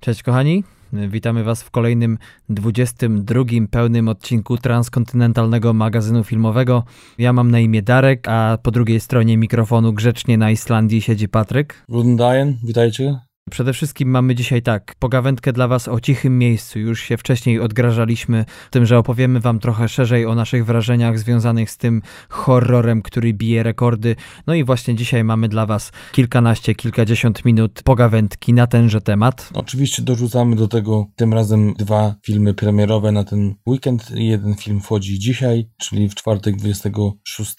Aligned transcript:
Cześć 0.00 0.22
kochani, 0.22 0.64
witamy 0.92 1.44
Was 1.44 1.62
w 1.62 1.70
kolejnym 1.70 2.18
22 2.48 3.44
pełnym 3.70 4.08
odcinku 4.08 4.56
transkontynentalnego 4.56 5.72
magazynu 5.72 6.24
filmowego. 6.24 6.84
Ja 7.18 7.32
mam 7.32 7.50
na 7.50 7.58
imię 7.60 7.82
Darek, 7.82 8.28
a 8.28 8.58
po 8.62 8.70
drugiej 8.70 9.00
stronie 9.00 9.36
mikrofonu 9.36 9.92
grzecznie 9.92 10.38
na 10.38 10.50
Islandii 10.50 11.00
siedzi 11.00 11.28
Patryk. 11.28 11.84
Guten 11.88 12.16
Dajen, 12.16 12.56
witajcie. 12.64 13.29
Przede 13.50 13.72
wszystkim 13.72 14.10
mamy 14.10 14.34
dzisiaj 14.34 14.62
tak, 14.62 14.94
pogawędkę 14.98 15.52
dla 15.52 15.68
Was 15.68 15.88
o 15.88 16.00
cichym 16.00 16.38
miejscu. 16.38 16.78
Już 16.78 17.00
się 17.00 17.16
wcześniej 17.16 17.60
odgrażaliśmy 17.60 18.44
tym, 18.70 18.86
że 18.86 18.98
opowiemy 18.98 19.40
Wam 19.40 19.58
trochę 19.58 19.88
szerzej 19.88 20.26
o 20.26 20.34
naszych 20.34 20.66
wrażeniach 20.66 21.18
związanych 21.18 21.70
z 21.70 21.76
tym 21.76 22.02
horrorem, 22.28 23.02
który 23.02 23.34
bije 23.34 23.62
rekordy. 23.62 24.16
No 24.46 24.54
i 24.54 24.64
właśnie 24.64 24.94
dzisiaj 24.94 25.24
mamy 25.24 25.48
dla 25.48 25.66
Was 25.66 25.92
kilkanaście, 26.12 26.74
kilkadziesiąt 26.74 27.44
minut 27.44 27.82
pogawędki 27.84 28.52
na 28.52 28.66
tenże 28.66 29.00
temat. 29.00 29.50
Oczywiście 29.54 30.02
dorzucamy 30.02 30.56
do 30.56 30.68
tego 30.68 31.06
tym 31.16 31.34
razem 31.34 31.74
dwa 31.74 32.14
filmy 32.26 32.54
premierowe 32.54 33.12
na 33.12 33.24
ten 33.24 33.54
weekend. 33.66 34.10
Jeden 34.14 34.54
film 34.54 34.80
wchodzi 34.80 35.18
dzisiaj, 35.18 35.68
czyli 35.78 36.08
w 36.08 36.14
czwartek 36.14 36.56
26, 36.56 37.54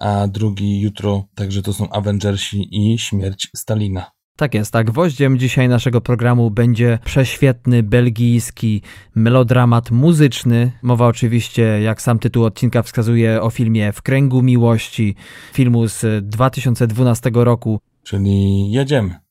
a 0.00 0.26
drugi 0.28 0.80
jutro. 0.80 1.24
Także 1.34 1.62
to 1.62 1.72
są 1.72 1.90
Avengersi 1.90 2.68
i 2.70 2.98
Śmierć 2.98 3.48
Stalina. 3.56 4.17
Tak 4.38 4.54
jest, 4.54 4.72
tak. 4.72 4.86
Gwoździem 4.86 5.38
dzisiaj 5.38 5.68
naszego 5.68 6.00
programu 6.00 6.50
będzie 6.50 6.98
prześwietny 7.04 7.82
belgijski 7.82 8.82
melodramat 9.14 9.90
muzyczny. 9.90 10.72
Mowa 10.82 11.06
oczywiście, 11.06 11.62
jak 11.62 12.02
sam 12.02 12.18
tytuł 12.18 12.44
odcinka 12.44 12.82
wskazuje, 12.82 13.42
o 13.42 13.50
filmie 13.50 13.92
W 13.92 14.02
kręgu 14.02 14.42
miłości, 14.42 15.14
filmu 15.52 15.88
z 15.88 16.28
2012 16.28 17.30
roku. 17.34 17.80
Czyli 18.02 18.70
jedziemy. 18.70 19.27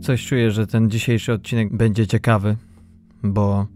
Coś 0.00 0.26
czuję, 0.26 0.50
że 0.50 0.66
ten 0.66 0.90
dzisiejszy 0.90 1.32
odcinek 1.32 1.76
będzie 1.76 2.06
ciekawy, 2.06 2.56
bo 3.22 3.66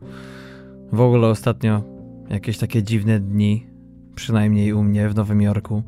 w 0.93 1.01
ogóle 1.01 1.29
ostatnio 1.29 1.83
jakieś 2.31 2.59
takie 2.59 2.83
dziwne 2.83 3.21
dni, 3.21 3.67
przynajmniej 4.15 4.73
u 4.73 4.83
mnie 4.83 5.09
w 5.09 5.15
Nowym 5.15 5.43
Jorku. 5.43 5.83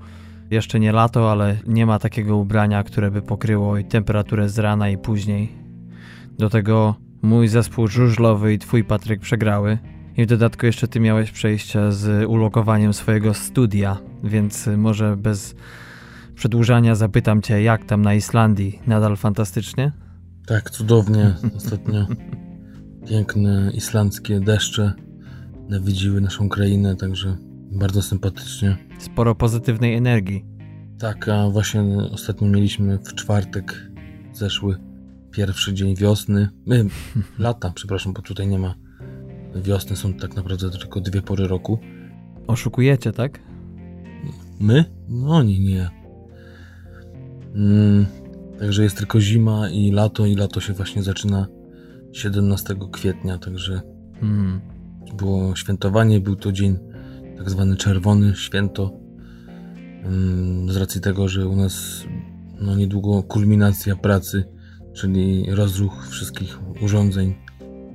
Jeszcze 0.51 0.81
nie 0.81 0.93
lato, 0.93 1.33
ale 1.33 1.57
nie 1.67 1.87
ma 1.87 1.99
takiego 1.99 2.37
ubrania, 2.37 2.83
które 2.83 3.11
by 3.11 3.23
pokryło 3.23 3.79
i 3.79 3.85
temperaturę 3.85 4.49
z 4.49 4.59
rana 4.59 4.89
i 4.91 4.99
później. 4.99 5.53
Do 6.39 6.51
tego 6.51 6.95
mój 7.23 7.49
zespół 7.49 7.89
żużlowy 7.89 8.55
i 8.55 8.59
twój 8.59 8.85
Patryk 8.85 9.21
przegrały. 9.21 9.79
I 10.17 10.23
w 10.23 10.27
dodatku 10.27 10.67
jeszcze 10.67 10.89
ty 10.89 11.01
miałeś 11.01 11.31
przejścia 11.31 11.91
z 11.91 12.29
ulokowaniem 12.29 12.95
swojego 12.95 13.35
studia, 13.35 13.97
więc 14.25 14.69
może 14.77 15.17
bez 15.17 15.55
przedłużania 16.35 16.95
zapytam 16.95 17.43
cię, 17.43 17.63
jak 17.63 17.85
tam 17.85 18.03
na 18.03 18.15
Islandii? 18.15 18.79
Nadal 18.87 19.17
fantastycznie? 19.17 20.06
Tak, 20.47 20.71
cudownie. 20.71 21.35
Ostatnio 21.57 22.07
piękne 23.09 23.71
islandzkie 23.75 24.41
deszcze 24.41 24.93
nawiedziły 25.69 26.21
naszą 26.21 26.49
krainę, 26.49 26.97
także 26.97 27.37
bardzo 27.73 28.03
sympatycznie. 28.03 28.77
Sporo 28.99 29.35
pozytywnej 29.35 29.95
energii. 29.95 30.45
Tak, 30.99 31.29
a 31.29 31.51
właśnie 31.51 31.83
ostatnio 32.13 32.49
mieliśmy 32.49 32.99
w 32.99 33.15
czwartek 33.15 33.91
zeszły 34.33 34.77
pierwszy 35.31 35.75
dzień 35.75 35.97
wiosny. 35.97 36.49
My, 36.67 36.87
lata, 37.39 37.71
przepraszam, 37.75 38.13
bo 38.13 38.23
tutaj 38.23 38.47
nie 38.47 38.59
ma 38.59 38.75
wiosny, 39.55 39.97
są 39.97 40.15
tak 40.15 40.37
naprawdę 40.37 40.71
tylko 40.71 41.01
dwie 41.01 41.23
pory 41.23 41.49
roku. 41.49 41.79
Oszukujecie, 42.47 43.13
tak? 43.13 43.41
My? 44.61 44.85
No 45.09 45.37
oni 45.37 45.61
nie. 45.61 45.91
Mm, 47.55 48.07
Także 48.59 48.83
jest 48.83 48.97
tylko 48.97 49.21
zima 49.21 49.71
i 49.71 49.91
lato, 49.91 50.27
i 50.27 50.35
lato 50.35 50.61
się 50.61 50.73
właśnie 50.73 51.03
zaczyna 51.03 51.47
17 52.13 52.77
kwietnia, 52.93 53.39
także 53.39 53.81
mm. 54.23 54.61
było 55.19 55.57
świętowanie, 55.57 56.21
był 56.21 56.37
to 56.37 56.53
dzień 56.53 56.79
tak 57.37 57.51
zwany 57.51 57.77
czerwony, 57.77 58.35
święto, 58.35 58.93
mm, 60.05 60.73
z 60.73 60.77
racji 60.77 61.01
tego, 61.01 61.29
że 61.29 61.49
u 61.49 61.57
nas 61.57 62.05
no, 62.61 62.77
niedługo 62.77 63.23
kulminacja 63.23 63.97
pracy, 63.97 64.45
czyli 64.93 65.47
rozruch 65.51 66.09
wszystkich 66.09 66.59
urządzeń, 66.83 67.35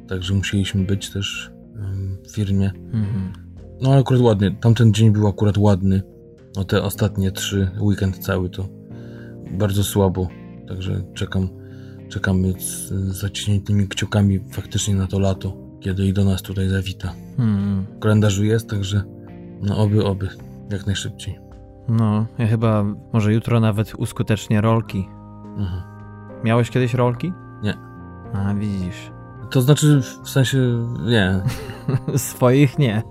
także 0.08 0.34
musieliśmy 0.34 0.84
być 0.86 1.10
też 1.10 1.52
w 2.28 2.32
firmie. 2.32 2.72
Mm. 2.94 3.34
No 3.82 3.92
ale 3.92 4.02
akurat 4.02 4.22
ładnie, 4.22 4.58
tamten 4.62 4.94
dzień 4.94 5.12
był 5.12 5.28
akurat 5.28 5.58
ładny, 5.58 6.02
no 6.56 6.64
te 6.64 6.84
ostatnie 6.84 7.32
trzy, 7.32 7.72
weekend 7.80 8.18
cały 8.18 8.50
to 8.50 8.70
bardzo 9.52 9.84
słabo 9.84 10.41
Także 10.72 11.02
czekam, 11.14 11.50
czekamy 12.10 12.54
z 12.60 12.92
zaciśniętymi 12.92 13.88
kciukami 13.88 14.40
faktycznie 14.52 14.96
na 14.96 15.08
to 15.08 15.20
lato, 15.20 15.54
kiedy 15.80 16.06
i 16.06 16.14
do 16.14 16.24
nas 16.24 16.42
tutaj 16.42 16.70
zawita. 16.70 17.14
Hmm. 17.38 17.86
W 17.98 18.00
kalendarzu 18.00 18.44
jest, 18.44 18.70
także 18.70 19.04
no 19.62 19.78
oby, 19.78 20.06
oby, 20.06 20.28
jak 20.70 20.86
najszybciej. 20.86 21.40
No, 21.88 22.26
ja 22.38 22.48
chyba 22.48 22.84
może 23.14 23.34
jutro 23.34 23.60
nawet 23.60 23.96
uskutecznię 23.96 24.62
rolki. 24.62 25.08
Mhm. 25.58 25.82
Miałeś 26.44 26.70
kiedyś 26.70 26.94
rolki? 26.94 27.34
Nie. 27.64 27.78
A, 28.34 28.54
widzisz. 28.54 29.12
To 29.50 29.62
znaczy, 29.62 30.02
w 30.24 30.30
sensie, 30.30 30.58
nie. 31.06 31.42
Swoich 32.18 32.80
nie. 32.80 33.04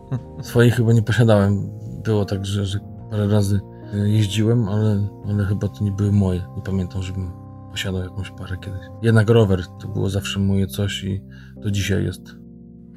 Swoich 0.42 0.74
chyba 0.74 0.92
nie 0.92 1.02
posiadałem. 1.02 1.70
Było 2.04 2.24
tak, 2.24 2.46
że, 2.46 2.66
że 2.66 2.78
parę 3.10 3.28
razy 3.28 3.60
jeździłem, 3.92 4.68
ale, 4.68 5.08
ale 5.28 5.44
chyba 5.44 5.68
to 5.68 5.84
nie 5.84 5.92
były 5.92 6.12
moje. 6.12 6.40
Nie 6.56 6.62
pamiętam, 6.62 7.02
żebym 7.02 7.39
posiadał 7.80 8.02
jakąś 8.02 8.30
parę 8.30 8.56
kiedyś. 8.56 8.80
Jednak 9.02 9.30
rower 9.30 9.62
to 9.80 9.88
było 9.88 10.10
zawsze 10.10 10.40
moje 10.40 10.66
coś 10.66 11.04
i 11.04 11.20
do 11.56 11.70
dzisiaj 11.70 12.04
jest. 12.04 12.22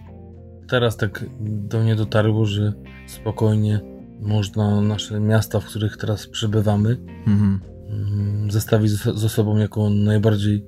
teraz 0.69 0.97
tak 0.97 1.25
do 1.39 1.79
mnie 1.79 1.95
dotarło, 1.95 2.45
że 2.45 2.73
spokojnie 3.07 3.81
można 4.19 4.81
nasze 4.81 5.19
miasta, 5.19 5.59
w 5.59 5.65
których 5.65 5.97
teraz 5.97 6.27
przebywamy, 6.27 6.97
mhm. 7.27 7.59
Mm, 7.89 8.51
zestawić 8.51 8.91
ze 8.91 9.29
sobą 9.29 9.57
jako 9.57 9.89
najbardziej, 9.89 10.65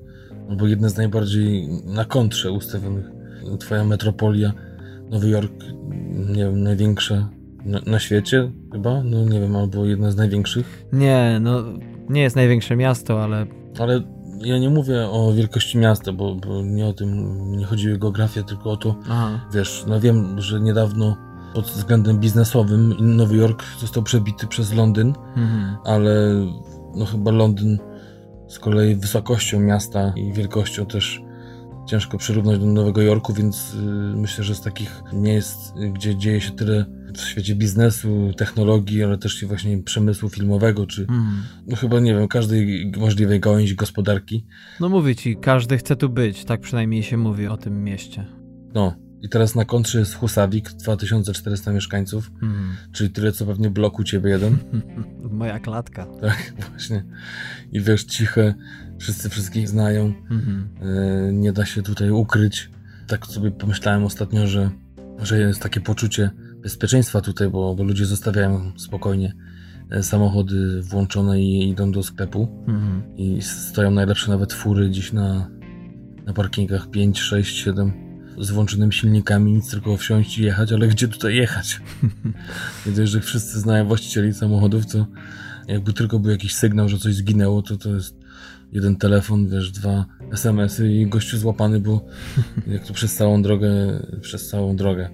albo 0.50 0.68
jedne 0.68 0.89
z 0.89 0.98
najbardziej 0.98 1.68
na 1.86 2.06
kontrze 2.06 2.51
ustawionych. 2.51 3.06
Twoja 3.59 3.83
metropolia, 3.83 4.53
Nowy 5.09 5.30
Jork, 5.30 5.53
nie 6.30 6.45
wiem, 6.45 6.63
największa 6.63 7.30
Na, 7.65 7.80
na, 7.86 8.00
świecie 8.00 8.51
chyba? 8.71 9.03
No 9.03 9.25
nie 9.25 9.39
wiem, 9.39 9.56
albo 9.56 9.86
jedna 9.86 10.12
z 10.12 10.15
największych? 10.15 10.86
Nie, 10.94 11.39
no 11.42 11.63
nie 12.09 12.21
jest 12.21 12.36
największe 12.36 12.75
miasto, 12.75 13.24
ale... 13.24 13.45
Ale 13.80 14.01
ja 14.42 14.57
nie 14.57 14.69
mówię 14.69 15.09
o 15.09 15.33
wielkości 15.33 15.77
miasta, 15.77 16.13
bo, 16.13 16.36
bo 16.36 16.62
nie 16.62 16.88
o 16.88 16.94
tym 16.94 17.51
nie 17.51 17.65
chodzi 17.65 17.94
o 17.94 17.97
geografię, 17.97 18.44
tylko 18.44 18.71
o 18.71 18.77
to, 18.77 18.95
Aha. 19.09 19.45
wiesz, 19.54 19.86
no 19.88 20.00
wiem, 20.00 20.42
że 20.42 20.59
niedawno 20.59 21.18
pod 21.53 21.65
względem 21.65 22.19
biznesowym 22.19 22.95
Nowy 23.15 23.38
Jork 23.38 23.63
został 23.80 24.03
przebity 24.03 24.48
przez 24.48 24.74
Londyn, 24.74 25.13
mhm. 25.38 25.77
ale 25.86 26.45
no 26.95 27.06
chyba 27.06 27.31
Londyn 27.31 27.80
z 28.48 28.59
kolei 28.59 28.95
wysokością 28.95 29.59
miasta 29.59 30.13
i 30.15 30.33
wielkością 30.33 30.86
też 30.86 31.21
ciężko 31.86 32.18
przyrównać 32.18 32.59
do 32.59 32.65
Nowego 32.65 33.01
Jorku, 33.01 33.33
więc 33.33 33.74
y, 33.74 33.77
myślę, 34.15 34.44
że 34.44 34.56
z 34.56 34.62
takich 34.62 35.03
miejsc, 35.13 35.74
gdzie 35.94 36.15
dzieje 36.15 36.42
się 36.42 36.51
tyle 36.51 36.86
w 37.18 37.21
świecie 37.21 37.56
biznesu, 37.56 38.31
technologii, 38.38 39.04
ale 39.04 39.18
też 39.18 39.44
i 39.44 39.45
właśnie 39.45 39.83
przemysłu 39.83 40.30
filmowego, 40.30 40.88
czy 40.88 41.06
mm. 41.09 41.44
no 41.68 41.75
chyba, 41.75 42.00
nie 42.00 42.15
wiem, 42.15 42.27
każdej 42.27 42.92
możliwej 42.97 43.39
gałęzi 43.39 43.75
gospodarki. 43.75 44.45
No 44.80 44.89
mówię 44.89 45.15
ci, 45.15 45.36
każdy 45.36 45.77
chce 45.77 45.95
tu 45.95 46.09
być, 46.09 46.45
tak 46.45 46.62
przynajmniej 46.62 47.04
się 47.04 47.18
mówi 47.18 47.47
o 47.47 47.57
tym 47.57 47.83
mieście. 47.83 48.25
No, 48.74 48.95
i 49.21 49.29
teraz 49.29 49.56
na 49.56 49.65
kontrze 49.65 50.00
jest 50.00 50.15
Husawik, 50.15 50.69
2400 50.69 51.71
mieszkańców, 51.71 52.31
mm. 52.41 52.75
czyli 52.91 53.09
tyle 53.09 53.31
co 53.31 53.45
pewnie 53.45 53.69
bloku 53.69 54.03
ciebie 54.03 54.29
jeden. 54.29 54.57
Moja 55.31 55.59
klatka. 55.59 56.06
Tak, 56.06 56.53
właśnie. 56.69 57.03
I 57.71 57.81
wiesz, 57.81 58.03
ciche, 58.03 58.53
wszyscy 59.00 59.29
wszystkich 59.29 59.69
znają, 59.69 60.13
mm 60.29 60.41
-hmm. 60.41 61.33
nie 61.33 61.53
da 61.53 61.65
się 61.65 61.81
tutaj 61.81 62.12
ukryć. 62.12 62.69
Tak 63.07 63.25
sobie 63.25 63.51
pomyślałem 63.51 64.03
ostatnio, 64.03 64.47
że, 64.47 64.69
że 65.19 65.39
jest 65.39 65.62
takie 65.62 65.81
poczucie 65.81 66.31
bezpieczeństwa 66.63 67.21
tutaj, 67.21 67.50
bo, 67.50 67.75
bo 67.75 67.83
ludzie 67.83 68.06
zostawiają 68.06 68.71
spokojnie 68.77 69.33
e, 69.89 70.03
samochody 70.03 70.81
włączone 70.81 71.41
i 71.41 71.69
idą 71.69 71.91
do 71.91 72.03
sklepu 72.03 72.63
mm 72.68 72.81
-hmm. 72.81 73.01
i 73.18 73.41
stoją 73.41 73.91
najlepsze 73.91 74.31
nawet 74.31 74.53
fury 74.53 74.89
dziś 74.89 75.13
na, 75.13 75.50
na 76.25 76.33
parkingach 76.33 76.89
5, 76.89 77.19
6, 77.19 77.56
7 77.56 78.11
z 78.38 78.51
włączonymi 78.51 78.94
silnikami, 78.94 79.51
nic 79.51 79.72
tylko 79.72 79.98
wsiąść 79.98 80.38
i 80.38 80.44
jechać, 80.44 80.72
ale 80.72 80.88
gdzie 80.88 81.07
tutaj 81.07 81.36
jechać? 81.36 81.81
Widzę, 82.86 83.07
że 83.07 83.22
wszyscy 83.22 83.60
znają 83.60 83.86
właścicieli 83.86 84.33
samochodów, 84.33 84.86
to 84.86 85.06
jakby 85.68 85.94
tylko 85.94 86.19
był 86.19 86.31
jakiś 86.31 86.56
sygnał, 86.56 86.89
że 86.89 86.98
coś 86.98 87.16
zginęło, 87.16 87.62
to 87.62 87.78
to 87.78 87.89
jest 87.89 88.18
jeden 88.72 88.95
telefon, 88.95 89.48
wiesz, 89.48 89.72
dwa 89.72 90.06
SMS-y 90.31 90.94
i 90.94 91.07
gościu 91.07 91.38
złapany, 91.38 91.80
bo 91.80 92.06
jak 92.68 92.86
tu 92.88 92.94
przez 92.94 93.16
całą 93.16 93.42
drogę, 93.42 93.69
przez 94.22 94.50
całą 94.50 94.75
drogę, 94.75 95.10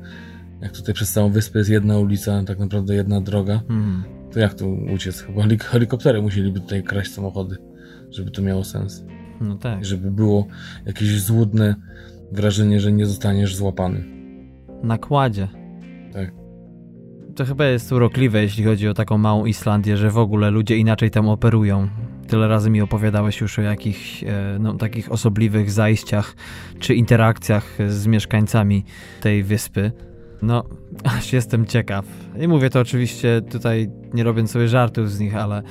jak 0.62 0.72
tutaj 0.72 0.94
przez 0.94 1.12
całą 1.12 1.30
wyspę 1.30 1.60
jest 1.60 1.70
jedna 1.70 1.98
ulica, 2.00 2.44
tak 2.44 2.60
naprawdę 2.60 2.96
jedna 2.96 3.22
droga, 3.22 3.54
mhm. 3.54 4.04
to 4.34 4.40
jak 4.40 4.54
tu 4.54 4.78
uciec? 4.94 5.22
Chyba 5.22 5.44
helikoptery 5.60 6.22
musieliby 6.22 6.60
tutaj 6.60 6.84
kraść 6.84 7.14
samochody, 7.14 7.58
żeby 8.12 8.32
to 8.32 8.42
miało 8.42 8.64
sens. 8.64 9.04
No 9.42 9.58
tak. 9.58 9.86
Żeby 9.86 10.12
było 10.12 10.48
jakieś 10.86 11.22
złudne 11.22 11.76
wrażenie, 12.32 12.80
że 12.80 12.92
nie 12.92 13.06
zostaniesz 13.06 13.56
złapany. 13.56 14.04
Na 14.84 14.98
kładzie. 14.98 15.48
Tak. 16.14 16.32
To 17.36 17.46
chyba 17.46 17.66
jest 17.66 17.92
urokliwe, 17.92 18.42
jeśli 18.42 18.64
chodzi 18.64 18.88
o 18.88 18.94
taką 18.94 19.18
małą 19.18 19.46
Islandię, 19.46 19.98
że 19.98 20.10
w 20.10 20.18
ogóle 20.18 20.52
ludzie 20.52 20.78
inaczej 20.78 21.12
tam 21.12 21.30
operują. 21.30 21.88
Tyle 22.28 22.48
razy 22.48 22.70
mi 22.70 22.82
opowiadałeś 22.82 23.42
już 23.42 23.60
o 23.60 23.62
jakichś 23.62 24.24
e, 24.24 24.58
no, 24.60 24.74
takich 24.74 25.12
osobliwych 25.12 25.72
zajściach 25.72 26.36
czy 26.80 26.96
interakcjach 26.96 27.78
z 27.88 28.08
mieszkańcami 28.08 28.84
tej 29.22 29.44
wyspy. 29.44 29.92
No, 30.42 30.64
aż 31.18 31.34
jestem 31.34 31.66
ciekaw. 31.66 32.06
I 32.40 32.48
mówię 32.48 32.70
to 32.70 32.80
oczywiście 32.80 33.42
tutaj 33.42 33.90
nie 34.14 34.24
robiąc 34.24 34.52
sobie 34.52 34.68
żartów 34.68 35.12
z 35.12 35.20
nich, 35.20 35.36
ale 35.36 35.64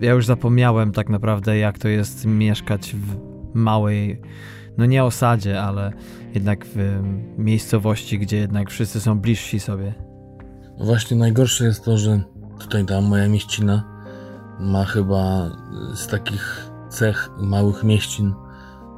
ja 0.00 0.12
już 0.12 0.26
zapomniałem 0.26 0.92
tak 0.92 1.08
naprawdę, 1.08 1.58
jak 1.58 1.78
to 1.78 1.88
jest 1.88 2.26
mieszkać 2.26 2.94
w 2.94 3.16
małej 3.54 4.20
no 4.78 4.86
nie 4.86 5.04
osadzie, 5.04 5.62
ale 5.62 5.92
jednak 6.34 6.66
w 6.66 7.02
miejscowości, 7.38 8.18
gdzie 8.18 8.36
jednak 8.36 8.70
wszyscy 8.70 9.00
są 9.00 9.20
bliżsi 9.20 9.60
sobie. 9.60 9.94
Właśnie 10.78 11.16
najgorsze 11.16 11.64
jest 11.64 11.84
to, 11.84 11.98
że 11.98 12.20
tutaj 12.58 12.86
ta 12.86 13.00
moja 13.00 13.28
mieścina 13.28 13.84
ma 14.60 14.84
chyba 14.84 15.50
z 15.94 16.06
takich 16.06 16.70
cech 16.88 17.30
małych 17.38 17.84
mieścin, 17.84 18.34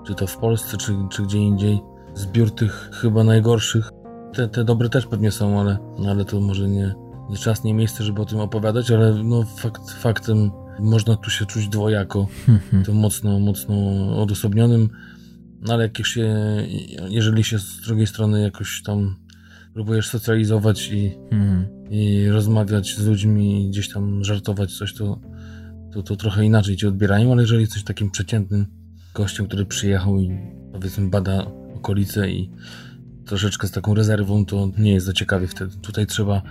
czy 0.06 0.14
to 0.14 0.26
w 0.26 0.36
Polsce, 0.36 0.76
czy, 0.76 0.96
czy 1.10 1.22
gdzie 1.22 1.38
indziej, 1.38 1.80
zbiór 2.14 2.50
tych 2.50 2.90
chyba 2.92 3.24
najgorszych. 3.24 3.90
Te, 4.34 4.48
te 4.48 4.64
dobre 4.64 4.88
też 4.88 5.06
pewnie 5.06 5.30
są, 5.30 5.60
ale, 5.60 5.78
no 5.98 6.10
ale 6.10 6.24
to 6.24 6.40
może 6.40 6.68
nie, 6.68 6.94
nie 7.30 7.36
czas, 7.36 7.64
nie 7.64 7.74
miejsce, 7.74 8.04
żeby 8.04 8.22
o 8.22 8.24
tym 8.24 8.40
opowiadać, 8.40 8.90
ale 8.90 9.14
no 9.24 9.42
fakt, 9.42 9.90
faktem 9.90 10.50
można 10.80 11.16
tu 11.16 11.30
się 11.30 11.46
czuć 11.46 11.68
dwojako, 11.68 12.26
to 12.86 12.92
mocno, 12.92 13.38
mocno 13.38 13.76
odosobnionym 14.22 14.88
no 15.64 15.74
ale 15.74 15.82
jak 15.82 16.06
się, 16.06 16.36
jeżeli 17.08 17.44
się 17.44 17.58
z 17.58 17.80
drugiej 17.80 18.06
strony 18.06 18.42
jakoś 18.42 18.82
tam 18.82 19.16
próbujesz 19.74 20.08
socjalizować 20.08 20.88
i, 20.92 21.12
mhm. 21.30 21.66
i 21.90 22.28
rozmawiać 22.28 22.96
z 22.96 23.06
ludźmi, 23.06 23.68
gdzieś 23.68 23.92
tam 23.92 24.24
żartować 24.24 24.72
coś, 24.72 24.94
to, 24.94 25.20
to, 25.92 26.02
to 26.02 26.16
trochę 26.16 26.44
inaczej 26.44 26.76
cię 26.76 26.88
odbierają, 26.88 27.32
ale 27.32 27.42
jeżeli 27.42 27.60
jesteś 27.60 27.84
takim 27.84 28.10
przeciętnym 28.10 28.66
gościem, 29.14 29.46
który 29.46 29.66
przyjechał 29.66 30.20
i 30.20 30.38
powiedzmy 30.72 31.08
bada 31.08 31.46
okolice 31.76 32.30
i 32.30 32.50
troszeczkę 33.26 33.66
z 33.66 33.70
taką 33.70 33.94
rezerwą, 33.94 34.46
to 34.46 34.70
nie 34.78 34.92
jest 34.92 35.06
za 35.06 35.12
ciekawie 35.12 35.46
wtedy. 35.46 35.76
Tutaj 35.82 36.06
trzeba, 36.06 36.42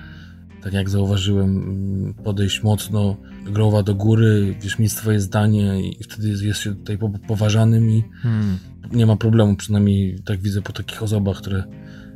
tak 0.64 0.74
jak 0.74 0.90
zauważyłem, 0.90 2.14
podejść 2.24 2.64
mocno, 2.64 3.18
growa 3.46 3.84
do 3.84 3.96
góry, 3.96 4.56
wiesz, 4.62 4.80
mieć 4.80 4.94
swoje 4.94 5.20
zdanie 5.20 5.90
i 5.90 6.04
wtedy 6.04 6.30
jest, 6.30 6.44
jest 6.44 6.60
się 6.60 6.76
tutaj 6.76 6.98
poważanym 7.28 7.90
i 7.90 8.04
hmm 8.22 8.60
nie 8.92 9.06
ma 9.06 9.16
problemu, 9.16 9.56
przynajmniej 9.56 10.20
tak 10.26 10.42
widzę 10.42 10.62
po 10.62 10.74
takich 10.74 11.04
osobach, 11.04 11.38
które 11.38 11.64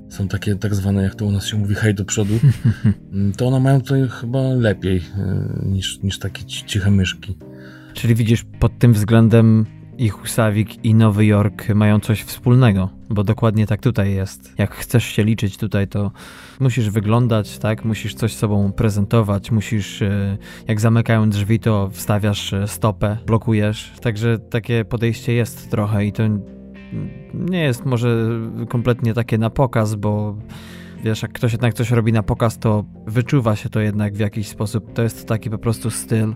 są 0.10 0.28
takie 0.28 0.56
tak 0.56 0.76
zwane, 0.76 1.04
jak 1.04 1.16
to 1.16 1.26
u 1.26 1.32
nas 1.32 1.46
się 1.46 1.58
mówi, 1.58 1.76
hej 1.76 1.94
do 1.94 2.06
przodu, 2.06 2.34
to 3.38 3.48
one 3.48 3.60
mają 3.60 3.82
tutaj 3.82 4.08
chyba 4.10 4.42
lepiej 4.42 4.98
e, 5.18 5.46
niż, 5.66 6.04
niż 6.04 6.20
takie 6.20 6.46
ciche 6.46 6.92
myszki. 6.92 7.38
Czyli 7.94 8.16
widzisz 8.16 8.46
pod 8.60 8.80
tym 8.80 8.94
względem 8.94 9.66
i 9.98 10.10
Husawik 10.10 10.86
i 10.86 10.96
Nowy 10.96 11.26
Jork 11.26 11.70
mają 11.70 12.00
coś 12.00 12.22
wspólnego, 12.22 12.90
bo 13.10 13.24
dokładnie 13.24 13.68
tak 13.68 13.82
tutaj 13.82 14.14
jest. 14.14 14.54
Jak 14.58 14.76
chcesz 14.76 15.04
się 15.04 15.24
liczyć 15.24 15.58
tutaj, 15.58 15.88
to 15.88 16.12
musisz 16.60 16.90
wyglądać, 16.90 17.58
tak? 17.58 17.86
Musisz 17.86 18.14
coś 18.14 18.36
sobą 18.36 18.72
prezentować, 18.72 19.52
musisz, 19.52 20.02
e, 20.02 20.38
jak 20.68 20.82
zamykają 20.82 21.30
drzwi, 21.30 21.60
to 21.60 21.90
wstawiasz 21.90 22.54
e, 22.54 22.68
stopę, 22.68 23.18
blokujesz. 23.26 23.94
Także 24.02 24.40
takie 24.40 24.86
podejście 24.86 25.34
jest 25.34 25.72
trochę 25.72 26.06
i 26.06 26.12
to 26.12 26.24
nie 27.34 27.64
jest 27.64 27.86
może 27.86 28.30
kompletnie 28.70 29.14
takie 29.14 29.38
na 29.38 29.50
pokaz, 29.50 29.96
bo 29.96 30.38
wiesz, 31.04 31.22
jak 31.22 31.34
ktoś 31.34 31.52
jednak 31.52 31.74
coś 31.74 31.92
robi 31.92 32.14
na 32.14 32.24
pokaz, 32.24 32.60
to 32.60 32.86
wyczuwa 33.08 33.56
się 33.56 33.70
to 33.70 33.80
jednak 33.80 34.14
w 34.14 34.20
jakiś 34.20 34.48
sposób. 34.48 34.94
To 34.94 35.04
jest 35.04 35.28
taki 35.28 35.50
po 35.50 35.58
prostu 35.58 35.90
styl. 35.90 36.36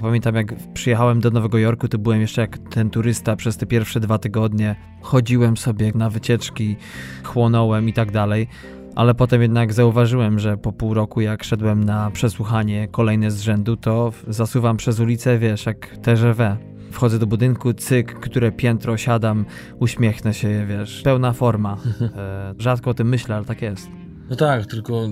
Pamiętam, 0.00 0.34
jak 0.34 0.54
przyjechałem 0.74 1.20
do 1.20 1.30
Nowego 1.30 1.58
Jorku, 1.58 1.88
to 1.88 1.98
byłem 1.98 2.20
jeszcze 2.20 2.40
jak 2.40 2.58
ten 2.58 2.90
turysta 2.90 3.36
przez 3.36 3.56
te 3.56 3.66
pierwsze 3.66 4.00
dwa 4.00 4.18
tygodnie. 4.18 4.76
Chodziłem 5.00 5.56
sobie 5.56 5.92
na 5.94 6.10
wycieczki, 6.10 6.76
chłonąłem 7.24 7.88
i 7.88 7.92
tak 7.92 8.12
dalej. 8.12 8.48
Ale 8.94 9.14
potem 9.14 9.42
jednak 9.42 9.72
zauważyłem, 9.72 10.38
że 10.38 10.56
po 10.56 10.72
pół 10.72 10.94
roku, 10.94 11.20
jak 11.20 11.44
szedłem 11.44 11.84
na 11.84 12.10
przesłuchanie 12.10 12.88
kolejne 12.88 13.30
z 13.30 13.40
rzędu, 13.40 13.76
to 13.76 14.12
zasuwam 14.28 14.76
przez 14.76 15.00
ulicę, 15.00 15.38
wiesz, 15.38 15.66
jak 15.66 15.96
TGV. 15.96 16.56
Wchodzę 16.90 17.18
do 17.18 17.26
budynku, 17.26 17.74
cyk, 17.74 18.14
które 18.20 18.52
piętro 18.52 18.96
siadam, 18.96 19.44
uśmiechnę 19.78 20.34
się, 20.34 20.66
wiesz, 20.66 21.02
pełna 21.02 21.32
forma. 21.32 21.76
E, 22.16 22.54
rzadko 22.58 22.90
o 22.90 22.94
tym 22.94 23.08
myślę, 23.08 23.36
ale 23.36 23.44
tak 23.44 23.62
jest. 23.62 23.88
No 24.30 24.36
tak, 24.36 24.66
tylko 24.66 25.02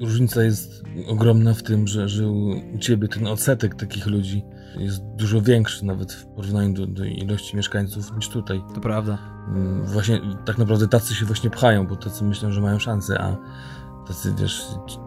różnica 0.00 0.42
jest 0.42 0.82
ogromna 1.06 1.54
w 1.54 1.62
tym, 1.62 1.86
że, 1.86 2.08
że 2.08 2.28
u 2.28 2.54
ciebie 2.78 3.08
ten 3.08 3.26
odsetek 3.26 3.74
takich 3.74 4.06
ludzi 4.06 4.44
jest 4.78 5.02
dużo 5.04 5.42
większy 5.42 5.84
nawet 5.84 6.12
w 6.12 6.26
porównaniu 6.26 6.74
do, 6.74 6.86
do 6.86 7.04
ilości 7.04 7.56
mieszkańców 7.56 8.16
niż 8.16 8.28
tutaj. 8.28 8.62
To 8.74 8.80
prawda. 8.80 9.18
Mm, 9.48 9.86
właśnie 9.86 10.20
tak 10.44 10.58
naprawdę 10.58 10.88
tacy 10.88 11.14
się 11.14 11.26
właśnie 11.26 11.50
pchają, 11.50 11.86
bo 11.86 11.96
tacy 11.96 12.24
myślą, 12.24 12.52
że 12.52 12.60
mają 12.60 12.78
szansę, 12.78 13.20
a 13.20 13.36
tacy 14.06 14.34
wiesz, 14.38 14.62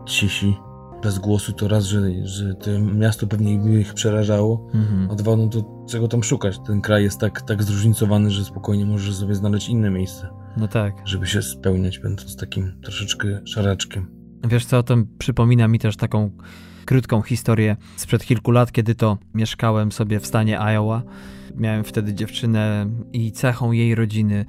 cisi 0.06 0.58
bez 1.04 1.20
głosu, 1.20 1.54
to 1.54 1.68
raz, 1.68 1.86
że, 1.86 2.02
że 2.24 2.54
to 2.54 2.80
miasto 2.80 3.28
pewnie 3.28 3.60
by 3.60 3.80
ich 3.80 3.94
przerażało, 3.94 4.68
mhm. 4.74 5.12
a 5.12 5.16
dwa, 5.16 5.36
no 5.36 5.48
to 5.48 5.86
czego 5.90 6.08
tam 6.08 6.24
szukać? 6.24 6.60
Ten 6.68 6.82
kraj 6.82 7.04
jest 7.04 7.20
tak, 7.20 7.42
tak 7.42 7.64
zróżnicowany, 7.64 8.32
że 8.32 8.46
spokojnie 8.46 8.86
możesz 8.86 9.16
sobie 9.16 9.36
znaleźć 9.36 9.70
inne 9.70 9.90
miejsce. 9.90 10.30
No 10.58 10.68
tak. 10.68 10.94
Żeby 11.06 11.28
się 11.28 11.42
spełniać, 11.42 12.00
będąc 12.00 12.36
takim 12.36 12.82
troszeczkę 12.82 13.28
szaraczkiem. 13.46 14.17
Wiesz 14.44 14.66
co, 14.66 14.84
to 14.84 14.96
przypomina 15.20 15.68
mi 15.68 15.80
też 15.80 15.98
taką 15.98 16.32
krótką 16.86 17.22
historię 17.22 17.76
sprzed 17.96 18.26
kilku 18.26 18.52
lat, 18.52 18.72
kiedy 18.72 18.96
to 18.96 19.18
mieszkałem 19.34 19.92
sobie 19.92 20.20
w 20.20 20.26
stanie 20.26 20.60
Iowa. 20.60 21.02
Miałem 21.56 21.84
wtedy 21.84 22.14
dziewczynę 22.14 22.90
i 23.14 23.32
cechą 23.32 23.72
jej 23.72 23.96
rodziny 23.96 24.46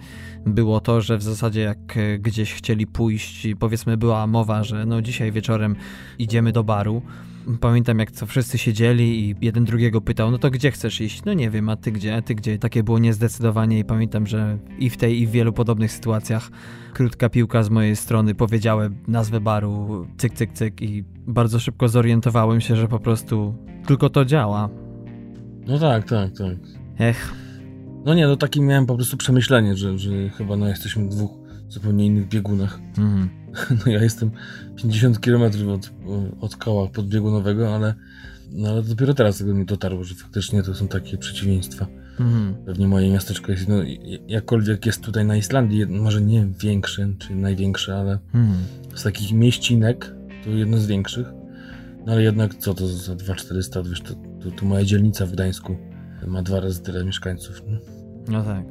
było 0.47 0.80
to, 0.80 1.00
że 1.00 1.18
w 1.18 1.23
zasadzie 1.23 1.61
jak 1.61 1.97
e, 1.97 2.18
gdzieś 2.18 2.54
chcieli 2.54 2.87
pójść, 2.87 3.47
powiedzmy 3.59 3.97
była 3.97 4.26
mowa, 4.26 4.64
że 4.64 4.87
no 4.87 5.02
dzisiaj 5.02 5.33
wieczorem 5.33 5.76
idziemy 6.18 6.52
do 6.52 6.64
baru, 6.64 7.02
Pamiętam, 7.61 7.99
jak 7.99 8.11
co 8.11 8.26
wszyscy 8.26 8.59
siedzieli 8.59 9.31
i 9.31 9.35
jeden 9.40 9.64
drugiego 9.64 10.00
pytał, 10.00 10.31
no 10.31 10.38
to 10.38 10.50
gdzie 10.50 10.71
chcesz 10.71 11.00
iść? 11.00 11.25
No 11.25 11.33
nie 11.33 11.50
wiem, 11.50 11.69
a 11.69 11.76
ty 11.76 11.93
gdzie, 11.93 12.17
a 12.17 12.23
ty 12.23 12.35
gdzie? 12.35 12.59
Takie 12.59 12.83
było 12.83 12.99
niezdecydowanie 12.99 13.78
i 13.78 13.85
pamiętam, 13.85 14.26
że 14.26 14.59
i 14.78 14.90
w 14.90 14.97
tej, 14.97 15.21
i 15.21 15.26
w 15.26 15.31
wielu 15.31 15.52
podobnych 15.52 15.93
sytuacjach 15.93 16.50
krótka 16.95 17.28
piłka 17.28 17.62
z 17.62 17.71
mojej 17.71 17.97
strony 17.97 18.35
powiedziałem 18.35 18.97
nazwę 19.09 19.40
baru, 19.40 20.07
cyk, 20.19 20.35
cyk, 20.35 20.52
cyk 20.52 20.83
i 20.83 21.05
bardzo 21.26 21.61
szybko 21.61 21.88
zorientowałem 21.88 22.61
się, 22.61 22.76
że 22.76 22.88
po 22.88 22.99
prostu 22.99 23.55
tylko 23.87 24.11
to 24.11 24.25
działa. 24.25 24.69
No 25.67 25.78
tak, 25.78 26.09
tak, 26.09 26.31
tak. 26.38 26.57
Ech. 26.99 27.35
No 28.05 28.14
nie, 28.14 28.26
no 28.26 28.37
takim 28.37 28.67
miałem 28.67 28.87
po 28.87 28.95
prostu 28.95 29.17
przemyślenie, 29.17 29.76
że, 29.76 29.99
że 29.99 30.28
chyba 30.28 30.57
no 30.57 30.69
jesteśmy 30.69 31.05
w 31.05 31.09
dwóch 31.09 31.31
zupełnie 31.69 32.07
innych 32.07 32.28
biegunach. 32.28 32.81
Mhm. 32.99 33.28
No 33.87 33.93
ja 33.93 34.03
jestem 34.03 34.31
50 34.77 35.19
km 35.19 35.69
od, 35.69 35.91
od 36.41 36.57
koła 36.57 36.88
podbiegunowego, 36.88 37.75
ale, 37.75 37.95
no, 38.53 38.69
ale 38.69 38.83
dopiero 38.83 39.15
teraz 39.15 39.38
tego 39.38 39.55
mi 39.55 39.65
dotarło, 39.65 40.05
że 40.05 40.15
faktycznie 40.15 40.62
to 40.62 40.75
są 40.75 40.88
takie 40.88 41.19
przeciwieństwa. 41.19 41.87
Mhm. 42.21 42.55
Pewnie 42.67 42.88
moje 42.88 43.11
miasteczko 43.11 43.53
jest, 43.53 43.69
no, 43.69 43.75
jakkolwiek 44.29 44.87
jest 44.87 45.03
tutaj 45.03 45.25
na 45.25 45.37
Islandii, 45.37 45.87
może 45.87 46.23
nie 46.23 46.47
większe, 46.61 47.09
czy 47.19 47.35
największe, 47.35 47.97
ale 47.97 48.19
mhm. 48.35 48.59
z 48.95 49.03
takich 49.03 49.33
mieścinek 49.33 50.15
to 50.45 50.50
jedno 50.50 50.79
z 50.79 50.87
większych. 50.87 51.27
No 52.07 52.12
ale 52.12 52.23
jednak 52.23 52.55
co 52.55 52.75
to 52.75 52.88
za 52.88 53.15
2400, 53.15 53.83
wiesz, 53.83 54.00
to, 54.00 54.15
to, 54.15 54.50
to 54.50 54.67
moja 54.67 54.85
dzielnica 54.85 55.27
w 55.27 55.33
Gdańsku 55.33 55.77
ma 56.27 56.43
dwa 56.43 56.61
razy 56.61 56.83
tyle 56.83 57.05
mieszkańców. 57.05 57.62
No, 57.67 57.79
no 58.29 58.45
tak. 58.45 58.65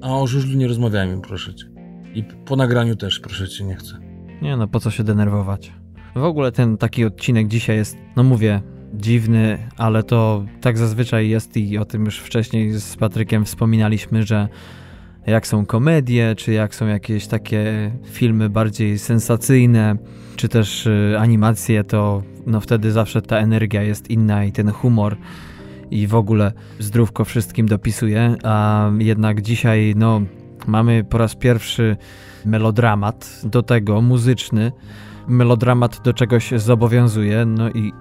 A 0.00 0.20
o 0.20 0.26
żużlu 0.26 0.58
nie 0.58 0.68
rozmawiajmy, 0.68 1.22
proszę 1.22 1.54
cię. 1.54 1.66
I 2.14 2.24
po 2.24 2.56
nagraniu 2.56 2.96
też, 2.96 3.20
proszę 3.20 3.48
cię, 3.48 3.64
nie 3.64 3.76
chcę. 3.76 4.07
Nie 4.42 4.56
no, 4.56 4.68
po 4.68 4.80
co 4.80 4.90
się 4.90 5.04
denerwować. 5.04 5.72
W 6.14 6.24
ogóle 6.24 6.52
ten 6.52 6.76
taki 6.76 7.04
odcinek 7.04 7.48
dzisiaj 7.48 7.76
jest, 7.76 7.96
no 8.16 8.22
mówię, 8.22 8.62
dziwny, 8.94 9.58
ale 9.76 10.02
to 10.02 10.44
tak 10.60 10.78
zazwyczaj 10.78 11.28
jest 11.28 11.56
i 11.56 11.78
o 11.78 11.84
tym 11.84 12.04
już 12.04 12.18
wcześniej 12.18 12.72
z 12.72 12.96
Patrykiem 12.96 13.44
wspominaliśmy, 13.44 14.22
że 14.22 14.48
jak 15.26 15.46
są 15.46 15.66
komedie, 15.66 16.34
czy 16.36 16.52
jak 16.52 16.74
są 16.74 16.86
jakieś 16.86 17.26
takie 17.26 17.90
filmy 18.04 18.50
bardziej 18.50 18.98
sensacyjne, 18.98 19.96
czy 20.36 20.48
też 20.48 20.86
y, 20.86 21.16
animacje, 21.18 21.84
to 21.84 22.22
no 22.46 22.60
wtedy 22.60 22.92
zawsze 22.92 23.22
ta 23.22 23.38
energia 23.38 23.82
jest 23.82 24.10
inna 24.10 24.44
i 24.44 24.52
ten 24.52 24.70
humor 24.70 25.16
i 25.90 26.06
w 26.06 26.14
ogóle 26.14 26.52
zdrówko 26.78 27.24
wszystkim 27.24 27.68
dopisuje, 27.68 28.36
a 28.44 28.90
jednak 28.98 29.42
dzisiaj 29.42 29.94
no 29.96 30.20
mamy 30.68 31.04
po 31.04 31.18
raz 31.18 31.34
pierwszy 31.34 31.96
melodramat, 32.44 33.40
do 33.44 33.62
tego 33.62 34.00
muzyczny. 34.00 34.72
Melodramat 35.28 36.00
do 36.04 36.12
czegoś 36.12 36.50
zobowiązuje, 36.56 37.44
no 37.46 37.70
i 37.70 37.92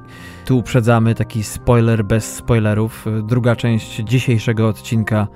tu 0.46 0.58
uprzedzamy 0.58 1.16
taki 1.16 1.44
spoiler 1.44 2.06
bez 2.06 2.36
spoilerów. 2.36 3.06
Druga 3.24 3.56
część 3.56 3.96
dzisiejszego 3.96 4.68
odcinka, 4.68 5.28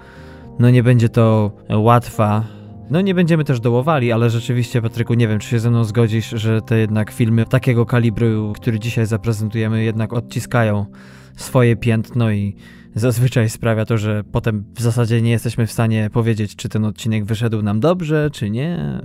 no 0.59 0.69
nie 0.69 0.83
będzie 0.83 1.09
to 1.09 1.51
łatwa. 1.69 2.43
No 2.89 3.01
nie 3.01 3.15
będziemy 3.15 3.43
też 3.43 3.59
dołowali, 3.59 4.11
ale 4.11 4.29
rzeczywiście, 4.29 4.81
Patryku, 4.81 5.13
nie 5.13 5.27
wiem, 5.27 5.39
czy 5.39 5.50
się 5.50 5.59
ze 5.59 5.69
mną 5.69 5.83
zgodzisz, 5.83 6.29
że 6.29 6.61
te 6.61 6.79
jednak 6.79 7.11
filmy 7.11 7.45
takiego 7.45 7.85
kalibru, 7.85 8.53
który 8.55 8.79
dzisiaj 8.79 9.05
zaprezentujemy, 9.05 9.83
jednak 9.83 10.13
odciskają 10.13 10.85
swoje 11.35 11.75
piętno 11.75 12.31
i 12.31 12.55
zazwyczaj 12.95 13.50
sprawia 13.50 13.86
to, 13.86 13.98
że 13.98 14.24
potem 14.31 14.65
w 14.75 14.81
zasadzie 14.81 15.21
nie 15.21 15.31
jesteśmy 15.31 15.67
w 15.67 15.71
stanie 15.71 16.10
powiedzieć, 16.13 16.55
czy 16.55 16.69
ten 16.69 16.86
odcinek 16.86 17.25
wyszedł 17.25 17.62
nam 17.62 17.79
dobrze, 17.79 18.29
czy 18.33 18.50
nie. 18.50 19.01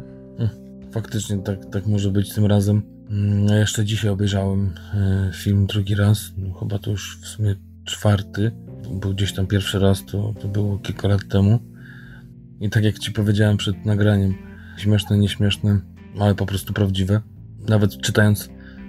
Faktycznie 0.92 1.38
tak, 1.38 1.70
tak 1.70 1.86
może 1.86 2.10
być 2.10 2.34
tym 2.34 2.46
razem. 2.46 2.82
Mm, 3.10 3.46
ja 3.46 3.56
jeszcze 3.56 3.84
dzisiaj 3.84 4.10
obejrzałem 4.10 4.70
e, 4.94 5.30
film 5.34 5.66
drugi 5.66 5.94
raz, 5.94 6.32
no, 6.36 6.54
chyba 6.54 6.78
to 6.78 6.90
już 6.90 7.18
w 7.22 7.26
sumie 7.26 7.54
czwarty. 7.84 8.52
Był 9.00 9.14
gdzieś 9.14 9.32
tam 9.32 9.46
pierwszy 9.46 9.78
raz, 9.78 10.04
to, 10.04 10.34
to 10.40 10.48
było 10.48 10.78
kilka 10.78 11.08
lat 11.08 11.28
temu. 11.28 11.58
I 12.60 12.70
tak 12.70 12.84
jak 12.84 12.98
ci 12.98 13.12
powiedziałem 13.12 13.56
przed 13.56 13.84
nagraniem, 13.84 14.34
śmieszne, 14.76 15.18
nieśmieszne, 15.18 15.80
ale 16.20 16.34
po 16.34 16.46
prostu 16.46 16.72
prawdziwe. 16.72 17.20
Nawet 17.68 17.98
czytając 17.98 18.48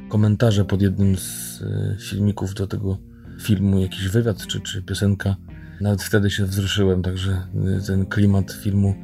komentarze 0.09 0.65
pod 0.65 0.81
jednym 0.81 1.17
z 1.17 1.61
e, 1.61 1.97
filmików 1.99 2.53
do 2.53 2.67
tego 2.67 2.97
filmu 3.41 3.79
jakiś 3.79 4.07
wywiad 4.07 4.47
czy, 4.47 4.61
czy 4.61 4.81
piosenka. 4.81 5.35
Nawet 5.81 6.03
wtedy 6.03 6.29
się 6.29 6.45
wzruszyłem, 6.45 7.01
także 7.01 7.47
ten 7.87 8.05
klimat 8.05 8.51
filmu 8.51 8.95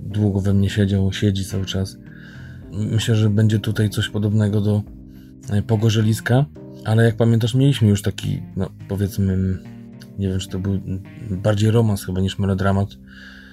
długo 0.00 0.40
we 0.40 0.54
mnie 0.54 0.70
siedział, 0.70 1.12
siedzi 1.12 1.44
cały 1.44 1.64
czas. 1.64 1.98
Myślę, 2.72 3.16
że 3.16 3.30
będzie 3.30 3.58
tutaj 3.58 3.90
coś 3.90 4.08
podobnego 4.08 4.60
do 4.60 4.82
e, 5.50 5.62
Pogorzeliska, 5.62 6.44
ale 6.84 7.04
jak 7.04 7.16
pamiętasz, 7.16 7.54
mieliśmy 7.54 7.88
już 7.88 8.02
taki, 8.02 8.42
no 8.56 8.70
powiedzmy, 8.88 9.58
nie 10.18 10.28
wiem, 10.28 10.38
czy 10.38 10.48
to 10.48 10.58
był 10.58 10.80
bardziej 11.30 11.70
romans 11.70 12.04
chyba 12.04 12.20
niż 12.20 12.38
melodramat, 12.38 12.88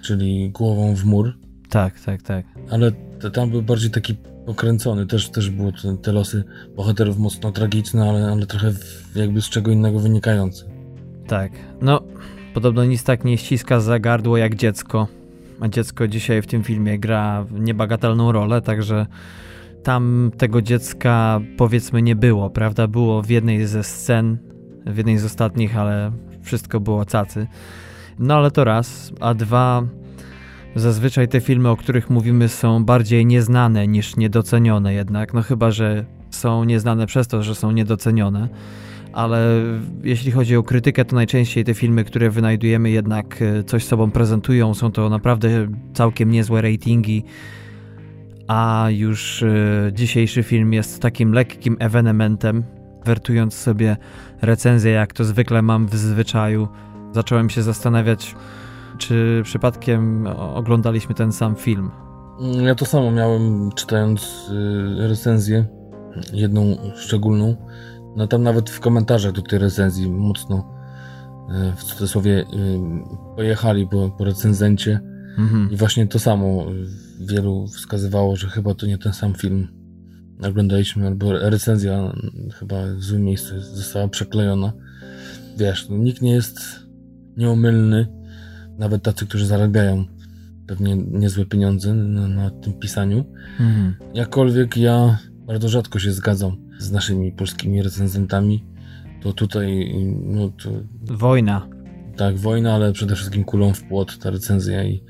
czyli 0.02 0.50
Głową 0.50 0.96
w 0.96 1.06
mur. 1.06 1.38
Tak, 1.70 2.00
tak, 2.00 2.22
tak. 2.22 2.46
Ale 2.70 2.92
tam 3.34 3.50
był 3.50 3.62
bardziej 3.62 3.92
taki 3.92 4.16
pokręcony. 4.46 5.06
Też, 5.06 5.30
też 5.30 5.50
były 5.50 5.74
te, 5.74 5.98
te 5.98 6.12
losy 6.12 6.44
bohaterów 6.76 7.18
mocno 7.18 7.52
tragiczne, 7.52 8.10
ale, 8.10 8.32
ale 8.32 8.46
trochę 8.46 8.74
jakby 9.16 9.42
z 9.42 9.50
czego 9.50 9.72
innego 9.72 10.00
wynikające. 10.00 10.66
Tak. 11.28 11.52
No, 11.82 12.02
podobno 12.54 12.86
nic 12.86 13.04
tak 13.04 13.26
nie 13.26 13.38
ściska 13.38 13.80
za 13.80 14.00
gardło 14.00 14.38
jak 14.38 14.56
dziecko. 14.56 15.08
A 15.60 15.68
dziecko 15.68 16.08
dzisiaj 16.08 16.42
w 16.42 16.48
tym 16.48 16.64
filmie 16.64 17.00
gra 17.00 17.46
niebagatelną 17.52 18.32
rolę, 18.32 18.62
także 18.62 19.06
tam 19.84 20.32
tego 20.38 20.62
dziecka 20.62 21.40
powiedzmy 21.58 22.02
nie 22.02 22.16
było, 22.16 22.50
prawda? 22.50 22.88
Było 22.88 23.22
w 23.22 23.30
jednej 23.30 23.68
ze 23.68 23.84
scen, 23.84 24.38
w 24.86 24.98
jednej 24.98 25.18
z 25.18 25.26
ostatnich, 25.26 25.78
ale 25.78 26.12
wszystko 26.42 26.80
było 26.80 27.06
cacy. 27.06 27.48
No 28.20 28.36
ale 28.36 28.52
to 28.52 28.64
raz, 28.64 29.12
a 29.20 29.34
dwa 29.34 29.84
Zazwyczaj 30.76 31.28
te 31.28 31.42
filmy, 31.42 31.70
o 31.70 31.78
których 31.78 32.10
mówimy, 32.10 32.50
są 32.50 32.86
bardziej 32.86 33.26
nieznane 33.26 33.88
niż 33.88 34.18
niedocenione, 34.18 34.94
jednak, 34.94 35.34
no 35.34 35.42
chyba, 35.42 35.72
że 35.72 36.06
są 36.30 36.64
nieznane 36.64 37.08
przez 37.08 37.28
to, 37.28 37.44
że 37.44 37.56
są 37.56 37.72
niedocenione. 37.72 38.50
Ale 39.14 39.62
jeśli 40.04 40.32
chodzi 40.32 40.56
o 40.56 40.64
krytykę, 40.64 41.06
to 41.06 41.16
najczęściej 41.16 41.64
te 41.64 41.74
filmy, 41.74 42.04
które 42.04 42.30
wynajdujemy, 42.30 42.90
jednak 42.90 43.42
e, 43.42 43.64
coś 43.64 43.84
sobą 43.84 44.12
prezentują. 44.12 44.74
Są 44.74 44.92
to 44.92 45.10
naprawdę 45.10 45.68
całkiem 45.94 46.32
niezłe 46.32 46.62
ratingi. 46.62 47.24
A 48.48 48.88
już 48.92 49.42
y, 49.42 49.92
dzisiejszy 49.94 50.44
film 50.44 50.74
jest 50.74 51.02
takim 51.02 51.34
lekkim 51.34 51.78
ewenementem. 51.80 52.64
Wertując 53.06 53.54
sobie 53.54 53.98
recenzję, 54.42 54.92
jak 54.92 55.14
to 55.14 55.24
zwykle 55.24 55.62
mam 55.62 55.88
w 55.88 55.96
zwyczaju, 55.96 56.68
zacząłem 57.12 57.50
się 57.50 57.64
zastanawiać, 57.64 58.36
czy 58.98 59.42
przypadkiem 59.44 60.28
oglądaliśmy 60.38 61.16
ten 61.16 61.32
sam 61.32 61.56
film? 61.56 61.92
Ja 62.66 62.76
to 62.76 62.86
samo 62.86 63.12
miałem 63.12 63.72
czytając 63.72 64.50
y, 65.02 65.08
recenzję, 65.08 65.66
jedną 66.34 66.78
szczególną. 66.96 67.56
No 68.16 68.28
tam 68.28 68.44
nawet 68.44 68.70
w 68.70 68.80
komentarzach 68.80 69.32
do 69.32 69.42
tej 69.42 69.60
recenzji 69.60 70.12
mocno 70.12 70.58
y, 71.50 71.76
w 71.76 71.84
cudzysłowie 71.84 72.40
y, 72.40 72.46
pojechali 73.36 73.88
po, 73.88 74.10
po 74.10 74.24
recenzencie 74.24 75.00
mhm. 75.38 75.70
i 75.72 75.76
właśnie 75.76 76.08
to 76.08 76.20
samo 76.20 76.66
wielu 77.20 77.68
wskazywało, 77.68 78.36
że 78.36 78.48
chyba 78.48 78.74
to 78.74 78.86
nie 78.86 78.98
ten 78.98 79.14
sam 79.14 79.34
film 79.34 79.68
oglądaliśmy, 80.44 81.08
albo 81.08 81.34
recenzja 81.34 82.14
chyba 82.60 82.76
w 82.98 83.04
złym 83.04 83.24
miejscu 83.24 83.60
została 83.60 84.08
przeklejona. 84.08 84.74
Wiesz, 85.58 85.90
no, 85.90 85.98
nikt 85.98 86.22
nie 86.22 86.32
jest 86.32 86.60
nieomylny, 87.38 88.08
nawet 88.78 89.04
tacy, 89.04 89.28
którzy 89.28 89.46
zarabiają 89.46 90.06
pewnie 90.68 90.96
niezłe 90.96 91.46
pieniądze 91.46 91.94
na, 91.94 92.28
na 92.28 92.50
tym 92.50 92.74
pisaniu. 92.74 93.26
Mhm. 93.60 93.96
Jakkolwiek 94.14 94.78
ja 94.78 95.18
bardzo 95.48 95.70
rzadko 95.70 96.00
się 96.00 96.12
zgadzam 96.12 96.58
z 96.80 96.92
naszymi 96.92 97.32
polskimi 97.32 97.84
recenzentami, 97.84 98.64
to 99.22 99.34
tutaj 99.34 99.96
no 100.24 100.50
to... 100.50 100.70
Wojna. 101.02 101.68
Tak, 102.18 102.38
wojna, 102.38 102.74
ale 102.74 102.94
przede 102.94 103.16
wszystkim 103.16 103.44
kulą 103.44 103.74
w 103.74 103.84
płot 103.84 104.18
ta 104.20 104.30
recenzja 104.30 104.84
i 104.84 105.04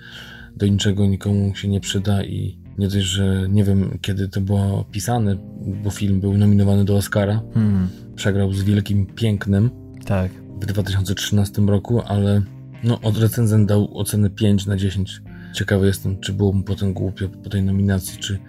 do 0.55 0.67
niczego 0.67 1.05
nikomu 1.05 1.55
się 1.55 1.67
nie 1.67 1.79
przyda 1.79 2.23
i 2.23 2.59
nie 2.77 2.87
dość, 2.87 3.05
że 3.05 3.47
nie 3.49 3.63
wiem 3.63 3.97
kiedy 4.01 4.27
to 4.27 4.41
było 4.41 4.85
pisane, 4.91 5.35
bo 5.83 5.89
film 5.89 6.19
był 6.19 6.37
nominowany 6.37 6.85
do 6.85 6.95
Oscara. 6.95 7.41
Mhm. 7.55 7.87
Przegrał 8.15 8.53
z 8.53 8.63
Wielkim 8.63 9.05
Pięknem. 9.05 9.69
Tak. 10.05 10.31
W 10.61 10.65
2013 10.65 11.61
roku, 11.61 12.01
ale 12.01 12.41
no, 12.85 12.99
od 13.01 13.17
recenzent 13.17 13.67
dał 13.67 13.97
ocenę 13.97 14.29
5 14.29 14.65
na 14.65 14.77
10. 14.77 15.21
Ciekawy 15.53 15.87
jestem, 15.87 16.19
czy 16.19 16.33
było 16.33 16.53
mu 16.53 16.63
potem 16.63 16.93
głupio 16.93 17.29
po 17.29 17.49
tej 17.49 17.63
nominacji, 17.63 18.19
czy, 18.19 18.39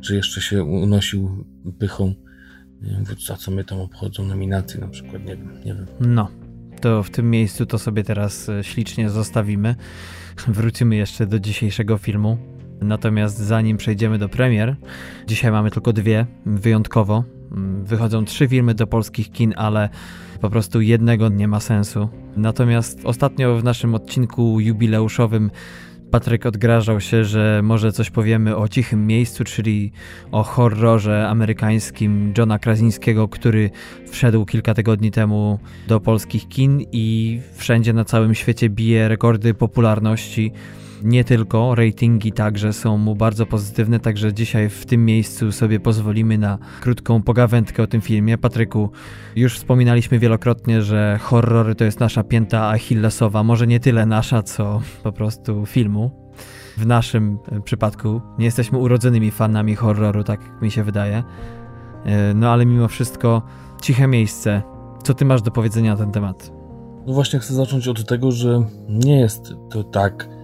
czy 0.00 0.14
jeszcze 0.14 0.40
się 0.40 0.64
unosił 0.64 1.44
pychą 1.78 2.14
za 3.26 3.36
co 3.36 3.50
my 3.50 3.64
tam 3.64 3.80
obchodzą 3.80 4.24
nominacje 4.24 4.80
na 4.80 4.88
przykład, 4.88 5.24
nie 5.24 5.36
wiem, 5.36 5.50
nie 5.64 5.74
wiem. 5.74 5.86
No, 6.00 6.28
to 6.80 7.02
w 7.02 7.10
tym 7.10 7.30
miejscu 7.30 7.66
to 7.66 7.78
sobie 7.78 8.04
teraz 8.04 8.48
e, 8.48 8.64
ślicznie 8.64 9.10
zostawimy. 9.10 9.74
Wrócimy 10.48 10.96
jeszcze 10.96 11.26
do 11.26 11.38
dzisiejszego 11.38 11.98
filmu. 11.98 12.38
Natomiast 12.80 13.38
zanim 13.38 13.76
przejdziemy 13.76 14.18
do 14.18 14.28
premier, 14.28 14.76
dzisiaj 15.26 15.52
mamy 15.52 15.70
tylko 15.70 15.92
dwie, 15.92 16.26
wyjątkowo. 16.46 17.24
Mm, 17.52 17.84
wychodzą 17.84 18.24
trzy 18.24 18.48
filmy 18.48 18.74
do 18.74 18.86
polskich 18.86 19.30
kin, 19.30 19.54
ale 19.56 19.88
po 20.42 20.50
prostu 20.50 20.80
jednego 20.80 21.28
nie 21.28 21.48
ma 21.48 21.60
sensu. 21.60 22.08
Natomiast 22.36 23.00
ostatnio 23.04 23.56
w 23.56 23.64
naszym 23.64 23.94
odcinku 23.94 24.60
jubileuszowym 24.60 25.50
Patryk 26.10 26.46
odgrażał 26.46 27.00
się, 27.00 27.24
że 27.24 27.60
może 27.62 27.92
coś 27.92 28.10
powiemy 28.10 28.56
o 28.56 28.68
Cichym 28.68 29.06
Miejscu, 29.06 29.44
czyli 29.44 29.92
o 30.32 30.42
horrorze 30.42 31.28
amerykańskim 31.28 32.32
Johna 32.38 32.58
Krasinskiego, 32.58 33.28
który 33.28 33.70
wszedł 34.10 34.44
kilka 34.44 34.74
tygodni 34.74 35.10
temu 35.10 35.58
do 35.88 36.00
polskich 36.00 36.48
kin 36.48 36.80
i 36.92 37.40
wszędzie 37.54 37.92
na 37.92 38.04
całym 38.04 38.34
świecie 38.34 38.70
bije 38.70 39.08
rekordy 39.08 39.54
popularności 39.54 40.52
nie 41.04 41.24
tylko, 41.24 41.74
ratingi 41.74 42.32
także 42.32 42.72
są 42.72 42.98
mu 42.98 43.14
bardzo 43.14 43.46
pozytywne, 43.46 44.00
także 44.00 44.32
dzisiaj 44.32 44.68
w 44.68 44.86
tym 44.86 45.04
miejscu 45.04 45.52
sobie 45.52 45.80
pozwolimy 45.80 46.38
na 46.38 46.58
krótką 46.80 47.22
pogawędkę 47.22 47.82
o 47.82 47.86
tym 47.86 48.00
filmie. 48.00 48.38
Patryku, 48.38 48.90
już 49.36 49.56
wspominaliśmy 49.56 50.18
wielokrotnie, 50.18 50.82
że 50.82 51.18
horrory 51.22 51.74
to 51.74 51.84
jest 51.84 52.00
nasza 52.00 52.24
pięta 52.24 52.68
achillesowa, 52.68 53.42
może 53.42 53.66
nie 53.66 53.80
tyle 53.80 54.06
nasza, 54.06 54.42
co 54.42 54.80
po 55.02 55.12
prostu 55.12 55.66
filmu. 55.66 56.10
W 56.76 56.86
naszym 56.86 57.38
przypadku 57.64 58.20
nie 58.38 58.44
jesteśmy 58.44 58.78
urodzonymi 58.78 59.30
fanami 59.30 59.74
horroru, 59.74 60.24
tak 60.24 60.62
mi 60.62 60.70
się 60.70 60.84
wydaje. 60.84 61.22
E, 62.04 62.34
no 62.34 62.50
ale 62.50 62.66
mimo 62.66 62.88
wszystko, 62.88 63.42
ciche 63.82 64.06
miejsce. 64.06 64.62
Co 65.02 65.14
ty 65.14 65.24
masz 65.24 65.42
do 65.42 65.50
powiedzenia 65.50 65.92
na 65.92 65.98
ten 65.98 66.12
temat? 66.12 66.52
No 67.06 67.12
właśnie 67.12 67.38
chcę 67.38 67.54
zacząć 67.54 67.88
od 67.88 68.06
tego, 68.06 68.32
że 68.32 68.64
nie 68.88 69.20
jest 69.20 69.54
to 69.70 69.84
tak, 69.84 70.28
E, 70.28 70.41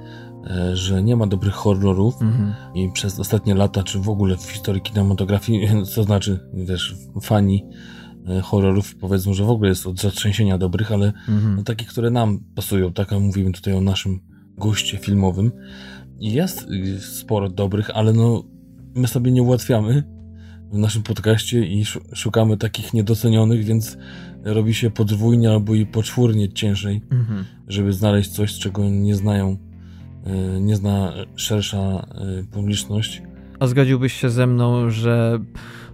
że 0.74 1.02
nie 1.02 1.16
ma 1.16 1.26
dobrych 1.26 1.54
horrorów 1.54 2.22
mhm. 2.22 2.54
i 2.74 2.92
przez 2.92 3.20
ostatnie 3.20 3.54
lata, 3.54 3.82
czy 3.82 3.98
w 3.98 4.08
ogóle 4.08 4.36
w 4.36 4.50
historii 4.50 4.82
kinematografii, 4.82 5.68
co 5.94 6.04
znaczy, 6.04 6.38
wiesz, 6.54 6.94
fani 7.22 7.64
e, 8.28 8.40
horrorów 8.40 8.96
powiedzą, 8.96 9.34
że 9.34 9.44
w 9.44 9.50
ogóle 9.50 9.68
jest 9.68 9.86
od 9.86 10.00
zatrzęsienia 10.00 10.58
dobrych, 10.58 10.92
ale 10.92 11.06
mhm. 11.28 11.56
no, 11.56 11.62
takich, 11.62 11.88
które 11.88 12.10
nam 12.10 12.40
pasują, 12.54 12.92
tak, 12.92 13.12
a 13.12 13.20
mówimy 13.20 13.52
tutaj 13.52 13.74
o 13.74 13.80
naszym 13.80 14.20
goście 14.56 14.98
filmowym. 14.98 15.52
Jest 16.20 16.66
sporo 17.00 17.48
dobrych, 17.48 17.90
ale 17.90 18.12
no, 18.12 18.44
my 18.94 19.08
sobie 19.08 19.32
nie 19.32 19.42
ułatwiamy 19.42 20.02
w 20.72 20.78
naszym 20.78 21.02
podcaście 21.02 21.66
i 21.66 21.84
szukamy 22.14 22.56
takich 22.56 22.94
niedocenionych, 22.94 23.64
więc 23.64 23.96
robi 24.44 24.74
się 24.74 24.90
podwójnie 24.90 25.50
albo 25.50 25.74
i 25.74 25.86
poczwórnie 25.86 26.52
ciężej, 26.52 27.02
mhm. 27.10 27.44
żeby 27.68 27.92
znaleźć 27.92 28.30
coś, 28.30 28.58
czego 28.58 28.90
nie 28.90 29.16
znają 29.16 29.67
nie 30.60 30.76
zna 30.76 31.12
szersza 31.36 32.06
y, 32.40 32.44
publiczność. 32.44 33.22
A 33.60 33.66
zgodziłbyś 33.66 34.12
się 34.12 34.30
ze 34.30 34.46
mną, 34.46 34.90
że 34.90 35.38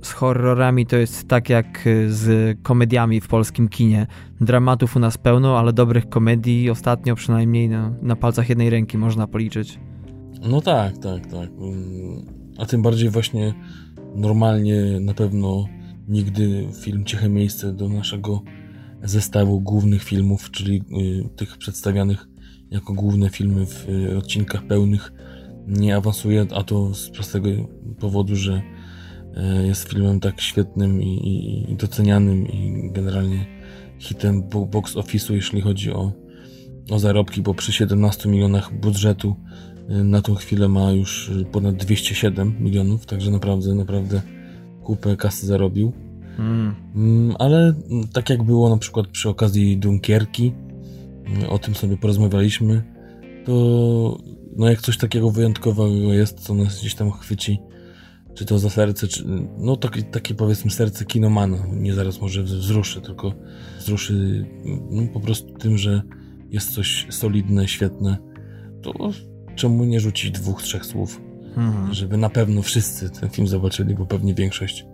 z 0.03 0.13
horrorami 0.13 0.87
to 0.87 0.97
jest 0.97 1.29
tak 1.29 1.49
jak 1.51 1.89
z 2.09 2.59
komediami 2.63 3.21
w 3.21 3.29
polskim 3.29 3.69
kinie. 3.69 4.07
Dramatów 4.41 4.97
u 4.97 4.99
nas 4.99 5.19
pełno, 5.19 5.59
ale 5.59 5.73
dobrych 5.73 6.09
komedii 6.09 6.71
ostatnio 6.71 7.15
przynajmniej 7.15 7.69
na, 7.69 7.93
na 8.03 8.17
palcach 8.17 8.49
jednej 8.49 8.71
ręki 8.71 8.99
można 8.99 9.27
policzyć. 9.27 9.79
No 10.43 10.61
tak, 10.61 10.99
tak, 10.99 11.27
tak. 11.27 11.51
Mm, 11.51 12.27
a 12.59 12.67
tym 12.67 12.83
bardziej 12.83 13.11
właśnie 13.11 13.55
normalnie 14.15 15.01
na 15.01 15.15
pewno 15.15 15.65
nigdy 16.09 16.69
film 16.83 17.05
Ciche 17.05 17.29
Miejsce 17.29 17.73
do 17.73 17.89
naszego 17.89 18.43
zestawu 19.03 19.61
głównych 19.61 20.03
filmów, 20.03 20.51
czyli 20.51 20.77
y, 20.77 21.29
tych 21.37 21.59
przedstawianych 21.59 22.27
jako 22.75 22.93
główne 22.93 23.31
filmy 23.31 23.67
w 23.67 23.89
y, 23.89 24.19
odcinkach 24.19 24.67
pełnych 24.67 25.13
nie 25.67 25.97
awansuje, 25.97 26.47
a 26.55 26.63
to 26.63 26.95
z 26.95 27.11
prostego 27.11 27.49
powodu, 28.01 28.37
że 28.37 28.63
y, 29.63 29.67
jest 29.67 29.89
filmem 29.89 30.21
tak 30.21 30.41
świetnym 30.41 31.03
i, 31.03 31.09
i, 31.09 31.73
i 31.73 31.77
docenianym 31.77 32.47
i 32.47 32.91
generalnie 32.93 33.47
hitem 33.99 34.43
box 34.71 34.97
office'u, 34.97 35.35
jeśli 35.35 35.61
chodzi 35.61 35.93
o, 35.93 36.13
o 36.91 36.99
zarobki, 36.99 37.43
bo 37.43 37.55
przy 37.55 37.73
17 37.73 38.29
milionach 38.29 38.81
budżetu 38.81 39.37
y, 39.91 40.05
na 40.05 40.23
tą 40.23 40.35
chwilę 40.35 40.69
ma 40.69 40.93
już 40.93 41.31
ponad 41.53 41.77
207 41.77 42.55
milionów, 42.61 43.07
także 43.07 43.31
naprawdę, 43.31 43.75
naprawdę 43.75 44.23
kupę 44.83 45.17
kasy 45.17 45.47
zarobił. 45.47 45.93
Mm. 46.39 46.75
mm 46.95 47.37
ale 47.39 47.75
tak 48.13 48.31
jak 48.31 48.43
było 48.43 48.71
na 48.71 48.77
przykład 48.77 49.07
przy 49.07 49.29
okazji 49.29 49.79
Dunkierki, 49.79 50.53
o 51.49 51.59
tym 51.59 51.75
sobie 51.75 51.97
porozmawialiśmy, 51.97 52.83
to 53.45 54.19
no 54.57 54.69
jak 54.69 54.81
coś 54.81 54.99
takiego 54.99 55.31
wyjątkowego 55.31 56.13
jest, 56.13 56.41
co 56.41 56.55
nas 56.55 56.81
gdzieś 56.81 56.95
tam 56.95 57.13
chwyci, 57.13 57.59
czy 58.35 58.45
to 58.45 58.59
za 58.59 58.71
serce, 58.71 59.09
czy 59.09 59.25
no 59.59 59.77
takie, 59.77 60.03
takie 60.03 60.35
powiedzmy 60.35 60.71
serce 60.71 61.05
kinomana, 61.05 61.67
nie 61.73 61.95
zaraz 61.95 62.21
może 62.21 62.43
wzruszy, 62.43 63.01
tylko 63.01 63.33
wzruszy 63.79 64.47
no, 64.91 65.03
po 65.13 65.21
prostu 65.21 65.53
tym, 65.53 65.79
że 65.79 66.03
jest 66.51 66.75
coś 66.75 67.07
solidne, 67.11 67.69
świetne, 67.69 68.19
to 68.83 69.11
czemu 69.55 69.85
nie 69.85 70.01
rzucić 70.01 70.31
dwóch, 70.31 70.63
trzech 70.63 70.87
słów, 70.87 71.21
mhm. 71.57 71.95
żeby 71.95 72.17
na 72.17 72.31
pewno 72.31 72.63
wszyscy 72.63 73.11
ten 73.11 73.31
film 73.31 73.49
zobaczyli, 73.49 73.95
bo 73.95 74.07
pewnie 74.07 74.35
większość 74.35 74.87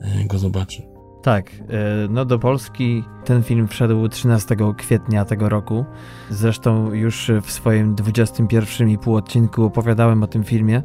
e, 0.00 0.24
go 0.24 0.38
zobaczy. 0.38 0.91
Tak, 1.22 1.50
e, 1.50 2.08
no 2.10 2.24
do 2.24 2.38
Polski 2.38 3.04
ten 3.24 3.42
film 3.42 3.68
wszedł 3.68 4.08
13 4.08 4.56
kwietnia 4.76 5.24
tego 5.24 5.48
roku. 5.48 5.84
Zresztą 6.30 6.92
już 6.92 7.30
w 7.42 7.50
swoim 7.50 7.94
21,5 7.94 9.16
odcinku 9.16 9.64
opowiadałem 9.64 10.22
o 10.22 10.26
tym 10.26 10.44
filmie. 10.44 10.82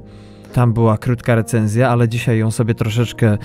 Tam 0.54 0.74
była 0.74 0.98
krótka 0.98 1.36
recenzja, 1.36 1.90
ale 1.90 2.10
dzisiaj 2.10 2.38
ją 2.38 2.52
sobie 2.52 2.76
troszeczkę 2.76 3.38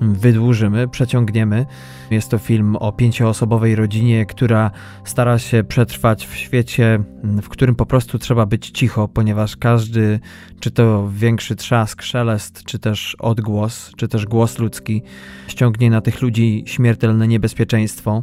wydłużymy, 0.00 0.88
przeciągniemy. 0.88 1.66
Jest 2.10 2.30
to 2.30 2.38
film 2.38 2.76
o 2.76 2.92
pięcioosobowej 2.92 3.74
rodzinie, 3.74 4.26
która 4.26 4.70
stara 5.04 5.38
się 5.38 5.64
przetrwać 5.64 6.26
w 6.26 6.36
świecie, 6.36 6.98
w 7.42 7.48
którym 7.48 7.74
po 7.74 7.86
prostu 7.86 8.18
trzeba 8.18 8.46
być 8.46 8.70
cicho, 8.70 9.08
ponieważ 9.08 9.56
każdy, 9.56 10.20
czy 10.60 10.70
to 10.70 11.10
większy 11.14 11.56
trzask, 11.56 12.02
szelest, 12.02 12.64
czy 12.64 12.78
też 12.78 13.16
odgłos, 13.18 13.92
czy 13.96 14.08
też 14.08 14.26
głos 14.26 14.58
ludzki, 14.58 15.02
ściągnie 15.48 15.90
na 15.90 16.00
tych 16.00 16.22
ludzi 16.22 16.64
śmiertelne 16.66 17.28
niebezpieczeństwo. 17.28 18.22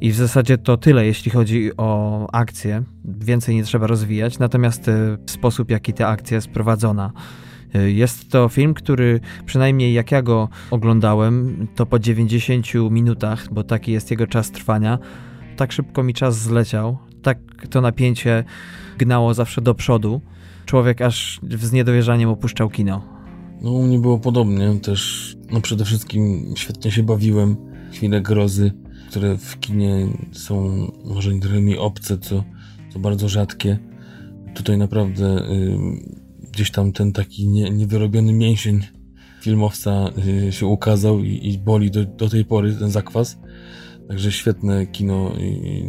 I 0.00 0.10
w 0.10 0.16
zasadzie 0.16 0.58
to 0.58 0.76
tyle, 0.76 1.06
jeśli 1.06 1.30
chodzi 1.30 1.70
o 1.76 2.26
akcję. 2.32 2.82
Więcej 3.04 3.54
nie 3.54 3.64
trzeba 3.64 3.86
rozwijać, 3.86 4.38
natomiast 4.38 4.88
e, 4.88 5.16
sposób, 5.26 5.70
jaki 5.70 5.92
ta 5.92 6.08
akcja 6.08 6.34
jest 6.34 6.48
prowadzona, 6.48 7.12
jest 7.86 8.30
to 8.30 8.48
film, 8.48 8.74
który 8.74 9.20
przynajmniej 9.46 9.94
jak 9.94 10.12
ja 10.12 10.22
go 10.22 10.48
oglądałem, 10.70 11.66
to 11.74 11.86
po 11.86 11.98
90 11.98 12.66
minutach, 12.90 13.48
bo 13.52 13.64
taki 13.64 13.92
jest 13.92 14.10
jego 14.10 14.26
czas 14.26 14.50
trwania, 14.50 14.98
tak 15.56 15.72
szybko 15.72 16.02
mi 16.02 16.14
czas 16.14 16.38
zleciał, 16.38 16.98
tak 17.22 17.38
to 17.70 17.80
napięcie 17.80 18.44
gnało 18.98 19.34
zawsze 19.34 19.60
do 19.60 19.74
przodu. 19.74 20.20
Człowiek 20.66 21.02
aż 21.02 21.40
z 21.60 21.72
niedowierzaniem 21.72 22.28
opuszczał 22.28 22.70
kino. 22.70 23.04
No 23.62 23.70
u 23.70 23.82
mnie 23.82 23.98
było 23.98 24.18
podobnie, 24.18 24.80
też 24.80 25.36
no 25.50 25.60
przede 25.60 25.84
wszystkim 25.84 26.52
świetnie 26.56 26.90
się 26.90 27.02
bawiłem. 27.02 27.56
Chwile 27.92 28.20
grozy, 28.20 28.72
które 29.10 29.38
w 29.38 29.60
kinie 29.60 30.06
są 30.32 30.86
może 31.04 31.30
mi 31.60 31.78
obce, 31.78 32.18
co, 32.18 32.44
co 32.92 32.98
bardzo 32.98 33.28
rzadkie. 33.28 33.78
Tutaj 34.54 34.78
naprawdę 34.78 35.42
gdzieś 36.54 36.70
tam 36.70 36.92
ten 36.92 37.12
taki 37.12 37.48
nie, 37.48 37.70
niewyrobiony 37.70 38.32
mięsień 38.32 38.80
filmowca 39.40 40.10
y, 40.48 40.52
się 40.52 40.66
ukazał 40.66 41.18
i, 41.20 41.48
i 41.48 41.58
boli 41.58 41.90
do, 41.90 42.04
do, 42.04 42.28
tej 42.28 42.44
pory 42.44 42.74
ten 42.74 42.90
zakwas. 42.90 43.38
Także 44.08 44.32
świetne 44.32 44.86
kino 44.86 45.32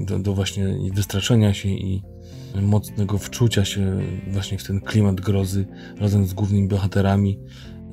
do, 0.06 0.20
do 0.20 0.34
właśnie 0.34 0.66
wystraszenia 0.94 1.54
się 1.54 1.70
i 1.70 2.04
mocnego 2.62 3.18
wczucia 3.18 3.66
się 3.66 4.00
właśnie 4.32 4.58
w 4.58 4.64
ten 4.64 4.82
klimat 4.82 5.22
grozy 5.22 5.66
razem 5.98 6.26
z 6.26 6.34
głównymi 6.34 6.68
bohaterami, 6.68 7.40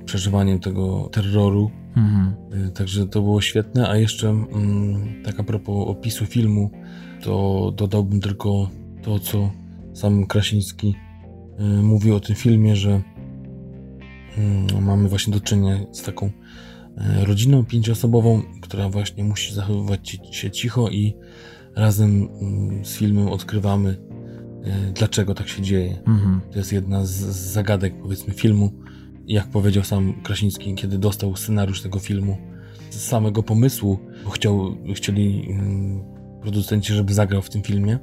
przeżywaniem 0.04 0.60
tego 0.60 1.08
terroru. 1.12 1.70
Mhm. 1.96 2.34
Y, 2.66 2.70
także 2.70 3.06
to 3.06 3.22
było 3.22 3.40
świetne, 3.40 3.88
a 3.88 3.96
jeszcze 3.96 4.28
mm, 4.28 5.22
tak 5.24 5.40
a 5.40 5.42
propos 5.42 5.88
opisu 5.88 6.26
filmu, 6.26 6.70
to 7.20 7.72
dodałbym 7.76 8.20
tylko 8.20 8.70
to, 9.02 9.18
co 9.18 9.50
sam 9.94 10.26
Krasiński 10.26 10.94
Y, 11.62 11.82
mówi 11.82 12.12
o 12.12 12.20
tym 12.20 12.36
filmie, 12.36 12.76
że 12.76 13.02
mm, 14.38 14.84
mamy 14.84 15.08
właśnie 15.08 15.32
do 15.32 15.40
czynienia 15.40 15.78
z 15.92 16.02
taką 16.02 16.26
y, 16.26 17.24
rodziną 17.24 17.64
pięcioosobową, 17.64 18.42
która 18.60 18.88
właśnie 18.88 19.24
musi 19.24 19.54
zachowywać 19.54 20.18
się 20.30 20.50
cicho 20.50 20.88
i 20.88 21.16
razem 21.76 22.28
z 22.84 22.96
filmem 22.96 23.28
odkrywamy, 23.28 23.90
y, 23.90 24.92
dlaczego 24.92 25.34
tak 25.34 25.48
się 25.48 25.62
dzieje. 25.62 26.02
Mhm. 26.06 26.40
To 26.52 26.58
jest 26.58 26.72
jedna 26.72 27.04
z 27.04 27.12
zagadek, 27.52 27.94
powiedzmy, 28.02 28.34
filmu. 28.34 28.72
Jak 29.26 29.50
powiedział 29.50 29.84
sam 29.84 30.22
Krasiński, 30.22 30.74
kiedy 30.74 30.98
dostał 30.98 31.36
scenariusz 31.36 31.82
tego 31.82 31.98
filmu, 31.98 32.38
z 32.90 33.00
samego 33.00 33.42
pomysłu, 33.42 33.98
bo 34.24 34.30
chciał, 34.30 34.76
chcieli 34.94 35.48
producenci, 36.40 36.94
żeby 36.94 37.14
zagrał 37.14 37.42
w 37.42 37.50
tym 37.50 37.62
filmie. 37.62 37.98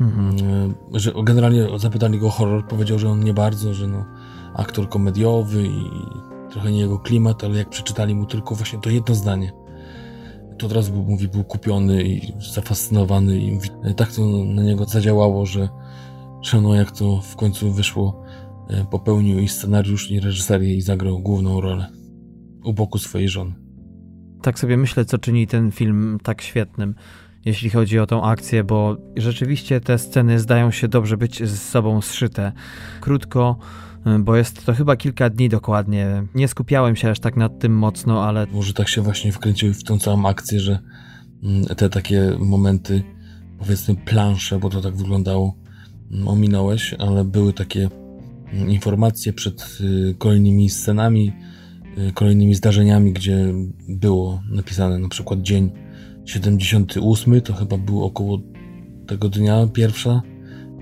Mhm. 0.00 0.36
E, 0.94 0.98
że 1.00 1.12
generalnie 1.24 1.66
zapytali 1.78 2.18
go 2.18 2.26
o 2.26 2.30
horror, 2.30 2.66
powiedział, 2.66 2.98
że 2.98 3.08
on 3.08 3.20
nie 3.24 3.34
bardzo, 3.34 3.74
że 3.74 3.86
no, 3.86 4.04
aktor 4.54 4.88
komediowy 4.88 5.66
i 5.66 5.84
trochę 6.50 6.72
nie 6.72 6.80
jego 6.80 6.98
klimat, 6.98 7.44
ale 7.44 7.58
jak 7.58 7.68
przeczytali 7.68 8.14
mu 8.14 8.26
tylko 8.26 8.54
właśnie 8.54 8.78
to 8.78 8.90
jedno 8.90 9.14
zdanie, 9.14 9.52
to 10.58 10.66
od 10.66 10.72
razu 10.72 10.92
był, 10.92 11.02
mówi, 11.02 11.28
był 11.28 11.44
kupiony 11.44 12.02
i 12.02 12.32
zafascynowany 12.54 13.38
i 13.38 13.52
mówi, 13.52 13.68
e, 13.82 13.94
tak 13.94 14.12
to 14.12 14.22
na 14.44 14.62
niego 14.62 14.84
zadziałało, 14.84 15.46
że, 15.46 15.68
że 16.42 16.60
no 16.60 16.74
jak 16.74 16.90
to 16.90 17.20
w 17.20 17.36
końcu 17.36 17.72
wyszło, 17.72 18.22
e, 18.68 18.84
popełnił 18.84 19.38
i 19.38 19.48
scenariusz, 19.48 20.10
i 20.10 20.20
reżyserię 20.20 20.74
i 20.74 20.82
zagrał 20.82 21.18
główną 21.18 21.60
rolę 21.60 21.86
u 22.64 22.72
boku 22.72 22.98
swojej 22.98 23.28
żony. 23.28 23.54
Tak 24.42 24.58
sobie 24.58 24.76
myślę, 24.76 25.04
co 25.04 25.18
czyni 25.18 25.46
ten 25.46 25.70
film 25.70 26.18
tak 26.22 26.42
świetnym 26.42 26.94
jeśli 27.44 27.70
chodzi 27.70 27.98
o 27.98 28.06
tą 28.06 28.24
akcję, 28.24 28.64
bo 28.64 28.96
rzeczywiście 29.16 29.80
te 29.80 29.98
sceny 29.98 30.38
zdają 30.38 30.70
się 30.70 30.88
dobrze 30.88 31.16
być 31.16 31.48
z 31.48 31.62
sobą 31.62 32.00
zszyte. 32.00 32.52
Krótko, 33.00 33.58
y, 34.06 34.18
bo 34.18 34.36
jest 34.36 34.66
to 34.66 34.74
chyba 34.74 34.96
kilka 34.96 35.30
dni 35.30 35.48
dokładnie. 35.48 36.26
Nie 36.34 36.48
skupiałem 36.48 36.96
się 36.96 37.10
aż 37.10 37.20
tak 37.20 37.36
nad 37.36 37.58
tym 37.58 37.78
mocno, 37.78 38.24
ale. 38.24 38.46
Może 38.52 38.72
tak 38.72 38.88
się 38.88 39.02
właśnie 39.02 39.32
wkręcił 39.32 39.74
w 39.74 39.84
tą 39.84 39.98
całą 39.98 40.26
akcję, 40.26 40.60
że 40.60 40.78
mm, 41.42 41.64
te 41.64 41.90
takie 41.90 42.32
momenty, 42.38 43.02
powiedzmy 43.58 43.94
plansze, 43.96 44.58
bo 44.58 44.70
to 44.70 44.80
tak 44.80 44.96
wyglądało, 44.96 45.56
mm, 46.10 46.28
ominąłeś, 46.28 46.94
ale 46.98 47.24
były 47.24 47.52
takie 47.52 47.88
mm, 48.52 48.70
informacje 48.70 49.32
przed 49.32 49.78
y, 49.80 50.14
kolejnymi 50.18 50.70
scenami, 50.70 51.32
y, 51.98 52.12
kolejnymi 52.12 52.54
zdarzeniami, 52.54 53.12
gdzie 53.12 53.54
było 53.88 54.42
napisane 54.50 54.98
na 54.98 55.08
przykład 55.08 55.42
dzień 55.42 55.70
78 56.24 57.40
to 57.40 57.54
chyba 57.54 57.78
był 57.78 58.04
około 58.04 58.38
tego 59.06 59.28
dnia 59.28 59.66
pierwsza 59.66 60.22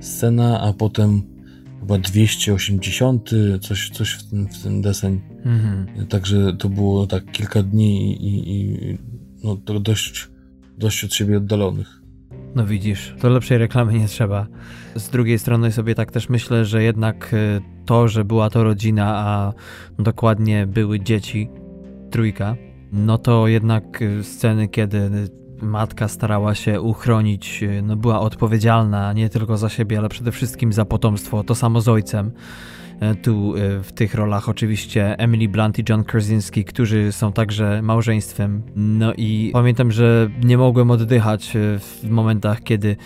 scena, 0.00 0.60
a 0.60 0.72
potem 0.72 1.22
chyba 1.80 1.98
280, 1.98 3.30
coś, 3.60 3.90
coś 3.90 4.10
w 4.12 4.30
tym, 4.30 4.48
w 4.48 4.62
tym 4.62 4.82
deseń. 4.82 5.20
Mhm. 5.44 6.06
Także 6.06 6.52
to 6.58 6.68
było 6.68 7.06
tak 7.06 7.32
kilka 7.32 7.62
dni 7.62 8.12
i, 8.12 8.52
i 8.52 8.98
no, 9.44 9.56
to 9.56 9.80
dość, 9.80 10.28
dość 10.78 11.04
od 11.04 11.14
siebie 11.14 11.36
oddalonych. 11.36 12.02
No 12.54 12.66
widzisz, 12.66 13.14
to 13.20 13.28
lepszej 13.28 13.58
reklamy 13.58 13.98
nie 13.98 14.08
trzeba. 14.08 14.46
Z 14.96 15.08
drugiej 15.08 15.38
strony 15.38 15.72
sobie 15.72 15.94
tak 15.94 16.12
też 16.12 16.28
myślę, 16.28 16.64
że 16.64 16.82
jednak 16.82 17.34
y, 17.34 17.60
to, 17.86 18.08
że 18.08 18.24
była 18.24 18.50
to 18.50 18.64
rodzina, 18.64 19.16
a 19.16 19.52
dokładnie 19.98 20.66
były 20.66 21.00
dzieci, 21.00 21.48
trójka, 22.10 22.56
no 22.92 23.18
to 23.18 23.48
jednak 23.48 24.02
y, 24.02 24.24
sceny, 24.24 24.68
kiedy 24.68 25.10
matka 25.62 26.08
starała 26.08 26.54
się 26.54 26.80
uchronić, 26.80 27.62
y, 27.62 27.82
no 27.82 27.96
była 27.96 28.20
odpowiedzialna 28.20 29.12
nie 29.12 29.28
tylko 29.28 29.56
za 29.56 29.68
siebie, 29.68 29.98
ale 29.98 30.08
przede 30.08 30.32
wszystkim 30.32 30.72
za 30.72 30.84
potomstwo, 30.84 31.44
to 31.44 31.54
samo 31.54 31.80
z 31.80 31.88
ojcem. 31.88 32.32
E, 33.00 33.14
tu 33.14 33.56
y, 33.56 33.82
w 33.82 33.92
tych 33.92 34.14
rolach 34.14 34.48
oczywiście 34.48 35.18
Emily 35.18 35.48
Blunt 35.48 35.78
i 35.78 35.84
John 35.88 36.04
Krasinski, 36.04 36.64
którzy 36.64 37.12
są 37.12 37.32
także 37.32 37.82
małżeństwem. 37.82 38.62
No 38.76 39.14
i 39.14 39.50
pamiętam, 39.52 39.92
że 39.92 40.30
nie 40.44 40.58
mogłem 40.58 40.90
oddychać 40.90 41.52
w 41.78 42.10
momentach, 42.10 42.62
kiedy 42.62 42.96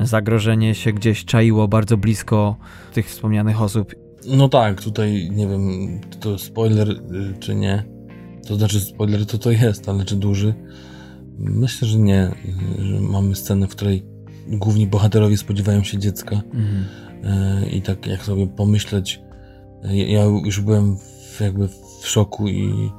zagrożenie 0.00 0.74
się 0.74 0.92
gdzieś 0.92 1.24
czaiło 1.24 1.68
bardzo 1.68 1.96
blisko 1.96 2.56
tych 2.92 3.06
wspomnianych 3.06 3.62
osób. 3.62 3.94
No 4.26 4.48
tak, 4.48 4.80
tutaj 4.80 5.30
nie 5.30 5.48
wiem, 5.48 5.60
to 6.20 6.38
spoiler 6.38 6.88
czy 7.40 7.54
nie 7.54 7.91
to 8.46 8.56
znaczy, 8.56 8.80
spoiler 8.80 9.26
to 9.26 9.38
to 9.38 9.50
jest, 9.50 9.88
ale 9.88 10.04
czy 10.04 10.16
duży? 10.16 10.54
Myślę, 11.38 11.88
że 11.88 11.98
nie. 11.98 12.30
Że 12.78 13.00
mamy 13.00 13.34
scenę, 13.34 13.66
w 13.66 13.70
której 13.70 14.04
główni 14.48 14.86
bohaterowie 14.86 15.36
spodziewają 15.36 15.82
się 15.82 15.98
dziecka. 15.98 16.40
Mhm. 16.54 16.84
I 17.70 17.82
tak 17.82 18.06
jak 18.06 18.24
sobie 18.24 18.46
pomyśleć, 18.46 19.20
ja 19.84 20.24
już 20.24 20.60
byłem 20.60 20.96
w, 20.96 21.40
jakby 21.40 21.68
w 21.68 22.08
szoku 22.08 22.48
i 22.48 22.90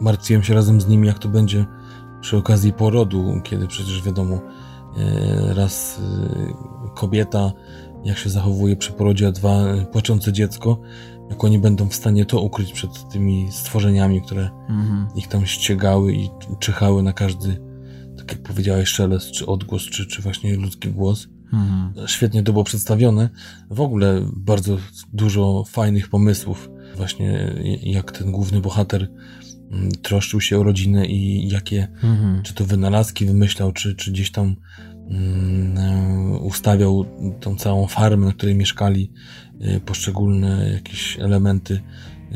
martwiłem 0.00 0.42
się 0.42 0.54
razem 0.54 0.80
z 0.80 0.88
nimi, 0.88 1.06
jak 1.06 1.18
to 1.18 1.28
będzie 1.28 1.66
przy 2.20 2.36
okazji 2.36 2.72
porodu, 2.72 3.40
kiedy 3.44 3.66
przecież 3.66 4.02
wiadomo, 4.02 4.40
e, 4.96 5.54
raz 5.54 6.00
e, 6.00 6.94
kobieta, 6.94 7.52
jak 8.04 8.18
się 8.18 8.30
zachowuje 8.30 8.76
przy 8.76 8.92
porodzie, 8.92 9.28
a 9.28 9.32
dwa 9.32 9.64
płaczące 9.92 10.32
dziecko, 10.32 10.80
jak 11.30 11.44
oni 11.44 11.58
będą 11.58 11.88
w 11.88 11.94
stanie 11.94 12.24
to 12.24 12.40
ukryć 12.40 12.72
przed 12.72 13.08
tymi 13.08 13.52
stworzeniami, 13.52 14.22
które 14.22 14.50
mhm. 14.68 15.06
ich 15.16 15.28
tam 15.28 15.46
ściegały 15.46 16.12
i 16.12 16.28
czyhały 16.58 17.02
na 17.02 17.12
każdy, 17.12 17.60
tak 18.18 18.32
jak 18.32 18.42
powiedziałeś, 18.42 18.88
szelest, 18.88 19.30
czy 19.30 19.46
odgłos, 19.46 19.82
czy, 19.82 20.06
czy 20.06 20.22
właśnie 20.22 20.56
ludzki 20.56 20.88
głos. 20.88 21.28
Mhm. 21.52 22.08
Świetnie 22.08 22.42
to 22.42 22.52
było 22.52 22.64
przedstawione. 22.64 23.30
W 23.70 23.80
ogóle 23.80 24.28
bardzo 24.36 24.76
dużo 25.12 25.64
fajnych 25.68 26.08
pomysłów, 26.08 26.70
właśnie 26.96 27.54
jak 27.82 28.12
ten 28.12 28.32
główny 28.32 28.60
bohater 28.60 29.08
mm, 29.70 29.90
troszczył 29.90 30.40
się 30.40 30.58
o 30.58 30.62
rodzinę 30.62 31.06
i 31.06 31.48
jakie, 31.48 31.88
mhm. 32.02 32.42
czy 32.42 32.54
to 32.54 32.64
wynalazki 32.64 33.26
wymyślał, 33.26 33.72
czy, 33.72 33.94
czy 33.94 34.12
gdzieś 34.12 34.32
tam 34.32 34.56
um, 35.10 36.42
ustawiał 36.42 37.04
tą 37.40 37.56
całą 37.56 37.86
farmę, 37.86 38.26
na 38.26 38.32
której 38.32 38.54
mieszkali 38.54 39.12
poszczególne 39.86 40.70
jakieś 40.72 41.18
elementy, 41.18 41.80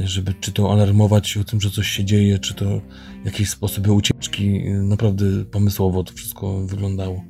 y, 0.01 0.09
żeby 0.09 0.35
czy 0.41 0.53
to 0.53 0.73
alarmować 0.73 1.37
o 1.37 1.45
tym, 1.45 1.61
że 1.61 1.71
coś 1.71 1.89
się 1.89 2.05
dzieje, 2.05 2.39
czy 2.39 2.55
to 2.55 2.81
jakieś 3.25 3.51
sposoby 3.51 3.93
ucieczki. 3.93 4.69
Y, 4.69 4.83
naprawdę 4.83 5.45
pomysłowo 5.45 6.05
to 6.05 6.13
wszystko 6.13 6.67
wyglądało. 6.67 7.25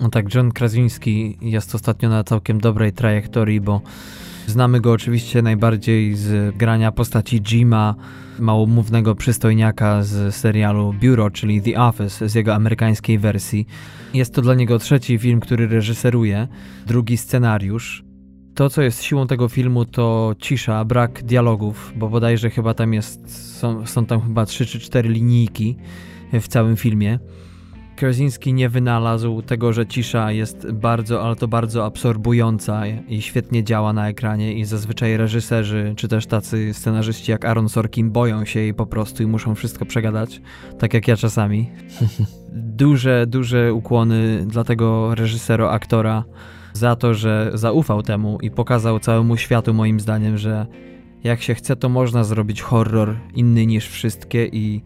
No 0.00 0.08
tak, 0.08 0.34
John 0.34 0.52
Krasinski 0.52 1.38
jest 1.40 1.74
ostatnio 1.74 2.08
na 2.08 2.24
całkiem 2.24 2.60
dobrej 2.60 2.92
trajektorii, 2.92 3.60
bo 3.60 3.80
znamy 4.46 4.80
go 4.80 4.92
oczywiście 4.92 5.42
najbardziej 5.42 6.16
z 6.16 6.56
grania 6.56 6.92
postaci 6.92 7.40
Jima, 7.40 7.94
małomównego 8.38 9.14
przystojniaka 9.14 10.02
z 10.02 10.34
serialu 10.34 10.94
Bureau, 11.00 11.30
czyli 11.30 11.62
The 11.62 11.80
Office, 11.80 12.28
z 12.28 12.34
jego 12.34 12.54
amerykańskiej 12.54 13.18
wersji. 13.18 13.66
Jest 14.14 14.34
to 14.34 14.42
dla 14.42 14.54
niego 14.54 14.78
trzeci 14.78 15.18
film, 15.18 15.40
który 15.40 15.66
reżyseruje, 15.66 16.48
drugi 16.86 17.16
scenariusz. 17.16 18.07
To, 18.58 18.70
co 18.70 18.82
jest 18.82 19.02
siłą 19.02 19.26
tego 19.26 19.48
filmu, 19.48 19.84
to 19.84 20.34
cisza, 20.38 20.84
brak 20.84 21.22
dialogów, 21.22 21.92
bo 21.96 22.08
bodajże 22.08 22.50
chyba 22.50 22.74
tam 22.74 22.94
jest, 22.94 23.52
są, 23.58 23.86
są 23.86 24.06
tam 24.06 24.20
chyba 24.20 24.46
trzy 24.46 24.66
czy 24.66 24.80
cztery 24.80 25.08
linijki 25.08 25.76
w 26.32 26.48
całym 26.48 26.76
filmie. 26.76 27.18
Krasinski 27.96 28.52
nie 28.52 28.68
wynalazł 28.68 29.42
tego, 29.42 29.72
że 29.72 29.86
cisza 29.86 30.32
jest 30.32 30.72
bardzo, 30.72 31.22
ale 31.22 31.36
to 31.36 31.48
bardzo 31.48 31.84
absorbująca 31.84 32.86
i 32.86 33.22
świetnie 33.22 33.64
działa 33.64 33.92
na 33.92 34.08
ekranie 34.08 34.52
i 34.52 34.64
zazwyczaj 34.64 35.16
reżyserzy, 35.16 35.94
czy 35.96 36.08
też 36.08 36.26
tacy 36.26 36.74
scenarzyści 36.74 37.30
jak 37.30 37.44
Aaron 37.44 37.68
Sorkin 37.68 38.10
boją 38.10 38.44
się 38.44 38.60
jej 38.60 38.74
po 38.74 38.86
prostu 38.86 39.22
i 39.22 39.26
muszą 39.26 39.54
wszystko 39.54 39.86
przegadać, 39.86 40.40
tak 40.78 40.94
jak 40.94 41.08
ja 41.08 41.16
czasami. 41.16 41.70
duże, 42.82 43.26
duże 43.26 43.74
ukłony 43.74 44.46
dla 44.46 44.64
tego 44.64 45.14
reżysera, 45.14 45.70
aktora, 45.70 46.24
za 46.78 46.96
to, 46.96 47.14
że 47.14 47.50
zaufał 47.54 48.02
temu 48.02 48.38
i 48.42 48.50
pokazał 48.50 49.00
całemu 49.00 49.36
światu, 49.36 49.74
moim 49.74 50.00
zdaniem, 50.00 50.38
że 50.38 50.66
jak 51.24 51.42
się 51.42 51.54
chce, 51.54 51.76
to 51.76 51.88
można 51.88 52.24
zrobić 52.24 52.62
horror 52.62 53.16
inny 53.34 53.66
niż 53.66 53.88
wszystkie 53.88 54.46
i 54.46 54.82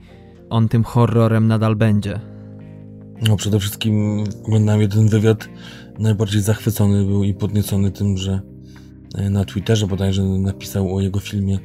on 0.50 0.68
tym 0.68 0.84
horrorem 0.84 1.46
nadal 1.46 1.76
będzie. 1.76 2.20
No 3.28 3.36
przede 3.36 3.60
wszystkim 3.60 4.24
oglądałem 4.44 4.80
jeden 4.80 5.08
wywiad, 5.08 5.48
najbardziej 5.98 6.42
zachwycony 6.42 7.04
był 7.04 7.24
i 7.24 7.34
podniecony 7.34 7.90
tym, 7.90 8.16
że 8.16 8.40
e, 9.14 9.30
na 9.30 9.44
Twitterze 9.44 9.86
bodajże 9.86 10.22
napisał 10.22 10.96
o 10.96 11.00
jego 11.00 11.20
filmie 11.20 11.58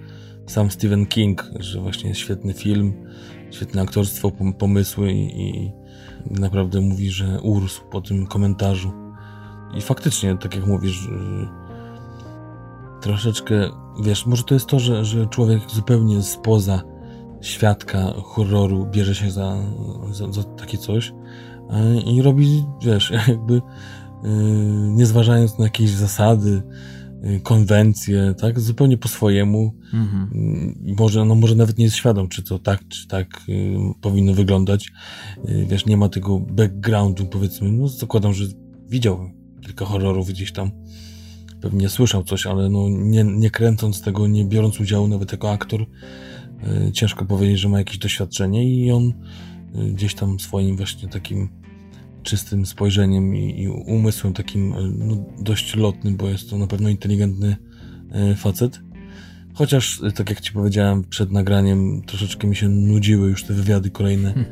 sam 0.47 0.71
Stephen 0.71 1.05
King, 1.05 1.51
że 1.59 1.81
właśnie 1.81 2.15
świetny 2.15 2.53
film, 2.53 2.93
świetne 3.51 3.81
aktorstwo, 3.81 4.31
pomysły 4.59 5.13
i, 5.13 5.41
i 5.41 5.71
naprawdę 6.31 6.81
mówi, 6.81 7.09
że 7.09 7.41
urósł 7.41 7.81
po 7.91 8.01
tym 8.01 8.27
komentarzu. 8.27 9.06
I 9.73 9.81
faktycznie, 9.81 10.37
tak 10.37 10.55
jak 10.55 10.67
mówisz, 10.67 11.05
y, 11.05 11.47
troszeczkę, 13.01 13.69
wiesz, 14.03 14.25
może 14.25 14.43
to 14.43 14.53
jest 14.53 14.65
to, 14.65 14.79
że, 14.79 15.05
że 15.05 15.27
człowiek 15.27 15.61
zupełnie 15.71 16.21
spoza 16.21 16.81
świadka 17.41 18.13
horroru 18.23 18.85
bierze 18.85 19.15
się 19.15 19.31
za, 19.31 19.57
za, 20.11 20.31
za 20.31 20.43
takie 20.43 20.77
coś 20.77 21.13
i 22.05 22.21
robi, 22.21 22.65
wiesz, 22.81 23.11
jakby 23.27 23.53
y, 23.53 23.61
nie 24.89 25.05
zważając 25.05 25.59
na 25.59 25.65
jakieś 25.65 25.89
zasady, 25.89 26.61
y, 27.25 27.39
konwencje, 27.39 28.33
tak, 28.41 28.59
zupełnie 28.59 28.97
po 28.97 29.07
swojemu. 29.07 29.73
Mhm. 29.93 30.29
Może, 30.99 31.25
no 31.25 31.35
może 31.35 31.55
nawet 31.55 31.77
nie 31.77 31.85
jest 31.85 31.97
świadom, 31.97 32.27
czy 32.27 32.43
to 32.43 32.59
tak, 32.59 32.87
czy 32.87 33.07
tak 33.07 33.27
powinno 34.01 34.33
wyglądać. 34.33 34.91
Wiesz, 35.67 35.85
nie 35.85 35.97
ma 35.97 36.09
tego 36.09 36.39
backgroundu, 36.39 37.25
powiedzmy, 37.25 37.71
no 37.71 37.87
zakładam, 37.87 38.33
że 38.33 38.45
widział 38.89 39.29
kilka 39.67 39.85
horrorów 39.85 40.29
gdzieś 40.29 40.51
tam 40.51 40.71
pewnie 41.61 41.89
słyszał 41.89 42.23
coś, 42.23 42.45
ale 42.45 42.69
no 42.69 42.89
nie, 42.89 43.23
nie 43.23 43.51
kręcąc 43.51 44.01
tego, 44.01 44.27
nie 44.27 44.45
biorąc 44.45 44.79
udziału 44.79 45.07
nawet 45.07 45.31
jako 45.31 45.51
aktor, 45.51 45.79
yy, 45.79 46.91
ciężko 46.91 47.25
powiedzieć, 47.25 47.59
że 47.59 47.69
ma 47.69 47.77
jakieś 47.77 47.97
doświadczenie 47.97 48.69
i 48.69 48.91
on 48.91 49.13
gdzieś 49.93 50.15
tam 50.15 50.39
swoim 50.39 50.77
właśnie 50.77 51.09
takim 51.09 51.49
czystym 52.23 52.65
spojrzeniem 52.65 53.35
i, 53.35 53.61
i 53.61 53.67
umysłem 53.69 54.33
takim 54.33 54.73
no, 54.97 55.15
dość 55.39 55.75
lotnym, 55.75 56.17
bo 56.17 56.29
jest 56.29 56.49
to 56.49 56.57
na 56.57 56.67
pewno 56.67 56.89
inteligentny 56.89 57.55
facet. 58.37 58.79
Chociaż, 59.57 60.01
y, 60.01 60.11
tak 60.11 60.29
jak 60.29 60.41
ci 60.41 60.51
powiedziałem 60.51 61.03
przed 61.03 61.31
nagraniem, 61.31 62.01
troszeczkę 62.01 62.47
mi 62.47 62.55
się 62.55 62.69
nudziły 62.69 63.29
już 63.29 63.43
te 63.43 63.53
wywiady 63.53 63.89
kolejne 63.89 64.33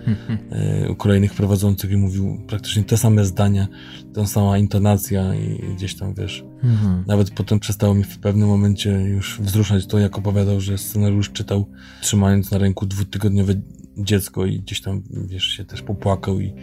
y, 0.85 0.91
u 0.91 0.95
kolejnych 0.95 1.33
prowadzących 1.33 1.91
i 1.91 1.97
mówił 1.97 2.41
praktycznie 2.47 2.83
te 2.83 2.97
same 2.97 3.25
zdania, 3.25 3.67
ta 4.13 4.27
sama 4.27 4.57
intonacja 4.57 5.35
i 5.35 5.75
gdzieś 5.75 5.95
tam, 5.95 6.13
wiesz, 6.13 6.43
mhm. 6.63 7.03
nawet 7.07 7.31
potem 7.31 7.59
przestało 7.59 7.93
mi 7.93 8.03
w 8.03 8.19
pewnym 8.19 8.47
momencie 8.47 8.91
już 8.91 9.39
wzruszać 9.41 9.87
to, 9.87 9.99
jak 9.99 10.17
opowiadał, 10.17 10.61
że 10.61 10.77
scenariusz 10.77 11.31
czytał 11.31 11.65
trzymając 12.01 12.51
na 12.51 12.57
ręku 12.57 12.85
dwutygodniowe 12.85 13.53
dziecko 13.97 14.45
i 14.45 14.60
gdzieś 14.60 14.81
tam, 14.81 15.03
wiesz, 15.27 15.43
się 15.43 15.65
też 15.65 15.81
popłakał 15.81 16.39
i 16.39 16.53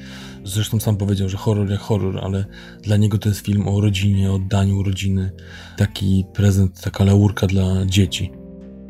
zresztą 0.45 0.81
sam 0.81 0.97
powiedział, 0.97 1.29
że 1.29 1.37
horror 1.37 1.71
jak 1.71 1.81
horror, 1.81 2.19
ale 2.23 2.45
dla 2.83 2.97
niego 2.97 3.19
to 3.19 3.29
jest 3.29 3.47
film 3.47 3.69
o 3.69 3.81
rodzinie, 3.81 4.31
o 4.31 4.35
oddaniu 4.35 4.83
rodziny, 4.83 5.33
taki 5.77 6.25
prezent, 6.35 6.81
taka 6.81 7.05
laurka 7.05 7.47
dla 7.47 7.87
dzieci 7.87 8.31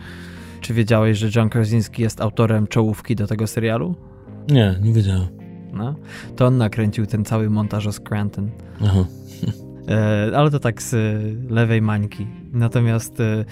czy 0.60 0.74
wiedziałeś, 0.74 1.18
że 1.18 1.28
John 1.36 1.48
Krasinski 1.48 2.02
jest 2.02 2.20
autorem 2.20 2.66
czołówki 2.66 3.16
do 3.16 3.26
tego 3.26 3.46
serialu? 3.46 3.94
Nie, 4.48 4.74
nie 4.82 4.92
wiedziałem. 4.92 5.26
No, 5.72 5.94
to 6.36 6.46
on 6.46 6.58
nakręcił 6.58 7.06
ten 7.06 7.24
cały 7.24 7.50
montaż 7.50 7.86
o 7.86 7.92
Scranton. 7.92 8.50
Aha. 8.84 9.04
E, 9.88 10.32
ale 10.36 10.50
to 10.50 10.58
tak 10.58 10.82
z 10.82 10.94
lewej 11.50 11.82
mańki. 11.82 12.26
Natomiast 12.52 13.20
e, 13.20 13.44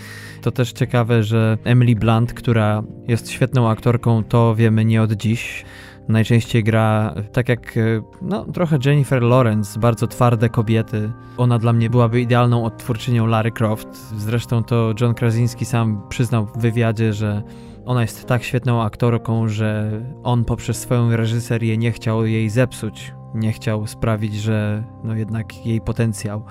to 0.43 0.51
też 0.51 0.73
ciekawe, 0.73 1.23
że 1.23 1.59
Emily 1.65 1.95
Blunt, 1.97 2.33
która 2.33 2.83
jest 3.09 3.31
świetną 3.31 3.69
aktorką, 3.69 4.25
to 4.25 4.55
wiemy 4.55 4.85
nie 4.85 5.03
od 5.03 5.13
dziś 5.13 5.65
najczęściej 6.11 6.65
gra 6.65 7.15
tak 7.33 7.49
jak 7.49 7.77
e, 7.77 7.81
no, 8.23 8.45
trochę 8.45 8.79
Jennifer 8.85 9.23
Lawrence, 9.23 9.81
bardzo 9.81 10.07
twarde 10.07 10.49
kobiety. 10.49 11.13
Ona 11.37 11.59
dla 11.59 11.73
mnie 11.73 11.91
byłaby 11.91 12.21
idealną 12.21 12.65
odtwórczynią 12.65 13.27
Larry 13.27 13.51
Croft. 13.51 13.89
Zresztą 14.17 14.65
to 14.65 14.95
John 15.01 15.15
Krasinski 15.15 15.65
sam 15.65 16.09
przyznał 16.09 16.47
w 16.47 16.59
wywiadzie, 16.59 17.13
że 17.13 17.43
ona 17.85 18.03
jest 18.03 18.27
tak 18.27 18.43
świetną 18.43 18.83
aktorką, 18.83 19.49
że 19.49 20.01
on 20.23 20.45
poprzez 20.45 20.81
swoją 20.81 21.17
reżyserię 21.17 21.79
nie 21.79 21.93
chciał 21.93 22.27
jej 22.27 22.51
zepsuć. 22.51 23.13
Nie 23.35 23.53
chciał 23.53 23.87
sprawić, 23.87 24.35
że 24.35 24.85
no 25.05 25.15
jednak 25.15 25.67
jej 25.67 25.81
potencjał 25.81 26.45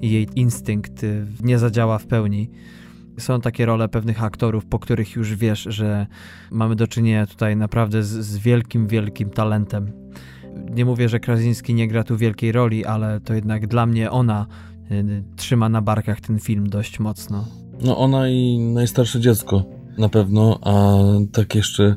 i 0.00 0.10
jej 0.10 0.28
instynkt 0.34 1.04
y, 1.04 1.26
nie 1.42 1.58
zadziała 1.58 1.98
w 1.98 2.06
pełni. 2.06 2.50
Są 3.18 3.40
takie 3.40 3.66
role 3.66 3.88
pewnych 3.88 4.22
aktorów, 4.22 4.66
po 4.66 4.78
których 4.78 5.16
już 5.16 5.34
wiesz, 5.34 5.66
że 5.70 6.06
mamy 6.50 6.76
do 6.76 6.86
czynienia 6.86 7.26
tutaj 7.26 7.56
naprawdę 7.56 8.02
z, 8.02 8.08
z 8.08 8.38
wielkim, 8.38 8.86
wielkim 8.86 9.30
talentem. 9.30 9.92
Nie 10.70 10.84
mówię, 10.84 11.08
że 11.08 11.20
Krasinski 11.20 11.74
nie 11.74 11.88
gra 11.88 12.04
tu 12.04 12.16
wielkiej 12.16 12.52
roli, 12.52 12.84
ale 12.84 13.20
to 13.20 13.34
jednak 13.34 13.66
dla 13.66 13.86
mnie 13.86 14.10
ona 14.10 14.46
y, 14.90 15.24
trzyma 15.36 15.68
na 15.68 15.82
barkach 15.82 16.20
ten 16.20 16.38
film 16.38 16.68
dość 16.68 17.00
mocno. 17.00 17.44
No 17.82 17.98
ona 17.98 18.28
i 18.28 18.58
najstarsze 18.58 19.20
dziecko 19.20 19.64
na 19.98 20.08
pewno, 20.08 20.58
a 20.62 20.96
tak 21.32 21.54
jeszcze 21.54 21.96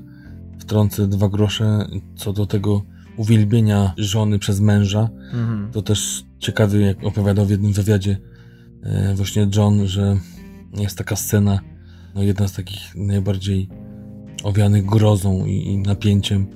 wtrącę 0.60 1.07
dwa 1.07 1.29
grosze 1.29 1.88
co 2.15 2.34
do 2.34 2.45
tego 2.45 2.81
uwielbienia 3.17 3.93
żony 3.97 4.39
przez 4.39 4.60
męża. 4.60 5.10
Mhm. 5.34 5.71
To 5.71 5.81
też 5.81 6.23
ciekawy, 6.39 6.81
jak 6.81 7.03
opowiadał 7.03 7.45
w 7.45 7.49
jednym 7.49 7.73
wywiadzie 7.73 8.17
e, 8.84 9.15
właśnie 9.15 9.47
John, 9.55 9.88
że 9.88 10.17
jest 10.73 10.97
taka 10.97 11.15
scena, 11.15 11.60
no 12.15 12.23
jedna 12.23 12.47
z 12.47 12.53
takich 12.53 12.95
najbardziej 12.95 13.69
owianych 14.43 14.86
grozą 14.86 15.45
i, 15.45 15.67
i 15.67 15.77
napięciem, 15.77 16.47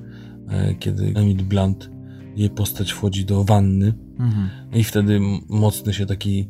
e, 0.49 0.75
kiedy 0.75 1.13
Emily 1.15 1.43
Blunt, 1.43 1.89
jej 2.35 2.49
postać 2.49 2.91
wchodzi 2.91 3.25
do 3.25 3.43
wanny 3.43 3.93
mhm. 4.19 4.49
i 4.73 4.83
wtedy 4.83 5.19
mocny 5.49 5.93
się 5.93 6.05
taki, 6.05 6.47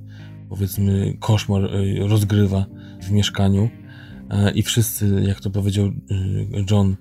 powiedzmy, 0.49 1.17
koszmar 1.19 1.65
e, 1.65 2.07
rozgrywa 2.07 2.65
w 3.01 3.11
mieszkaniu 3.11 3.69
e, 4.29 4.51
i 4.51 4.63
wszyscy, 4.63 5.23
jak 5.27 5.39
to 5.39 5.49
powiedział 5.49 5.91
John, 6.71 6.95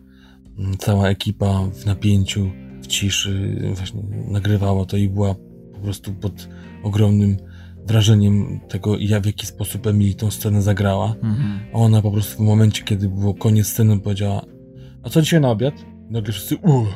cała 0.78 1.08
ekipa 1.08 1.60
w 1.72 1.86
napięciu, 1.86 2.50
w 2.82 2.86
ciszy 2.86 3.58
właśnie 3.74 4.02
nagrywała 4.28 4.84
to 4.84 4.96
i 4.96 5.08
była 5.08 5.34
po 5.72 5.78
prostu 5.82 6.12
pod 6.12 6.48
ogromnym 6.82 7.36
wrażeniem 7.86 8.60
tego, 8.68 8.98
ja 8.98 9.20
w 9.20 9.26
jaki 9.26 9.46
sposób 9.46 9.86
Emily 9.86 10.14
tą 10.14 10.30
scenę 10.30 10.62
zagrała. 10.62 11.14
Mhm. 11.22 11.60
Ona 11.72 12.02
po 12.02 12.10
prostu 12.10 12.36
w 12.36 12.46
momencie, 12.46 12.82
kiedy 12.82 13.08
było 13.08 13.34
koniec 13.34 13.66
sceny, 13.66 14.00
powiedziała 14.00 14.54
a 15.04 15.10
co 15.10 15.22
dzisiaj 15.22 15.40
na 15.40 15.50
obiad? 15.50 15.74
I 16.10 16.12
nagle 16.12 16.32
wszyscy 16.32 16.56
uuu. 16.56 16.86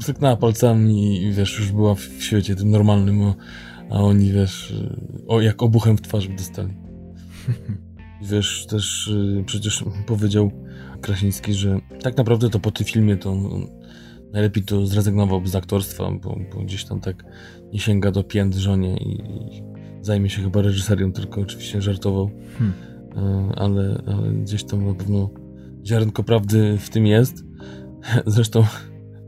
Styknęła 0.00 0.36
palcami 0.46 1.22
i 1.22 1.32
wiesz, 1.32 1.58
już 1.58 1.72
była 1.72 1.94
w 1.94 2.00
świecie 2.00 2.56
tym 2.56 2.70
normalnym, 2.70 3.32
a 3.90 3.94
oni 3.94 4.32
wiesz, 4.32 4.74
o, 5.28 5.40
jak 5.40 5.62
obuchem 5.62 5.96
w 5.96 6.02
twarz 6.02 6.28
dostali. 6.28 6.74
wiesz, 8.30 8.66
też 8.66 9.08
y, 9.08 9.44
przecież 9.46 9.84
powiedział 10.06 10.50
Krasiński, 11.00 11.54
że 11.54 11.80
tak 12.02 12.16
naprawdę 12.16 12.50
to 12.50 12.60
po 12.60 12.70
tym 12.70 12.86
filmie 12.86 13.16
to 13.16 13.36
najlepiej 14.36 14.64
to 14.64 14.86
zrezygnował 14.86 15.46
z 15.46 15.56
aktorstwa, 15.56 16.10
bo, 16.22 16.36
bo, 16.52 16.60
gdzieś 16.60 16.84
tam 16.84 17.00
tak 17.00 17.24
nie 17.72 17.78
sięga 17.78 18.10
do 18.10 18.24
pięt 18.24 18.54
żonie 18.54 18.96
i, 18.96 19.20
i 19.20 19.62
zajmie 20.00 20.30
się 20.30 20.42
chyba 20.42 20.62
reżyserią, 20.62 21.12
tylko 21.12 21.40
oczywiście 21.40 21.82
żartował. 21.82 22.30
Hmm. 22.58 22.74
E, 23.16 23.52
ale, 23.58 24.02
ale, 24.06 24.32
gdzieś 24.32 24.64
tam 24.64 24.86
na 24.86 24.94
pewno 24.94 25.30
ziarenko 25.86 26.22
prawdy 26.22 26.78
w 26.78 26.90
tym 26.90 27.06
jest. 27.06 27.44
Zresztą 28.26 28.64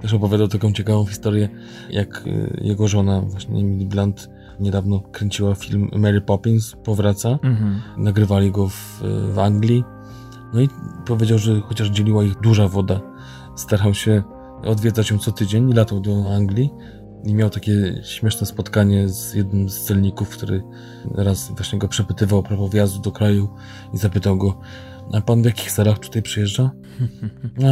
też 0.00 0.14
opowiadał 0.14 0.48
taką 0.48 0.72
ciekawą 0.72 1.06
historię, 1.06 1.48
jak 1.90 2.24
e, 2.26 2.60
jego 2.64 2.88
żona, 2.88 3.20
właśnie 3.20 3.60
Emily 3.60 3.86
Blunt, 3.86 4.30
niedawno 4.60 5.00
kręciła 5.00 5.54
film 5.54 5.90
Mary 5.96 6.20
Poppins 6.20 6.76
Powraca. 6.84 7.38
Mhm. 7.42 7.80
Nagrywali 7.96 8.50
go 8.50 8.68
w, 8.68 9.02
w 9.34 9.38
Anglii. 9.38 9.84
No 10.54 10.60
i 10.60 10.68
powiedział, 11.06 11.38
że 11.38 11.60
chociaż 11.60 11.88
dzieliła 11.88 12.24
ich 12.24 12.40
duża 12.40 12.68
woda, 12.68 13.00
starał 13.56 13.94
się 13.94 14.22
odwiedzać 14.64 15.10
ją 15.10 15.18
co 15.18 15.32
tydzień 15.32 15.70
i 15.70 15.72
latał 15.72 16.00
do 16.00 16.34
Anglii. 16.34 16.70
I 17.24 17.34
miał 17.34 17.50
takie 17.50 18.00
śmieszne 18.04 18.46
spotkanie 18.46 19.08
z 19.08 19.34
jednym 19.34 19.68
z 19.68 19.80
celników, 19.80 20.28
który 20.28 20.62
raz 21.14 21.48
właśnie 21.48 21.78
go 21.78 21.88
przepytywał 21.88 22.38
o 22.38 22.42
prawo 22.42 22.68
wjazdu 22.68 23.00
do 23.00 23.12
kraju 23.12 23.48
i 23.94 23.98
zapytał 23.98 24.38
go, 24.38 24.60
a 25.12 25.20
pan 25.20 25.42
w 25.42 25.44
jakich 25.44 25.72
celach 25.72 25.98
tutaj 25.98 26.22
przyjeżdża? 26.22 26.70
A, 27.64 27.68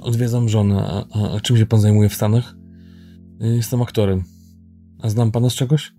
odwiedzam 0.08 0.48
żonę. 0.48 0.82
A, 0.82 1.18
a, 1.18 1.36
a 1.36 1.40
czym 1.40 1.56
się 1.56 1.66
pan 1.66 1.80
zajmuje 1.80 2.08
w 2.08 2.14
Stanach? 2.14 2.54
Jestem 3.40 3.82
aktorem. 3.82 4.24
A 5.02 5.10
znam 5.10 5.32
pana 5.32 5.50
z 5.50 5.54
czegoś? 5.54 5.92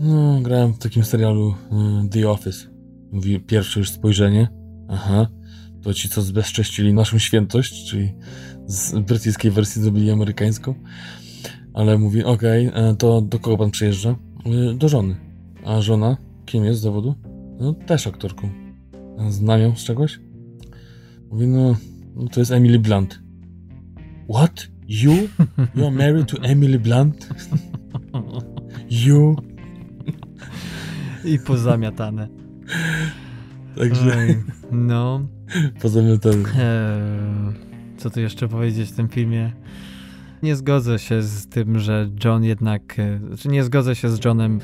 No, 0.00 0.40
grałem 0.42 0.72
w 0.72 0.78
takim 0.78 1.04
serialu 1.04 1.54
y, 2.04 2.08
The 2.08 2.30
Office. 2.30 2.66
Mówi 3.12 3.40
pierwsze 3.40 3.80
już 3.80 3.90
spojrzenie. 3.90 4.48
Aha. 4.88 5.26
To 5.82 5.94
ci, 5.94 6.08
co 6.08 6.22
zbezcześcili 6.22 6.94
naszą 6.94 7.18
świętość, 7.18 7.90
czyli 7.90 8.14
z 8.66 8.98
brytyjskiej 8.98 9.50
wersji 9.50 9.82
zrobili 9.82 10.10
amerykańską. 10.10 10.74
Ale 11.74 11.98
mówi, 11.98 12.24
okej, 12.24 12.68
okay, 12.68 12.82
e, 12.82 12.96
to 12.96 13.20
do 13.20 13.38
kogo 13.38 13.58
pan 13.58 13.70
przyjeżdża? 13.70 14.16
Do 14.74 14.88
żony. 14.88 15.16
A 15.64 15.80
żona? 15.80 16.16
Kim 16.46 16.64
jest 16.64 16.80
z 16.80 16.82
zawodu? 16.82 17.14
No, 17.60 17.72
też 17.72 18.06
aktorką. 18.06 18.50
Znam 19.28 19.60
ją 19.60 19.76
z 19.76 19.84
czegoś? 19.84 20.20
Mówi, 21.30 21.46
no, 21.46 21.76
no 22.16 22.28
to 22.28 22.40
jest 22.40 22.52
Emily 22.52 22.78
Blunt. 22.78 23.22
What? 24.34 24.68
You? 24.88 25.12
You 25.74 25.86
are 25.86 25.90
married 25.90 26.28
to 26.30 26.42
Emily 26.42 26.78
Blunt? 26.78 27.28
you? 29.06 29.36
I 31.24 31.38
pozamiatane. 31.38 32.28
Także... 33.78 34.26
No. 34.72 35.20
Pozamiatane. 35.82 36.48
Eee 36.58 37.73
co 38.04 38.10
tu 38.10 38.20
jeszcze 38.20 38.48
powiedzieć 38.48 38.90
w 38.90 38.96
tym 38.96 39.08
filmie. 39.08 39.52
Nie 40.42 40.56
zgodzę 40.56 40.98
się 40.98 41.22
z 41.22 41.48
tym, 41.48 41.78
że 41.78 42.10
John 42.24 42.44
jednak, 42.44 42.98
e, 42.98 43.18
znaczy 43.18 43.48
nie 43.48 43.64
zgodzę 43.64 43.96
się 43.96 44.08
z 44.08 44.24
Johnem 44.24 44.60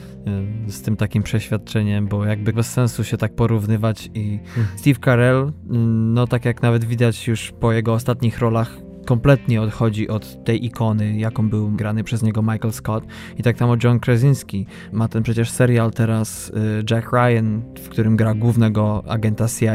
e, 0.66 0.70
z 0.70 0.82
tym 0.82 0.96
takim 0.96 1.22
przeświadczeniem, 1.22 2.08
bo 2.08 2.24
jakby 2.24 2.52
bez 2.52 2.72
sensu 2.72 3.04
się 3.04 3.16
tak 3.16 3.34
porównywać 3.34 4.10
i 4.14 4.40
hmm. 4.54 4.72
Steve 4.76 5.00
Carell, 5.04 5.52
mm, 5.70 6.14
no 6.14 6.26
tak 6.26 6.44
jak 6.44 6.62
nawet 6.62 6.84
widać 6.84 7.28
już 7.28 7.52
po 7.60 7.72
jego 7.72 7.94
ostatnich 7.94 8.38
rolach, 8.38 8.76
kompletnie 9.06 9.62
odchodzi 9.62 10.08
od 10.08 10.44
tej 10.44 10.64
ikony, 10.64 11.18
jaką 11.18 11.48
był 11.48 11.70
grany 11.70 12.04
przez 12.04 12.22
niego 12.22 12.42
Michael 12.42 12.72
Scott. 12.72 13.04
I 13.38 13.42
tak 13.42 13.58
samo 13.58 13.76
John 13.84 14.00
Krasinski 14.00 14.66
ma 14.92 15.08
ten 15.08 15.22
przecież 15.22 15.50
serial 15.50 15.90
teraz 15.90 16.48
y, 16.48 16.84
Jack 16.90 17.12
Ryan, 17.12 17.62
w 17.78 17.88
którym 17.88 18.16
gra 18.16 18.34
głównego 18.34 19.02
agenta 19.08 19.46
CIA. 19.48 19.72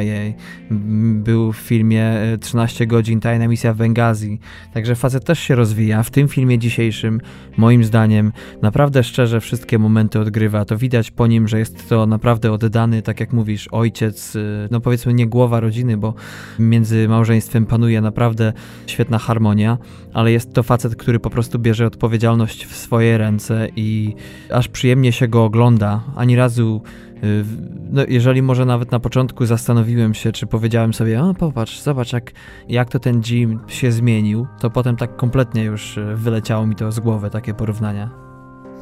Był 1.13 1.53
w 1.53 1.57
filmie 1.57 2.13
13 2.41 2.83
y, 2.83 2.88
godzin 2.88 3.19
Tajna 3.19 3.47
misja 3.47 3.73
w 3.73 3.77
Bengazji. 3.77 4.39
Także 4.73 4.95
facet 4.95 5.25
też 5.25 5.39
się 5.39 5.55
rozwija. 5.55 6.03
W 6.03 6.11
tym 6.11 6.27
filmie 6.27 6.59
dzisiejszym, 6.59 7.21
moim 7.57 7.83
zdaniem, 7.83 8.31
naprawdę 8.61 9.03
szczerze 9.03 9.41
wszystkie 9.41 9.79
momenty 9.79 10.19
odgrywa. 10.19 10.65
To 10.65 10.77
widać 10.77 11.11
po 11.11 11.27
nim, 11.27 11.47
że 11.47 11.59
jest 11.59 11.89
to 11.89 12.05
naprawdę 12.05 12.51
oddany, 12.51 13.01
tak 13.01 13.19
jak 13.19 13.33
mówisz, 13.33 13.67
ojciec, 13.71 14.35
y, 14.35 14.67
no 14.71 14.79
powiedzmy 14.79 15.13
nie 15.13 15.27
głowa 15.27 15.59
rodziny, 15.59 15.97
bo 15.97 16.13
między 16.59 17.07
małżeństwem 17.07 17.65
panuje 17.65 18.01
naprawdę 18.01 18.53
świetna 18.88 19.19
harmonia, 19.25 19.77
ale 20.13 20.31
jest 20.31 20.53
to 20.53 20.63
facet, 20.63 20.95
który 20.95 21.19
po 21.19 21.29
prostu 21.29 21.59
bierze 21.59 21.85
odpowiedzialność 21.85 22.65
w 22.65 22.75
swoje 22.75 23.17
ręce 23.17 23.67
i 23.75 24.15
aż 24.51 24.67
przyjemnie 24.67 25.11
się 25.11 25.27
go 25.27 25.43
ogląda. 25.43 26.03
Ani 26.15 26.35
razu 26.35 26.81
y, 27.23 27.45
no, 27.91 28.01
jeżeli 28.07 28.41
może 28.41 28.65
nawet 28.65 28.91
na 28.91 28.99
początku 28.99 29.45
zastanowiłem 29.45 30.13
się, 30.13 30.31
czy 30.31 30.47
powiedziałem 30.47 30.93
sobie, 30.93 31.23
o 31.23 31.33
popatrz, 31.33 31.81
zobacz 31.81 32.13
jak, 32.13 32.31
jak 32.69 32.89
to 32.89 32.99
ten 32.99 33.21
Jim 33.29 33.59
się 33.67 33.91
zmienił, 33.91 34.47
to 34.59 34.69
potem 34.69 34.95
tak 34.95 35.15
kompletnie 35.15 35.63
już 35.63 35.97
y, 35.97 36.15
wyleciało 36.15 36.67
mi 36.67 36.75
to 36.75 36.91
z 36.91 36.99
głowy, 36.99 37.29
takie 37.29 37.53
porównania. 37.53 38.09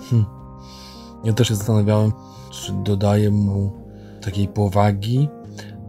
Hmm. 0.10 0.26
Ja 1.24 1.34
też 1.34 1.48
się 1.48 1.56
zastanawiałem, 1.56 2.12
czy 2.52 2.74
dodaję 2.74 3.32
mu 3.32 3.84
takiej 4.22 4.48
powagi, 4.48 5.30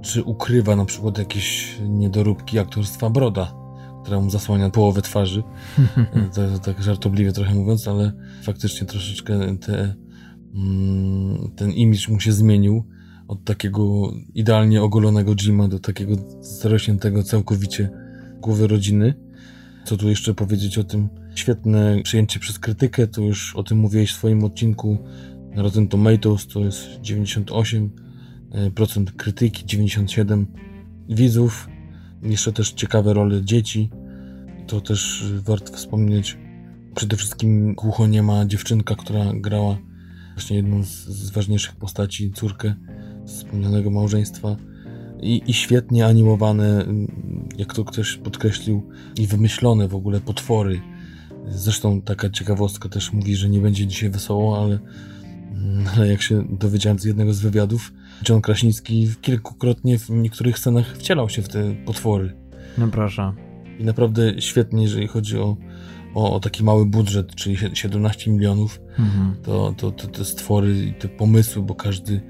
czy 0.02 0.22
ukrywa 0.22 0.76
na 0.76 0.84
przykład 0.84 1.18
jakieś 1.18 1.78
niedoróbki 1.88 2.58
aktorstwa 2.58 3.10
Broda, 3.10 3.63
która 4.04 4.20
mu 4.20 4.30
zasłania 4.30 4.70
połowę 4.70 5.02
twarzy. 5.02 5.42
to, 6.34 6.58
tak 6.58 6.82
żartobliwie 6.82 7.32
trochę 7.32 7.54
mówiąc, 7.54 7.88
ale 7.88 8.12
faktycznie 8.42 8.86
troszeczkę 8.86 9.58
te, 9.58 9.94
mm, 10.54 11.50
ten 11.56 11.72
imidż 11.72 12.08
mu 12.08 12.20
się 12.20 12.32
zmienił 12.32 12.84
od 13.28 13.44
takiego 13.44 14.12
idealnie 14.34 14.82
ogolonego 14.82 15.34
Jima 15.36 15.68
do 15.68 15.78
takiego 15.78 16.16
zarośniętego 16.40 17.22
całkowicie 17.22 17.90
głowy 18.40 18.66
rodziny. 18.66 19.14
Co 19.84 19.96
tu 19.96 20.08
jeszcze 20.08 20.34
powiedzieć 20.34 20.78
o 20.78 20.84
tym? 20.84 21.08
Świetne 21.34 22.02
przyjęcie 22.02 22.40
przez 22.40 22.58
krytykę, 22.58 23.06
to 23.06 23.22
już 23.22 23.56
o 23.56 23.62
tym 23.62 23.78
mówiłeś 23.78 24.12
w 24.12 24.16
swoim 24.16 24.44
odcinku 24.44 24.98
Rotten 25.56 25.88
Tomatoes, 25.88 26.46
to 26.46 26.60
jest 26.60 27.00
98 27.00 27.90
E, 28.54 28.70
procent 28.70 29.12
krytyki, 29.12 29.66
97 29.66 30.46
widzów. 31.08 31.68
Jeszcze 32.24 32.52
też 32.52 32.72
ciekawe 32.72 33.14
role 33.14 33.42
dzieci. 33.42 33.90
To 34.66 34.80
też 34.80 35.24
warto 35.44 35.72
wspomnieć. 35.72 36.38
Przede 36.94 37.16
wszystkim 37.16 37.74
głuchoniema 37.74 38.46
dziewczynka, 38.46 38.94
która 38.94 39.32
grała 39.34 39.78
właśnie 40.34 40.56
jedną 40.56 40.84
z, 40.84 40.88
z 41.06 41.30
ważniejszych 41.30 41.76
postaci, 41.76 42.32
córkę 42.32 42.74
wspomnianego 43.26 43.90
małżeństwa. 43.90 44.56
I, 45.20 45.42
I, 45.46 45.54
świetnie 45.54 46.06
animowane, 46.06 46.86
jak 47.56 47.74
to 47.74 47.84
ktoś 47.84 48.16
podkreślił, 48.16 48.82
i 49.18 49.26
wymyślone 49.26 49.88
w 49.88 49.94
ogóle 49.94 50.20
potwory. 50.20 50.80
Zresztą 51.48 52.02
taka 52.02 52.30
ciekawostka 52.30 52.88
też 52.88 53.12
mówi, 53.12 53.36
że 53.36 53.48
nie 53.48 53.60
będzie 53.60 53.86
dzisiaj 53.86 54.10
wesoło, 54.10 54.62
ale, 54.62 54.78
ale 55.96 56.08
jak 56.08 56.22
się 56.22 56.44
dowiedziałem 56.58 56.98
z 56.98 57.04
jednego 57.04 57.34
z 57.34 57.40
wywiadów, 57.40 57.92
John 58.28 58.40
Kraśnicki 58.40 59.08
kilkukrotnie 59.20 59.98
w 59.98 60.10
niektórych 60.10 60.58
scenach 60.58 60.96
wcielał 60.96 61.28
się 61.28 61.42
w 61.42 61.48
te 61.48 61.74
potwory. 61.86 62.36
No 62.78 62.88
proszę. 62.88 63.32
I 63.78 63.84
naprawdę 63.84 64.40
świetnie, 64.40 64.82
jeżeli 64.82 65.06
chodzi 65.06 65.38
o, 65.38 65.56
o, 66.14 66.32
o 66.32 66.40
taki 66.40 66.64
mały 66.64 66.86
budżet, 66.86 67.34
czyli 67.34 67.56
17 67.74 68.30
milionów, 68.30 68.80
mhm. 68.98 69.36
to, 69.42 69.74
to, 69.76 69.90
to 69.90 70.06
te 70.06 70.24
stwory 70.24 70.84
i 70.86 70.94
te 70.94 71.08
pomysły, 71.08 71.62
bo 71.62 71.74
każdy 71.74 72.20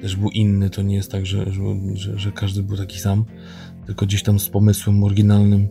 też 0.00 0.16
był 0.16 0.30
inny, 0.30 0.70
to 0.70 0.82
nie 0.82 0.94
jest 0.94 1.12
tak, 1.12 1.26
że, 1.26 1.46
że, 1.94 2.18
że 2.18 2.32
każdy 2.32 2.62
był 2.62 2.76
taki 2.76 2.98
sam, 2.98 3.24
tylko 3.86 4.06
gdzieś 4.06 4.22
tam 4.22 4.38
z 4.38 4.48
pomysłem 4.48 5.04
oryginalnym, 5.04 5.68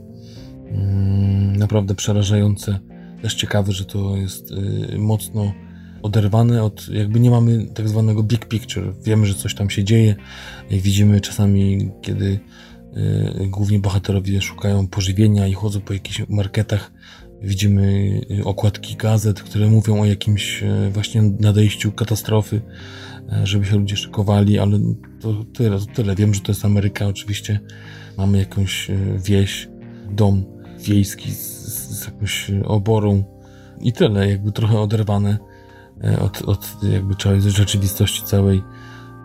mm, 0.71 1.55
naprawdę 1.55 1.95
przerażające. 1.95 2.79
Też 3.21 3.35
ciekawe, 3.35 3.71
że 3.71 3.85
to 3.85 4.17
jest 4.17 4.51
y, 4.51 4.97
mocno 4.97 5.53
oderwane 6.03 6.63
od, 6.63 6.89
jakby 6.89 7.19
nie 7.19 7.31
mamy 7.31 7.65
tak 7.65 7.89
zwanego 7.89 8.23
big 8.23 8.45
picture. 8.45 8.93
Wiemy, 9.03 9.25
że 9.25 9.33
coś 9.33 9.55
tam 9.55 9.69
się 9.69 9.83
dzieje 9.83 10.15
widzimy 10.69 11.21
czasami, 11.21 11.91
kiedy 12.01 12.39
y, 13.45 13.47
głównie 13.47 13.79
bohaterowie 13.79 14.41
szukają 14.41 14.87
pożywienia 14.87 15.47
i 15.47 15.53
chodzą 15.53 15.81
po 15.81 15.93
jakichś 15.93 16.21
marketach, 16.29 16.91
widzimy 17.41 18.21
y, 18.39 18.43
okładki 18.43 18.95
gazet, 18.95 19.43
które 19.43 19.67
mówią 19.67 20.01
o 20.01 20.05
jakimś 20.05 20.63
y, 20.63 20.89
właśnie 20.89 21.21
nadejściu 21.21 21.91
katastrofy, 21.91 22.61
żeby 23.43 23.65
się 23.65 23.77
ludzie 23.77 23.97
szykowali, 23.97 24.59
ale 24.59 24.79
to 25.21 25.45
tyle, 25.53 25.79
to 25.79 25.85
tyle. 25.85 26.15
Wiem, 26.15 26.33
że 26.33 26.41
to 26.41 26.51
jest 26.51 26.65
Ameryka 26.65 27.07
oczywiście. 27.07 27.59
Mamy 28.17 28.37
jakąś 28.37 28.87
wieś, 29.17 29.69
dom 30.11 30.43
wiejski 30.79 31.31
z, 31.31 31.67
z 31.67 32.05
jakąś 32.05 32.51
oborą 32.65 33.23
i 33.81 33.93
tyle, 33.93 34.29
jakby 34.29 34.51
trochę 34.51 34.79
oderwane 34.79 35.37
od, 36.19 36.41
od 36.41 36.83
jakby 36.83 37.15
całej 37.15 37.41
rzeczywistości 37.41 38.23
całej 38.23 38.63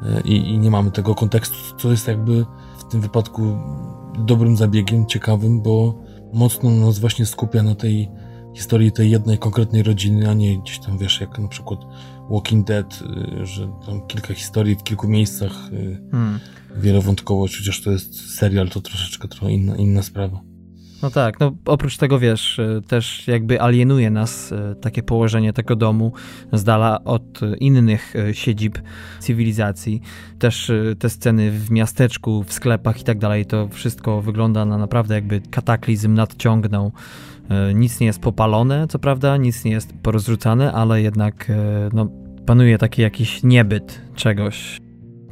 e, 0.02 0.20
i, 0.20 0.37
i 0.37 0.59
nie 0.59 0.70
mamy 0.70 0.90
tego 0.90 1.14
kontekstu, 1.14 1.57
co 1.78 1.90
jest 1.90 2.09
jakby 2.09 2.46
w 2.78 2.85
tym 2.85 3.00
wypadku 3.00 3.59
dobrym 4.18 4.57
zabiegiem, 4.57 5.07
ciekawym, 5.07 5.62
bo 5.62 6.02
mocno 6.33 6.70
nas 6.70 6.98
właśnie 6.98 7.26
skupia 7.26 7.62
na 7.62 7.74
tej 7.74 8.09
historii 8.54 8.92
tej 8.92 9.11
jednej 9.11 9.38
konkretnej 9.38 9.83
rodziny, 9.83 10.31
a 10.31 10.35
nie 10.35 10.59
gdzieś 10.59 10.78
tam 10.78 10.98
wiesz, 10.98 11.20
jak 11.20 11.38
na 11.38 11.48
przykład 11.48 11.81
Walking 12.31 12.66
Dead, 12.66 13.02
e, 13.40 13.46
że 13.46 13.72
tam 13.87 14.07
kilka 14.07 14.35
historii 14.35 14.76
w 14.76 14.83
kilku 14.83 15.09
miejscach, 15.09 15.52
hmm. 16.11 16.40
wielowątkowość, 16.76 17.59
chociaż 17.59 17.83
to 17.83 17.90
jest 17.90 18.35
serial, 18.37 18.68
to 18.68 18.81
troszeczkę 18.81 19.28
trochę 19.28 19.52
inna, 19.52 19.76
inna 19.76 20.02
sprawa. 20.02 20.47
No 21.02 21.11
tak, 21.11 21.40
no 21.40 21.52
oprócz 21.64 21.96
tego 21.96 22.18
wiesz, 22.18 22.58
e, 22.58 22.80
też 22.88 23.28
jakby 23.28 23.61
alienuje 23.61 24.11
nas 24.11 24.52
e, 24.52 24.74
takie 24.74 25.02
położenie 25.02 25.52
tego 25.52 25.76
domu 25.76 26.12
z 26.52 26.64
dala 26.64 27.04
od 27.04 27.40
innych 27.61 28.16
e, 28.16 28.34
siedzib 28.34 28.78
cywilizacji. 29.20 30.00
Też 30.38 30.72
te 30.98 31.11
sceny 31.11 31.50
w 31.50 31.70
miasteczku, 31.70 32.44
w 32.44 32.52
sklepach 32.52 33.00
i 33.00 33.04
tak 33.04 33.18
dalej, 33.18 33.46
to 33.46 33.68
wszystko 33.68 34.22
wygląda 34.22 34.64
na 34.64 34.78
naprawdę 34.78 35.14
jakby 35.14 35.40
kataklizm 35.40 36.14
nadciągnął. 36.14 36.92
Nic 37.74 38.00
nie 38.00 38.06
jest 38.06 38.20
popalone, 38.20 38.88
co 38.88 38.98
prawda, 38.98 39.37
nic 39.37 39.64
nie 39.64 39.70
jest 39.70 39.92
porozrzucane, 40.02 40.72
ale 40.72 41.02
jednak 41.02 41.52
no, 41.92 42.08
panuje 42.46 42.78
taki 42.78 43.02
jakiś 43.02 43.42
niebyt 43.42 44.00
czegoś. 44.14 44.88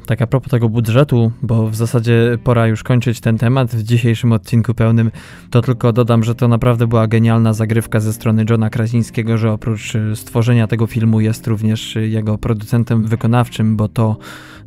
Tak 0.07 0.21
a 0.21 0.27
propos 0.27 0.51
tego 0.51 0.69
budżetu, 0.69 1.31
bo 1.41 1.69
w 1.69 1.75
zasadzie 1.75 2.37
pora 2.43 2.67
już 2.67 2.83
kończyć 2.83 3.19
ten 3.19 3.37
temat 3.37 3.75
w 3.75 3.83
dzisiejszym 3.83 4.31
odcinku 4.31 4.73
pełnym, 4.73 5.11
to 5.49 5.61
tylko 5.61 5.93
dodam, 5.93 6.23
że 6.23 6.35
to 6.35 6.47
naprawdę 6.47 6.87
była 6.87 7.07
genialna 7.07 7.53
zagrywka 7.53 7.99
ze 7.99 8.13
strony 8.13 8.45
Johna 8.49 8.69
Krazińskiego, 8.69 9.37
że 9.37 9.51
oprócz 9.51 9.95
y, 9.95 10.15
stworzenia 10.15 10.67
tego 10.67 10.87
filmu 10.87 11.21
jest 11.21 11.47
również 11.47 11.95
jego 11.95 12.37
producentem 12.37 13.03
wykonawczym, 13.03 13.77
bo 13.77 13.87
to 13.87 14.17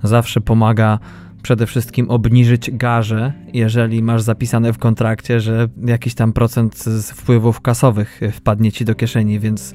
zawsze 0.02 0.40
pomaga 0.40 0.98
przede 1.42 1.66
wszystkim 1.66 2.10
obniżyć 2.10 2.70
garze, 2.70 3.32
jeżeli 3.52 4.02
masz 4.02 4.22
zapisane 4.22 4.72
w 4.72 4.78
kontrakcie, 4.78 5.40
że 5.40 5.68
jakiś 5.84 6.14
tam 6.14 6.32
procent 6.32 6.78
z 6.78 7.10
wpływów 7.10 7.60
kasowych 7.60 8.20
wpadnie 8.32 8.72
ci 8.72 8.84
do 8.84 8.94
kieszeni, 8.94 9.40
więc 9.40 9.74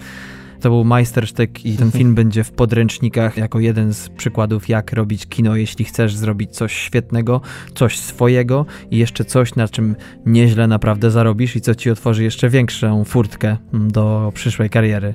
to 0.61 0.69
był 0.69 0.83
majstersztyk 0.83 1.65
i 1.65 1.77
ten 1.77 1.91
film 1.91 2.15
będzie 2.21 2.43
w 2.43 2.51
podręcznikach 2.51 3.37
jako 3.37 3.59
jeden 3.59 3.93
z 3.93 4.09
przykładów, 4.09 4.69
jak 4.69 4.93
robić 4.93 5.27
kino, 5.27 5.55
jeśli 5.55 5.85
chcesz 5.85 6.15
zrobić 6.15 6.51
coś 6.51 6.73
świetnego, 6.73 7.41
coś 7.75 7.99
swojego 7.99 8.65
i 8.91 8.97
jeszcze 8.97 9.25
coś, 9.25 9.55
na 9.55 9.67
czym 9.67 9.95
nieźle 10.25 10.67
naprawdę 10.67 11.11
zarobisz 11.11 11.55
i 11.55 11.61
co 11.61 11.75
ci 11.75 11.91
otworzy 11.91 12.23
jeszcze 12.23 12.49
większą 12.49 13.03
furtkę 13.03 13.57
do 13.73 14.31
przyszłej 14.35 14.69
kariery. 14.69 15.13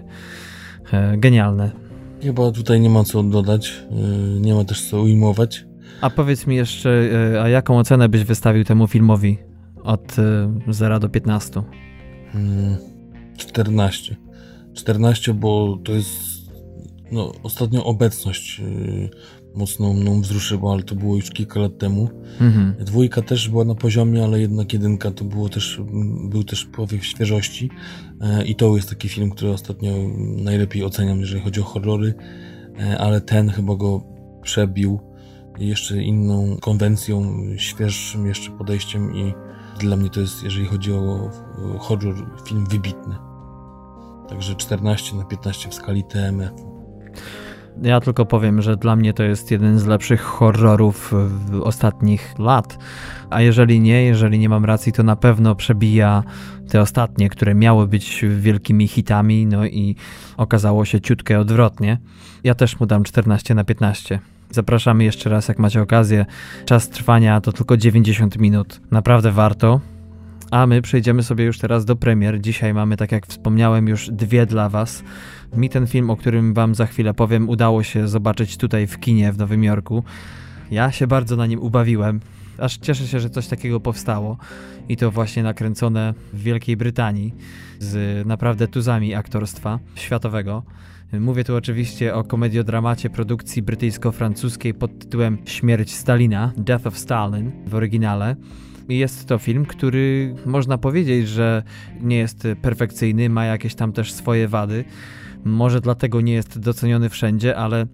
E, 0.93 1.17
genialne. 1.17 1.71
Chyba 2.23 2.53
tutaj 2.53 2.81
nie 2.81 2.91
ma 2.91 3.05
co 3.05 3.23
dodać, 3.23 3.83
e, 3.91 4.41
nie 4.41 4.55
ma 4.55 4.65
też 4.65 4.89
co 4.89 5.03
ujmować. 5.03 5.65
A 6.01 6.11
powiedz 6.11 6.47
mi 6.47 6.57
jeszcze, 6.57 6.91
e, 7.35 7.43
a 7.43 7.49
jaką 7.49 7.79
ocenę 7.79 8.09
byś 8.09 8.25
wystawił 8.25 8.65
temu 8.65 8.87
filmowi 8.87 9.39
od 9.83 10.17
0 10.69 11.01
do 11.01 11.09
15? 11.09 11.63
14. 13.37 14.17
14, 14.81 15.35
bo 15.35 15.79
to 15.85 15.93
jest 15.93 16.31
no, 17.13 17.33
ostatnio 17.43 17.85
obecność 17.85 18.59
yy, 18.59 19.11
mocno 19.55 19.93
mną 19.93 20.21
wzruszyła, 20.21 20.73
ale 20.73 20.83
to 20.83 20.95
było 20.95 21.17
już 21.17 21.31
kilka 21.31 21.61
lat 21.61 21.79
temu. 21.79 22.09
Mhm. 22.41 22.75
Dwójka 22.85 23.23
też 23.23 23.49
była 23.49 23.65
na 23.65 23.75
poziomie, 23.75 24.25
ale 24.25 24.41
jednak 24.41 24.73
jedynka 24.73 25.11
to 25.11 25.25
było 25.25 25.49
też, 25.49 25.81
był 26.25 26.45
też 26.45 26.65
powiew 26.65 27.07
świeżości 27.07 27.71
yy, 28.21 28.45
i 28.45 28.55
to 28.55 28.77
jest 28.77 28.89
taki 28.89 29.09
film, 29.09 29.31
który 29.31 29.53
ostatnio 29.53 29.93
najlepiej 30.19 30.85
oceniam, 30.85 31.21
jeżeli 31.21 31.41
chodzi 31.41 31.61
o 31.61 31.65
horrory, 31.65 32.15
yy, 32.79 32.99
ale 32.99 33.21
ten 33.21 33.49
chyba 33.51 33.77
go 33.77 34.03
przebił 34.43 35.01
jeszcze 35.59 36.03
inną 36.03 36.57
konwencją, 36.61 37.37
świeższym 37.57 38.27
jeszcze 38.27 38.51
podejściem 38.51 39.17
i 39.17 39.35
Dla 39.81 39.97
mnie 39.97 40.11
to 40.11 40.21
jest, 40.21 40.43
jeżeli 40.43 40.67
chodzi 40.67 40.93
o 40.93 41.31
horror, 41.79 42.15
film 42.49 42.67
wybitny. 42.67 43.30
Także 44.31 44.55
14 44.55 45.17
na 45.17 45.25
15 45.25 45.69
w 45.69 45.75
skali 45.75 46.05
TMF. 46.05 46.53
Ja 47.83 48.01
tylko 48.01 48.27
powiem, 48.27 48.63
że 48.63 48.77
dla 48.77 48.97
mnie 48.97 49.13
to 49.13 49.23
jest 49.23 49.51
jeden 49.51 49.79
z 49.79 49.87
lepszych 49.87 50.21
horrorów 50.21 51.15
ostatnich 51.63 52.35
lat. 52.39 52.79
A 53.31 53.41
jeżeli 53.41 53.81
nie, 53.81 54.03
jeżeli 54.05 54.39
nie 54.39 54.49
mam 54.49 54.65
racji, 54.65 54.93
to 54.93 55.03
na 55.03 55.17
pewno 55.17 55.55
przebija 55.55 56.23
te 56.69 56.81
ostatnie, 56.81 57.29
które 57.29 57.55
miały 57.55 57.89
być 57.89 58.25
wielkimi 58.39 58.89
hitami, 58.89 59.47
no 59.47 59.67
i 59.67 59.97
okazało 60.37 60.85
się 60.85 61.01
ciutkę 61.01 61.41
odwrotnie. 61.41 61.99
Ja 62.45 62.55
też 62.55 62.81
mu 62.81 62.87
dam 62.87 63.05
14 63.05 63.55
na 63.55 63.65
15. 63.65 64.19
Zapraszamy 64.51 65.05
jeszcze 65.05 65.31
raz, 65.31 65.49
jak 65.49 65.59
macie 65.59 65.83
okazję. 65.83 66.27
Czas 66.65 66.89
trwania 66.89 67.41
to 67.41 67.53
tylko 67.53 67.77
90 67.77 68.39
minut. 68.39 68.81
Naprawdę 68.91 69.33
warto. 69.33 69.81
A 70.51 70.67
my 70.67 70.83
przejdziemy 70.83 71.23
sobie 71.23 71.45
już 71.45 71.59
teraz 71.59 71.85
do 71.85 71.97
premier. 71.97 72.41
Dzisiaj 72.41 72.75
mamy, 72.75 72.97
tak 72.97 73.13
jak 73.13 73.27
wspomniałem, 73.27 73.89
już 73.89 74.11
dwie 74.11 74.47
dla 74.47 74.69
Was. 74.69 75.05
Mi 75.57 75.69
ten 75.69 75.87
film, 75.87 76.11
o 76.11 76.17
którym 76.17 76.55
Wam 76.55 76.75
za 76.75 76.87
chwilę 76.87 77.15
powiem, 77.15 77.49
udało 77.49 77.83
się 77.83 78.09
zobaczyć 78.09 78.57
tutaj 78.57 78.87
w 78.87 78.99
kinie 78.99 79.33
w 79.33 79.39
Nowym 79.39 79.65
Jorku. 79.65 80.05
Ja 80.71 80.93
się 80.93 81.07
bardzo 81.07 81.37
na 81.37 81.47
nim 81.47 81.61
ubawiłem. 81.61 82.21
Aż 82.59 82.79
cieszę 82.79 83.07
się, 83.07 83.21
że 83.21 83.31
coś 83.31 83.47
takiego 83.47 83.81
powstało. 83.81 84.37
I 84.89 84.97
to 84.97 85.11
właśnie 85.11 85.43
nakręcone 85.43 86.15
w 86.33 86.43
Wielkiej 86.43 86.77
Brytanii 86.77 87.35
z 87.79 88.27
naprawdę 88.27 88.69
tuzami 88.69 89.15
aktorstwa 89.15 89.79
światowego. 89.95 90.63
Mówię 91.13 91.45
tu 91.45 91.57
oczywiście 91.57 92.15
o 92.15 92.25
komediodramacie 92.25 93.11
produkcji 93.11 93.63
brytyjsko-francuskiej 93.63 94.75
pod 94.75 94.99
tytułem 94.99 95.39
Śmierć 95.45 95.95
Stalina, 95.95 96.53
Death 96.57 96.87
of 96.87 96.99
Stalin 96.99 97.53
w 97.67 97.75
oryginale. 97.75 98.37
Jest 98.89 99.27
to 99.27 99.39
film, 99.39 99.67
który 99.67 100.35
można 100.47 100.79
powiedzieć, 100.79 101.29
że 101.29 101.63
nie 102.01 102.17
jest 102.17 102.49
perfekcyjny, 102.63 103.29
ma 103.29 103.45
jakieś 103.45 103.75
tam 103.75 103.93
też 103.93 104.13
swoje 104.13 104.49
wady. 104.49 104.85
Może 105.45 105.81
dlatego 105.81 106.21
nie 106.21 106.33
jest 106.33 106.59
doceniony 106.59 107.09
wszędzie, 107.09 107.57
ale 107.57 107.87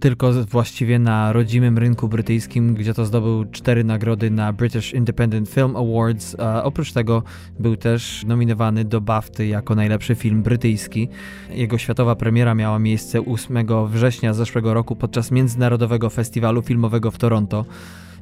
tylko 0.00 0.32
właściwie 0.32 0.98
na 0.98 1.32
rodzimym 1.32 1.78
rynku 1.78 2.08
brytyjskim, 2.08 2.74
gdzie 2.74 2.94
to 2.94 3.04
zdobył 3.04 3.44
cztery 3.44 3.84
nagrody 3.84 4.30
na 4.30 4.52
British 4.52 4.92
Independent 4.92 5.48
Film 5.48 5.76
Awards. 5.76 6.36
A 6.40 6.62
oprócz 6.62 6.92
tego 6.92 7.22
był 7.58 7.76
też 7.76 8.24
nominowany 8.26 8.84
do 8.84 9.00
BAFTY 9.00 9.46
jako 9.46 9.74
najlepszy 9.74 10.14
film 10.14 10.42
brytyjski. 10.42 11.08
Jego 11.50 11.78
światowa 11.78 12.16
premiera 12.16 12.54
miała 12.54 12.78
miejsce 12.78 13.20
8 13.20 13.66
września 13.88 14.34
zeszłego 14.34 14.74
roku 14.74 14.96
podczas 14.96 15.30
Międzynarodowego 15.30 16.10
Festiwalu 16.10 16.62
Filmowego 16.62 17.10
w 17.10 17.18
Toronto. 17.18 17.64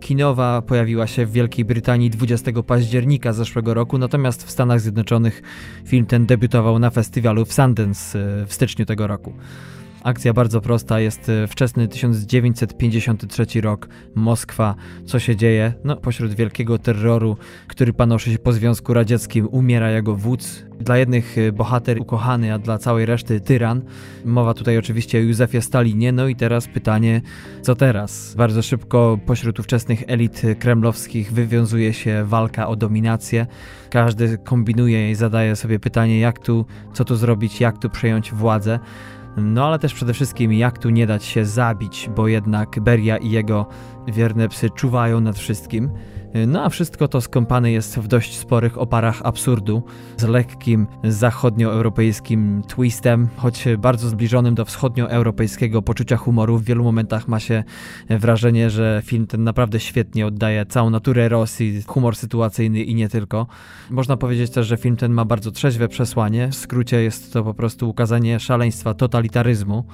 Kinowa 0.02 0.62
pojawiła 0.62 1.06
się 1.06 1.26
w 1.26 1.32
Wielkiej 1.32 1.64
Brytanii 1.64 2.10
20 2.10 2.52
października 2.66 3.32
zeszłego 3.32 3.74
roku, 3.74 3.98
natomiast 3.98 4.44
w 4.44 4.50
Stanach 4.50 4.80
Zjednoczonych 4.80 5.42
film 5.84 6.06
ten 6.06 6.26
debiutował 6.26 6.78
na 6.78 6.90
festiwalu 6.90 7.44
w 7.44 7.52
Sundance 7.52 8.18
e, 8.18 8.46
w 8.46 8.54
styczniu 8.54 8.86
tego 8.86 9.06
roku. 9.06 9.32
Akcja 10.04 10.32
bardzo 10.32 10.60
prosta, 10.60 11.00
jest 11.00 11.28
e, 11.28 11.46
wczesny 11.46 11.88
1953 11.88 13.60
rok, 13.60 13.88
Moskwa. 14.14 14.74
Co 15.06 15.18
się 15.18 15.36
dzieje? 15.36 15.74
No, 15.84 15.96
pośród 15.96 16.34
wielkiego 16.34 16.78
terroru, 16.78 17.36
który 17.68 17.92
panoszy 17.92 18.32
się 18.32 18.38
po 18.38 18.52
Związku 18.52 18.94
Radzieckim, 18.94 19.48
umiera 19.50 19.90
jego 19.90 20.14
wódz. 20.14 20.64
Dla 20.80 20.98
jednych 20.98 21.38
e, 21.38 21.52
bohater 21.52 22.00
ukochany, 22.00 22.54
a 22.54 22.58
dla 22.58 22.78
całej 22.78 23.06
reszty 23.06 23.40
tyran. 23.40 23.82
Mowa 24.24 24.54
tutaj 24.54 24.78
oczywiście 24.78 25.18
o 25.18 25.20
Józefie 25.20 25.62
Stalinie. 25.62 26.12
No 26.12 26.28
i 26.28 26.36
teraz 26.36 26.68
pytanie, 26.68 27.20
co 27.62 27.74
teraz? 27.74 28.34
Bardzo 28.34 28.62
szybko 28.62 29.18
pośród 29.26 29.60
ówczesnych 29.60 30.02
elit 30.06 30.42
kremlowskich 30.58 31.32
wywiązuje 31.32 31.92
się 31.92 32.24
walka 32.24 32.68
o 32.68 32.76
dominację. 32.76 33.46
Każdy 33.90 34.38
kombinuje 34.38 35.10
i 35.10 35.14
zadaje 35.14 35.56
sobie 35.56 35.78
pytanie, 35.78 36.20
jak 36.20 36.38
tu, 36.38 36.66
co 36.92 37.04
tu 37.04 37.16
zrobić, 37.16 37.60
jak 37.60 37.78
tu 37.78 37.90
przejąć 37.90 38.32
władzę. 38.32 38.78
No 39.36 39.66
ale 39.66 39.78
też 39.78 39.94
przede 39.94 40.14
wszystkim 40.14 40.52
jak 40.52 40.78
tu 40.78 40.90
nie 40.90 41.06
dać 41.06 41.24
się 41.24 41.44
zabić, 41.44 42.10
bo 42.16 42.28
jednak 42.28 42.80
Beria 42.80 43.16
i 43.16 43.30
jego 43.30 43.66
wierne 44.06 44.48
psy 44.48 44.70
czuwają 44.70 45.20
nad 45.20 45.38
wszystkim. 45.38 45.90
No 46.46 46.64
a 46.64 46.68
wszystko 46.68 47.08
to 47.08 47.20
skąpane 47.20 47.72
jest 47.72 47.98
w 47.98 48.08
dość 48.08 48.36
sporych 48.36 48.78
oparach 48.78 49.22
absurdu, 49.24 49.82
z 50.16 50.24
lekkim 50.24 50.86
zachodnioeuropejskim 51.04 52.62
twistem, 52.68 53.28
choć 53.36 53.64
bardzo 53.78 54.08
zbliżonym 54.08 54.54
do 54.54 54.64
wschodnioeuropejskiego 54.64 55.82
poczucia 55.82 56.16
humoru. 56.16 56.58
W 56.58 56.64
wielu 56.64 56.84
momentach 56.84 57.28
ma 57.28 57.40
się 57.40 57.64
wrażenie, 58.10 58.70
że 58.70 59.02
film 59.04 59.26
ten 59.26 59.44
naprawdę 59.44 59.80
świetnie 59.80 60.26
oddaje 60.26 60.66
całą 60.66 60.90
naturę 60.90 61.28
Rosji, 61.28 61.82
humor 61.86 62.16
sytuacyjny 62.16 62.82
i 62.82 62.94
nie 62.94 63.08
tylko. 63.08 63.46
Można 63.90 64.16
powiedzieć 64.16 64.50
też, 64.50 64.66
że 64.66 64.76
film 64.76 64.96
ten 64.96 65.12
ma 65.12 65.24
bardzo 65.24 65.50
trzeźwe 65.50 65.88
przesłanie. 65.88 66.48
W 66.48 66.54
skrócie 66.54 67.02
jest 67.02 67.32
to 67.32 67.44
po 67.44 67.54
prostu 67.54 67.90
ukazanie 67.90 68.40
szaleństwa 68.40 68.94
totalitaryzmu. 68.94 69.84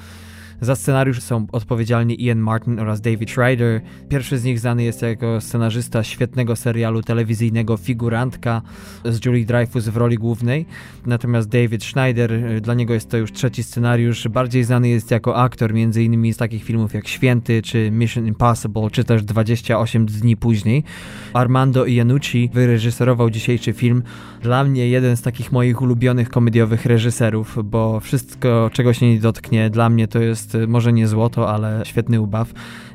Za 0.61 0.77
scenariusz 0.77 1.21
są 1.21 1.47
odpowiedzialni 1.53 2.25
Ian 2.25 2.39
Martin 2.39 2.81
oraz 2.81 3.01
David 3.01 3.31
Schrader. 3.31 3.81
Pierwszy 4.09 4.39
z 4.39 4.45
nich 4.45 4.61
znany 4.61 4.83
jest 4.83 5.03
jako 5.03 5.41
scenarzysta 5.41 6.05
świetnego 6.05 6.57
serialu 6.57 7.03
telewizyjnego 7.03 7.77
Figurantka 7.77 8.63
z 9.05 9.25
Julie 9.25 9.47
Dreyfus 9.47 9.89
w 9.89 9.97
roli 9.97 10.17
głównej. 10.17 10.67
Natomiast 11.07 11.49
David 11.49 11.85
Schneider, 11.85 12.33
y, 12.33 12.61
dla 12.61 12.75
niego 12.75 12.95
jest 12.95 13.11
to 13.11 13.17
już 13.17 13.33
trzeci 13.33 13.63
scenariusz. 13.63 14.29
Bardziej 14.29 14.65
znany 14.65 14.89
jest 14.89 15.11
jako 15.11 15.37
aktor 15.37 15.71
m.in. 15.71 16.33
z 16.35 16.37
takich 16.37 16.65
filmów 16.65 16.95
jak 16.95 17.09
Święty, 17.09 17.63
czy 17.63 17.91
Mission 17.91 18.27
Impossible, 18.27 18.91
czy 18.91 19.05
też 19.05 19.23
28 19.23 20.07
dni 20.07 20.37
później. 20.37 20.85
Armando 21.33 21.87
Iannucci 21.87 22.51
wyreżyserował 22.55 23.31
dzisiejszy 23.31 23.73
film. 23.73 24.03
Dla 24.43 24.65
mnie 24.65 24.89
jeden 24.89 25.17
z 25.17 25.23
takich 25.23 25.53
moich 25.53 25.83
ulubionych 25.83 26.29
komediowych 26.29 26.87
reżyserów, 26.87 27.59
bo 27.65 28.01
wszystko, 28.01 28.71
czego 28.73 28.93
się 28.93 29.11
nie 29.15 29.21
dotknie, 29.21 29.71
dla 29.71 29.89
mnie 29.89 30.09
to 30.09 30.19
jest 30.19 30.48
jest 30.55 30.65
y, 30.65 30.69
może 30.69 30.93
nie 30.93 31.09
złoto, 31.09 31.51
ale 31.51 31.81
świetny 31.85 32.21
ubaw. 32.21 32.53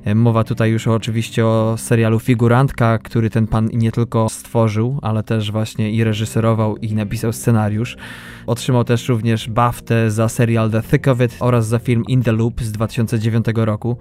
Y, 0.08 0.16
mowa 0.16 0.44
tutaj 0.44 0.72
już 0.72 0.88
oczywiście 0.88 1.46
o 1.46 1.76
serialu 1.78 2.20
Figurantka, 2.20 3.00
który 3.00 3.30
ten 3.30 3.48
pan 3.48 3.70
nie 3.74 3.92
tylko 3.92 4.30
stworzył, 4.30 5.00
ale 5.02 5.24
też 5.24 5.52
właśnie 5.52 5.92
i 5.92 6.04
reżyserował 6.04 6.78
i 6.78 6.94
napisał 6.94 7.34
scenariusz. 7.34 7.98
Otrzymał 8.48 8.84
też 8.84 9.10
również 9.10 9.50
BAFTę 9.50 10.12
za 10.12 10.30
serial 10.30 10.72
The 10.72 10.82
Thick 10.82 11.08
of 11.08 11.22
It 11.22 11.36
oraz 11.40 11.68
za 11.68 11.80
film 11.80 12.04
In 12.08 12.24
the 12.24 12.32
Loop 12.32 12.62
z 12.62 12.72
2009 12.72 13.46
roku 13.56 13.98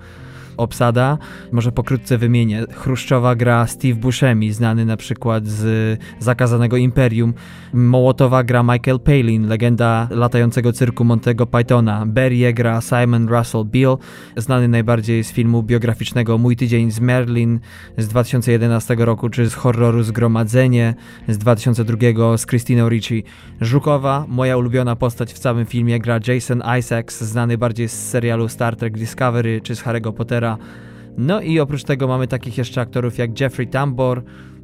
obsada. 0.57 1.19
Może 1.53 1.73
pokrótce 1.73 2.19
wymienię. 2.19 2.65
Chruszczowa 2.75 3.35
gra 3.35 3.67
Steve 3.67 3.95
Buscemi, 3.95 4.53
znany 4.53 4.85
na 4.85 4.97
przykład 4.97 5.47
z 5.47 5.99
Zakazanego 6.19 6.77
Imperium. 6.77 7.35
Mołotowa 7.73 8.45
gra 8.45 8.63
Michael 8.63 9.01
Palin, 9.01 9.49
legenda 9.49 10.09
latającego 10.11 10.73
cyrku 10.73 11.05
Montego 11.05 11.47
Pythona. 11.47 12.07
Berie 12.07 12.53
gra 12.53 12.81
Simon 12.81 13.29
Russell 13.29 13.65
Beale, 13.65 13.97
znany 14.37 14.69
najbardziej 14.69 15.25
z 15.25 15.33
filmu 15.33 15.63
biograficznego 15.63 16.39
Mój 16.39 16.57
tydzień 16.57 16.91
z 16.91 17.01
Merlin 17.01 17.61
z 17.99 18.09
2011 18.09 18.97
roku, 18.99 19.29
czy 19.29 19.51
z 19.51 19.55
horroru 19.55 20.03
Zgromadzenie 20.03 20.95
z 21.29 21.39
2002 21.39 22.37
z 22.37 22.47
Christiną 22.47 22.89
Ricci. 22.89 23.25
Żukowa, 23.61 24.25
moja 24.29 24.57
ulubiona 24.57 24.97
postać 24.97 25.33
w 25.33 25.39
całym 25.39 25.67
filmie, 25.67 25.99
gra 25.99 26.21
Jason 26.29 26.63
Isaacs, 26.79 27.21
znany 27.21 27.59
bardziej 27.59 27.89
z 27.89 28.09
serialu 28.09 28.49
Star 28.49 28.77
Trek 28.77 28.99
Discovery 28.99 29.61
czy 29.61 29.77
z 29.77 29.83
Harry'ego 29.83 30.13
Pottera 30.13 30.42
no 31.17 31.41
i 31.41 31.61
oprócz 31.61 31.85
tego 31.85 32.09
mamy 32.09 32.27
takich 32.27 32.59
jeszcze 32.59 32.81
aktorów 32.81 33.19
jak 33.19 33.41
Jeffrey 33.41 33.67
Tambor, 33.69 34.23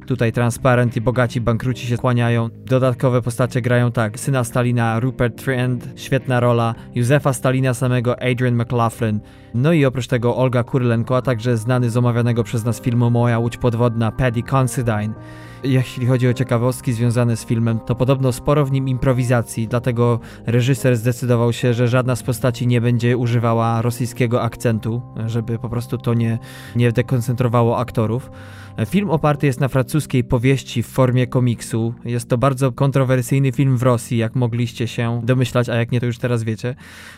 tutaj 0.09 0.31
Transparent 0.31 0.97
i 0.97 1.01
Bogaci 1.01 1.41
Bankruci 1.41 1.87
się 1.87 1.97
kłaniają. 1.97 2.49
Dodatkowe 2.65 3.21
postacie 3.21 3.61
grają 3.61 3.91
tak, 3.91 4.19
syna 4.19 4.43
Stalina 4.43 4.99
Rupert 4.99 5.41
Friend, 5.41 5.89
świetna 5.95 6.39
rola, 6.39 6.75
Józefa 6.95 7.33
Stalina 7.33 7.73
samego 7.73 8.21
Adrian 8.21 8.55
McLaughlin, 8.55 9.19
no 9.53 9.73
i 9.73 9.85
oprócz 9.85 10.07
tego 10.07 10.37
Olga 10.37 10.63
Kurlenko, 10.63 11.17
a 11.17 11.21
także 11.21 11.57
znany 11.57 11.89
z 11.89 11.97
omawianego 11.97 12.43
przez 12.43 12.65
nas 12.65 12.81
filmu 12.81 13.09
Moja 13.09 13.39
Łódź 13.39 13.57
Podwodna 13.57 14.11
Paddy 14.11 14.43
Considine. 14.43 15.13
Jeśli 15.63 16.05
chodzi 16.05 16.27
o 16.27 16.33
ciekawostki 16.33 16.93
związane 16.93 17.37
z 17.37 17.45
filmem, 17.45 17.79
to 17.79 17.95
podobno 17.95 18.31
sporo 18.31 18.65
w 18.65 18.71
nim 18.71 18.87
improwizacji, 18.87 19.67
dlatego 19.67 20.19
reżyser 20.45 20.97
zdecydował 20.97 21.53
się, 21.53 21.73
że 21.73 21.87
żadna 21.87 22.15
z 22.15 22.23
postaci 22.23 22.67
nie 22.67 22.81
będzie 22.81 23.17
używała 23.17 23.81
rosyjskiego 23.81 24.41
akcentu, 24.41 25.01
żeby 25.25 25.59
po 25.59 25.69
prostu 25.69 25.97
to 25.97 26.13
nie, 26.13 26.39
nie 26.75 26.91
dekoncentrowało 26.91 27.77
aktorów. 27.77 28.31
Film 28.85 29.09
oparty 29.09 29.47
jest 29.47 29.59
na 29.59 29.67
francuskiej 29.67 30.23
powieści 30.23 30.83
w 30.83 30.87
formie 30.87 31.27
komiksu. 31.27 31.93
Jest 32.05 32.29
to 32.29 32.37
bardzo 32.37 32.71
kontrowersyjny 32.71 33.51
film 33.51 33.77
w 33.77 33.83
Rosji, 33.83 34.17
jak 34.17 34.35
mogliście 34.35 34.87
się 34.87 35.21
domyślać, 35.23 35.69
a 35.69 35.75
jak 35.75 35.91
nie, 35.91 35.99
to 35.99 36.05
już 36.05 36.17
teraz 36.17 36.43
wiecie. 36.43 36.75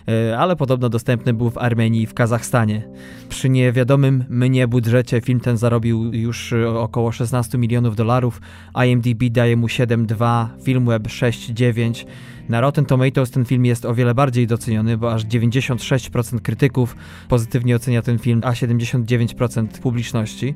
E, 0.07 0.37
ale 0.37 0.55
podobno 0.55 0.89
dostępny 0.89 1.33
był 1.33 1.49
w 1.49 1.57
Armenii 1.57 2.01
i 2.01 2.07
w 2.07 2.13
Kazachstanie. 2.13 2.87
Przy 3.29 3.49
niewiadomym 3.49 4.25
mnie 4.29 4.67
budżecie 4.67 5.21
film 5.21 5.39
ten 5.39 5.57
zarobił 5.57 6.13
już 6.13 6.53
około 6.75 7.11
16 7.11 7.57
milionów 7.57 7.95
dolarów. 7.95 8.41
IMDb 8.85 9.23
daje 9.29 9.57
mu 9.57 9.67
7,2, 9.67 10.47
Filmweb 10.63 11.03
6,9. 11.03 12.05
Na 12.49 12.61
Rotten 12.61 12.85
Tomatoes 12.85 13.31
ten 13.31 13.45
film 13.45 13.65
jest 13.65 13.85
o 13.85 13.95
wiele 13.95 14.13
bardziej 14.13 14.47
doceniony, 14.47 14.97
bo 14.97 15.13
aż 15.13 15.25
96% 15.25 16.41
krytyków 16.41 16.95
pozytywnie 17.29 17.75
ocenia 17.75 18.01
ten 18.01 18.19
film, 18.19 18.41
a 18.43 18.51
79% 18.51 19.67
publiczności. 19.67 20.55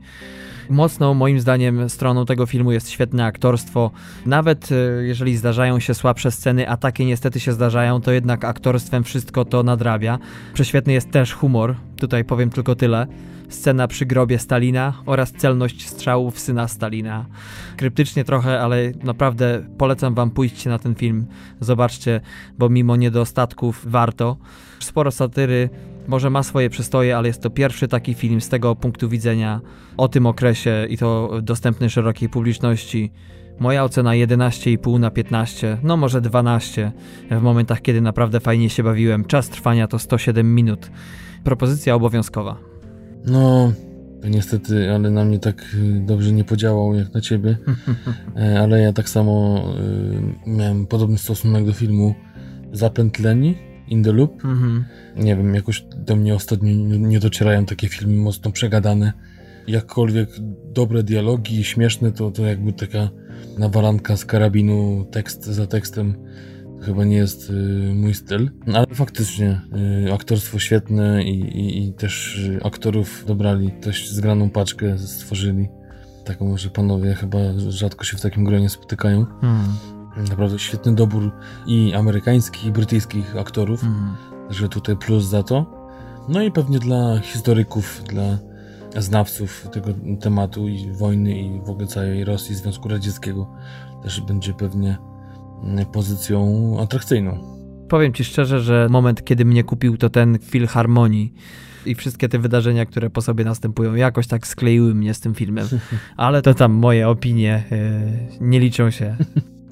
Mocną, 0.69 1.13
moim 1.13 1.39
zdaniem, 1.39 1.89
stroną 1.89 2.25
tego 2.25 2.45
filmu 2.45 2.71
jest 2.71 2.89
świetne 2.89 3.25
aktorstwo. 3.25 3.91
Nawet 4.25 4.69
e, 4.71 4.75
jeżeli 5.03 5.37
zdarzają 5.37 5.79
się 5.79 5.93
słabsze 5.93 6.31
sceny, 6.31 6.69
a 6.69 6.77
takie 6.77 7.05
niestety 7.05 7.39
się 7.39 7.53
zdarzają, 7.53 8.01
to 8.01 8.11
jednak 8.11 8.45
aktorstwem 8.45 9.03
wszystko 9.03 9.45
to 9.45 9.63
nadrabia. 9.63 10.19
Prześwietny 10.53 10.93
jest 10.93 11.11
też 11.11 11.33
humor, 11.33 11.75
tutaj 11.97 12.25
powiem 12.25 12.49
tylko 12.49 12.75
tyle 12.75 13.07
scena 13.49 13.87
przy 13.87 14.05
grobie 14.05 14.39
Stalina 14.39 14.93
oraz 15.05 15.31
celność 15.31 15.87
strzałów 15.87 16.39
syna 16.39 16.67
Stalina. 16.67 17.25
Kryptycznie 17.77 18.23
trochę, 18.23 18.61
ale 18.61 18.91
naprawdę 19.03 19.65
polecam 19.77 20.15
wam 20.15 20.31
pójść 20.31 20.65
na 20.65 20.79
ten 20.79 20.95
film. 20.95 21.25
Zobaczcie, 21.59 22.21
bo 22.57 22.69
mimo 22.69 22.95
niedostatków 22.95 23.81
warto. 23.85 24.37
Sporo 24.79 25.11
satyry, 25.11 25.69
może 26.07 26.29
ma 26.29 26.43
swoje 26.43 26.69
przystoje, 26.69 27.17
ale 27.17 27.27
jest 27.27 27.41
to 27.41 27.49
pierwszy 27.49 27.87
taki 27.87 28.13
film 28.13 28.41
z 28.41 28.49
tego 28.49 28.75
punktu 28.75 29.09
widzenia 29.09 29.61
o 29.97 30.07
tym 30.07 30.25
okresie 30.25 30.85
i 30.89 30.97
to 30.97 31.39
dostępny 31.41 31.89
szerokiej 31.89 32.29
publiczności. 32.29 33.11
Moja 33.59 33.83
ocena 33.83 34.11
11,5 34.11 34.99
na 34.99 35.11
15, 35.11 35.77
no 35.83 35.97
może 35.97 36.21
12 36.21 36.91
w 37.31 37.41
momentach, 37.41 37.81
kiedy 37.81 38.01
naprawdę 38.01 38.39
fajnie 38.39 38.69
się 38.69 38.83
bawiłem. 38.83 39.25
Czas 39.25 39.49
trwania 39.49 39.87
to 39.87 39.99
107 39.99 40.55
minut. 40.55 40.91
Propozycja 41.43 41.95
obowiązkowa. 41.95 42.57
No, 43.25 43.71
niestety, 44.29 44.91
ale 44.91 45.11
na 45.11 45.25
mnie 45.25 45.39
tak 45.39 45.61
y, 45.73 45.99
dobrze 45.99 46.31
nie 46.31 46.43
podziałał 46.43 46.95
jak 46.95 47.13
na 47.13 47.21
ciebie. 47.21 47.57
E, 48.37 48.59
ale 48.59 48.81
ja 48.81 48.93
tak 48.93 49.09
samo 49.09 49.63
y, 50.45 50.49
miałem 50.49 50.87
podobny 50.87 51.17
stosunek 51.17 51.65
do 51.65 51.73
filmu 51.73 52.15
Zapętleni, 52.73 53.55
In 53.87 54.03
the 54.03 54.11
Loop. 54.11 54.45
Mhm. 54.45 54.85
Nie 55.15 55.35
wiem, 55.35 55.55
jakoś 55.55 55.85
do 55.97 56.15
mnie 56.15 56.35
ostatnio 56.35 56.73
nie 56.97 57.19
docierają 57.19 57.65
takie 57.65 57.87
filmy 57.87 58.17
mocno 58.17 58.51
przegadane. 58.51 59.13
Jakkolwiek 59.67 60.29
dobre 60.73 61.03
dialogi, 61.03 61.63
śmieszne, 61.63 62.11
to, 62.11 62.31
to 62.31 62.45
jakby 62.45 62.73
taka 62.73 63.09
nawalanka 63.57 64.17
z 64.17 64.25
karabinu, 64.25 65.05
tekst 65.11 65.45
za 65.45 65.67
tekstem 65.67 66.15
chyba 66.85 67.03
nie 67.03 67.17
jest 67.17 67.49
y, 67.49 67.53
mój 67.95 68.13
styl, 68.13 68.49
ale 68.73 68.85
faktycznie 68.93 69.61
y, 70.07 70.13
aktorstwo 70.13 70.59
świetne 70.59 71.23
i, 71.23 71.39
i, 71.39 71.83
i, 71.83 71.93
też 71.93 72.41
aktorów 72.63 73.23
dobrali, 73.27 73.71
dość 73.83 74.11
zgraną 74.11 74.49
paczkę 74.49 74.99
stworzyli. 74.99 75.67
Taką, 76.25 76.57
że 76.57 76.69
panowie 76.69 77.13
chyba 77.13 77.37
rzadko 77.69 78.03
się 78.03 78.17
w 78.17 78.21
takim 78.21 78.43
gronie 78.43 78.69
spotykają. 78.69 79.25
Hmm. 79.41 79.94
Naprawdę 80.29 80.59
świetny 80.59 80.95
dobór 80.95 81.31
i 81.67 81.93
amerykańskich, 81.93 82.65
i 82.65 82.71
brytyjskich 82.71 83.37
aktorów, 83.37 83.81
hmm. 83.81 84.15
także 84.47 84.69
tutaj 84.69 84.97
plus 84.97 85.25
za 85.25 85.43
to. 85.43 85.85
No 86.29 86.41
i 86.41 86.51
pewnie 86.51 86.79
dla 86.79 87.19
historyków, 87.19 88.01
dla 88.07 88.37
znawców 89.01 89.67
tego 89.71 89.89
tematu 90.21 90.67
i 90.67 90.91
wojny 90.91 91.39
i 91.39 91.61
w 91.61 91.69
ogóle 91.69 91.87
całej 91.87 92.25
Rosji, 92.25 92.55
Związku 92.55 92.89
Radzieckiego 92.89 93.47
też 94.03 94.21
będzie 94.21 94.53
pewnie 94.53 94.97
pozycją 95.91 96.77
atrakcyjną. 96.81 97.55
Powiem 97.89 98.13
ci 98.13 98.23
szczerze, 98.23 98.59
że 98.59 98.87
moment, 98.89 99.23
kiedy 99.23 99.45
mnie 99.45 99.63
kupił, 99.63 99.97
to 99.97 100.09
ten 100.09 100.39
Filharmonii 100.39 101.33
i 101.85 101.95
wszystkie 101.95 102.29
te 102.29 102.39
wydarzenia, 102.39 102.85
które 102.85 103.09
po 103.09 103.21
sobie 103.21 103.45
następują, 103.45 103.95
jakoś 103.95 104.27
tak 104.27 104.47
skleiły 104.47 104.95
mnie 104.95 105.13
z 105.13 105.19
tym 105.19 105.35
filmem. 105.35 105.67
Ale 106.17 106.41
to 106.41 106.53
tam 106.53 106.71
moje 106.71 107.09
opinie 107.09 107.63
yy, 107.71 108.47
nie 108.47 108.59
liczą 108.59 108.91
się. 108.91 109.15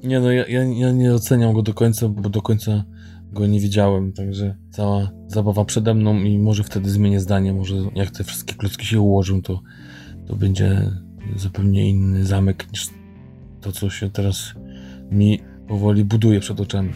Nie, 0.04 0.20
no 0.20 0.32
ja, 0.32 0.46
ja, 0.46 0.92
nie 0.92 1.14
oceniam 1.14 1.52
go 1.52 1.62
do 1.62 1.74
końca, 1.74 2.08
bo 2.08 2.28
do 2.30 2.42
końca 2.42 2.84
go 3.32 3.46
nie 3.46 3.60
widziałem, 3.60 4.12
także 4.12 4.56
cała 4.70 5.10
zabawa 5.26 5.64
przede 5.64 5.94
mną 5.94 6.22
i 6.22 6.38
może 6.38 6.64
wtedy 6.64 6.90
zmienię 6.90 7.20
zdanie, 7.20 7.52
może 7.52 7.74
jak 7.94 8.10
te 8.10 8.24
wszystkie 8.24 8.54
klocki 8.54 8.86
się 8.86 9.00
ułożą, 9.00 9.42
to, 9.42 9.62
to 10.26 10.36
będzie 10.36 10.90
zupełnie 11.36 11.90
inny 11.90 12.26
zamek 12.26 12.72
niż 12.72 12.86
to, 13.60 13.72
co 13.72 13.90
się 13.90 14.10
teraz 14.10 14.54
mi 15.10 15.40
powoli 15.68 16.04
buduje 16.04 16.40
przed 16.40 16.60
oczami. 16.60 16.90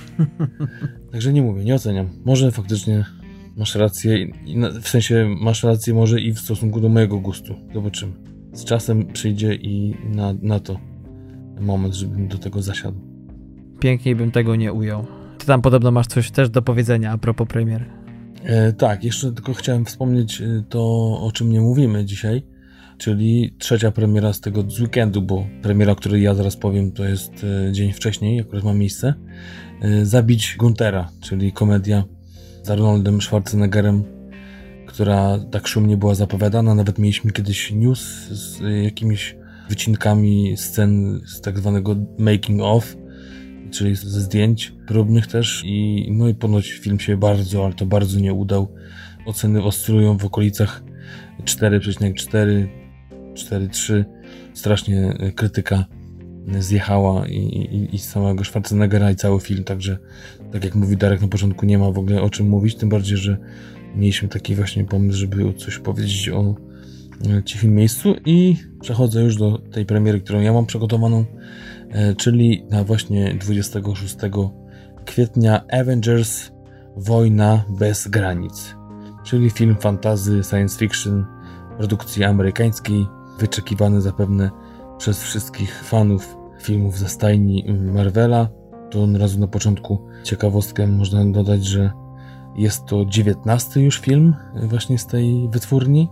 Także 1.12 1.32
nie 1.32 1.42
mówię, 1.42 1.64
nie 1.64 1.74
oceniam. 1.74 2.08
Może 2.24 2.52
faktycznie 2.52 3.04
masz 3.56 3.74
rację, 3.74 4.26
w 4.82 4.88
sensie 4.88 5.36
masz 5.40 5.62
rację 5.62 5.94
może 5.94 6.20
i 6.20 6.32
w 6.32 6.40
stosunku 6.40 6.80
do 6.80 6.88
mojego 6.88 7.20
gustu. 7.20 7.54
Zobaczymy. 7.74 8.12
Z 8.52 8.64
czasem 8.64 9.06
przyjdzie 9.12 9.54
i 9.54 9.94
na, 10.14 10.34
na 10.42 10.60
to 10.60 10.87
moment, 11.60 11.94
żebym 11.94 12.28
do 12.28 12.38
tego 12.38 12.62
zasiadł. 12.62 12.98
Piękniej 13.80 14.16
bym 14.16 14.30
tego 14.30 14.56
nie 14.56 14.72
ujął. 14.72 15.06
Ty 15.38 15.46
tam 15.46 15.62
podobno 15.62 15.90
masz 15.90 16.06
coś 16.06 16.30
też 16.30 16.50
do 16.50 16.62
powiedzenia 16.62 17.12
a 17.12 17.18
propos 17.18 17.48
premier. 17.48 17.84
E, 18.42 18.72
tak, 18.72 19.04
jeszcze 19.04 19.32
tylko 19.32 19.54
chciałem 19.54 19.84
wspomnieć 19.84 20.40
e, 20.40 20.62
to, 20.68 20.80
o 21.20 21.30
czym 21.32 21.52
nie 21.52 21.60
mówimy 21.60 22.04
dzisiaj 22.04 22.42
czyli 22.98 23.54
trzecia 23.58 23.90
premiera 23.90 24.32
z 24.32 24.40
tego 24.40 24.70
z 24.70 24.80
weekendu, 24.80 25.22
bo 25.22 25.46
premiera, 25.62 25.92
o 25.92 25.96
której 25.96 26.22
ja 26.22 26.34
zaraz 26.34 26.56
powiem, 26.56 26.92
to 26.92 27.04
jest 27.04 27.44
e, 27.68 27.72
dzień 27.72 27.92
wcześniej, 27.92 28.40
akurat 28.40 28.64
ma 28.64 28.74
miejsce. 28.74 29.14
E, 29.82 30.04
Zabić 30.04 30.56
Guntera, 30.58 31.08
czyli 31.20 31.52
komedia 31.52 32.04
z 32.62 32.70
Arnoldem 32.70 33.22
Schwarzeneggerem, 33.22 34.04
która 34.86 35.38
tak 35.50 35.68
szumnie 35.68 35.96
była 35.96 36.14
zapowiadana. 36.14 36.74
Nawet 36.74 36.98
mieliśmy 36.98 37.32
kiedyś 37.32 37.72
news 37.72 38.00
z 38.30 38.60
jakimiś 38.84 39.36
wycinkami 39.68 40.56
scen 40.56 41.20
z 41.26 41.40
tak 41.40 41.58
zwanego 41.58 41.96
making 42.18 42.60
of, 42.62 42.96
czyli 43.70 43.96
ze 43.96 44.20
zdjęć 44.20 44.74
próbnych 44.86 45.26
też 45.26 45.62
i 45.66 46.08
no 46.10 46.28
i 46.28 46.34
ponoć 46.34 46.70
film 46.70 47.00
się 47.00 47.16
bardzo, 47.16 47.64
ale 47.64 47.74
to 47.74 47.86
bardzo 47.86 48.20
nie 48.20 48.32
udał. 48.32 48.68
Oceny 49.26 49.62
oscylują 49.62 50.18
w 50.18 50.24
okolicach 50.24 50.82
4,4 51.44 52.68
4-3. 53.38 54.04
Strasznie 54.54 55.14
e, 55.18 55.32
krytyka 55.32 55.84
zjechała 56.58 57.26
i, 57.26 57.36
i, 57.36 57.94
i 57.94 57.98
samego 57.98 58.44
Schwarzeneggera 58.44 59.10
i 59.10 59.16
cały 59.16 59.40
film, 59.40 59.64
także 59.64 59.98
tak 60.52 60.64
jak 60.64 60.74
mówi 60.74 60.96
Darek 60.96 61.20
na 61.20 61.28
początku, 61.28 61.66
nie 61.66 61.78
ma 61.78 61.90
w 61.90 61.98
ogóle 61.98 62.22
o 62.22 62.30
czym 62.30 62.48
mówić, 62.48 62.74
tym 62.74 62.88
bardziej, 62.88 63.16
że 63.16 63.36
mieliśmy 63.96 64.28
taki 64.28 64.54
właśnie 64.54 64.84
pomysł, 64.84 65.18
żeby 65.18 65.54
coś 65.54 65.78
powiedzieć 65.78 66.28
o 66.28 66.40
e, 66.40 66.54
cichym 67.44 67.74
miejscu 67.74 68.14
i 68.26 68.56
przechodzę 68.80 69.22
już 69.22 69.36
do 69.36 69.58
tej 69.58 69.86
premiery, 69.86 70.20
którą 70.20 70.40
ja 70.40 70.52
mam 70.52 70.66
przygotowaną, 70.66 71.24
e, 71.90 72.14
czyli 72.14 72.64
na 72.70 72.84
właśnie 72.84 73.34
26 73.34 74.16
kwietnia 75.04 75.64
Avengers 75.72 76.50
Wojna 76.96 77.64
bez 77.78 78.08
granic, 78.08 78.76
czyli 79.24 79.50
film 79.50 79.76
fantazy, 79.80 80.42
science 80.44 80.78
fiction 80.78 81.26
produkcji 81.76 82.24
amerykańskiej, 82.24 83.06
wyczekiwany 83.38 84.00
zapewne 84.00 84.50
przez 84.98 85.22
wszystkich 85.22 85.84
fanów 85.84 86.36
filmów 86.62 86.98
ze 86.98 87.08
stajni 87.08 87.64
Marvela. 87.94 88.48
To 88.90 89.02
od 89.02 89.16
razu 89.16 89.40
na 89.40 89.46
początku 89.46 90.08
ciekawostkę 90.24 90.86
można 90.86 91.24
dodać, 91.24 91.64
że 91.64 91.92
jest 92.56 92.86
to 92.86 93.04
dziewiętnasty 93.04 93.80
już 93.80 94.00
film 94.00 94.34
właśnie 94.62 94.98
z 94.98 95.06
tej 95.06 95.48
wytwórni 95.50 96.08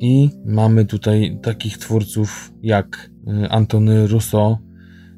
i 0.00 0.30
mamy 0.44 0.84
tutaj 0.84 1.38
takich 1.42 1.78
twórców 1.78 2.52
jak 2.62 3.10
y, 3.44 3.50
Antony 3.50 4.06
Russo 4.06 4.58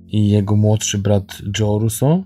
i 0.06 0.28
jego 0.28 0.56
młodszy 0.56 0.98
brat 0.98 1.38
Joe 1.58 1.78
Russo. 1.78 2.24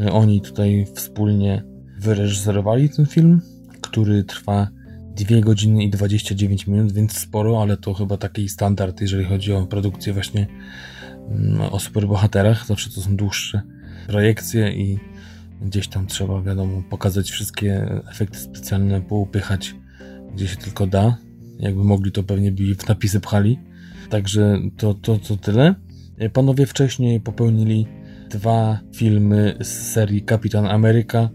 Y, 0.00 0.12
oni 0.12 0.40
tutaj 0.40 0.86
wspólnie 0.94 1.64
wyreżyserowali 1.98 2.90
ten 2.90 3.06
film, 3.06 3.40
który 3.80 4.24
trwa 4.24 4.68
2 5.16 5.40
godziny 5.40 5.84
i 5.84 5.90
29 5.90 6.66
minut, 6.66 6.92
więc 6.92 7.18
sporo, 7.18 7.62
ale 7.62 7.76
to 7.76 7.94
chyba 7.94 8.16
taki 8.16 8.48
standard, 8.48 9.00
jeżeli 9.00 9.24
chodzi 9.24 9.52
o 9.52 9.66
produkcję 9.66 10.12
właśnie 10.12 10.46
mm, 11.30 11.60
o 11.60 11.78
superbohaterach. 11.78 12.66
Zawsze 12.66 12.90
to 12.90 13.00
są 13.00 13.16
dłuższe 13.16 13.62
projekcje 14.06 14.72
i 14.72 14.98
gdzieś 15.62 15.88
tam 15.88 16.06
trzeba, 16.06 16.42
wiadomo, 16.42 16.82
pokazać 16.90 17.30
wszystkie 17.30 18.02
efekty 18.10 18.38
specjalne, 18.38 19.00
poupychać 19.00 19.74
gdzie 20.34 20.48
się 20.48 20.56
tylko 20.56 20.86
da. 20.86 21.16
Jakby 21.60 21.84
mogli, 21.84 22.12
to 22.12 22.22
pewnie 22.22 22.52
by 22.52 22.74
w 22.74 22.88
napisy 22.88 23.20
pchali. 23.20 23.58
Także 24.08 24.58
to, 24.76 24.94
to, 24.94 25.18
to 25.18 25.36
tyle. 25.36 25.74
Panowie 26.32 26.66
wcześniej 26.66 27.20
popełnili 27.20 27.86
dwa 28.30 28.80
filmy 28.94 29.56
z 29.60 29.68
serii 29.68 30.22
Kapitan 30.22 30.66
Ameryka, 30.66 31.30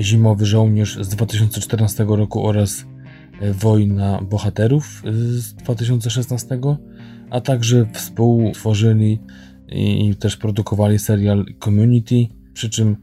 Zimowy 0.00 0.46
Żołnierz 0.46 0.98
z 1.00 1.08
2014 1.08 2.04
roku 2.08 2.46
oraz 2.46 2.84
Wojna 3.52 4.22
Bohaterów 4.30 5.02
z 5.10 5.54
2016, 5.54 6.58
a 7.30 7.40
także 7.40 7.86
współtworzyli 7.92 9.18
i 9.68 10.16
też 10.16 10.36
produkowali 10.36 10.98
serial 10.98 11.44
Community, 11.64 12.26
przy 12.52 12.70
czym 12.70 12.96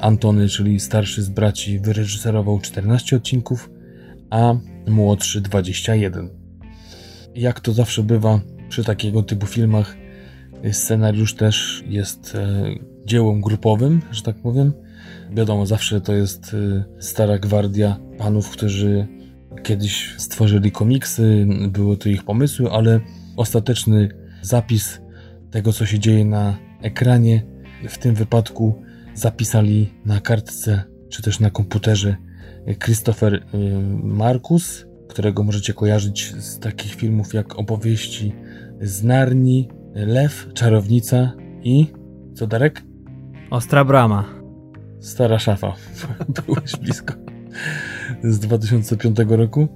Antony, 0.00 0.48
czyli 0.48 0.80
starszy 0.80 1.22
z 1.22 1.28
braci, 1.28 1.80
wyreżyserował 1.80 2.60
14 2.60 3.16
odcinków, 3.16 3.70
a 4.36 4.54
młodszy 4.90 5.40
21. 5.40 6.30
Jak 7.34 7.60
to 7.60 7.72
zawsze 7.72 8.02
bywa 8.02 8.40
przy 8.68 8.84
takiego 8.84 9.22
typu 9.22 9.46
filmach, 9.46 9.96
scenariusz 10.72 11.34
też 11.34 11.84
jest 11.86 12.34
e, 12.34 12.64
dziełem 13.04 13.40
grupowym, 13.40 14.02
że 14.10 14.22
tak 14.22 14.36
powiem. 14.36 14.72
Wiadomo, 15.30 15.66
zawsze 15.66 16.00
to 16.00 16.12
jest 16.12 16.54
y, 16.54 16.84
stara 16.98 17.38
gwardia 17.38 17.96
panów, 18.18 18.50
którzy 18.50 19.06
kiedyś 19.62 20.14
stworzyli 20.18 20.70
komiksy, 20.72 21.46
były 21.68 21.96
to 21.96 22.08
ich 22.08 22.24
pomysły, 22.24 22.70
ale 22.70 23.00
ostateczny 23.36 24.08
zapis 24.42 25.00
tego, 25.50 25.72
co 25.72 25.86
się 25.86 25.98
dzieje 25.98 26.24
na 26.24 26.58
ekranie, 26.82 27.42
w 27.88 27.98
tym 27.98 28.14
wypadku 28.14 28.82
zapisali 29.14 29.94
na 30.04 30.20
kartce 30.20 30.82
czy 31.08 31.22
też 31.22 31.40
na 31.40 31.50
komputerze 31.50 32.16
Christopher 32.74 33.34
y, 33.34 33.42
Markus, 34.02 34.86
którego 35.08 35.42
możecie 35.42 35.74
kojarzyć 35.74 36.34
z 36.34 36.58
takich 36.58 36.94
filmów 36.94 37.34
jak 37.34 37.58
opowieści 37.58 38.34
z 38.80 39.02
Narni, 39.04 39.68
Lew, 39.94 40.48
Czarownica 40.54 41.32
i 41.62 41.86
co 42.34 42.46
Darek? 42.46 42.82
Ostra 43.50 43.84
Brama. 43.84 44.24
Stara 45.00 45.38
szafa. 45.38 45.72
Byłeś 46.46 46.76
blisko. 46.76 47.14
Z 48.22 48.38
2005 48.38 49.18
roku. 49.28 49.68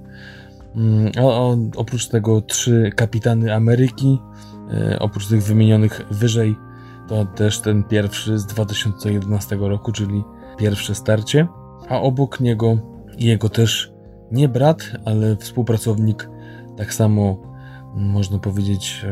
Mm, 0.75 1.11
a, 1.17 1.21
a 1.21 1.57
oprócz 1.75 2.07
tego 2.07 2.41
trzy 2.41 2.91
kapitany 2.95 3.55
Ameryki, 3.55 4.19
e, 4.73 4.99
oprócz 4.99 5.27
tych 5.27 5.43
wymienionych 5.43 6.01
wyżej, 6.11 6.55
to 7.07 7.25
też 7.25 7.59
ten 7.59 7.83
pierwszy 7.83 8.39
z 8.39 8.45
2011 8.45 9.55
roku, 9.55 9.91
czyli 9.91 10.23
pierwsze 10.57 10.95
starcie. 10.95 11.47
A 11.91 12.01
obok 12.01 12.39
niego 12.39 12.77
jego 13.17 13.49
też 13.49 13.91
nie 14.31 14.49
brat, 14.49 14.91
ale 15.05 15.37
współpracownik, 15.37 16.29
tak 16.77 16.93
samo 16.93 17.41
można 17.95 18.39
powiedzieć 18.39 19.05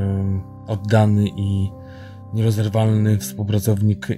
oddany 0.67 1.27
i 1.37 1.69
nierozerwalny 2.33 3.17
współpracownik 3.17 4.11
e, 4.11 4.15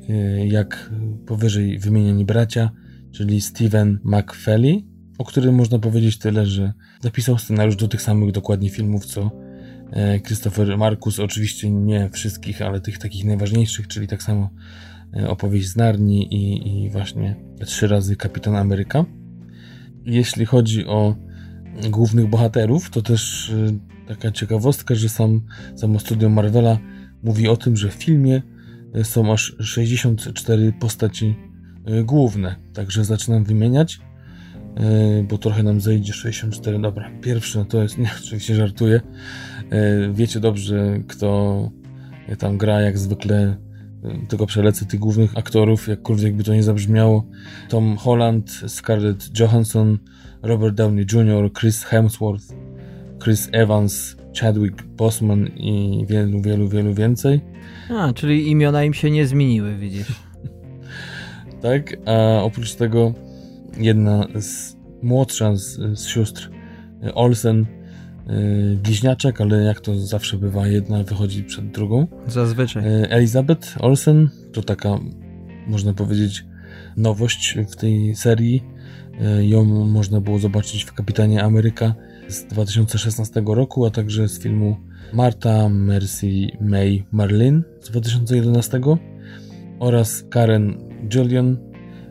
jak 0.48 0.92
powyżej 1.28 1.80
wymienieni 1.80 2.26
bracia, 2.26 2.72
czyli 3.12 3.42
Steven 3.42 4.00
McFelly, 4.04 4.82
o 5.18 5.26
którym 5.26 5.56
można 5.56 5.80
powiedzieć 5.80 6.18
tyle, 6.20 6.46
że 6.46 6.74
napisał 7.04 7.38
scenariusz 7.38 7.76
do 7.76 7.88
tych 7.88 8.02
samych 8.02 8.32
dokładnie 8.32 8.70
filmów, 8.70 9.06
co 9.06 9.32
e, 9.92 10.20
Christopher 10.20 10.78
Marcus, 10.78 11.20
oczywiście 11.20 11.72
nie 11.72 12.10
wszystkich, 12.10 12.62
ale 12.62 12.82
tych 12.82 12.98
takich 12.98 13.26
najważniejszych, 13.26 13.88
czyli 13.88 14.08
tak 14.08 14.24
samo 14.24 14.50
opowieść 15.28 15.68
z 15.68 15.76
Narni 15.76 16.34
i, 16.34 16.84
i 16.84 16.90
właśnie 16.90 17.36
trzy 17.66 17.88
razy 17.88 18.16
Kapitan 18.16 18.56
Ameryka. 18.56 19.06
Jeśli 20.06 20.46
chodzi 20.46 20.86
o 20.86 21.16
głównych 21.90 22.28
bohaterów, 22.28 22.90
to 22.90 23.02
też 23.02 23.54
taka 24.08 24.32
ciekawostka, 24.32 24.96
że 24.96 25.10
sam 25.10 25.42
samo 25.76 26.00
studio 26.00 26.30
Marvela 26.30 26.78
mówi 27.24 27.48
o 27.48 27.58
tym, 27.58 27.78
że 27.78 27.90
w 27.90 27.94
filmie 27.94 28.42
e, 28.94 29.04
są 29.04 29.34
aż 29.34 29.56
64 29.60 30.74
postaci 30.80 31.36
e, 31.86 32.04
główne. 32.04 32.56
Także 32.74 33.06
zaczynam 33.06 33.44
wymieniać, 33.44 34.00
e, 34.76 35.24
bo 35.24 35.38
trochę 35.38 35.64
nam 35.64 35.82
zejdzie 35.82 36.14
64. 36.14 36.80
Dobra, 36.80 37.12
pierwszy 37.22 37.58
no 37.58 37.66
to 37.66 37.84
jest, 37.84 37.98
nie, 38.02 38.10
oczywiście 38.24 38.56
żartuję. 38.56 39.02
Wiecie 40.14 40.40
dobrze, 40.40 41.04
kto 41.08 41.70
tam 42.40 42.58
gra, 42.58 42.82
jak 42.82 42.98
zwykle 42.98 43.58
tylko 44.28 44.46
przelecę 44.46 44.86
tych 44.86 45.00
głównych 45.00 45.38
aktorów, 45.38 45.88
jakkolwiek 45.88 46.36
by 46.36 46.44
to 46.44 46.54
nie 46.54 46.64
zabrzmiało. 46.64 47.26
Tom 47.70 47.98
Holland, 47.98 48.52
Scarlett 48.68 49.40
Johansson, 49.40 49.98
Robert 50.42 50.76
Downey 50.76 51.06
Jr., 51.14 51.54
Chris 51.60 51.84
Hemsworth, 51.84 52.46
Chris 53.24 53.50
Evans, 53.52 54.16
Chadwick 54.40 54.84
Boseman 54.84 55.48
i 55.48 56.06
wielu, 56.10 56.42
wielu, 56.42 56.70
wielu 56.70 56.94
więcej. 56.94 57.42
A, 57.90 58.14
czyli 58.14 58.52
imiona 58.52 58.84
im 58.84 58.94
się 58.94 59.12
nie 59.12 59.28
zmieniły, 59.28 59.76
widzisz. 59.76 60.08
tak, 61.62 61.98
a 62.06 62.44
oprócz 62.44 62.76
tego 62.76 63.14
jedna 63.78 64.28
z 64.40 64.78
młodsza 65.02 65.56
z, 65.56 66.00
z 66.00 66.08
sióstr 66.08 66.50
Olsen, 67.14 67.66
bliźniaczek, 68.84 69.42
ale 69.42 69.64
jak 69.64 69.80
to 69.80 70.00
zawsze 70.00 70.38
bywa, 70.38 70.68
jedna 70.68 71.04
wychodzi 71.04 71.44
przed 71.44 71.72
drugą. 71.72 72.08
Zazwyczaj. 72.28 72.84
Yy, 72.84 73.10
Elizabeth 73.10 73.78
Olsen 73.80 74.30
to 74.54 74.62
taka, 74.62 75.00
można 75.68 75.94
powiedzieć, 75.94 76.46
nowość 76.98 77.58
w 77.72 77.76
tej 77.76 78.16
serii. 78.16 78.64
Yy, 79.20 79.48
ją 79.48 79.66
można 79.86 80.22
było 80.22 80.40
zobaczyć 80.40 80.84
w 80.84 80.94
Kapitanie 80.94 81.44
Ameryka 81.44 81.96
z 82.28 82.44
2016 82.44 83.44
roku, 83.46 83.86
a 83.86 83.90
także 83.90 84.28
z 84.28 84.40
filmu 84.40 84.78
Marta 85.14 85.70
Mercy 85.70 86.48
May 86.62 87.06
Marlin 87.12 87.64
z 87.82 87.90
2011 87.90 88.82
oraz 89.80 90.24
Karen 90.30 90.78
Julian, 91.14 91.58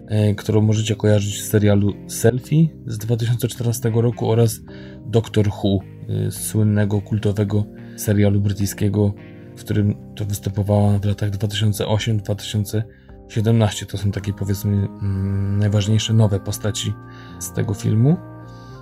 e, 0.06 0.34
którą 0.34 0.60
możecie 0.60 0.96
kojarzyć 0.96 1.42
z 1.42 1.48
serialu 1.48 1.94
Selfie 2.06 2.68
z 2.86 2.98
2014 2.98 3.90
roku 3.94 4.30
oraz 4.30 4.60
Doctor 5.06 5.48
Who, 5.48 5.78
e, 5.78 5.99
słynnego, 6.30 7.00
kultowego 7.00 7.64
serialu 7.96 8.40
brytyjskiego, 8.40 9.14
w 9.56 9.60
którym 9.60 9.94
to 10.16 10.24
występowała 10.24 10.98
w 10.98 11.04
latach 11.04 11.30
2008-2017. 11.30 13.86
To 13.86 13.98
są 13.98 14.10
takie 14.10 14.32
powiedzmy 14.32 14.72
mm, 14.72 15.58
najważniejsze 15.58 16.12
nowe 16.12 16.40
postaci 16.40 16.92
z 17.38 17.52
tego 17.52 17.74
filmu 17.74 18.16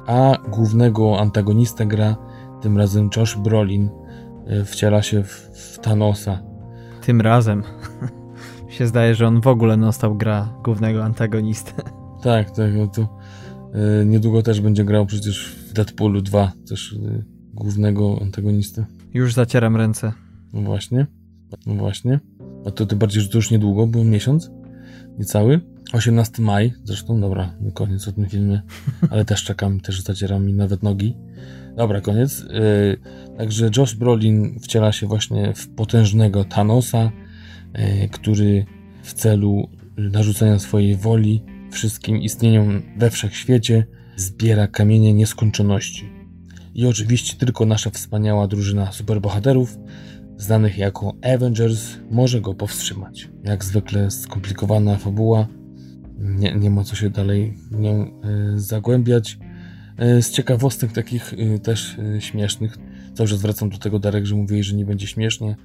a 0.08 0.38
głównego 0.48 1.20
antagonistę 1.20 1.86
gra 1.86 2.16
tym 2.60 2.78
razem 2.78 3.10
Josh 3.16 3.36
Brolin. 3.36 3.90
E, 4.46 4.64
wciela 4.64 5.02
się 5.02 5.22
w, 5.22 5.50
w 5.52 5.78
Thanosa. 5.78 6.42
Tym 7.00 7.20
razem. 7.20 7.62
się 8.68 8.86
zdaje, 8.86 9.14
że 9.14 9.26
on 9.26 9.40
w 9.40 9.46
ogóle 9.46 9.76
nostał 9.76 10.14
gra 10.14 10.48
głównego 10.64 11.04
antagonistę. 11.04 11.72
Tak, 12.22 12.50
tak. 12.50 12.74
No 12.74 12.86
to, 12.86 13.08
e, 14.02 14.04
niedługo 14.04 14.42
też 14.42 14.60
będzie 14.60 14.84
grał 14.84 15.06
przecież 15.06 15.56
w 15.68 15.72
Deadpoolu 15.72 16.22
2 16.22 16.52
też 16.68 16.92
e, 16.92 17.22
głównego 17.54 18.18
antagonistę. 18.22 18.86
Już 19.14 19.34
zacieram 19.34 19.76
ręce. 19.76 20.12
No 20.52 20.60
właśnie. 20.60 21.06
No 21.66 21.74
właśnie. 21.74 22.20
A 22.66 22.70
to 22.70 22.86
tym 22.86 22.98
bardziej, 22.98 23.22
że 23.22 23.28
to 23.28 23.38
już 23.38 23.50
niedługo, 23.50 23.86
był 23.86 24.04
miesiąc 24.04 24.50
niecały. 25.18 25.60
18 25.92 26.42
maj, 26.42 26.72
zresztą, 26.84 27.20
dobra, 27.20 27.54
koniec 27.74 28.08
o 28.08 28.12
tym 28.12 28.26
filmie, 28.26 28.62
ale 29.10 29.24
też 29.24 29.44
czekam, 29.44 29.80
też 29.80 30.02
zacieram 30.02 30.46
mi 30.46 30.52
nawet 30.52 30.82
nogi. 30.82 31.16
Dobra, 31.76 32.00
koniec. 32.00 32.40
Yy, 32.40 33.36
także 33.36 33.70
Josh 33.76 33.94
Brolin 33.94 34.60
wciela 34.60 34.92
się 34.92 35.06
właśnie 35.06 35.54
w 35.54 35.68
potężnego 35.68 36.44
Thanosa, 36.44 37.12
yy, 37.74 38.08
który 38.08 38.66
w 39.02 39.12
celu 39.12 39.68
narzucenia 39.96 40.58
swojej 40.58 40.96
woli 40.96 41.44
wszystkim 41.70 42.16
istnieniom 42.16 42.82
we 42.96 43.10
wszechświecie 43.10 43.86
zbiera 44.20 44.66
kamienie 44.66 45.14
nieskończoności. 45.14 46.10
I 46.74 46.86
oczywiście 46.86 47.36
tylko 47.36 47.66
nasza 47.66 47.90
wspaniała 47.90 48.48
drużyna 48.48 48.92
superbohaterów, 48.92 49.78
znanych 50.36 50.78
jako 50.78 51.14
Avengers, 51.34 51.96
może 52.10 52.40
go 52.40 52.54
powstrzymać. 52.54 53.28
Jak 53.44 53.64
zwykle 53.64 54.10
skomplikowana 54.10 54.96
fabuła, 54.96 55.46
nie, 56.18 56.54
nie 56.54 56.70
ma 56.70 56.84
co 56.84 56.96
się 56.96 57.10
dalej 57.10 57.58
nią 57.70 58.20
y, 58.54 58.60
zagłębiać. 58.60 59.38
Y, 60.18 60.22
z 60.22 60.30
ciekawostek 60.30 60.92
takich 60.92 61.32
y, 61.32 61.58
też 61.58 61.96
śmiesznych, 62.18 62.78
cały 63.14 63.28
czas 63.28 63.42
wracam 63.42 63.70
do 63.70 63.78
tego, 63.78 63.98
Darek, 63.98 64.26
że 64.26 64.34
mówiłeś, 64.34 64.66
że 64.66 64.76
nie 64.76 64.84
będzie 64.84 65.06
śmiesznie. 65.06 65.56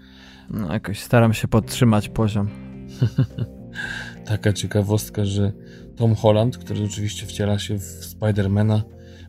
No 0.49 0.73
jakoś 0.73 0.99
staram 0.99 1.33
się 1.33 1.47
podtrzymać 1.47 2.09
poziom. 2.09 2.49
Taka 4.25 4.53
ciekawostka, 4.53 5.25
że 5.25 5.51
Tom 5.95 6.15
Holland, 6.15 6.57
który 6.57 6.83
oczywiście 6.83 7.25
wciela 7.25 7.59
się 7.59 7.79
w 7.79 7.83
Spidermana, 7.83 8.83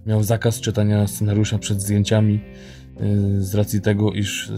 miał 0.07 0.23
zakaz 0.23 0.61
czytania 0.61 1.07
scenariusza 1.07 1.59
przed 1.59 1.81
zdjęciami 1.81 2.41
z 3.39 3.55
racji 3.55 3.81
tego, 3.81 4.13
iż 4.13 4.53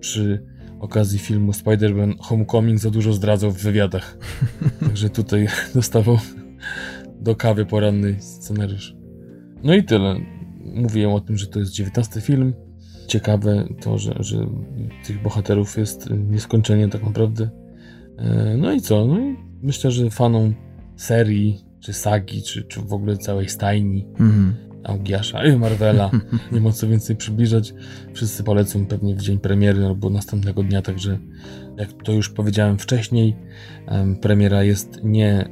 przy 0.00 0.42
okazji 0.80 1.18
filmu 1.18 1.52
Spider-Man 1.52 2.14
Homecoming 2.20 2.78
za 2.78 2.90
dużo 2.90 3.12
zdradzał 3.12 3.50
w 3.50 3.62
wywiadach. 3.62 4.18
Także 4.86 5.10
tutaj 5.10 5.48
dostawał 5.74 6.18
do 7.20 7.36
kawy 7.36 7.66
poranny 7.66 8.16
scenariusz. 8.20 8.96
No 9.62 9.74
i 9.74 9.84
tyle. 9.84 10.16
Mówiłem 10.74 11.10
o 11.10 11.20
tym, 11.20 11.36
że 11.36 11.46
to 11.46 11.58
jest 11.58 11.72
dziewiętnasty 11.72 12.20
film. 12.20 12.54
Ciekawe 13.06 13.68
to, 13.80 13.98
że, 13.98 14.14
że 14.20 14.46
tych 15.06 15.22
bohaterów 15.22 15.76
jest 15.78 16.10
nieskończenie 16.10 16.88
tak 16.88 17.02
naprawdę. 17.04 17.50
E, 18.18 18.56
no 18.58 18.72
i 18.72 18.80
co? 18.80 19.06
No 19.06 19.18
i 19.20 19.36
myślę, 19.62 19.90
że 19.90 20.10
fanom 20.10 20.54
serii, 20.96 21.64
czy 21.80 21.92
sagi, 21.92 22.42
czy, 22.42 22.62
czy 22.62 22.80
w 22.80 22.92
ogóle 22.92 23.16
całej 23.16 23.48
stajni 23.48 24.06
mm 24.20 24.66
Augiasza 24.86 25.44
i 25.46 25.56
Marvela. 25.56 26.10
Nie 26.52 26.60
ma 26.60 26.72
co 26.72 26.88
więcej 26.88 27.16
przybliżać. 27.16 27.74
Wszyscy 28.12 28.44
polecą 28.44 28.86
pewnie 28.86 29.14
w 29.14 29.20
dzień 29.20 29.38
premiery 29.38 29.86
albo 29.86 30.10
następnego 30.10 30.62
dnia, 30.62 30.82
także 30.82 31.18
jak 31.76 31.88
to 32.04 32.12
już 32.12 32.30
powiedziałem 32.30 32.78
wcześniej, 32.78 33.36
premiera 34.20 34.62
jest 34.62 35.00
nie 35.04 35.48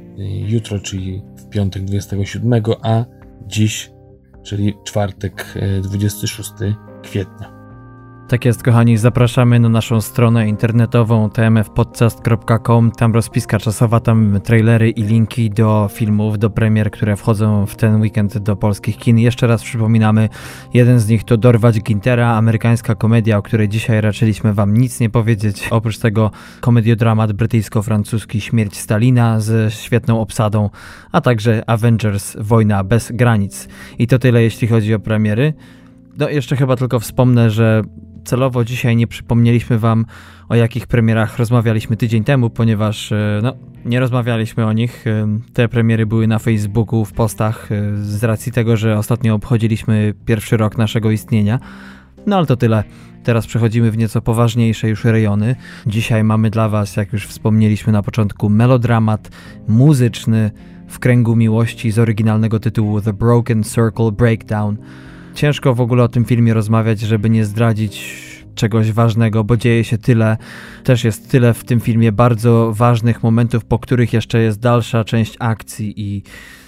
jutro, 0.47 0.79
czyli 0.79 1.21
w 1.37 1.49
piątek 1.49 1.83
27, 1.83 2.63
a 2.81 3.05
dziś, 3.47 3.91
czyli 4.43 4.73
czwartek 4.85 5.53
26 5.83 6.51
kwietnia. 7.03 7.54
Tak 8.27 8.45
jest, 8.45 8.63
kochani, 8.63 8.97
zapraszamy 8.97 9.59
na 9.59 9.69
naszą 9.69 10.01
stronę 10.01 10.47
internetową 10.47 11.29
tmfpodcast.com. 11.29 12.91
Tam 12.91 13.13
rozpiska 13.13 13.59
czasowa, 13.59 13.99
tam 13.99 14.39
trailery 14.43 14.89
i 14.89 15.03
linki 15.03 15.49
do 15.49 15.89
filmów, 15.93 16.39
do 16.39 16.49
premier, 16.49 16.91
które 16.91 17.15
wchodzą 17.15 17.65
w 17.65 17.75
ten 17.75 18.01
weekend 18.01 18.37
do 18.37 18.55
polskich 18.55 18.97
kin. 18.97 19.19
Jeszcze 19.19 19.47
raz 19.47 19.63
przypominamy, 19.63 20.29
jeden 20.73 20.99
z 20.99 21.07
nich 21.07 21.23
to 21.23 21.37
Dorwać 21.37 21.81
Gintera, 21.81 22.35
amerykańska 22.35 22.95
komedia, 22.95 23.37
o 23.37 23.41
której 23.41 23.69
dzisiaj 23.69 24.01
raczyliśmy 24.01 24.53
wam 24.53 24.77
nic 24.77 24.99
nie 24.99 25.09
powiedzieć. 25.09 25.67
Oprócz 25.71 25.97
tego 25.97 26.31
komediodramat 26.61 27.31
brytyjsko-francuski 27.31 28.41
Śmierć 28.41 28.77
Stalina 28.77 29.39
z 29.39 29.73
świetną 29.73 30.21
obsadą, 30.21 30.69
a 31.11 31.21
także 31.21 31.63
Avengers 31.69 32.37
Wojna 32.39 32.83
bez 32.83 33.11
granic. 33.11 33.67
I 33.99 34.07
to 34.07 34.19
tyle, 34.19 34.43
jeśli 34.43 34.67
chodzi 34.67 34.93
o 34.93 34.99
premiery. 34.99 35.53
No, 36.17 36.29
jeszcze 36.29 36.55
chyba 36.55 36.75
tylko 36.75 36.99
wspomnę, 36.99 37.49
że 37.49 37.81
celowo 38.25 38.65
dzisiaj 38.65 38.95
nie 38.95 39.07
przypomnieliśmy 39.07 39.79
Wam, 39.79 40.05
o 40.49 40.55
jakich 40.55 40.87
premierach 40.87 41.37
rozmawialiśmy 41.37 41.97
tydzień 41.97 42.23
temu, 42.23 42.49
ponieważ 42.49 43.11
e, 43.11 43.39
no, 43.43 43.53
nie 43.85 43.99
rozmawialiśmy 43.99 44.65
o 44.65 44.73
nich. 44.73 45.07
E, 45.07 45.27
te 45.53 45.67
premiery 45.67 46.05
były 46.05 46.27
na 46.27 46.39
Facebooku, 46.39 47.05
w 47.05 47.13
postach, 47.13 47.71
e, 47.71 47.97
z 47.97 48.23
racji 48.23 48.51
tego, 48.51 48.77
że 48.77 48.97
ostatnio 48.97 49.35
obchodziliśmy 49.35 50.13
pierwszy 50.25 50.57
rok 50.57 50.77
naszego 50.77 51.11
istnienia. 51.11 51.59
No 52.27 52.37
ale 52.37 52.45
to 52.45 52.55
tyle. 52.55 52.83
Teraz 53.23 53.47
przechodzimy 53.47 53.91
w 53.91 53.97
nieco 53.97 54.21
poważniejsze 54.21 54.89
już 54.89 55.03
rejony. 55.03 55.55
Dzisiaj 55.87 56.23
mamy 56.23 56.49
dla 56.49 56.69
Was, 56.69 56.95
jak 56.95 57.13
już 57.13 57.27
wspomnieliśmy 57.27 57.93
na 57.93 58.03
początku, 58.03 58.49
melodramat 58.49 59.29
muzyczny 59.67 60.51
w 60.87 60.99
kręgu 60.99 61.35
miłości 61.35 61.91
z 61.91 61.99
oryginalnego 61.99 62.59
tytułu 62.59 63.01
The 63.01 63.13
Broken 63.13 63.63
Circle 63.63 64.11
Breakdown. 64.11 64.77
Ciężko 65.35 65.75
w 65.75 65.81
ogóle 65.81 66.03
o 66.03 66.07
tym 66.07 66.25
filmie 66.25 66.53
rozmawiać, 66.53 66.99
żeby 66.99 67.29
nie 67.29 67.45
zdradzić 67.45 68.15
czegoś 68.55 68.91
ważnego, 68.91 69.43
bo 69.43 69.57
dzieje 69.57 69.83
się 69.83 69.97
tyle. 69.97 70.37
Też 70.83 71.03
jest 71.03 71.31
tyle 71.31 71.53
w 71.53 71.63
tym 71.63 71.79
filmie 71.79 72.11
bardzo 72.11 72.71
ważnych 72.73 73.23
momentów, 73.23 73.65
po 73.65 73.79
których 73.79 74.13
jeszcze 74.13 74.41
jest 74.41 74.59
dalsza 74.59 75.03
część 75.03 75.35
akcji 75.39 75.93
i 75.97 76.23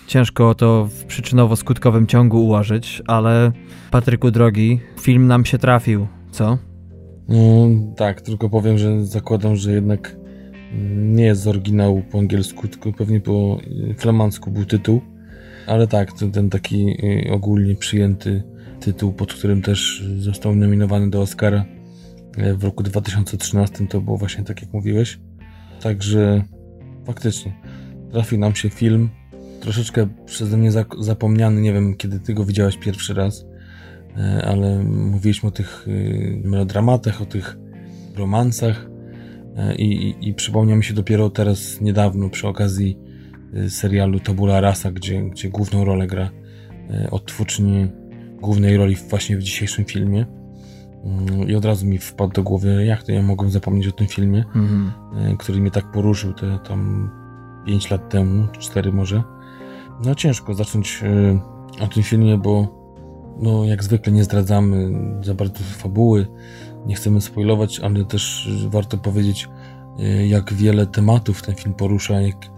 ciężko 0.08 0.56
to 0.56 0.86
w 0.86 1.06
przyczynowo-skutkowym 1.06 2.06
ciągu 2.06 2.44
ułożyć, 2.44 3.02
ale 3.08 3.52
Patryku 3.92 4.32
drogi, 4.32 4.80
film 5.02 5.28
nam 5.28 5.46
się 5.46 5.58
trafił, 5.58 6.08
co? 6.32 6.58
No 7.30 7.70
tak, 7.96 8.22
tylko 8.22 8.50
powiem, 8.50 8.78
że 8.78 9.06
zakładam, 9.06 9.56
że 9.56 9.72
jednak 9.72 10.16
nie 10.96 11.24
jest 11.24 11.42
z 11.42 11.48
oryginału 11.48 12.04
po 12.12 12.20
angielsku, 12.20 12.68
tylko 12.68 12.94
pewnie 12.94 13.22
po 13.22 13.58
flamansku 13.98 14.52
był 14.52 14.66
tytuł. 14.66 15.02
Ale 15.68 15.88
tak, 15.88 16.14
ten, 16.14 16.32
ten 16.32 16.50
taki 16.50 16.90
y, 17.28 17.32
ogólnie 17.32 17.76
przyjęty 17.76 18.57
tytuł, 18.88 19.14
pod 19.14 19.34
którym 19.34 19.62
też 19.62 20.04
został 20.18 20.56
nominowany 20.56 21.10
do 21.10 21.22
Oscara 21.22 21.66
e, 22.38 22.54
w 22.54 22.64
roku 22.64 22.84
2013, 22.84 23.88
to 23.88 24.02
było 24.02 24.18
właśnie 24.18 24.44
tak 24.44 24.62
jak 24.62 24.74
mówiłeś. 24.74 25.20
Także 25.82 26.44
faktycznie 27.06 27.54
trafił 28.12 28.40
nam 28.40 28.56
się 28.56 28.70
film, 28.70 29.10
troszeczkę 29.62 30.08
przeze 30.26 30.58
mnie 30.58 30.72
zapomniany, 31.00 31.62
nie 31.62 31.74
wiem 31.74 31.96
kiedy 31.96 32.20
ty 32.20 32.34
go 32.34 32.46
widziałeś 32.46 32.78
pierwszy 32.78 33.14
raz, 33.14 33.46
e, 34.18 34.46
ale 34.46 34.84
mówiliśmy 34.84 35.50
o 35.50 35.52
tych 35.52 35.88
y, 35.88 36.42
melodramatach, 36.44 37.22
o 37.22 37.26
tych 37.26 37.58
romansach 38.16 38.90
e, 39.56 39.76
i, 39.76 40.10
i, 40.10 40.30
i 40.30 40.34
przypomniał 40.34 40.78
mi 40.78 40.84
się 40.84 40.94
dopiero 40.94 41.30
teraz 41.30 41.82
niedawno 41.82 42.30
przy 42.30 42.48
okazji 42.48 42.98
serialu 43.70 44.20
Tabula 44.20 44.62
Rasa, 44.62 44.92
gdzie, 44.92 45.22
gdzie 45.22 45.50
główną 45.50 45.86
rolę 45.86 46.08
gra 46.08 46.30
odtwórczyni 47.12 47.88
głównej 48.42 48.78
roli 48.78 48.96
właśnie 48.96 49.38
w 49.38 49.44
dzisiejszym 49.44 49.86
filmie. 49.86 50.26
Mm, 51.04 51.50
I 51.50 51.56
od 51.56 51.66
razu 51.66 51.86
mi 51.86 51.98
wpadł 51.98 52.34
do 52.34 52.44
głowy, 52.44 52.86
jak 52.86 53.04
to 53.04 53.12
ja 53.12 53.22
mogłem 53.22 53.52
zapomnieć 53.52 53.88
o 53.88 53.92
tym 53.92 54.08
filmie, 54.08 54.46
mm 54.56 54.68
-hmm. 54.68 55.38
który 55.38 55.60
mnie 55.60 55.72
tak 55.72 55.92
poruszył 55.92 56.34
te 56.34 56.60
tam 56.68 57.10
5 57.66 57.92
lat 57.92 58.10
temu, 58.10 58.48
4 58.60 58.92
może. 58.92 59.24
No 60.06 60.16
ciężko 60.16 60.54
zacząć 60.54 61.04
e, 61.04 61.84
o 61.84 61.88
tym 61.88 62.04
filmie, 62.04 62.38
bo 62.38 62.78
no 63.42 63.66
jak 63.66 63.84
zwykle 63.84 64.14
nie 64.14 64.24
zdradzamy 64.24 64.90
za 65.24 65.34
bardzo 65.34 65.64
fabuły, 65.64 66.28
nie 66.86 66.96
chcemy 66.96 67.22
spoilować, 67.22 67.80
ale 67.80 68.06
też 68.06 68.50
warto 68.68 68.98
powiedzieć, 68.98 69.50
e, 70.00 70.28
jak 70.28 70.54
wiele 70.54 70.86
tematów 70.86 71.42
ten 71.42 71.56
film 71.56 71.74
porusza, 71.74 72.22
jak 72.22 72.58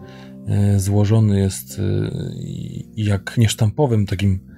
złożony 0.78 1.40
jest 1.40 1.82
i 2.96 3.06
jak 3.06 3.38
niesztampowym 3.38 4.06
takim 4.06 4.49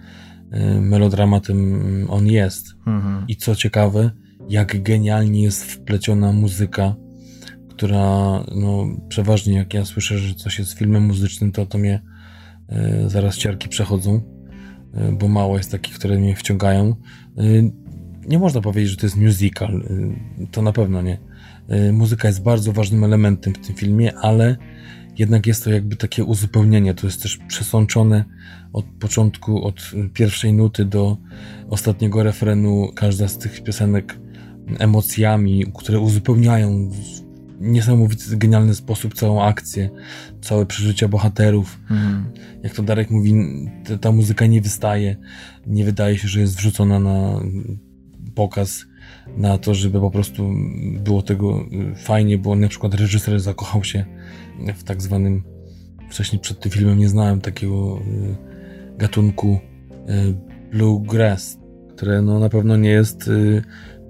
melodramatem 0.82 2.08
on 2.10 2.28
jest. 2.28 2.76
Mhm. 2.88 3.26
I 3.28 3.36
co 3.36 3.56
ciekawe, 3.56 4.12
jak 4.50 4.84
genialnie 4.84 5.44
jest 5.44 5.72
wpleciona 5.72 6.32
muzyka, 6.32 6.96
która, 7.70 8.00
no, 8.56 8.86
przeważnie 9.08 9.54
jak 9.54 9.74
ja 9.74 9.86
słyszę, 9.86 10.18
że 10.18 10.36
coś 10.36 10.60
jest 10.60 10.74
filmem 10.74 11.04
muzycznym, 11.06 11.52
to 11.52 11.66
to 11.66 11.78
mnie 11.78 12.02
y, 13.06 13.10
zaraz 13.10 13.38
ciarki 13.38 13.70
przechodzą, 13.70 14.16
y, 14.16 14.22
bo 15.12 15.28
mało 15.28 15.58
jest 15.58 15.72
takich, 15.72 15.96
które 15.96 16.20
mnie 16.20 16.36
wciągają. 16.36 16.96
Y, 17.40 17.72
nie 18.28 18.40
można 18.40 18.62
powiedzieć, 18.62 18.92
że 18.92 18.98
to 18.98 19.06
jest 19.06 19.18
musical, 19.18 19.82
y, 19.82 20.48
to 20.52 20.62
na 20.62 20.72
pewno 20.72 21.02
nie. 21.02 21.18
Y, 21.72 21.94
muzyka 21.94 22.28
jest 22.28 22.44
bardzo 22.44 22.74
ważnym 22.74 23.04
elementem 23.04 23.54
w 23.54 23.68
tym 23.68 23.76
filmie, 23.76 24.18
ale 24.18 24.58
jednak 25.22 25.48
jest 25.48 25.64
to 25.64 25.72
jakby 25.72 25.96
takie 25.96 26.24
uzupełnienie. 26.24 26.94
To 26.94 27.08
jest 27.08 27.22
też 27.22 27.38
przesączone 27.38 28.26
od 28.74 28.86
początku, 28.86 29.66
od 29.66 29.92
pierwszej 30.14 30.54
nuty 30.54 30.86
do 30.86 31.18
ostatniego 31.70 32.24
refrenu. 32.24 32.92
Każda 32.96 33.28
z 33.28 33.38
tych 33.38 33.64
piosenek 33.64 34.18
emocjami, 34.80 35.66
które 35.78 36.00
uzupełniają 36.00 36.90
w 36.90 37.22
niesamowity, 37.60 38.38
genialny 38.38 38.76
sposób 38.76 39.14
całą 39.14 39.44
akcję, 39.44 39.90
całe 40.42 40.66
przeżycia 40.66 41.08
bohaterów. 41.08 41.80
Mm. 41.92 42.32
Jak 42.64 42.74
to 42.74 42.84
Darek 42.84 43.10
mówi, 43.10 43.34
ta, 43.86 43.98
ta 43.98 44.12
muzyka 44.12 44.46
nie 44.46 44.62
wystaje, 44.62 45.16
nie 45.68 45.86
wydaje 45.86 46.18
się, 46.18 46.28
że 46.28 46.40
jest 46.40 46.58
wrzucona 46.58 47.00
na 47.00 47.40
pokaz 48.36 48.86
na 49.38 49.58
to, 49.58 49.74
żeby 49.74 50.00
po 50.00 50.12
prostu 50.12 50.54
było 51.04 51.22
tego 51.22 51.66
fajnie, 51.96 52.38
bo 52.38 52.56
na 52.56 52.68
przykład 52.68 52.94
reżyser 52.94 53.40
zakochał 53.40 53.84
się 53.84 54.06
w 54.76 54.84
tak 54.84 55.02
zwanym, 55.02 55.44
wcześniej 56.10 56.40
przed 56.40 56.60
tym 56.60 56.72
filmem 56.72 56.98
nie 56.98 57.10
znałem 57.10 57.42
takiego 57.42 58.00
y, 58.00 58.98
gatunku 58.98 59.60
y, 60.10 60.34
bluegrass, 60.72 61.60
które 61.96 62.22
no 62.22 62.40
na 62.40 62.50
pewno 62.50 62.78
nie 62.78 62.90
jest 62.90 63.28
y, 63.28 63.62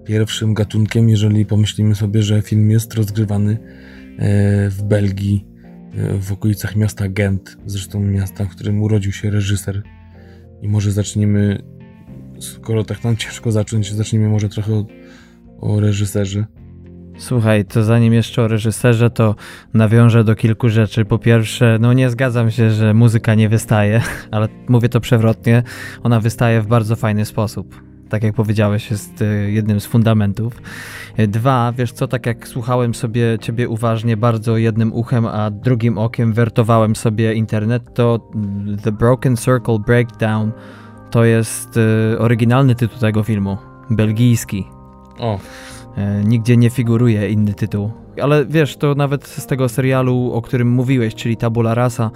pierwszym 0.05 0.53
gatunkiem, 0.53 1.09
jeżeli 1.09 1.45
pomyślimy 1.45 1.95
sobie, 1.95 2.23
że 2.23 2.41
film 2.41 2.71
jest 2.71 2.93
rozgrywany 2.93 3.57
w 4.69 4.83
Belgii, 4.83 5.45
w 6.19 6.31
okolicach 6.31 6.75
miasta 6.75 7.09
Gent, 7.09 7.57
zresztą 7.65 7.99
miasta, 7.99 8.45
w 8.45 8.49
którym 8.49 8.81
urodził 8.81 9.11
się 9.11 9.29
reżyser. 9.29 9.83
I 10.61 10.67
może 10.67 10.91
zaczniemy, 10.91 11.63
skoro 12.39 12.83
tak 12.83 13.03
nam 13.03 13.17
ciężko 13.17 13.51
zacząć, 13.51 13.93
zaczniemy 13.93 14.29
może 14.29 14.49
trochę 14.49 14.73
o, 14.73 14.85
o 15.61 15.79
reżyserze. 15.79 16.45
Słuchaj, 17.17 17.65
to 17.65 17.83
zanim 17.83 18.13
jeszcze 18.13 18.41
o 18.41 18.47
reżyserze, 18.47 19.09
to 19.09 19.35
nawiążę 19.73 20.23
do 20.23 20.35
kilku 20.35 20.69
rzeczy. 20.69 21.05
Po 21.05 21.19
pierwsze, 21.19 21.77
no 21.81 21.93
nie 21.93 22.09
zgadzam 22.09 22.51
się, 22.51 22.69
że 22.69 22.93
muzyka 22.93 23.35
nie 23.35 23.49
wystaje, 23.49 24.01
ale 24.31 24.47
mówię 24.69 24.89
to 24.89 24.99
przewrotnie. 24.99 25.63
Ona 26.03 26.19
wystaje 26.19 26.61
w 26.61 26.67
bardzo 26.67 26.95
fajny 26.95 27.25
sposób. 27.25 27.81
Tak 28.09 28.23
jak 28.23 28.35
powiedziałeś, 28.35 28.91
jest 28.91 29.21
y, 29.21 29.51
jednym 29.51 29.79
z 29.79 29.85
fundamentów. 29.85 30.61
Y, 31.19 31.27
dwa, 31.27 31.73
wiesz 31.77 31.91
co, 31.91 32.07
tak 32.07 32.25
jak 32.25 32.47
słuchałem 32.47 32.95
sobie 32.95 33.37
ciebie 33.41 33.69
uważnie, 33.69 34.17
bardzo 34.17 34.57
jednym 34.57 34.93
uchem, 34.93 35.25
a 35.25 35.51
drugim 35.51 35.97
okiem 35.97 36.33
wertowałem 36.33 36.95
sobie 36.95 37.33
internet, 37.33 37.93
to 37.93 38.31
The 38.83 38.91
Broken 38.91 39.37
Circle 39.37 39.79
Breakdown 39.79 40.51
to 41.11 41.25
jest 41.25 41.77
y, 41.77 42.19
oryginalny 42.19 42.75
tytuł 42.75 42.99
tego 42.99 43.23
filmu. 43.23 43.57
Belgijski. 43.89 44.80
O. 45.21 45.39
E, 45.97 46.23
nigdzie 46.23 46.57
nie 46.57 46.69
figuruje 46.69 47.29
inny 47.29 47.53
tytuł. 47.53 47.91
Ale 48.21 48.45
wiesz, 48.45 48.77
to 48.77 48.95
nawet 48.95 49.27
z 49.27 49.45
tego 49.45 49.69
serialu, 49.69 50.31
o 50.33 50.41
którym 50.41 50.69
mówiłeś, 50.69 51.15
czyli 51.15 51.37
Tabula 51.37 51.73
Rasa, 51.73 52.11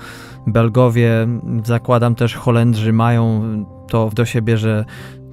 Belgowie, 0.48 1.28
zakładam 1.66 2.16
też 2.16 2.36
Holendrzy 2.36 2.94
mają 2.94 3.42
to 3.88 4.10
do 4.16 4.26
siebie, 4.26 4.58
że 4.58 4.86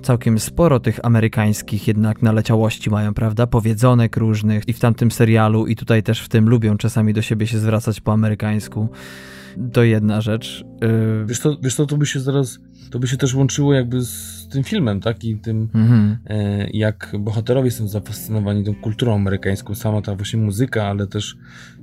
całkiem 0.03 0.39
sporo 0.39 0.81
tych 0.81 1.05
amerykańskich 1.05 1.89
jednak 1.89 2.23
naleciałości 2.23 2.91
mają, 2.91 3.15
prawda? 3.15 3.47
Powiedzonek 3.47 4.17
różnych 4.17 4.69
i 4.69 4.73
w 4.73 4.81
tamtym 4.81 5.11
serialu 5.11 5.67
i 5.67 5.77
tutaj 5.77 6.03
też 6.03 6.21
w 6.21 6.29
tym 6.29 6.49
lubią 6.49 6.77
czasami 6.77 7.13
do 7.13 7.23
siebie 7.23 7.47
się 7.47 7.59
zwracać 7.59 8.01
po 8.01 8.13
amerykańsku. 8.13 8.89
To 9.73 9.85
jedna 9.85 10.21
rzecz. 10.21 10.65
Yy... 10.81 11.27
Wiesz 11.27 11.39
co, 11.39 11.57
wiesz 11.63 11.75
co, 11.75 11.87
to 11.87 11.97
by 11.97 12.07
się 12.07 12.21
zaraz, 12.21 12.59
to 12.91 12.99
by 12.99 13.09
się 13.09 13.17
też 13.17 13.35
łączyło 13.35 13.75
jakby 13.75 14.01
z 14.05 14.49
tym 14.49 14.65
filmem, 14.65 15.01
tak? 15.01 15.25
I 15.25 15.37
tym, 15.37 15.69
mhm. 15.75 16.17
e, 16.27 16.71
jak 16.71 17.13
bohaterowie 17.19 17.71
są 17.71 17.89
zafascynowani 17.89 18.65
tą 18.65 18.75
kulturą 18.75 19.15
amerykańską, 19.15 19.75
sama 19.75 20.03
ta 20.03 20.15
właśnie 20.15 20.41
muzyka, 20.41 20.87
ale 20.87 21.07
też 21.07 21.37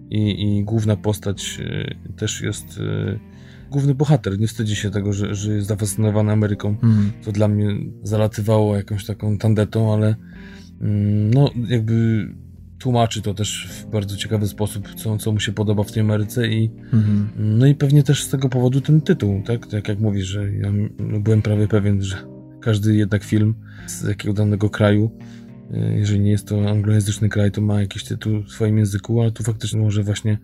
i, 0.10 0.58
i 0.58 0.64
główna 0.64 0.96
postać 0.96 1.60
e, 1.62 1.96
też 2.16 2.42
jest 2.42 2.80
e, 2.80 3.20
główny 3.72 3.96
bohater. 3.96 4.40
Nie 4.40 4.48
wstydzi 4.48 4.76
się 4.76 4.90
tego, 4.90 5.14
że, 5.14 5.36
że 5.36 5.54
jest 5.54 5.68
zafascynowany 5.68 6.32
Ameryką. 6.32 6.70
Mhm. 6.70 7.12
To 7.26 7.32
dla 7.32 7.48
mnie 7.48 7.68
zalatywało 8.04 8.76
jakąś 8.76 9.06
taką 9.06 9.38
tandetą, 9.38 9.94
ale 9.94 10.16
mm, 10.82 11.34
no 11.34 11.50
jakby 11.68 12.28
tłumaczy 12.80 13.22
to 13.22 13.34
też 13.34 13.68
w 13.72 13.86
bardzo 13.86 14.18
ciekawy 14.18 14.48
sposób, 14.48 14.96
co, 14.96 15.18
co 15.18 15.32
mu 15.32 15.40
się 15.40 15.52
podoba 15.52 15.84
w 15.84 15.92
tej 15.92 16.02
Ameryce 16.02 16.48
i 16.48 16.72
mhm. 16.94 17.30
no 17.38 17.68
i 17.68 17.76
pewnie 17.76 18.04
też 18.04 18.24
z 18.24 18.30
tego 18.30 18.50
powodu 18.50 18.82
ten 18.82 19.02
tytuł, 19.02 19.44
tak? 19.46 19.68
Tak 19.68 19.88
jak 19.88 20.00
mówisz, 20.00 20.28
że 20.28 20.52
ja 20.54 20.72
byłem 21.20 21.42
prawie 21.42 21.68
pewien, 21.68 22.04
że 22.04 22.18
każdy 22.62 22.96
jednak 22.96 23.24
film 23.24 23.56
z 23.88 24.04
jakiego 24.04 24.34
danego 24.34 24.70
kraju, 24.70 25.12
e, 25.74 25.98
jeżeli 25.98 26.20
nie 26.20 26.32
jest 26.32 26.48
to 26.48 26.70
anglojęzyczny 26.70 27.30
kraj, 27.30 27.52
to 27.52 27.62
ma 27.62 27.82
jakiś 27.82 28.04
tytuł 28.04 28.44
w 28.44 28.52
swoim 28.52 28.78
języku, 28.78 29.22
ale 29.22 29.32
tu 29.32 29.44
faktycznie 29.44 29.80
może 29.80 30.04
właśnie 30.04 30.38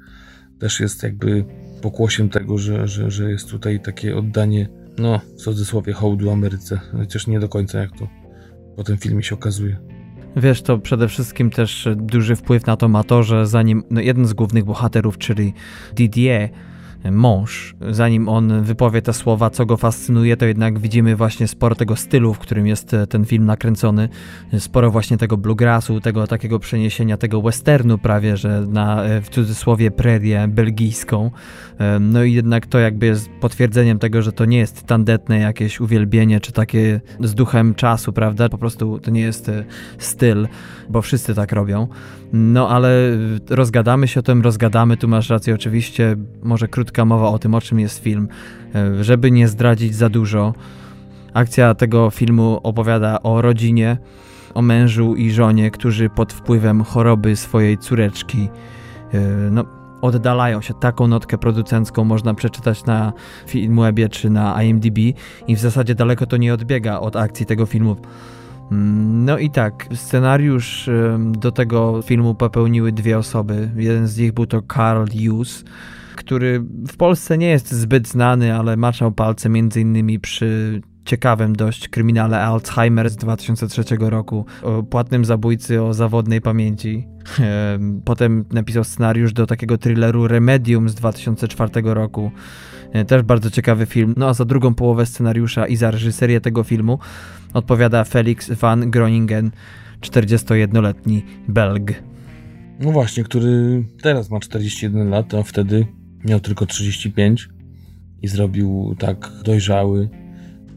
też 0.60 0.80
jest 0.80 1.04
jakby 1.04 1.46
pokłosiem 1.82 2.30
tego, 2.30 2.58
że, 2.58 2.88
że, 2.88 3.12
że 3.12 3.32
jest 3.32 3.50
tutaj 3.50 3.80
takie 3.80 4.18
oddanie, 4.18 4.70
no 4.98 5.20
w 5.20 5.42
cudzysłowie, 5.42 5.94
hołdu 5.94 6.32
Ameryce, 6.32 6.80
chociaż 6.92 7.28
nie 7.28 7.40
do 7.40 7.50
końca 7.50 7.80
jak 7.80 7.92
to 8.00 8.08
po 8.76 8.84
tym 8.84 8.98
filmie 8.98 9.24
się 9.24 9.36
okazuje. 9.36 9.95
Wiesz, 10.36 10.62
to 10.62 10.78
przede 10.78 11.08
wszystkim 11.08 11.50
też 11.50 11.88
duży 11.96 12.36
wpływ 12.36 12.66
na 12.66 12.78
to 12.78 12.88
ma 12.88 13.04
to, 13.04 13.24
że 13.24 13.48
zanim 13.48 13.84
no, 13.90 14.02
jeden 14.02 14.26
z 14.26 14.34
głównych 14.34 14.64
bohaterów, 14.64 15.18
czyli 15.18 15.54
Didier, 15.94 16.50
mąż, 17.12 17.76
zanim 17.90 18.30
on 18.30 18.64
wypowie 18.64 19.02
te 19.02 19.14
słowa, 19.14 19.50
co 19.50 19.66
go 19.66 19.78
fascynuje, 19.78 20.38
to 20.38 20.46
jednak 20.46 20.80
widzimy 20.80 21.16
właśnie 21.16 21.48
sporo 21.48 21.76
tego 21.76 21.96
stylu, 21.96 22.34
w 22.34 22.40
którym 22.40 22.68
jest 22.68 22.94
e, 22.94 23.08
ten 23.08 23.26
film 23.26 23.46
nakręcony, 23.46 24.10
sporo 24.60 24.92
właśnie 24.92 25.18
tego 25.18 25.38
bluegrassu, 25.38 26.00
tego 26.00 26.28
takiego 26.28 26.60
przeniesienia, 26.60 27.18
tego 27.18 27.42
westernu 27.42 27.98
prawie, 27.98 28.38
że 28.38 28.62
na 28.70 29.04
e, 29.04 29.22
w 29.22 29.30
cudzysłowie 29.30 29.92
prerię 29.92 30.48
belgijską. 30.48 31.32
E, 31.78 32.00
no 32.00 32.24
i 32.24 32.34
jednak 32.34 32.68
to 32.68 32.80
jakby 32.80 33.06
jest 33.06 33.30
potwierdzeniem 33.42 34.00
tego, 34.00 34.22
że 34.22 34.32
to 34.32 34.46
nie 34.46 34.58
jest 34.58 34.84
tandetne 34.84 35.40
jakieś 35.40 35.80
uwielbienie, 35.80 36.40
czy 36.40 36.52
takie 36.52 37.02
z 37.20 37.36
duchem 37.36 37.76
czasu, 37.76 38.14
prawda? 38.14 38.50
Po 38.50 38.58
prostu 38.58 39.00
to 39.00 39.12
nie 39.12 39.22
jest 39.22 39.52
styl, 39.98 40.48
bo 40.90 41.02
wszyscy 41.02 41.36
tak 41.36 41.52
robią. 41.52 41.88
No 42.34 42.70
ale 42.70 42.90
rozgadamy 43.50 44.08
się 44.08 44.20
o 44.20 44.24
tym, 44.24 44.42
rozgadamy, 44.42 44.98
tu 44.98 45.08
masz 45.08 45.30
rację 45.30 45.56
oczywiście, 45.56 46.16
może 46.44 46.68
krótka 46.96 47.06
mowa 47.06 47.30
o 47.30 47.40
tym, 47.40 47.56
o 47.56 47.62
czym 47.62 47.80
jest 47.80 48.04
film, 48.04 48.28
e, 48.76 49.04
żeby 49.04 49.32
nie 49.32 49.48
zdradzić 49.48 49.96
za 49.96 50.10
dużo. 50.10 50.54
Akcja 51.34 51.74
tego 51.74 52.10
filmu 52.10 52.60
opowiada 52.64 53.24
o 53.24 53.42
rodzinie, 53.42 53.98
o 54.54 54.62
mężu 54.62 55.16
i 55.16 55.32
żonie, 55.32 55.72
którzy 55.72 56.10
pod 56.10 56.34
wpływem 56.34 56.84
choroby 56.84 57.36
swojej 57.36 57.78
córeczki 57.78 58.50
e, 59.14 59.20
no, 59.52 59.66
oddalają 60.02 60.62
się. 60.62 60.74
Taką 60.74 61.08
notkę 61.08 61.38
producencką 61.38 62.04
można 62.04 62.34
przeczytać 62.34 62.86
na 62.86 63.14
Filmwebie 63.48 64.10
czy 64.10 64.30
na 64.30 64.64
IMDb 64.64 64.98
i 65.48 65.56
w 65.56 65.60
zasadzie 65.60 65.96
daleko 65.96 66.26
to 66.26 66.38
nie 66.38 66.54
odbiega 66.54 67.00
od 67.00 67.16
akcji 67.16 67.46
tego 67.46 67.66
filmu. 67.66 67.96
No 69.26 69.38
i 69.38 69.50
tak, 69.50 69.88
scenariusz 69.94 70.90
do 71.20 71.52
tego 71.52 72.02
filmu 72.02 72.36
popełniły 72.36 72.92
dwie 72.92 73.18
osoby. 73.18 73.70
Jeden 73.76 74.08
z 74.08 74.18
nich 74.18 74.34
był 74.34 74.46
to 74.46 74.62
Carl 74.74 75.06
Hughes, 75.12 75.64
który 76.26 76.60
w 76.88 76.98
Polsce 76.98 77.38
nie 77.38 77.48
jest 77.48 77.72
zbyt 77.72 78.08
znany, 78.08 78.56
ale 78.56 78.78
maczał 78.78 79.12
palce 79.12 79.50
innymi 79.76 80.20
przy 80.20 80.82
ciekawym 81.06 81.56
dość 81.56 81.90
kryminale 81.90 82.42
Alzheimer 82.42 83.10
z 83.10 83.16
2003 83.16 83.84
roku 84.00 84.46
o 84.64 84.84
płatnym 84.84 85.26
zabójcy 85.26 85.84
o 85.84 85.94
zawodnej 85.94 86.42
pamięci. 86.42 87.08
Potem 88.06 88.46
napisał 88.52 88.84
scenariusz 88.84 89.34
do 89.34 89.48
takiego 89.48 89.78
thrilleru 89.78 90.28
Remedium 90.28 90.90
z 90.90 90.96
2004 90.96 91.72
roku. 91.84 92.32
E, 92.92 93.06
też 93.06 93.22
bardzo 93.22 93.52
ciekawy 93.52 93.86
film. 93.86 94.14
No 94.18 94.28
a 94.28 94.34
za 94.34 94.46
drugą 94.46 94.74
połowę 94.74 95.06
scenariusza 95.06 95.68
i 95.68 95.76
za 95.76 95.92
reżyserię 95.92 96.42
tego 96.42 96.64
filmu 96.64 97.00
odpowiada 97.54 98.04
Felix 98.04 98.52
van 98.52 98.92
Groningen, 98.92 99.52
41-letni 100.02 101.26
Belg. 101.48 101.94
No 102.80 102.92
właśnie, 102.92 103.24
który 103.24 103.84
teraz 104.02 104.30
ma 104.30 104.40
41 104.40 105.10
lat, 105.10 105.34
a 105.34 105.44
wtedy 105.44 105.86
miał 106.26 106.40
tylko 106.40 106.66
35 106.66 107.50
i 108.22 108.28
zrobił 108.28 108.96
tak 109.00 109.32
dojrzały, 109.44 110.10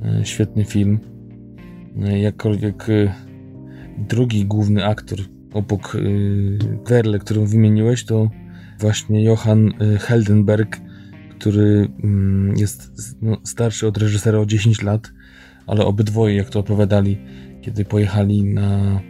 e, 0.05 0.24
świetny 0.24 0.64
film. 0.64 0.99
E, 2.03 2.18
jakkolwiek 2.18 2.86
drugi 3.99 4.46
główny 4.46 4.86
aktor 4.86 5.18
obok 5.53 5.96
Werle, 6.88 7.18
którą 7.18 7.46
wymieniłeś, 7.46 8.05
to 8.05 8.30
właśnie 8.80 9.24
Johann 9.24 9.72
Heldenberg, 9.99 10.80
który 11.38 11.88
mm, 12.05 12.57
jest 12.57 12.92
no, 13.22 13.36
starszy 13.44 13.86
od 13.86 13.99
reżysera 13.99 14.38
o 14.38 14.46
10 14.46 14.82
lat, 14.82 15.12
ale 15.66 15.84
obydwoje, 15.84 16.36
jak 16.36 16.51
to 16.51 16.61
opowiadali, 16.61 17.18
kiedy 17.61 17.84
pojechali 17.84 18.44
na 18.44 19.01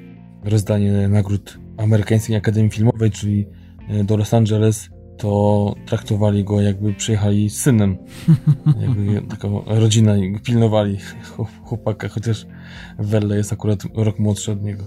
rozdanie 0.44 1.08
nagród 1.08 1.58
Amerykańskiej 1.76 2.36
Akademii 2.36 2.70
Filmowej, 2.70 3.10
czyli 3.10 3.46
e, 3.88 4.04
do 4.04 4.16
Los 4.16 4.34
Angeles, 4.34 4.90
to 5.18 5.74
traktowali 5.86 6.44
go 6.44 6.60
jakby 6.60 6.94
przyjechali 6.94 7.50
z 7.50 7.60
synem. 7.60 7.96
Jakby 8.82 9.22
taką 9.28 9.62
rodzina 9.66 10.12
pilnowali 10.44 10.98
chłopaka, 11.64 12.08
chociaż 12.08 12.46
Welle 12.98 13.36
jest 13.36 13.52
akurat 13.52 13.82
rok 13.94 14.18
młodszy 14.18 14.52
od 14.52 14.62
niego 14.62 14.84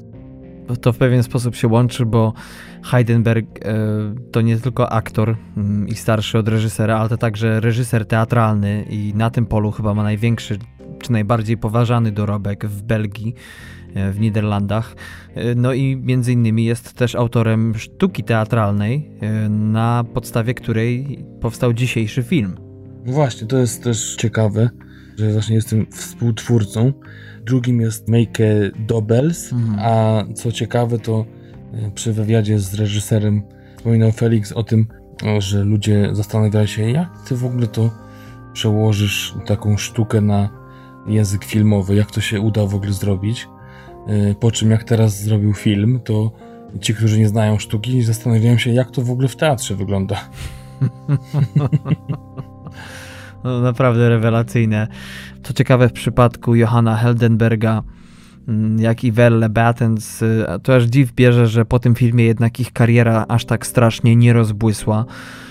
to 0.81 0.93
w 0.93 0.97
pewien 0.97 1.23
sposób 1.23 1.55
się 1.55 1.67
łączy, 1.67 2.05
bo 2.05 2.33
Heidenberg 2.83 3.45
e, 3.65 3.75
to 4.31 4.41
nie 4.41 4.57
tylko 4.57 4.91
aktor 4.91 5.35
mm, 5.57 5.87
i 5.87 5.95
starszy 5.95 6.37
od 6.37 6.47
reżysera, 6.47 6.97
ale 6.97 7.09
to 7.09 7.17
także 7.17 7.59
reżyser 7.59 8.05
teatralny 8.05 8.85
i 8.89 9.13
na 9.15 9.29
tym 9.29 9.45
polu 9.45 9.71
chyba 9.71 9.93
ma 9.93 10.03
największy 10.03 10.59
czy 11.01 11.11
najbardziej 11.11 11.57
poważany 11.57 12.11
dorobek 12.11 12.65
w 12.65 12.81
Belgii, 12.81 13.35
w 14.11 14.19
Niderlandach. 14.19 14.95
E, 15.35 15.55
no 15.55 15.73
i 15.73 15.95
między 15.95 16.33
innymi 16.33 16.65
jest 16.65 16.93
też 16.93 17.15
autorem 17.15 17.77
sztuki 17.77 18.23
teatralnej, 18.23 19.11
na 19.49 20.03
podstawie 20.13 20.53
której 20.53 21.25
powstał 21.41 21.73
dzisiejszy 21.73 22.23
film. 22.23 22.55
No 23.05 23.13
właśnie, 23.13 23.47
to 23.47 23.57
jest 23.57 23.83
też 23.83 24.15
ciekawe, 24.15 24.69
że 25.17 25.31
właśnie 25.31 25.55
jestem 25.55 25.85
współtwórcą 25.91 26.93
drugim 27.45 27.81
jest 27.81 28.07
Make 28.07 28.37
Dobels, 28.87 29.53
mhm. 29.53 29.79
a 29.79 30.23
co 30.33 30.51
ciekawe 30.51 30.99
to 30.99 31.25
e, 31.73 31.91
przy 31.91 32.13
wywiadzie 32.13 32.59
z 32.59 32.73
reżyserem 32.73 33.41
wspominał 33.77 34.11
Felix 34.11 34.51
o 34.51 34.63
tym, 34.63 34.87
że 35.37 35.63
ludzie 35.63 36.09
zastanawiają 36.11 36.65
się, 36.65 36.91
jak 36.91 37.09
ty 37.27 37.35
w 37.35 37.45
ogóle 37.45 37.67
to 37.67 37.91
przełożysz 38.53 39.35
taką 39.45 39.77
sztukę 39.77 40.21
na 40.21 40.49
język 41.07 41.45
filmowy, 41.45 41.95
jak 41.95 42.11
to 42.11 42.21
się 42.21 42.41
uda 42.41 42.65
w 42.65 42.75
ogóle 42.75 42.93
zrobić. 42.93 43.47
E, 44.07 44.35
po 44.35 44.51
czym 44.51 44.71
jak 44.71 44.83
teraz 44.83 45.23
zrobił 45.23 45.53
film, 45.53 45.99
to 46.03 46.31
ci, 46.81 46.95
którzy 46.95 47.19
nie 47.19 47.27
znają 47.27 47.59
sztuki, 47.59 48.01
zastanawiają 48.01 48.57
się, 48.57 48.71
jak 48.71 48.91
to 48.91 49.01
w 49.01 49.11
ogóle 49.11 49.27
w 49.27 49.35
teatrze 49.35 49.75
wygląda. 49.75 50.21
No, 53.43 53.61
naprawdę 53.61 54.09
rewelacyjne. 54.09 54.87
Co 55.43 55.53
ciekawe, 55.53 55.89
w 55.89 55.93
przypadku 55.93 56.55
Johanna 56.55 56.95
Heldenberga, 56.95 57.83
mm, 58.47 58.79
jak 58.79 59.03
i 59.03 59.11
Welle 59.11 59.49
Battens, 59.49 60.21
y, 60.21 60.45
to 60.63 60.75
aż 60.75 60.83
dziw 60.83 61.13
bierze, 61.13 61.47
że 61.47 61.65
po 61.65 61.79
tym 61.79 61.95
filmie 61.95 62.25
jednak 62.25 62.59
ich 62.59 62.73
kariera 62.73 63.25
aż 63.27 63.45
tak 63.45 63.67
strasznie 63.67 64.15
nie 64.15 64.33
rozbłysła. 64.33 65.05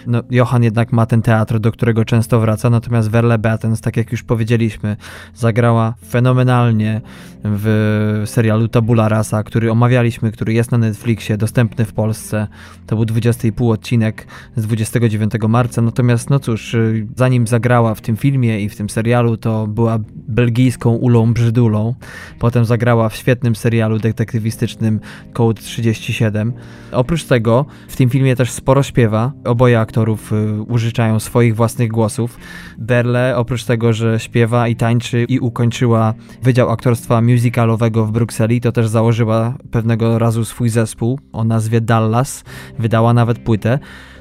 No, 0.06 0.22
Johan 0.30 0.62
jednak 0.62 0.92
ma 0.92 1.06
ten 1.06 1.22
teatr, 1.22 1.58
do 1.58 1.72
którego 1.72 2.04
często 2.04 2.40
wraca, 2.40 2.70
natomiast 2.70 3.10
Verle 3.10 3.38
Battens, 3.38 3.80
tak 3.80 3.96
jak 3.96 4.12
już 4.12 4.22
powiedzieliśmy, 4.22 4.96
zagrała 5.34 5.94
fenomenalnie 6.08 7.00
w 7.44 8.22
serialu 8.26 8.68
Tabula 8.68 9.08
Rasa, 9.08 9.42
który 9.42 9.72
omawialiśmy, 9.72 10.32
który 10.32 10.52
jest 10.52 10.72
na 10.72 10.78
Netflixie, 10.78 11.36
dostępny 11.36 11.84
w 11.84 11.92
Polsce. 11.92 12.46
To 12.86 12.96
był 12.96 13.04
20,5 13.04 13.72
odcinek 13.72 14.26
z 14.56 14.62
29 14.62 15.32
marca, 15.48 15.82
natomiast 15.82 16.30
no 16.30 16.38
cóż, 16.38 16.76
zanim 17.16 17.46
zagrała 17.46 17.94
w 17.94 18.00
tym 18.00 18.16
filmie 18.16 18.60
i 18.60 18.68
w 18.68 18.76
tym 18.76 18.90
serialu, 18.90 19.36
to 19.36 19.66
była 19.66 19.98
belgijską 20.14 20.90
ulą 20.90 21.32
brzydulą. 21.32 21.94
Potem 22.38 22.64
zagrała 22.64 23.08
w 23.08 23.16
świetnym 23.16 23.56
serialu 23.56 23.98
detektywistycznym 23.98 25.00
Code 25.32 25.62
37. 25.62 26.52
Oprócz 26.92 27.24
tego 27.24 27.66
w 27.88 27.96
tym 27.96 28.10
filmie 28.10 28.36
też 28.36 28.50
sporo 28.50 28.82
śpiewa. 28.82 29.32
Oboje 29.44 29.80
aktorów 29.90 30.32
y, 30.32 30.62
użyczają 30.62 31.20
swoich 31.20 31.56
własnych 31.56 31.90
głosów. 31.90 32.38
Berle, 32.78 33.36
oprócz 33.36 33.64
tego, 33.64 33.92
że 33.92 34.20
śpiewa 34.20 34.68
i 34.68 34.76
tańczy 34.76 35.24
i 35.28 35.38
ukończyła 35.38 36.14
Wydział 36.42 36.70
Aktorstwa 36.70 37.20
Musicalowego 37.20 38.06
w 38.06 38.12
Brukseli, 38.12 38.60
to 38.60 38.72
też 38.72 38.88
założyła 38.88 39.54
pewnego 39.70 40.18
razu 40.18 40.44
swój 40.44 40.68
zespół 40.68 41.18
o 41.32 41.44
nazwie 41.44 41.80
Dallas. 41.80 42.44
Wydała 42.78 43.12
nawet 43.12 43.38
płytę. 43.38 43.78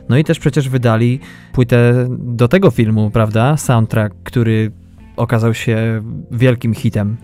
No 0.10 0.18
i 0.18 0.24
też 0.24 0.40
przecież 0.40 0.70
wydali 0.70 1.20
płytę 1.54 2.08
do 2.10 2.48
tego 2.48 2.72
filmu, 2.72 3.12
prawda? 3.12 3.58
Soundtrack, 3.58 4.16
który 4.24 4.72
okazał 5.18 5.54
się 5.54 6.04
wielkim 6.32 6.74
hitem. 6.74 7.18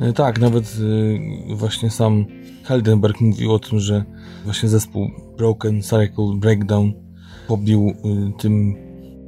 E, 0.00 0.12
tak, 0.12 0.40
nawet 0.40 0.76
y, 0.80 1.56
właśnie 1.56 1.90
sam 1.90 2.24
Heldenberg 2.64 3.20
mówił 3.20 3.52
o 3.52 3.58
tym, 3.58 3.78
że 3.78 4.04
właśnie 4.44 4.68
zespół 4.68 5.10
Broken 5.36 5.82
Cycle 5.82 6.36
Breakdown 6.36 7.03
pobił 7.48 7.88
y, 7.88 8.32
tym 8.38 8.74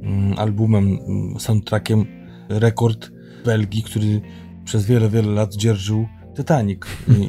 mm, 0.01 0.33
albumem, 0.37 0.99
mm, 1.07 1.39
soundtrackiem 1.39 2.05
rekord 2.49 3.11
Belgii, 3.45 3.83
który 3.83 4.21
przez 4.65 4.85
wiele, 4.85 5.09
wiele 5.09 5.31
lat 5.31 5.55
dzierżył 5.55 6.07
Titanic. 6.35 6.79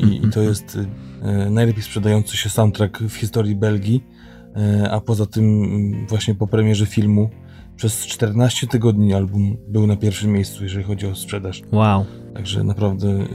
I, 0.02 0.26
i, 0.26 0.30
to 0.30 0.42
jest 0.42 0.76
y, 0.76 0.86
e, 1.22 1.50
najlepiej 1.50 1.82
sprzedający 1.82 2.36
się 2.36 2.48
soundtrack 2.48 2.98
w 2.98 3.14
historii 3.14 3.56
Belgii, 3.56 4.04
a 4.90 5.00
poza 5.00 5.26
tym 5.26 5.64
mm, 5.64 6.06
właśnie 6.06 6.34
po 6.34 6.46
premierze 6.46 6.86
filmu 6.86 7.30
przez 7.78 8.06
14 8.06 8.66
tygodni 8.66 9.14
album 9.14 9.56
był 9.68 9.86
na 9.86 9.96
pierwszym 9.96 10.32
miejscu, 10.32 10.62
jeżeli 10.62 10.84
chodzi 10.84 11.06
o 11.06 11.14
sprzedaż. 11.14 11.62
Wow. 11.72 12.04
Także 12.34 12.64
naprawdę 12.64 13.08
y, 13.08 13.26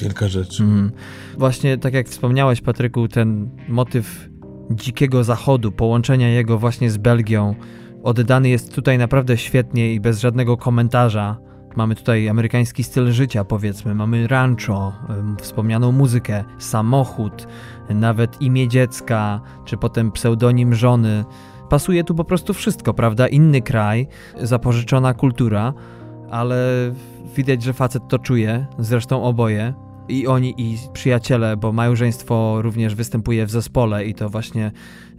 wielka 0.00 0.28
rzecz. 0.28 0.60
Mm. 0.60 0.92
Właśnie 1.38 1.78
tak 1.78 1.94
jak 1.94 2.08
wspomniałeś, 2.08 2.60
Patryku, 2.60 3.08
ten 3.08 3.50
motyw 3.68 4.28
dzikiego 4.70 5.24
zachodu, 5.24 5.72
połączenia 5.72 6.28
jego 6.28 6.58
właśnie 6.58 6.90
z 6.90 6.96
Belgią, 6.96 7.54
oddany 8.02 8.48
jest 8.48 8.74
tutaj 8.74 8.98
naprawdę 8.98 9.36
świetnie 9.36 9.94
i 9.94 10.00
bez 10.00 10.20
żadnego 10.20 10.56
komentarza. 10.56 11.36
Mamy 11.76 11.94
tutaj 11.94 12.28
amerykański 12.28 12.84
styl 12.84 13.12
życia, 13.12 13.44
powiedzmy, 13.44 13.94
mamy 13.94 14.28
rancho, 14.28 14.92
wspomnianą 15.40 15.92
muzykę, 15.92 16.44
samochód, 16.58 17.46
nawet 17.90 18.42
imię 18.42 18.68
dziecka, 18.68 19.40
czy 19.64 19.76
potem 19.76 20.12
pseudonim 20.12 20.74
żony. 20.74 21.24
Pasuje 21.68 22.04
tu 22.04 22.14
po 22.14 22.24
prostu 22.24 22.54
wszystko, 22.54 22.94
prawda? 22.94 23.28
Inny 23.28 23.62
kraj, 23.62 24.08
zapożyczona 24.40 25.14
kultura, 25.14 25.74
ale 26.30 26.56
widać, 27.36 27.62
że 27.62 27.72
facet 27.72 28.02
to 28.08 28.18
czuje, 28.18 28.66
zresztą 28.78 29.24
oboje. 29.24 29.74
I 30.08 30.26
oni, 30.26 30.54
i 30.58 30.78
przyjaciele, 30.92 31.56
bo 31.56 31.72
małżeństwo 31.72 32.62
również 32.62 32.94
występuje 32.94 33.46
w 33.46 33.50
zespole, 33.50 34.06
i 34.06 34.14
to 34.14 34.28
właśnie 34.28 34.72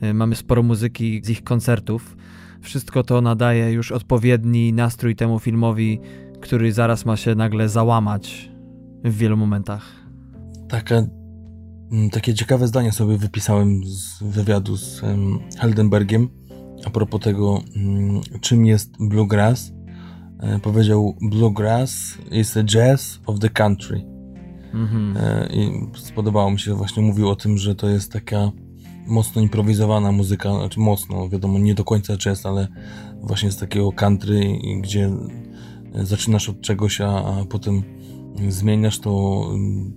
y, 0.04 0.14
mamy 0.14 0.36
sporo 0.36 0.64
muzyki 0.64 1.22
z 1.24 1.30
ich 1.30 1.44
koncertów. 1.44 2.18
Wszystko 2.62 3.04
to 3.04 3.22
nadaje 3.22 3.72
już 3.72 3.92
odpowiedni 3.92 4.74
nastrój 4.74 5.16
temu 5.16 5.40
filmowi, 5.40 6.00
który 6.42 6.72
zaraz 6.72 7.06
ma 7.06 7.18
się 7.18 7.36
nagle 7.36 7.70
załamać 7.70 8.52
w 9.04 9.18
wielu 9.18 9.38
momentach. 9.38 9.86
Takie, 10.70 11.08
mm, 11.92 12.10
takie 12.10 12.34
ciekawe 12.34 12.68
zdanie 12.68 12.92
sobie 12.92 13.18
wypisałem 13.18 13.82
z 13.86 14.24
wywiadu 14.24 14.78
z 14.78 15.02
Heldenbergiem 15.60 16.30
a 16.86 16.90
propos 16.90 17.22
tego, 17.22 17.62
um, 17.76 18.22
czym 18.42 18.66
jest 18.66 18.92
bluegrass. 19.00 19.72
E, 20.40 20.60
powiedział: 20.60 21.16
Bluegrass 21.22 22.18
is 22.32 22.58
a 22.58 22.64
jazz 22.64 23.20
of 23.26 23.40
the 23.40 23.50
country. 23.50 24.17
Mhm. 24.74 25.18
E, 25.18 25.48
I 25.54 25.88
spodobało 25.96 26.52
mi 26.52 26.60
się, 26.60 26.74
właśnie 26.74 27.04
mówił 27.04 27.30
o 27.30 27.36
tym, 27.36 27.58
że 27.58 27.76
to 27.76 27.90
jest 27.90 28.12
taka 28.12 28.52
mocno 29.08 29.42
improwizowana 29.42 30.12
muzyka, 30.12 30.54
znaczy 30.54 30.80
mocno, 30.80 31.30
wiadomo, 31.30 31.60
nie 31.60 31.76
do 31.76 31.84
końca 31.84 32.18
jazz, 32.18 32.46
ale 32.46 32.68
właśnie 33.22 33.52
z 33.52 33.58
takiego 33.58 33.92
country, 33.92 34.60
gdzie 34.82 35.12
zaczynasz 35.94 36.50
od 36.50 36.62
czegoś, 36.62 37.02
a, 37.02 37.10
a 37.10 37.46
potem 37.50 37.84
zmieniasz 38.50 39.00
to 39.00 39.44
mm, 39.54 39.94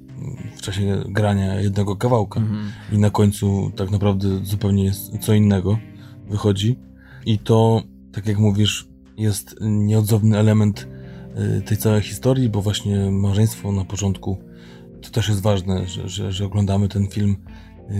w 0.57 0.63
czasie 0.63 1.03
grania 1.09 1.61
jednego 1.61 1.97
kawałka 1.97 2.41
mhm. 2.41 2.73
i 2.93 2.99
na 2.99 3.11
końcu 3.11 3.73
tak 3.77 3.91
naprawdę 3.91 4.29
zupełnie 4.43 4.85
jest 4.85 5.19
co 5.19 5.35
innego 5.35 5.79
wychodzi 6.29 6.79
i 7.27 7.39
to, 7.39 7.83
tak 8.13 8.27
jak 8.27 8.39
mówisz, 8.39 8.89
jest 9.17 9.57
nieodzowny 9.61 10.39
element 10.39 10.89
y, 11.59 11.63
tej 11.63 11.77
całej 11.77 12.03
historii, 12.03 12.49
bo 12.49 12.63
właśnie 12.63 13.11
małżeństwo 13.11 13.73
na 13.73 13.85
początku 13.85 14.39
to 15.03 15.11
też 15.11 15.29
jest 15.29 15.43
ważne, 15.43 15.87
że, 15.87 16.09
że, 16.09 16.33
że 16.33 16.45
oglądamy 16.45 16.89
ten 16.89 17.09
film 17.09 17.37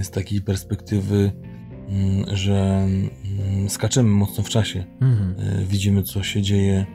z 0.03 0.11
takiej 0.11 0.41
perspektywy, 0.41 1.33
mm, 1.89 2.37
że 2.37 2.89
mm, 2.89 3.71
skaczemy 3.71 4.09
mocno 4.09 4.45
w 4.45 4.49
czasie. 4.49 4.85
Mhm. 5.01 5.61
Y, 5.61 5.67
widzimy, 5.67 6.03
co 6.03 6.23
się 6.23 6.43
dzieje 6.43 6.87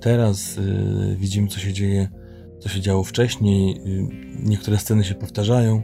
teraz, 0.00 0.58
y, 0.58 1.16
widzimy, 1.18 1.48
co 1.48 1.60
się 1.60 1.72
dzieje, 1.72 2.08
co 2.60 2.68
się 2.68 2.80
działo 2.80 3.04
wcześniej. 3.04 3.80
Niektóre 4.42 4.78
sceny 4.78 5.04
się 5.04 5.14
powtarzają. 5.14 5.82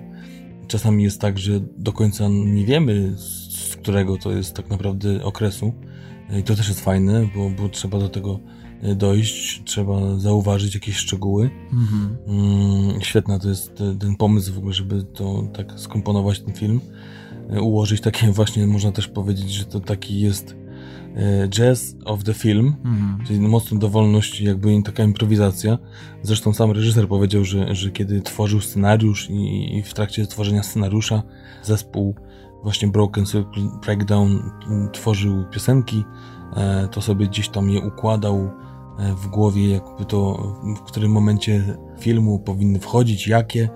Czasami 0.68 1.05
jest 1.05 1.20
tak, 1.20 1.39
że 1.39 1.61
do 1.77 1.93
końca 1.93 2.29
nie 2.29 2.64
wiemy, 2.64 3.12
z 3.16 3.77
którego 3.77 4.16
to 4.16 4.33
jest 4.33 4.55
tak 4.55 4.70
naprawdę 4.70 5.25
okresu. 5.25 5.73
I 6.41 6.43
to 6.43 6.55
też 6.55 6.68
jest 6.68 6.81
fajne, 6.81 7.29
bo, 7.35 7.51
bo 7.51 7.68
trzeba 7.68 7.99
do 7.99 8.09
tego 8.09 8.41
dojść, 8.97 9.62
trzeba 9.64 10.18
zauważyć 10.18 10.74
jakieś 10.74 10.97
szczegóły. 10.97 11.51
Mhm. 11.72 12.16
Mm, 12.26 13.01
świetna 13.01 13.39
to 13.39 13.49
jest 13.49 13.83
ten 14.01 14.16
pomysł 14.16 14.55
w 14.55 14.59
ogóle, 14.59 14.74
żeby 14.74 15.03
to 15.03 15.49
tak 15.53 15.72
skomponować 15.76 16.41
ten 16.41 16.55
film, 16.55 16.80
e, 17.51 17.61
ułożyć 17.61 18.01
takie 18.01 18.33
właśnie, 18.39 18.66
można 18.66 18.93
też 18.93 19.09
powiedzieć, 19.09 19.51
że 19.51 19.64
to 19.64 19.80
taki 19.80 20.20
jest 20.20 20.57
e, 21.16 21.49
jazz 21.49 21.97
of 22.05 22.24
the 22.24 22.35
film, 22.35 22.74
mhm. 22.85 23.26
czyli 23.26 23.41
mocno 23.41 23.78
dowolność, 23.78 24.41
jakby 24.41 24.83
taka 24.83 25.05
improwizacja. 25.05 25.78
Zresztą 26.22 26.53
sam 26.53 26.70
reżyser 26.70 27.09
powiedział, 27.09 27.45
że, 27.45 27.74
że 27.74 27.91
kiedy 27.91 28.22
tworzył 28.22 28.61
scenariusz 28.61 29.30
i, 29.30 29.76
i 29.76 29.83
w 29.83 29.95
trakcie 29.95 30.26
tworzenia 30.26 30.62
scenariusza 30.62 31.22
zespół 31.62 32.14
właśnie 32.62 32.89
Broken 32.89 33.26
Circle 33.26 33.62
Breakdown 33.83 34.51
tworzył 34.93 35.45
piosenki, 35.51 36.05
e, 36.57 36.89
to 36.89 37.01
sobie 37.03 37.26
gdzieś 37.26 37.49
tam 37.49 37.70
je 37.70 37.80
układał 37.80 38.51
w 39.16 39.28
głowie, 39.28 39.68
jakby 39.68 40.05
to 40.05 40.34
w 40.76 40.80
którym 40.80 41.12
momencie 41.12 41.76
filmu 41.99 42.38
powinny 42.38 42.80
wchodzić, 42.80 43.28
jakie 43.28 43.68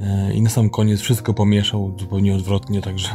e, 0.00 0.34
i 0.34 0.42
na 0.42 0.50
sam 0.50 0.70
koniec 0.70 1.00
wszystko 1.00 1.34
pomieszał 1.34 1.96
zupełnie 1.98 2.34
odwrotnie, 2.34 2.82
także 2.82 3.08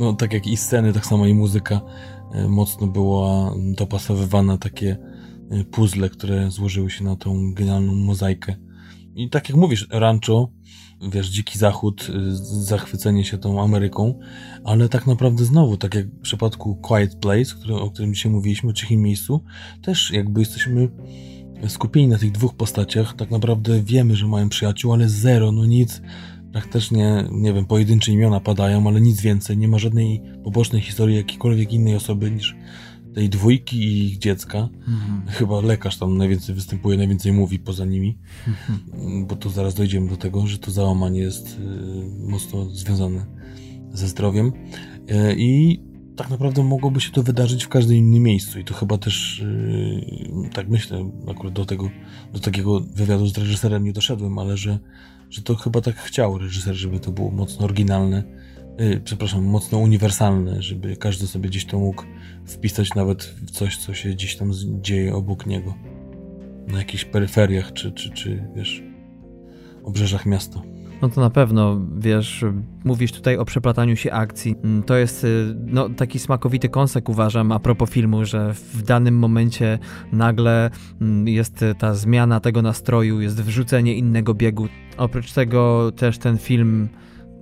no 0.00 0.12
tak 0.12 0.32
jak 0.32 0.46
i 0.46 0.56
sceny, 0.56 0.92
tak 0.92 1.06
samo 1.06 1.26
i 1.26 1.34
muzyka 1.34 1.80
mocno 2.48 2.86
była 2.86 3.54
dopasowywana 3.76 4.58
takie 4.58 4.96
puzzle, 5.70 6.10
które 6.10 6.50
złożyły 6.50 6.90
się 6.90 7.04
na 7.04 7.16
tą 7.16 7.54
genialną 7.54 7.94
mozaikę. 7.94 8.65
I 9.16 9.30
tak 9.30 9.48
jak 9.48 9.58
mówisz, 9.58 9.88
Rancho 9.90 10.50
wiesz, 11.02 11.28
dziki 11.28 11.58
zachód, 11.58 12.08
y, 12.08 12.36
zachwycenie 12.64 13.24
się 13.24 13.38
tą 13.38 13.62
Ameryką, 13.62 14.18
ale 14.64 14.88
tak 14.88 15.06
naprawdę 15.06 15.44
znowu, 15.44 15.76
tak 15.76 15.94
jak 15.94 16.06
w 16.06 16.20
przypadku 16.20 16.76
Quiet 16.76 17.14
Place, 17.14 17.54
który, 17.54 17.74
o 17.74 17.90
którym 17.90 18.14
dzisiaj 18.14 18.32
mówiliśmy, 18.32 18.70
o 18.70 18.72
cichym 18.72 19.00
miejscu, 19.02 19.44
też 19.82 20.10
jakby 20.10 20.40
jesteśmy 20.40 20.88
skupieni 21.68 22.08
na 22.08 22.18
tych 22.18 22.32
dwóch 22.32 22.54
postaciach, 22.54 23.14
tak 23.14 23.30
naprawdę 23.30 23.82
wiemy, 23.82 24.16
że 24.16 24.26
mają 24.26 24.48
przyjaciół, 24.48 24.92
ale 24.92 25.08
zero, 25.08 25.52
no 25.52 25.66
nic, 25.66 26.02
praktycznie, 26.52 27.28
nie 27.30 27.52
wiem, 27.52 27.66
pojedyncze 27.66 28.12
imiona 28.12 28.40
padają, 28.40 28.88
ale 28.88 29.00
nic 29.00 29.20
więcej, 29.20 29.58
nie 29.58 29.68
ma 29.68 29.78
żadnej 29.78 30.22
pobocznej 30.44 30.82
historii 30.82 31.16
jakiejkolwiek 31.16 31.72
innej 31.72 31.96
osoby 31.96 32.30
niż 32.30 32.56
tej 33.16 33.28
dwójki 33.28 33.76
i 33.76 34.06
ich 34.06 34.18
dziecka. 34.18 34.68
Mhm. 34.88 35.22
Chyba 35.26 35.60
lekarz 35.60 35.96
tam 35.98 36.16
najwięcej 36.16 36.54
występuje, 36.54 36.98
najwięcej 36.98 37.32
mówi 37.32 37.58
poza 37.58 37.84
nimi, 37.84 38.18
mhm. 38.48 39.26
bo 39.26 39.36
to 39.36 39.50
zaraz 39.50 39.74
dojdziemy 39.74 40.08
do 40.08 40.16
tego, 40.16 40.46
że 40.46 40.58
to 40.58 40.70
załamanie 40.70 41.20
jest 41.20 41.58
y, 41.58 42.28
mocno 42.28 42.70
związane 42.70 43.26
ze 43.92 44.08
zdrowiem. 44.08 44.46
Y, 44.46 45.34
I 45.38 45.80
tak 46.16 46.30
naprawdę 46.30 46.64
mogłoby 46.64 47.00
się 47.00 47.10
to 47.10 47.22
wydarzyć 47.22 47.64
w 47.64 47.68
każdym 47.68 47.96
innym 47.96 48.22
miejscu 48.22 48.58
i 48.58 48.64
to 48.64 48.74
chyba 48.74 48.98
też 48.98 49.40
y, 49.40 50.50
tak 50.54 50.68
myślę, 50.68 51.10
akurat 51.30 51.52
do 51.52 51.64
tego, 51.64 51.90
do 52.32 52.38
takiego 52.38 52.80
wywiadu 52.80 53.26
z 53.26 53.38
reżyserem 53.38 53.84
nie 53.84 53.92
doszedłem, 53.92 54.38
ale 54.38 54.56
że, 54.56 54.78
że 55.30 55.42
to 55.42 55.54
chyba 55.54 55.80
tak 55.80 55.96
chciał 55.96 56.38
reżyser, 56.38 56.74
żeby 56.74 57.00
to 57.00 57.12
było 57.12 57.30
mocno 57.30 57.64
oryginalne, 57.64 58.24
przepraszam, 59.04 59.44
mocno 59.44 59.78
uniwersalne, 59.78 60.62
żeby 60.62 60.96
każdy 60.96 61.26
sobie 61.26 61.48
gdzieś 61.48 61.64
to 61.64 61.78
mógł 61.78 62.02
wpisać 62.46 62.94
nawet 62.94 63.24
w 63.24 63.50
coś, 63.50 63.76
co 63.76 63.94
się 63.94 64.08
gdzieś 64.08 64.36
tam 64.36 64.52
dzieje 64.80 65.14
obok 65.14 65.46
niego. 65.46 65.74
Na 66.68 66.78
jakichś 66.78 67.04
peryferiach, 67.04 67.72
czy, 67.72 67.92
czy, 67.92 68.10
czy 68.10 68.48
wiesz, 68.56 68.82
obrzeżach 69.84 70.26
miasta. 70.26 70.62
No 71.02 71.08
to 71.08 71.20
na 71.20 71.30
pewno, 71.30 71.80
wiesz, 71.98 72.44
mówisz 72.84 73.12
tutaj 73.12 73.36
o 73.36 73.44
przeplataniu 73.44 73.96
się 73.96 74.12
akcji. 74.12 74.56
Mm, 74.64 74.82
to 74.82 74.96
jest 74.96 75.24
y, 75.24 75.54
no, 75.66 75.88
taki 75.88 76.18
smakowity 76.18 76.68
kąsek, 76.68 77.08
uważam, 77.08 77.52
a 77.52 77.58
propos 77.58 77.90
filmu, 77.90 78.24
że 78.24 78.54
w 78.54 78.82
danym 78.82 79.18
momencie 79.18 79.78
nagle 80.12 80.70
mm, 81.00 81.28
jest 81.28 81.64
ta 81.78 81.94
zmiana 81.94 82.40
tego 82.40 82.62
nastroju, 82.62 83.20
jest 83.20 83.42
wrzucenie 83.42 83.94
innego 83.94 84.34
biegu. 84.34 84.68
Oprócz 84.96 85.32
tego 85.32 85.92
też 85.92 86.18
ten 86.18 86.38
film 86.38 86.88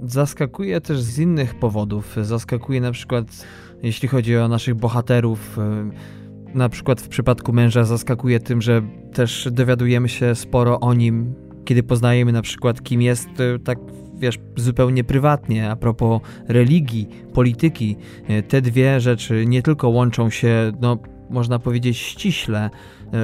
zaskakuje 0.03 0.81
też 0.81 1.01
z 1.01 1.19
innych 1.19 1.55
powodów. 1.55 2.17
Zaskakuje 2.23 2.81
na 2.81 2.93
przykład 2.93 3.47
jeśli 3.85 4.09
chodzi 4.09 4.37
o 4.37 4.49
naszych 4.49 4.75
bohaterów. 4.75 5.59
Y, 5.59 6.55
na 6.59 6.69
przykład 6.69 7.01
w 7.01 7.09
przypadku 7.09 7.53
męża 7.53 7.85
zaskakuje 7.85 8.41
tym, 8.41 8.63
że 8.63 8.83
też 9.13 9.49
dowiadujemy 9.53 10.09
się 10.09 10.35
sporo 10.35 10.81
o 10.81 10.95
nim, 10.95 11.35
kiedy 11.65 11.83
poznajemy 11.83 12.33
na 12.33 12.43
przykład 12.43 12.83
kim 12.83 13.03
jest, 13.03 13.41
y, 13.41 13.59
tak 13.59 13.79
wiesz, 14.19 14.39
zupełnie 14.57 15.05
prywatnie, 15.05 15.71
a 15.71 15.77
propos 15.77 16.21
religii, 16.49 17.09
polityki. 17.33 17.97
Y, 18.31 18.43
te 18.43 18.63
dwie 18.63 19.01
rzeczy 19.01 19.45
nie 19.47 19.63
tylko 19.63 19.89
łączą 19.89 20.31
się, 20.31 20.73
no 20.81 20.99
można 21.31 21.59
powiedzieć 21.59 21.97
ściśle, 21.99 22.71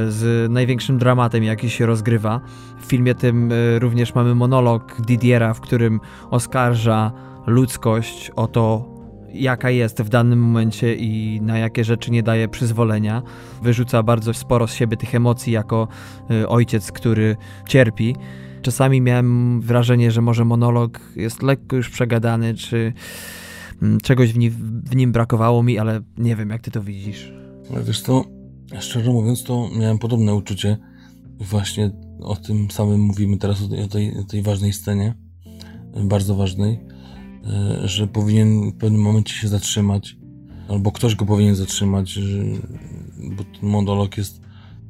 z 0.09 0.51
największym 0.53 0.99
dramatem, 0.99 1.45
jaki 1.45 1.71
się 1.71 1.87
rozgrywa. 1.87 2.41
W 2.81 2.85
filmie 2.85 3.15
tym 3.15 3.53
również 3.79 4.15
mamy 4.15 4.35
monolog 4.35 5.01
Didiera, 5.07 5.55
w 5.55 5.61
którym 5.61 6.01
oskarża 6.31 7.13
ludzkość 7.47 8.31
o 8.37 8.47
to, 8.47 9.00
jaka 9.35 9.71
jest 9.71 10.03
w 10.03 10.09
danym 10.09 10.39
momencie 10.39 10.95
i 10.95 11.41
na 11.43 11.59
jakie 11.59 11.85
rzeczy 11.85 12.11
nie 12.11 12.23
daje 12.23 12.49
przyzwolenia. 12.49 13.23
Wyrzuca 13.63 14.03
bardzo 14.03 14.35
sporo 14.35 14.67
z 14.67 14.75
siebie 14.75 14.97
tych 14.97 15.15
emocji 15.15 15.53
jako 15.53 15.89
y, 16.31 16.49
ojciec, 16.49 16.93
który 16.93 17.37
cierpi. 17.69 18.17
Czasami 18.63 19.01
miałem 19.01 19.61
wrażenie, 19.61 20.11
że 20.11 20.21
może 20.21 20.45
monolog 20.45 21.01
jest 21.17 21.43
lekko 21.43 21.77
już 21.77 21.91
przegadany, 21.91 22.55
czy 22.55 22.93
mm, 23.83 24.01
czegoś 24.01 24.33
w 24.33 24.39
nim, 24.39 24.83
w 24.85 24.97
nim 24.97 25.13
brakowało 25.13 25.63
mi, 25.63 25.79
ale 25.79 26.01
nie 26.19 26.37
wiem, 26.37 26.51
jak 26.51 26.63
ty 26.63 26.71
to 26.71 26.83
widzisz. 26.83 27.33
Wiesz 27.87 28.03
to, 28.03 28.25
szczerze 28.81 29.11
mówiąc, 29.11 29.45
to 29.45 29.69
miałem 29.79 29.99
podobne 29.99 30.35
uczucie. 30.35 30.77
Właśnie 31.41 31.91
o 32.23 32.37
tym 32.37 32.71
samym 32.71 33.01
mówimy 33.01 33.37
teraz, 33.37 33.63
o 33.63 33.89
tej, 33.89 34.17
o 34.19 34.25
tej 34.25 34.43
ważnej 34.43 34.73
scenie, 34.73 35.15
bardzo 36.05 36.35
ważnej, 36.35 36.81
że 37.85 38.07
powinien 38.07 38.71
w 38.71 38.77
pewnym 38.77 39.01
momencie 39.01 39.35
się 39.35 39.49
zatrzymać, 39.49 40.17
albo 40.69 40.93
ktoś 40.93 41.15
go 41.15 41.27
powinien 41.27 41.55
zatrzymać, 41.55 42.19
bo 43.37 43.45
ten 43.45 43.71
monolog 43.71 44.17
jest 44.17 44.41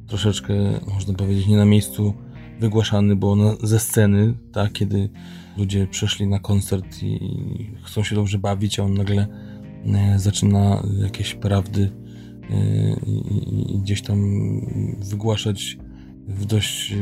troszeczkę, 0.07 0.53
można 0.93 1.13
powiedzieć, 1.13 1.47
nie 1.47 1.57
na 1.57 1.65
miejscu 1.65 2.13
wygłaszany, 2.59 3.15
bo 3.15 3.35
na, 3.35 3.55
ze 3.63 3.79
sceny, 3.79 4.33
tak, 4.51 4.71
kiedy 4.71 5.09
ludzie 5.57 5.87
przeszli 5.87 6.27
na 6.27 6.39
koncert 6.39 7.03
i 7.03 7.19
chcą 7.83 8.03
się 8.03 8.15
dobrze 8.15 8.39
bawić, 8.39 8.79
a 8.79 8.83
on 8.83 8.93
nagle 8.93 9.27
e, 9.85 10.19
zaczyna 10.19 10.83
jakieś 11.03 11.35
prawdy 11.35 11.91
e, 12.49 12.55
i, 13.07 13.79
gdzieś 13.83 14.01
tam 14.01 14.21
wygłaszać 14.99 15.77
w 16.27 16.45
dość 16.45 16.91
e, 16.91 16.97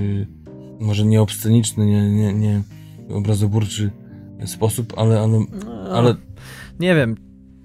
może 0.80 1.06
nie 1.06 1.22
obsceniczny, 1.22 1.86
nie, 1.86 2.10
nie, 2.10 2.34
nie 2.34 2.62
obrazoburczy 3.10 3.92
sposób, 4.46 4.94
ale, 4.98 5.20
ale, 5.20 5.40
ale... 5.92 6.16
Nie 6.80 6.96
wiem, 6.96 7.16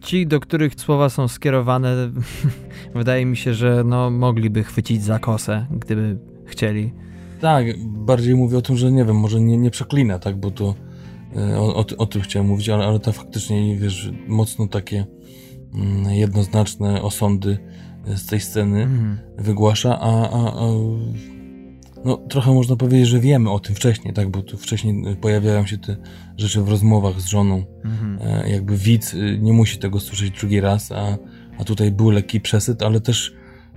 ci, 0.00 0.26
do 0.26 0.40
których 0.40 0.74
słowa 0.74 1.08
są 1.08 1.28
skierowane, 1.28 2.10
wydaje 2.94 3.26
mi 3.26 3.36
się, 3.36 3.54
że 3.54 3.82
no, 3.84 4.10
mogliby 4.10 4.64
chwycić 4.64 5.02
za 5.02 5.18
kosę, 5.18 5.66
gdyby 5.70 6.18
chcieli. 6.46 6.92
Tak, 7.40 7.66
bardziej 7.86 8.34
mówię 8.34 8.58
o 8.58 8.62
tym, 8.62 8.76
że 8.76 8.92
nie 8.92 9.04
wiem, 9.04 9.16
może 9.16 9.40
nie, 9.40 9.56
nie 9.56 9.70
przeklina, 9.70 10.18
tak, 10.18 10.36
bo 10.36 10.50
to 10.50 10.74
e, 11.36 11.60
o, 11.60 11.74
o, 11.74 11.84
o 11.98 12.06
tym 12.06 12.22
chciałem 12.22 12.48
mówić, 12.48 12.68
ale, 12.68 12.84
ale 12.86 13.00
to 13.00 13.12
faktycznie, 13.12 13.76
wiesz, 13.76 14.12
mocno 14.26 14.68
takie 14.68 15.06
mm, 15.74 16.14
jednoznaczne 16.14 17.02
osądy 17.02 17.58
z 18.06 18.26
tej 18.26 18.40
sceny 18.40 18.82
mm. 18.82 19.18
wygłasza, 19.38 20.00
a, 20.00 20.30
a, 20.30 20.52
a 20.52 20.68
no, 22.04 22.16
trochę 22.16 22.52
można 22.52 22.76
powiedzieć, 22.76 23.08
że 23.08 23.20
wiemy 23.20 23.50
o 23.50 23.58
tym 23.58 23.74
wcześniej, 23.74 24.14
tak, 24.14 24.28
bo 24.28 24.42
tu 24.42 24.56
wcześniej 24.56 25.16
pojawiają 25.20 25.66
się 25.66 25.78
te 25.78 25.96
rzeczy 26.36 26.62
w 26.62 26.68
rozmowach 26.68 27.20
z 27.20 27.26
żoną. 27.26 27.64
Mhm. 27.84 28.18
E, 28.22 28.50
jakby 28.50 28.76
widz 28.76 29.14
y, 29.14 29.38
nie 29.42 29.52
musi 29.52 29.78
tego 29.78 30.00
słyszeć 30.00 30.30
drugi 30.30 30.60
raz, 30.60 30.92
a, 30.92 31.18
a 31.58 31.64
tutaj 31.64 31.92
był 31.92 32.10
lekki 32.10 32.40
przesyt, 32.40 32.82
ale 32.82 33.00
też 33.00 33.34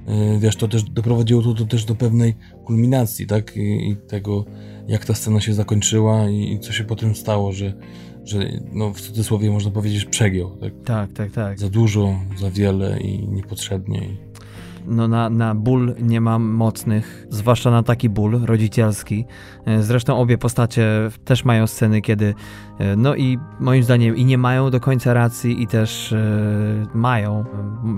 e, 0.08 0.40
wiesz, 0.40 0.56
to 0.56 0.68
też 0.68 0.84
doprowadziło 0.84 1.42
to, 1.42 1.54
to 1.54 1.66
też 1.66 1.86
do 1.86 1.96
pewnej 1.96 2.36
kulminacji, 2.66 3.28
tak, 3.28 3.58
I, 3.58 3.90
i, 3.90 3.96
tego, 3.96 4.46
jak 4.88 5.06
ta 5.06 5.14
scena 5.14 5.42
się 5.42 5.54
zakończyła 5.54 6.30
i, 6.30 6.54
i 6.54 6.60
co 6.60 6.74
się 6.74 6.84
potem 6.84 7.16
stało, 7.16 7.52
że, 7.52 7.74
że 8.24 8.40
no, 8.74 8.94
w 8.94 9.02
cudzysłowie 9.02 9.52
można 9.52 9.72
powiedzieć 9.72 10.06
przegiął, 10.06 10.58
tak? 10.58 10.74
Tak, 10.86 11.14
tak, 11.14 11.32
tak. 11.32 11.60
Za 11.60 11.70
dużo, 11.70 12.20
za 12.40 12.52
wiele 12.52 13.00
i 13.00 13.28
niepotrzebnie 13.28 14.27
no 14.88 15.08
na, 15.08 15.30
na 15.30 15.56
ból 15.56 15.96
nie 16.02 16.22
mam 16.22 16.44
mocnych, 16.44 17.28
zwłaszcza 17.30 17.72
na 17.72 17.84
taki 17.84 18.10
ból 18.10 18.40
rodzicielski. 18.46 19.26
E, 19.66 19.84
zresztą 19.84 20.18
obie 20.18 20.38
postacie 20.38 20.88
też 21.26 21.46
mają 21.46 21.68
sceny, 21.68 22.02
kiedy 22.02 22.34
e, 22.80 22.96
no 22.96 23.16
i 23.16 23.38
moim 23.60 23.84
zdaniem 23.84 24.16
i 24.16 24.26
nie 24.26 24.38
mają 24.38 24.70
do 24.70 24.80
końca 24.80 25.14
racji 25.14 25.64
i 25.64 25.68
też 25.68 26.14
e, 26.14 26.18
mają. 26.94 27.46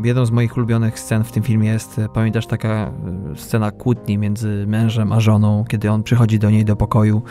Jedną 0.03 0.25
z 0.25 0.31
moich 0.31 0.57
ulubionych 0.57 0.99
scen 0.99 1.23
w 1.23 1.31
tym 1.31 1.43
filmie 1.43 1.69
jest, 1.69 2.01
pamiętasz, 2.13 2.47
taka 2.47 2.91
scena 3.35 3.71
kłótni 3.71 4.17
między 4.17 4.65
mężem 4.67 5.11
a 5.11 5.19
żoną, 5.19 5.65
kiedy 5.67 5.91
on 5.91 6.03
przychodzi 6.03 6.39
do 6.39 6.49
niej 6.49 6.65
do 6.65 6.75
pokoju 6.75 7.21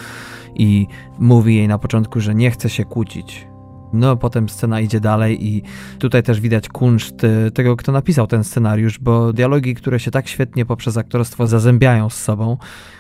i 0.55 0.87
mówi 1.19 1.57
jej 1.57 1.69
na 1.69 1.79
początku, 1.79 2.21
że 2.21 2.35
nie 2.35 2.51
chce 2.51 2.71
się 2.71 2.85
kłócić, 2.85 3.49
no, 3.93 4.17
potem 4.17 4.49
scena 4.49 4.81
idzie 4.81 5.01
dalej 5.01 5.47
i 5.47 5.63
tutaj 5.99 6.23
też 6.23 6.41
widać 6.41 6.69
kunszt 6.69 7.25
y, 7.25 7.51
tego, 7.51 7.77
kto 7.77 7.93
napisał 7.93 8.27
ten 8.27 8.45
scenariusz, 8.45 8.99
bo 8.99 9.33
dialogi, 9.33 9.75
które 9.75 10.01
się 10.01 10.11
tak 10.11 10.29
świetnie 10.29 10.67
poprzez 10.67 10.97
aktorstwo 10.97 11.47
zazębiają 11.47 12.11
z 12.11 12.17
sobą, 12.17 12.57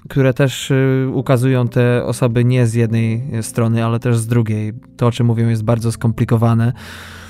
które 0.08 0.34
też 0.34 0.70
y, 0.70 1.10
ukazują 1.14 1.68
te 1.68 2.04
osoby 2.04 2.44
nie 2.44 2.66
z 2.66 2.74
jednej 2.74 3.22
strony, 3.42 3.84
ale 3.84 4.00
też 4.00 4.18
z 4.18 4.26
drugiej. 4.26 4.72
To, 4.96 5.06
o 5.06 5.12
czym 5.12 5.26
mówią, 5.26 5.48
jest 5.48 5.64
bardzo 5.64 5.92
skomplikowane 5.92 6.72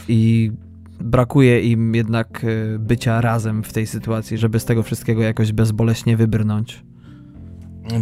i 0.08 0.52
brakuje 1.00 1.60
im 1.60 1.94
jednak 1.94 2.44
y, 2.44 2.78
bycia 2.78 3.20
razem 3.20 3.62
w 3.62 3.72
tej 3.72 3.86
sytuacji, 3.86 4.38
żeby 4.38 4.60
z 4.60 4.64
tego 4.64 4.82
wszystkiego 4.82 5.22
jakoś 5.22 5.52
bezboleśnie 5.52 6.16
wybrnąć. 6.16 6.84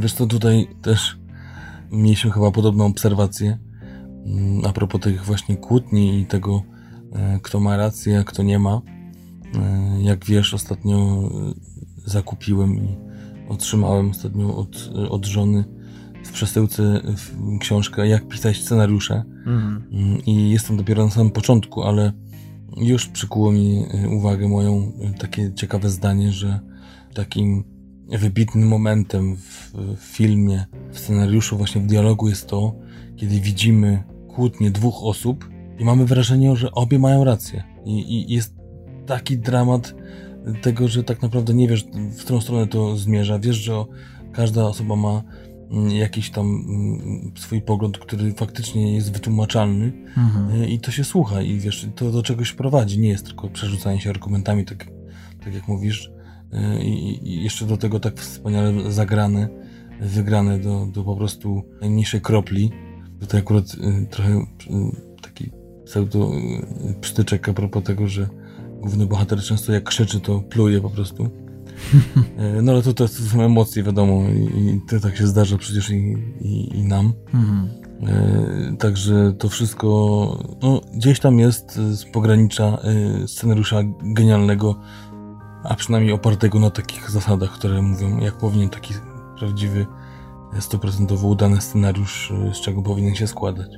Wiesz 0.00 0.14
to 0.14 0.26
tutaj 0.26 0.66
też 0.82 1.18
mieliśmy 1.92 2.30
chyba 2.30 2.50
podobną 2.50 2.86
obserwację 2.86 3.58
a 4.64 4.72
propos 4.72 5.00
tych 5.00 5.24
właśnie 5.24 5.56
kłótni 5.56 6.20
i 6.20 6.26
tego, 6.26 6.62
e, 7.12 7.40
kto 7.42 7.60
ma 7.60 7.76
rację, 7.76 8.18
a 8.18 8.24
kto 8.24 8.42
nie 8.42 8.58
ma. 8.58 8.82
E, 9.54 10.02
jak 10.02 10.24
wiesz, 10.24 10.54
ostatnio 10.54 10.96
e, 10.96 12.10
zakupiłem 12.10 12.76
i 12.76 12.96
otrzymałem 13.48 14.10
ostatnio 14.10 14.56
od, 14.56 14.90
od 15.10 15.26
żony 15.26 15.64
w 16.24 16.32
przesyłce 16.32 17.00
książkę 17.60 18.08
Jak 18.08 18.28
pisać 18.28 18.56
scenariusze. 18.56 19.24
Mhm. 19.46 19.84
I 20.26 20.50
jestem 20.50 20.76
dopiero 20.76 21.04
na 21.04 21.10
samym 21.10 21.32
początku, 21.32 21.82
ale 21.82 22.12
już 22.76 23.06
przykuło 23.06 23.52
mi 23.52 23.84
uwagę 24.10 24.48
moją 24.48 24.92
takie 25.18 25.52
ciekawe 25.54 25.90
zdanie, 25.90 26.32
że 26.32 26.60
takim 27.14 27.64
wybitnym 28.08 28.68
momentem 28.68 29.36
w 29.36 29.72
filmie, 29.98 30.64
w 30.92 30.98
scenariuszu, 30.98 31.56
właśnie 31.56 31.80
w 31.80 31.86
dialogu 31.86 32.28
jest 32.28 32.46
to, 32.46 32.74
kiedy 33.16 33.40
widzimy 33.40 34.02
kłótnie 34.36 34.70
dwóch 34.70 35.02
osób 35.02 35.50
i 35.78 35.84
mamy 35.84 36.04
wrażenie, 36.04 36.56
że 36.56 36.72
obie 36.72 36.98
mają 36.98 37.24
rację. 37.24 37.64
I, 37.84 38.14
I, 38.14 38.34
jest 38.34 38.54
taki 39.06 39.38
dramat 39.38 39.94
tego, 40.62 40.88
że 40.88 41.04
tak 41.04 41.22
naprawdę 41.22 41.54
nie 41.54 41.68
wiesz, 41.68 41.84
w 42.18 42.20
którą 42.24 42.40
stronę 42.40 42.66
to 42.66 42.96
zmierza. 42.96 43.38
Wiesz, 43.38 43.56
że 43.56 43.84
każda 44.32 44.64
osoba 44.64 44.96
ma 44.96 45.22
mm, 45.70 45.90
jakiś 45.90 46.30
tam 46.30 46.46
mm, 46.46 47.32
swój 47.36 47.62
pogląd, 47.62 47.98
który 47.98 48.32
faktycznie 48.32 48.94
jest 48.94 49.12
wytłumaczalny 49.12 49.92
mhm. 50.16 50.68
i 50.68 50.80
to 50.80 50.90
się 50.90 51.04
słucha 51.04 51.42
i 51.42 51.58
wiesz, 51.58 51.88
to 51.94 52.10
do 52.10 52.22
czegoś 52.22 52.52
prowadzi. 52.52 52.98
Nie 52.98 53.08
jest 53.08 53.26
tylko 53.26 53.48
przerzucanie 53.48 54.00
się 54.00 54.10
argumentami, 54.10 54.64
tak, 54.64 54.86
tak 55.44 55.54
jak 55.54 55.68
mówisz. 55.68 56.10
I, 56.82 57.20
I, 57.22 57.42
jeszcze 57.42 57.66
do 57.66 57.76
tego 57.76 58.00
tak 58.00 58.20
wspaniale 58.20 58.92
zagrane, 58.92 59.48
wygrane 60.00 60.58
do, 60.58 60.86
do 60.86 61.04
po 61.04 61.16
prostu 61.16 61.62
najmniejszej 61.80 62.20
kropli. 62.20 62.70
Tutaj 63.20 63.40
akurat 63.40 63.64
y, 63.74 64.06
trochę 64.10 64.30
y, 64.30 64.44
taki 65.22 65.50
pseudo 65.84 66.30
y, 66.90 67.00
psztyczek 67.00 67.48
a 67.48 67.52
propos 67.52 67.84
tego, 67.84 68.08
że 68.08 68.28
główny 68.80 69.06
bohater 69.06 69.38
często 69.38 69.72
jak 69.72 69.84
krzyczy, 69.84 70.20
to 70.20 70.40
pluje 70.40 70.80
po 70.80 70.90
prostu. 70.90 71.28
E, 72.36 72.62
no 72.62 72.72
ale 72.72 72.82
to, 72.82 72.94
to, 72.94 73.08
są 73.08 73.42
emocje, 73.42 73.82
wiadomo, 73.82 74.22
i, 74.28 74.60
i 74.60 74.80
to 74.88 75.00
tak 75.00 75.16
się 75.16 75.26
zdarza 75.26 75.58
przecież 75.58 75.90
i, 75.90 76.16
i, 76.40 76.78
i 76.78 76.84
nam. 76.84 77.12
Mhm. 77.34 77.68
E, 78.02 78.76
także 78.76 79.32
to 79.38 79.48
wszystko 79.48 79.88
no, 80.62 80.80
gdzieś 80.94 81.20
tam 81.20 81.38
jest 81.38 81.74
z 81.74 82.04
pogranicza 82.04 82.64
e, 82.64 83.28
scenariusza 83.28 83.82
genialnego, 84.02 84.80
a 85.64 85.74
przynajmniej 85.74 86.12
opartego 86.12 86.60
na 86.60 86.70
takich 86.70 87.10
zasadach, 87.10 87.50
które 87.50 87.82
mówią, 87.82 88.18
jak 88.18 88.38
powinien 88.38 88.70
taki 88.70 88.94
prawdziwy 89.38 89.86
stuprocentowo 90.60 91.28
udany 91.28 91.60
scenariusz, 91.60 92.30
y, 92.50 92.54
z 92.54 92.60
czego 92.60 92.82
powinien 92.82 93.14
się 93.14 93.26
składać. 93.26 93.68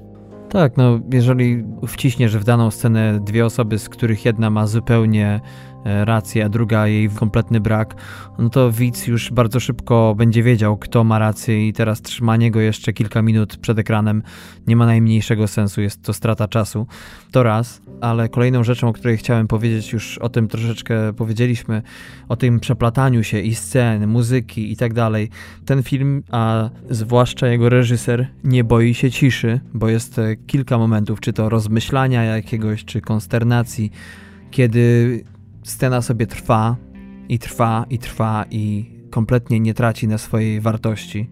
Tak, 0.49 0.77
no 0.77 1.01
jeżeli 1.13 1.65
wciśniesz 1.87 2.37
w 2.37 2.45
daną 2.45 2.71
scenę 2.71 3.21
dwie 3.21 3.47
osoby, 3.47 3.79
z 3.79 3.89
których 3.89 4.25
jedna 4.25 4.51
ma 4.51 4.67
zupełnie 4.67 5.41
E, 5.85 6.05
rację, 6.05 6.45
a 6.45 6.49
druga 6.49 6.87
jej 6.87 7.11
kompletny 7.11 7.61
brak, 7.61 7.95
no 8.39 8.49
to 8.49 8.73
widz 8.73 9.07
już 9.07 9.33
bardzo 9.33 9.61
szybko 9.61 10.15
będzie 10.17 10.43
wiedział, 10.43 10.77
kto 10.77 11.05
ma 11.05 11.19
rację 11.19 11.69
i 11.69 11.73
teraz 11.73 12.03
trzymanie 12.03 12.51
go 12.51 12.61
jeszcze 12.61 12.93
kilka 12.93 13.23
minut 13.23 13.57
przed 13.57 13.79
ekranem 13.79 14.23
nie 14.67 14.77
ma 14.77 14.87
najmniejszego 14.87 15.49
sensu, 15.49 15.81
jest 15.81 16.03
to 16.03 16.13
strata 16.13 16.49
czasu. 16.49 16.87
To 17.31 17.43
raz, 17.43 17.83
ale 18.01 18.29
kolejną 18.29 18.65
rzeczą, 18.65 18.89
o 18.89 18.93
której 18.93 19.17
chciałem 19.17 19.49
powiedzieć, 19.49 19.93
już 19.93 20.19
o 20.19 20.29
tym 20.29 20.49
troszeczkę 20.49 21.13
powiedzieliśmy, 21.13 21.83
o 22.29 22.37
tym 22.37 22.61
przeplataniu 22.61 23.23
się 23.23 23.41
i 23.41 23.55
scen, 23.55 24.07
muzyki 24.07 24.73
i 24.73 24.77
tak 24.77 24.95
dalej. 24.95 25.31
Ten 25.65 25.83
film, 25.83 26.23
a 26.31 26.71
zwłaszcza 26.91 27.49
jego 27.49 27.69
reżyser, 27.69 28.29
nie 28.45 28.65
boi 28.65 28.95
się 28.95 29.11
ciszy, 29.11 29.61
bo 29.75 29.89
jest 29.89 30.19
e, 30.19 30.37
kilka 30.37 30.79
momentów, 30.79 31.21
czy 31.21 31.33
to 31.33 31.49
rozmyślania 31.49 32.25
jakiegoś, 32.25 32.85
czy 32.85 33.01
konsternacji, 33.01 33.93
kiedy 34.51 35.25
scena 35.63 36.03
sobie 36.03 36.27
trwa 36.27 36.77
i 37.29 37.39
trwa 37.39 37.87
i 37.91 37.99
trwa 37.99 38.45
i 38.51 38.98
kompletnie 39.11 39.61
nie 39.61 39.75
traci 39.75 40.09
na 40.09 40.19
swojej 40.19 40.61
wartości. 40.61 41.31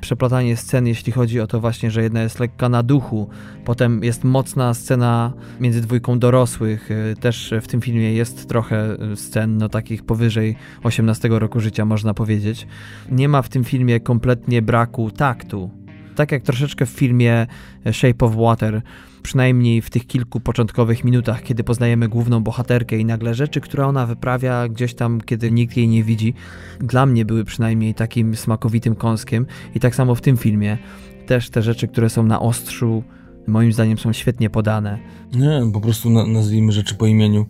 Przeplatanie 0.00 0.56
scen, 0.56 0.86
jeśli 0.86 1.12
chodzi 1.12 1.40
o 1.40 1.46
to 1.46 1.60
właśnie, 1.60 1.90
że 1.90 2.02
jedna 2.02 2.22
jest 2.22 2.40
lekka 2.40 2.68
na 2.68 2.82
duchu, 2.82 3.28
potem 3.64 4.04
jest 4.04 4.24
mocna 4.24 4.74
scena 4.74 5.32
między 5.60 5.80
dwójką 5.80 6.18
dorosłych, 6.18 6.90
y, 6.90 7.14
też 7.20 7.54
w 7.62 7.66
tym 7.66 7.80
filmie 7.80 8.12
jest 8.12 8.48
trochę 8.48 8.96
y, 9.12 9.16
scen 9.16 9.58
no, 9.58 9.68
takich 9.68 10.02
powyżej 10.02 10.56
18 10.82 11.28
roku 11.28 11.60
życia, 11.60 11.84
można 11.84 12.14
powiedzieć. 12.14 12.66
Nie 13.10 13.28
ma 13.28 13.42
w 13.42 13.48
tym 13.48 13.64
filmie 13.64 14.00
kompletnie 14.00 14.62
braku 14.62 15.10
taktu. 15.10 15.70
Tak 16.14 16.32
jak 16.32 16.42
troszeczkę 16.42 16.86
w 16.86 16.90
filmie 16.90 17.46
Shape 17.92 18.26
of 18.26 18.36
Water, 18.36 18.82
przynajmniej 19.26 19.82
w 19.82 19.90
tych 19.90 20.06
kilku 20.06 20.40
początkowych 20.40 21.04
minutach, 21.04 21.42
kiedy 21.42 21.64
poznajemy 21.64 22.08
główną 22.08 22.42
bohaterkę 22.42 22.98
i 22.98 23.04
nagle 23.04 23.34
rzeczy, 23.34 23.60
które 23.60 23.86
ona 23.86 24.06
wyprawia 24.06 24.68
gdzieś 24.68 24.94
tam, 24.94 25.20
kiedy 25.20 25.50
nikt 25.50 25.76
jej 25.76 25.88
nie 25.88 26.04
widzi, 26.04 26.34
dla 26.80 27.06
mnie 27.06 27.24
były 27.24 27.44
przynajmniej 27.44 27.94
takim 27.94 28.36
smakowitym 28.36 28.94
kąskiem. 28.94 29.46
I 29.74 29.80
tak 29.80 29.94
samo 29.94 30.14
w 30.14 30.20
tym 30.20 30.36
filmie. 30.36 30.78
Też 31.26 31.50
te 31.50 31.62
rzeczy, 31.62 31.88
które 31.88 32.10
są 32.10 32.22
na 32.22 32.40
ostrzu, 32.40 33.02
moim 33.46 33.72
zdaniem 33.72 33.98
są 33.98 34.12
świetnie 34.12 34.50
podane. 34.50 34.98
Nie, 35.34 35.70
po 35.72 35.80
prostu 35.80 36.10
na, 36.10 36.26
nazwijmy 36.26 36.72
rzeczy 36.72 36.94
po 36.94 37.06
imieniu. 37.06 37.46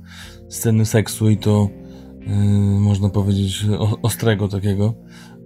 Sceny 0.48 0.84
seksu 0.84 1.30
i 1.30 1.36
to 1.36 1.68
yy, 2.20 2.80
można 2.80 3.08
powiedzieć 3.08 3.64
ostrego 4.02 4.48
takiego. 4.48 4.94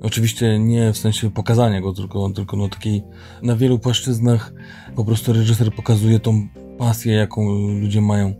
Oczywiście 0.03 0.59
nie 0.59 0.93
w 0.93 0.99
sensie 0.99 1.31
pokazania 1.31 1.81
go, 1.81 1.93
tylko, 1.93 2.31
tylko 2.31 2.57
no 2.57 2.69
takiej 2.69 3.03
na 3.43 3.57
wielu 3.57 3.79
płaszczyznach 3.79 4.53
po 4.97 5.05
prostu 5.05 5.33
reżyser 5.33 5.75
pokazuje 5.75 6.21
tą 6.21 6.49
pasję, 6.79 7.15
jaką 7.15 7.53
ludzie 7.81 8.01
mają, 8.01 8.35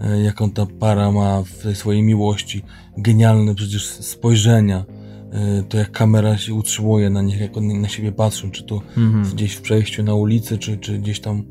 e, 0.00 0.22
jaką 0.22 0.50
ta 0.50 0.66
para 0.66 1.12
ma 1.12 1.42
w 1.42 1.76
swojej 1.76 2.02
miłości. 2.02 2.62
Genialne 2.98 3.54
przecież 3.54 3.86
spojrzenia, 3.86 4.84
e, 5.32 5.62
to 5.62 5.78
jak 5.78 5.90
kamera 5.90 6.38
się 6.38 6.54
utrzymuje 6.54 7.10
na 7.10 7.22
nich, 7.22 7.40
jak 7.40 7.56
oni 7.56 7.78
na 7.78 7.88
siebie 7.88 8.12
patrzą, 8.12 8.50
czy 8.50 8.64
to 8.64 8.80
mhm. 8.96 9.34
gdzieś 9.34 9.54
w 9.54 9.60
przejściu 9.60 10.02
na 10.02 10.14
ulicy, 10.14 10.58
czy, 10.58 10.76
czy 10.76 10.98
gdzieś 10.98 11.20
tam 11.20 11.44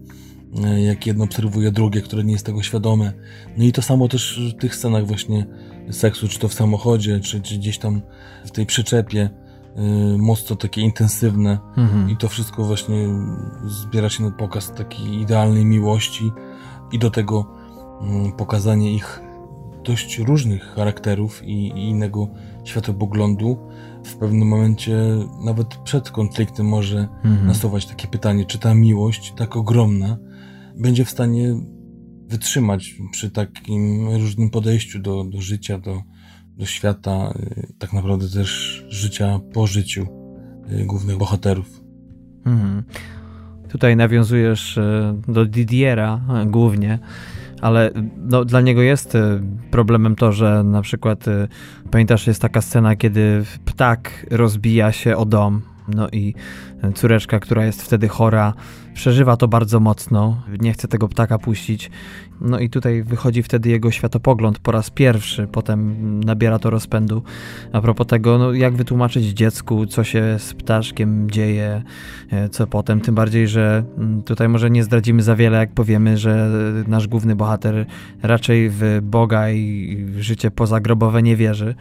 e, 0.64 0.82
jak 0.82 1.08
jedno 1.08 1.24
obserwuje 1.24 1.72
drugie, 1.72 2.02
które 2.02 2.24
nie 2.24 2.34
jest 2.34 2.46
tego 2.46 2.64
świadome. 2.64 3.14
No 3.58 3.64
i 3.64 3.72
to 3.72 3.82
samo 3.82 4.08
też 4.08 4.42
w 4.56 4.62
tych 4.62 4.76
scenach 4.76 5.08
właśnie 5.08 5.46
seksu, 5.92 6.28
czy 6.28 6.40
to 6.40 6.48
w 6.48 6.54
samochodzie, 6.54 7.20
czy, 7.20 7.42
czy 7.42 7.58
gdzieś 7.58 7.78
tam 7.78 8.02
w 8.46 8.52
tej 8.52 8.66
przyczepie 8.66 9.43
mocno 10.18 10.56
takie 10.56 10.82
intensywne 10.82 11.60
mhm. 11.78 12.10
i 12.10 12.18
to 12.18 12.30
wszystko 12.30 12.64
właśnie 12.64 13.08
zbiera 13.66 14.10
się 14.10 14.24
na 14.24 14.32
pokaz 14.32 14.72
takiej 14.72 15.22
idealnej 15.22 15.66
miłości 15.66 16.32
i 16.92 17.00
do 17.00 17.12
tego 17.12 17.46
mm, 18.02 18.32
pokazanie 18.32 18.94
ich 18.94 19.22
dość 19.84 20.20
różnych 20.20 20.64
charakterów 20.64 21.44
i, 21.44 21.68
i 21.68 21.90
innego 21.90 22.28
światopoglądu. 22.64 23.58
W 24.04 24.16
pewnym 24.16 24.48
momencie, 24.48 24.98
nawet 25.46 25.68
przed 25.68 26.12
konfliktem, 26.12 26.66
może 26.66 27.08
mhm. 27.24 27.48
nasuwać 27.48 27.86
takie 27.86 28.08
pytanie, 28.08 28.46
czy 28.46 28.60
ta 28.60 28.74
miłość, 28.74 29.34
tak 29.38 29.56
ogromna, 29.56 30.18
będzie 30.76 31.06
w 31.06 31.10
stanie 31.10 31.56
wytrzymać 32.28 32.96
przy 33.12 33.32
takim 33.32 34.10
różnym 34.10 34.50
podejściu 34.50 35.00
do, 35.00 35.24
do 35.24 35.42
życia, 35.42 35.80
do, 35.80 36.02
do 36.58 36.66
świata, 36.66 37.34
y, 37.36 37.74
tak 37.80 37.94
naprawdę 37.94 38.30
też 38.30 38.84
życia 38.90 39.40
po 39.54 39.68
życiu 39.68 40.08
y, 40.72 40.86
głównych 40.86 41.18
bohaterów. 41.18 41.82
Mhm. 42.46 42.84
Tutaj 43.70 43.96
nawiązujesz 43.96 44.78
y, 44.78 45.14
do 45.28 45.46
Didiera 45.46 46.22
głównie, 46.46 47.00
ale 47.62 47.92
no, 48.18 48.46
dla 48.46 48.62
niego 48.62 48.82
jest 48.82 49.18
problemem 49.72 50.16
to, 50.16 50.32
że 50.32 50.64
na 50.64 50.82
przykład 50.82 51.26
pamiętasz, 51.92 52.28
jest 52.28 52.42
taka 52.42 52.62
scena, 52.62 52.96
kiedy 52.96 53.44
ptak 53.66 54.26
rozbija 54.32 54.92
się 54.92 55.18
o 55.18 55.26
dom, 55.26 55.62
no 55.88 56.10
i 56.10 56.34
córeczka, 56.96 57.40
która 57.40 57.66
jest 57.66 57.82
wtedy 57.82 58.08
chora, 58.08 58.54
przeżywa 58.94 59.38
to 59.38 59.48
bardzo 59.48 59.80
mocno, 59.80 60.44
nie 60.60 60.74
chce 60.74 60.88
tego 60.88 61.08
ptaka 61.08 61.38
puścić. 61.38 61.92
No 62.42 62.60
i 62.60 62.70
tutaj 62.70 63.04
wychodzi 63.04 63.44
wtedy 63.44 63.70
jego 63.70 63.92
światopogląd 63.92 64.60
po 64.60 64.72
raz 64.72 64.90
pierwszy, 64.90 65.48
potem 65.48 66.20
nabiera 66.24 66.60
to 66.60 66.70
rozpędu. 66.70 67.24
A 67.74 67.82
propos 67.82 68.08
tego, 68.08 68.38
no 68.38 68.54
jak 68.54 68.76
wytłumaczyć 68.76 69.26
dziecku, 69.26 69.86
co 69.86 70.04
się 70.04 70.36
z 70.40 70.54
ptaszkiem 70.54 71.32
dzieje, 71.32 71.84
e, 72.32 72.50
co 72.50 72.68
potem, 72.68 73.02
tym 73.02 73.16
bardziej, 73.16 73.48
że 73.48 73.84
mm, 73.98 74.24
tutaj 74.24 74.50
może 74.50 74.70
nie 74.70 74.84
zdradzimy 74.84 75.24
za 75.24 75.36
wiele, 75.36 75.58
jak 75.58 75.72
powiemy, 75.72 76.18
że 76.18 76.50
nasz 76.88 77.08
główny 77.08 77.36
bohater 77.36 77.86
raczej 78.24 78.70
w 78.70 79.00
Boga 79.02 79.50
i 79.50 80.08
życie 80.20 80.52
pozagrobowe 80.52 81.24
nie 81.24 81.36
wierzy. 81.36 81.76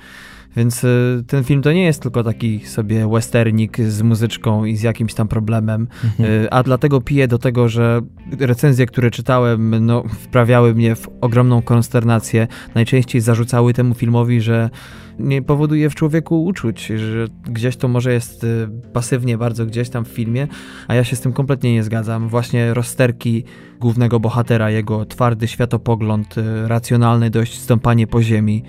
Więc 0.56 0.84
y, 0.84 1.24
ten 1.26 1.44
film 1.44 1.62
to 1.62 1.72
nie 1.72 1.84
jest 1.84 2.02
tylko 2.02 2.24
taki 2.24 2.60
sobie 2.60 3.08
westernik 3.08 3.80
z 3.80 4.02
muzyczką 4.02 4.64
i 4.64 4.76
z 4.76 4.82
jakimś 4.82 5.14
tam 5.14 5.28
problemem, 5.28 5.88
mhm. 6.04 6.30
Y, 6.30 6.50
a 6.50 6.62
dlatego 6.62 7.00
piję 7.00 7.28
do 7.28 7.38
tego, 7.38 7.68
że 7.68 8.00
recenzje, 8.40 8.86
które 8.86 9.10
czytałem, 9.10 9.86
no, 9.86 10.02
wprawiały 10.08 10.74
mnie 10.74 10.94
w 10.94 11.08
ogromną 11.20 11.62
konsternację. 11.62 12.48
Najczęściej 12.74 13.20
zarzucały 13.20 13.74
temu 13.74 13.94
filmowi, 13.94 14.40
że 14.40 14.70
nie 15.18 15.42
powoduje 15.42 15.90
w 15.90 15.94
człowieku 15.94 16.44
uczuć, 16.44 16.86
że 16.86 17.26
gdzieś 17.44 17.76
to 17.76 17.88
może 17.88 18.12
jest 18.12 18.44
y, 18.44 18.68
pasywnie 18.92 19.38
bardzo 19.38 19.66
gdzieś 19.66 19.88
tam 19.88 20.04
w 20.04 20.08
filmie, 20.08 20.48
a 20.88 20.94
ja 20.94 21.04
się 21.04 21.16
z 21.16 21.20
tym 21.20 21.32
kompletnie 21.32 21.72
nie 21.72 21.82
zgadzam. 21.82 22.28
Właśnie 22.28 22.74
rozterki 22.74 23.44
głównego 23.80 24.20
bohatera, 24.20 24.70
jego 24.70 25.06
twardy 25.06 25.48
światopogląd, 25.48 26.34
racjonalne 26.66 27.30
dość 27.30 27.58
stąpanie 27.58 28.06
po 28.06 28.22
ziemi, 28.22 28.64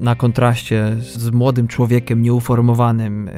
na 0.00 0.14
kontraście 0.14 0.96
z 1.00 1.30
młodym 1.30 1.68
człowiekiem 1.68 2.22
nieuformowanym, 2.22 3.28
e, 3.28 3.32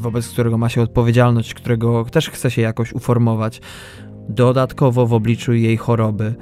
wobec 0.00 0.28
którego 0.28 0.58
ma 0.58 0.68
się 0.68 0.82
odpowiedzialność, 0.82 1.54
którego 1.54 2.04
też 2.04 2.30
chce 2.30 2.50
się 2.50 2.62
jakoś 2.62 2.92
uformować, 2.92 3.60
dodatkowo 4.28 5.06
w 5.06 5.12
obliczu 5.12 5.52
jej 5.52 5.76
choroby. 5.76 6.34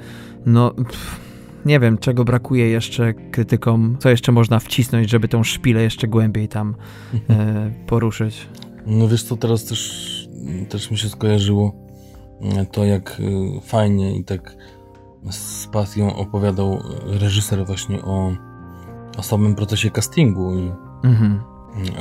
No, 0.45 0.71
pff, 0.71 1.19
nie 1.65 1.79
wiem, 1.79 1.97
czego 1.97 2.25
brakuje 2.25 2.69
jeszcze 2.69 3.13
krytykom, 3.13 3.97
co 3.99 4.09
jeszcze 4.09 4.31
można 4.31 4.59
wcisnąć, 4.59 5.09
żeby 5.09 5.27
tą 5.27 5.43
szpilę 5.43 5.81
jeszcze 5.81 6.07
głębiej 6.07 6.47
tam 6.47 6.75
e, 7.29 7.71
poruszyć. 7.87 8.47
No 8.85 9.07
wiesz 9.07 9.23
co, 9.23 9.37
teraz 9.37 9.65
też, 9.65 10.29
też 10.69 10.91
mi 10.91 10.97
się 10.97 11.09
skojarzyło 11.09 11.75
e, 12.41 12.65
to, 12.65 12.85
jak 12.85 13.21
e, 13.21 13.61
fajnie 13.61 14.17
i 14.17 14.23
tak 14.23 14.55
z 15.31 15.67
pasją 15.67 16.15
opowiadał 16.15 16.79
reżyser 17.05 17.65
właśnie 17.65 18.01
o 18.01 18.31
o 19.17 19.23
samym 19.23 19.55
procesie 19.55 19.91
castingu 19.91 20.59
i 20.59 20.71
mhm. 21.03 21.41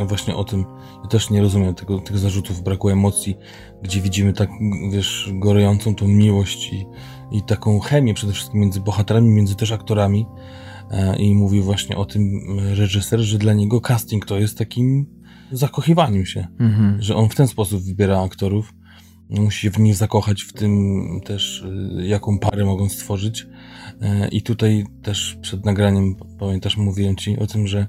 właśnie 0.06 0.36
o 0.36 0.44
tym 0.44 0.64
ja 1.02 1.08
też 1.08 1.30
nie 1.30 1.40
rozumiem 1.40 1.74
tego, 1.74 1.98
tych 1.98 2.18
zarzutów 2.18 2.62
braku 2.62 2.88
emocji, 2.88 3.36
gdzie 3.82 4.00
widzimy 4.00 4.32
tak, 4.32 4.50
wiesz, 4.90 5.30
gorejącą 5.32 5.94
tą 5.94 6.08
miłość 6.08 6.72
i, 6.72 6.86
i 7.30 7.42
taką 7.42 7.80
chemię 7.80 8.14
przede 8.14 8.32
wszystkim 8.32 8.60
między 8.60 8.80
bohaterami, 8.80 9.30
między 9.30 9.56
też 9.56 9.72
aktorami 9.72 10.26
e, 10.90 11.16
i 11.16 11.34
mówił 11.34 11.62
właśnie 11.62 11.96
o 11.96 12.04
tym 12.04 12.40
reżyser, 12.58 13.20
że 13.20 13.38
dla 13.38 13.52
niego 13.52 13.80
casting 13.80 14.26
to 14.26 14.38
jest 14.38 14.58
takim 14.58 15.06
zakochiwaniem 15.52 16.26
się, 16.26 16.46
mhm. 16.60 17.02
że 17.02 17.16
on 17.16 17.28
w 17.28 17.34
ten 17.34 17.48
sposób 17.48 17.82
wybiera 17.82 18.22
aktorów, 18.22 18.74
musi 19.30 19.60
się 19.60 19.70
w 19.70 19.78
nich 19.78 19.96
zakochać, 19.96 20.42
w 20.42 20.52
tym 20.52 21.20
też 21.24 21.62
y, 21.98 22.06
jaką 22.06 22.38
parę 22.38 22.64
mogą 22.64 22.88
stworzyć 22.88 23.46
E, 24.00 24.28
I 24.28 24.42
tutaj 24.42 24.86
też 25.02 25.38
przed 25.40 25.64
nagraniem, 25.64 26.14
pamiętasz, 26.38 26.76
mówiłem 26.76 27.16
ci 27.16 27.38
o 27.38 27.46
tym, 27.46 27.66
że 27.66 27.86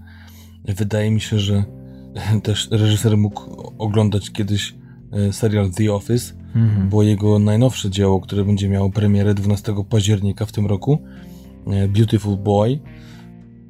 wydaje 0.66 1.12
mi 1.12 1.22
się, 1.22 1.40
że 1.40 1.64
też 2.44 2.68
reżyser 2.72 3.18
mógł 3.18 3.74
oglądać 3.78 4.32
kiedyś 4.32 4.76
e, 5.12 5.34
serial 5.34 5.72
The 5.72 5.94
Office, 5.94 6.34
mhm. 6.56 6.90
bo 6.90 7.03
jego 7.03 7.40
najnowsze 7.40 7.90
dzieło, 7.90 8.22
które 8.22 8.45
będzie 8.45 8.70
miało 8.70 8.90
premierę 8.90 9.34
12 9.34 9.74
października 9.90 10.45
w 10.45 10.52
tym 10.52 10.66
roku, 10.66 11.03
e, 11.68 11.88
Beautiful 11.88 12.38
Boy. 12.38 12.80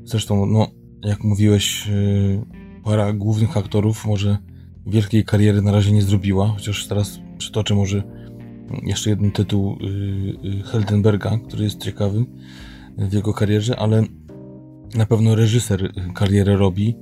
Zresztą, 0.03 0.45
no, 0.45 0.67
jak 1.03 1.23
mówiłeś, 1.23 1.89
para 2.83 3.13
głównych 3.13 3.57
aktorów 3.57 4.05
może 4.05 4.37
wielkiej 4.87 5.25
kariery 5.25 5.61
na 5.61 5.71
razie 5.71 5.91
nie 5.91 6.01
zrobiła, 6.01 6.47
chociaż 6.47 6.87
teraz 6.87 7.19
przytoczę 7.37 7.75
może 7.75 8.03
jeszcze 8.83 9.09
jeden 9.09 9.31
tytuł 9.31 9.77
y, 9.81 9.85
y, 10.59 10.63
Heldenberga, 10.63 11.39
który 11.47 11.63
jest 11.63 11.83
ciekawy 11.83 12.25
w 12.97 13.13
jego 13.13 13.33
karierze, 13.33 13.79
ale 13.79 14.03
na 14.95 15.05
pewno 15.05 15.35
reżyser 15.35 15.91
karierę 16.13 16.57
robi 16.57 16.95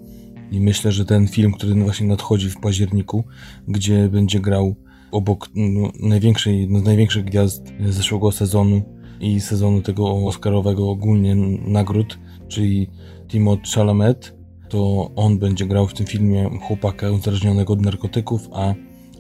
i 0.52 0.60
myślę, 0.60 0.92
że 0.92 1.06
ten 1.06 1.28
film, 1.28 1.52
który 1.52 1.76
właśnie 1.76 2.08
nadchodzi 2.08 2.50
w 2.50 2.60
październiku, 2.60 3.24
gdzie 3.68 4.10
będzie 4.10 4.40
grał 4.40 4.76
obok 5.12 5.50
no, 5.56 5.92
największej, 6.00 6.68
z 6.80 6.84
największych 6.84 7.26
gwiazd 7.26 7.74
zeszłego 7.90 8.32
sezonu 8.32 8.82
i 9.20 9.40
sezonu 9.40 9.82
tego 9.82 10.26
Oscarowego 10.26 10.90
ogólnie 10.90 11.36
nagród, 11.68 12.20
czyli 12.48 12.88
Timothée 13.28 13.76
Chalamet, 13.76 14.36
to 14.70 15.12
on 15.16 15.40
będzie 15.40 15.66
grał 15.66 15.88
w 15.88 15.94
tym 15.94 16.06
filmie 16.06 16.50
chłopaka 16.62 17.12
uzależnionego 17.12 17.74
od 17.74 17.82
narkotyków, 17.82 18.50
a 18.52 18.74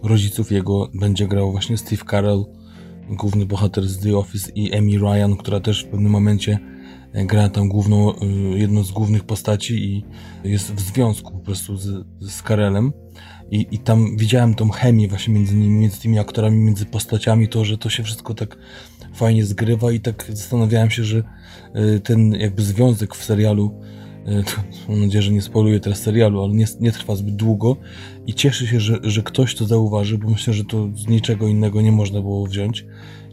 rodziców 0.04 0.52
jego 0.52 0.90
będzie 0.94 1.28
grał 1.28 1.52
właśnie 1.52 1.78
Steve 1.78 2.04
Carell, 2.12 2.46
główny 3.10 3.46
bohater 3.46 3.88
z 3.88 4.00
The 4.00 4.18
Office 4.18 4.52
i 4.56 4.74
Amy 4.78 4.98
Ryan, 4.98 5.36
która 5.36 5.60
też 5.60 5.84
w 5.84 5.88
pewnym 5.88 6.12
momencie 6.12 6.60
e, 7.14 7.26
gra 7.26 7.50
tam 7.50 7.70
główną, 7.70 8.16
e, 8.16 8.26
jedną 8.58 8.84
z 8.84 8.92
głównych 8.92 9.24
postaci 9.24 9.84
i 9.84 10.04
jest 10.44 10.74
w 10.74 10.80
związku 10.80 11.32
po 11.32 11.40
prostu 11.40 11.78
z, 11.78 12.06
z. 12.20 12.44
I, 13.52 13.68
I 13.72 13.80
tam 13.80 14.18
widziałem 14.18 14.56
tą 14.56 14.70
chemię 14.70 15.08
właśnie 15.08 15.34
między 15.34 15.56
nimi, 15.56 15.80
między 15.80 16.02
tymi 16.02 16.20
aktorami, 16.20 16.58
między 16.58 16.86
postaciami, 16.86 17.48
to, 17.48 17.66
że 17.66 17.78
to 17.78 17.90
się 17.90 18.04
wszystko 18.04 18.34
tak 18.34 18.58
fajnie 19.14 19.46
zgrywa 19.46 19.92
i 19.92 20.00
tak 20.00 20.26
zastanawiałem 20.30 20.90
się, 20.90 21.04
że 21.04 21.24
e, 21.74 22.00
ten 22.00 22.32
jakby 22.34 22.62
związek 22.62 23.16
w 23.16 23.24
serialu 23.24 23.82
E, 24.28 24.44
mam 24.90 25.02
nadzieję, 25.02 25.22
że 25.22 25.32
nie 25.32 25.42
spoluję 25.42 25.80
teraz 25.80 26.00
serialu, 26.00 26.44
ale 26.44 26.54
nie, 26.54 26.66
nie 26.80 26.92
trwa 26.92 27.16
zbyt 27.16 27.36
długo 27.36 27.78
i 28.28 28.34
cieszę 28.34 28.68
się, 28.68 28.80
że, 28.80 29.00
że 29.04 29.24
ktoś 29.24 29.56
to 29.56 29.66
zauważy, 29.66 30.18
bo 30.18 30.30
myślę, 30.30 30.54
że 30.54 30.64
to 30.64 30.90
z 30.95 31.08
niczego 31.08 31.48
innego 31.48 31.82
nie 31.82 31.91
można 31.91 32.22
było 32.22 32.45
wziąć 32.45 32.86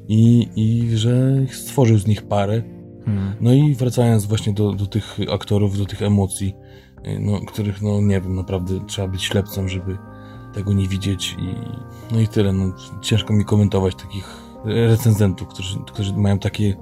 i, 0.09 0.49
i 0.57 0.97
że 0.97 1.37
stworzył 1.51 1.99
z 1.99 2.07
nich 2.07 2.23
parę. 2.23 2.63
Hmm. 3.05 3.35
No 3.41 3.53
i 3.53 3.75
wracając 3.75 4.27
właśnie 4.27 4.53
do, 4.53 4.73
do 4.73 4.87
tych 4.87 5.17
aktorów, 5.33 5.79
do 5.79 5.87
tych 5.87 6.03
emocji, 6.03 6.55
e, 7.03 7.19
no, 7.19 7.41
których, 7.41 7.83
no 7.83 8.01
nie 8.01 8.21
wiem, 8.21 8.37
naprawdę 8.37 8.81
trzeba 8.87 9.09
być 9.09 9.23
ślepcem, 9.23 9.69
żeby 9.69 9.99
tego 10.55 10.73
nie 10.73 10.89
widzieć 10.89 11.37
i 11.39 11.55
no 12.15 12.21
i 12.21 12.29
tyle. 12.29 12.53
No, 12.53 12.73
ciężko 13.03 13.33
mi 13.33 13.45
komentować 13.45 13.95
takich 13.95 14.41
recenzentów, 14.65 15.49
którzy, 15.49 15.79
którzy 15.87 16.17
mają 16.17 16.39
takie, 16.39 16.77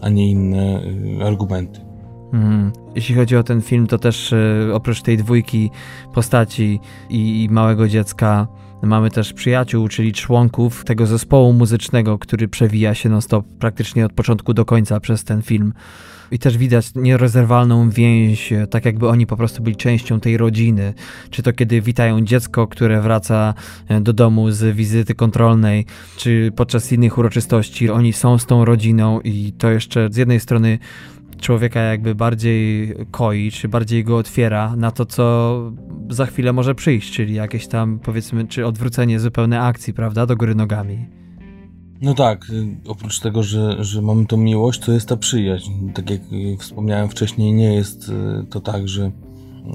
a 0.00 0.08
nie 0.08 0.30
inne 0.30 0.84
y, 1.20 1.24
argumenty. 1.24 1.91
Mm. 2.32 2.72
Jeśli 2.94 3.14
chodzi 3.14 3.36
o 3.36 3.42
ten 3.42 3.62
film, 3.62 3.86
to 3.86 3.98
też 3.98 4.32
y, 4.32 4.70
oprócz 4.72 5.02
tej 5.02 5.16
dwójki 5.16 5.70
postaci 6.14 6.80
i, 7.10 7.44
i 7.44 7.48
małego 7.48 7.88
dziecka, 7.88 8.46
mamy 8.82 9.10
też 9.10 9.32
przyjaciół, 9.32 9.88
czyli 9.88 10.12
członków 10.12 10.84
tego 10.84 11.06
zespołu 11.06 11.52
muzycznego, 11.52 12.18
który 12.18 12.48
przewija 12.48 12.94
się 12.94 13.08
non-stop 13.08 13.46
praktycznie 13.58 14.06
od 14.06 14.12
początku 14.12 14.54
do 14.54 14.64
końca 14.64 15.00
przez 15.00 15.24
ten 15.24 15.42
film. 15.42 15.72
I 16.30 16.38
też 16.38 16.58
widać 16.58 16.90
nierozerwalną 16.94 17.90
więź, 17.90 18.52
tak 18.70 18.84
jakby 18.84 19.08
oni 19.08 19.26
po 19.26 19.36
prostu 19.36 19.62
byli 19.62 19.76
częścią 19.76 20.20
tej 20.20 20.36
rodziny. 20.36 20.94
Czy 21.30 21.42
to 21.42 21.52
kiedy 21.52 21.80
witają 21.80 22.20
dziecko, 22.20 22.66
które 22.66 23.00
wraca 23.00 23.54
e, 23.88 24.00
do 24.00 24.12
domu 24.12 24.50
z 24.50 24.76
wizyty 24.76 25.14
kontrolnej, 25.14 25.86
czy 26.16 26.52
podczas 26.56 26.92
innych 26.92 27.18
uroczystości, 27.18 27.90
oni 27.90 28.12
są 28.12 28.38
z 28.38 28.46
tą 28.46 28.64
rodziną 28.64 29.20
i 29.20 29.52
to 29.58 29.70
jeszcze 29.70 30.08
z 30.10 30.16
jednej 30.16 30.40
strony 30.40 30.78
człowieka 31.42 31.80
jakby 31.80 32.14
bardziej 32.14 32.94
koi, 33.10 33.50
czy 33.50 33.68
bardziej 33.68 34.04
go 34.04 34.16
otwiera 34.16 34.76
na 34.76 34.90
to, 34.90 35.06
co 35.06 35.72
za 36.10 36.26
chwilę 36.26 36.52
może 36.52 36.74
przyjść, 36.74 37.12
czyli 37.12 37.34
jakieś 37.34 37.66
tam 37.66 37.98
powiedzmy, 37.98 38.46
czy 38.46 38.66
odwrócenie 38.66 39.20
zupełne 39.20 39.60
akcji, 39.60 39.94
prawda, 39.94 40.26
do 40.26 40.36
góry 40.36 40.54
nogami. 40.54 41.06
No 42.02 42.14
tak, 42.14 42.50
y, 42.50 42.76
oprócz 42.88 43.20
tego, 43.20 43.42
że, 43.42 43.84
że 43.84 44.02
mamy 44.02 44.26
tą 44.26 44.36
miłość, 44.36 44.80
to 44.80 44.92
jest 44.92 45.08
ta 45.08 45.16
przyjaźń. 45.16 45.72
Tak 45.94 46.10
jak 46.10 46.20
y, 46.32 46.56
wspomniałem 46.58 47.08
wcześniej, 47.08 47.52
nie 47.52 47.74
jest 47.74 48.08
y, 48.08 48.46
to 48.50 48.60
tak, 48.60 48.88
że 48.88 49.10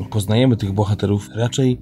poznajemy 0.10 0.58
tych 0.58 0.72
bohaterów. 0.72 1.30
Raczej 1.36 1.78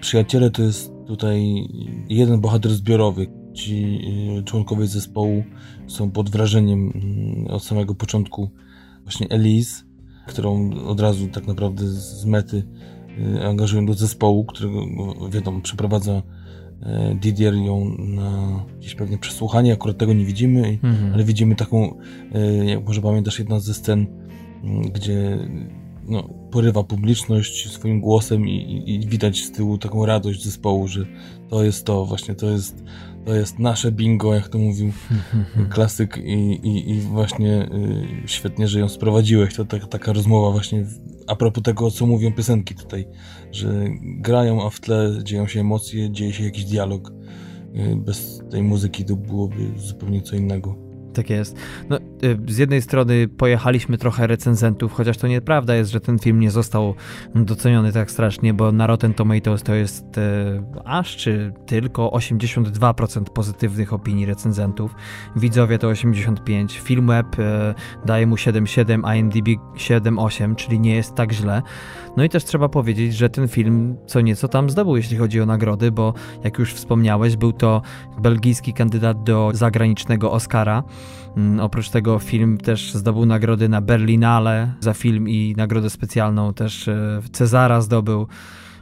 przyjaciele 0.00 0.50
to 0.50 0.62
jest 0.62 0.92
tutaj 1.06 1.68
jeden 2.08 2.40
bohater 2.40 2.72
zbiorowy. 2.72 3.26
Ci 3.54 4.00
członkowie 4.44 4.86
zespołu 4.86 5.44
są 5.86 6.10
pod 6.10 6.30
wrażeniem 6.30 6.92
mm, 6.94 7.46
od 7.46 7.64
samego 7.64 7.94
początku 7.94 8.50
właśnie 9.10 9.28
Elise, 9.28 9.84
którą 10.26 10.70
od 10.72 11.00
razu 11.00 11.28
tak 11.28 11.46
naprawdę 11.46 11.86
z 11.86 12.24
mety 12.24 12.62
angażują 13.44 13.86
do 13.86 13.94
zespołu, 13.94 14.44
którego 14.44 14.86
wiadomo 15.30 15.60
przeprowadza 15.60 16.22
E, 16.82 17.14
Didier 17.14 17.54
ją 17.54 17.96
na 17.98 18.64
gdzieś 18.78 18.94
pewnie 18.94 19.18
przesłuchanie, 19.18 19.72
akurat 19.72 19.98
tego 19.98 20.12
nie 20.12 20.24
widzimy, 20.24 20.78
mhm. 20.82 21.14
ale 21.14 21.24
widzimy 21.24 21.56
taką, 21.56 21.98
e, 22.34 22.64
jak 22.64 22.86
może 22.86 23.02
pamiętasz, 23.02 23.38
jedna 23.38 23.60
ze 23.60 23.74
scen, 23.74 24.06
gdzie 24.94 25.38
no, 26.10 26.22
porywa 26.50 26.84
publiczność 26.84 27.72
swoim 27.72 28.00
głosem 28.00 28.48
i, 28.48 28.82
i, 28.86 29.08
widać 29.08 29.40
z 29.40 29.52
tyłu 29.52 29.78
taką 29.78 30.06
radość 30.06 30.44
zespołu, 30.44 30.88
że 30.88 31.06
to 31.48 31.64
jest 31.64 31.86
to, 31.86 32.06
właśnie 32.06 32.34
to 32.34 32.50
jest, 32.50 32.84
to 33.24 33.34
jest 33.34 33.58
nasze 33.58 33.92
bingo, 33.92 34.34
jak 34.34 34.48
to 34.48 34.58
mówił 34.58 34.92
klasyk 35.74 36.18
i, 36.18 36.52
i, 36.52 36.90
i 36.90 37.00
właśnie 37.00 37.68
y, 38.24 38.28
świetnie, 38.28 38.68
że 38.68 38.80
ją 38.80 38.88
sprowadziłeś. 38.88 39.54
To 39.54 39.64
tak, 39.64 39.88
taka 39.88 40.12
rozmowa 40.12 40.50
właśnie 40.50 40.86
a 41.26 41.36
propos 41.36 41.62
tego, 41.62 41.90
co 41.90 42.06
mówią 42.06 42.32
piosenki 42.32 42.74
tutaj, 42.74 43.06
że 43.52 43.84
grają, 44.00 44.66
a 44.66 44.70
w 44.70 44.80
tle 44.80 45.10
dzieją 45.22 45.46
się 45.46 45.60
emocje, 45.60 46.10
dzieje 46.10 46.32
się 46.32 46.44
jakiś 46.44 46.64
dialog. 46.64 47.12
Y, 47.76 47.96
bez 47.96 48.42
tej 48.50 48.62
muzyki 48.62 49.04
to 49.04 49.16
byłoby 49.16 49.70
zupełnie 49.76 50.22
co 50.22 50.36
innego. 50.36 50.89
Tak 51.14 51.30
jest. 51.30 51.56
No, 51.88 51.98
y, 51.98 52.38
z 52.48 52.58
jednej 52.58 52.82
strony 52.82 53.28
pojechaliśmy 53.28 53.98
trochę 53.98 54.26
recenzentów, 54.26 54.92
chociaż 54.92 55.16
to 55.16 55.28
nieprawda 55.28 55.74
jest, 55.74 55.90
że 55.90 56.00
ten 56.00 56.18
film 56.18 56.40
nie 56.40 56.50
został 56.50 56.94
doceniony 57.34 57.92
tak 57.92 58.10
strasznie, 58.10 58.54
bo 58.54 58.72
na 58.72 58.86
Rotten 58.86 59.14
Tomatoes 59.14 59.62
to 59.62 59.74
jest 59.74 60.18
e, 60.18 60.62
aż 60.84 61.16
czy 61.16 61.52
tylko 61.66 62.08
82% 62.08 63.24
pozytywnych 63.24 63.92
opinii 63.92 64.26
recenzentów. 64.26 64.94
Widzowie 65.36 65.78
to 65.78 65.88
85%. 65.88 66.70
Filmweb 66.70 67.38
e, 67.38 67.74
daje 68.06 68.26
mu 68.26 68.34
7,7, 68.34 69.16
IMDb 69.16 69.48
7,8, 69.74 70.54
czyli 70.54 70.80
nie 70.80 70.94
jest 70.94 71.14
tak 71.14 71.32
źle. 71.32 71.62
No 72.16 72.24
i 72.24 72.28
też 72.28 72.44
trzeba 72.44 72.68
powiedzieć, 72.68 73.14
że 73.14 73.30
ten 73.30 73.48
film 73.48 73.96
co 74.06 74.20
nieco 74.20 74.48
tam 74.48 74.70
zdobył, 74.70 74.96
jeśli 74.96 75.16
chodzi 75.16 75.40
o 75.40 75.46
nagrody, 75.46 75.92
bo 75.92 76.14
jak 76.44 76.58
już 76.58 76.74
wspomniałeś, 76.74 77.36
był 77.36 77.52
to 77.52 77.82
belgijski 78.22 78.72
kandydat 78.72 79.22
do 79.22 79.50
zagranicznego 79.54 80.32
Oscara. 80.32 80.82
Mm, 81.36 81.60
oprócz 81.60 81.90
tego 81.90 82.18
film 82.18 82.58
też 82.58 82.92
zdobył 82.94 83.26
nagrody 83.26 83.68
na 83.68 83.80
Berlinale 83.80 84.72
za 84.80 84.94
film 84.94 85.28
i 85.28 85.54
nagrodę 85.56 85.90
specjalną 85.90 86.54
też 86.54 86.88
e, 86.88 87.20
Cezara 87.32 87.80
zdobył. 87.80 88.26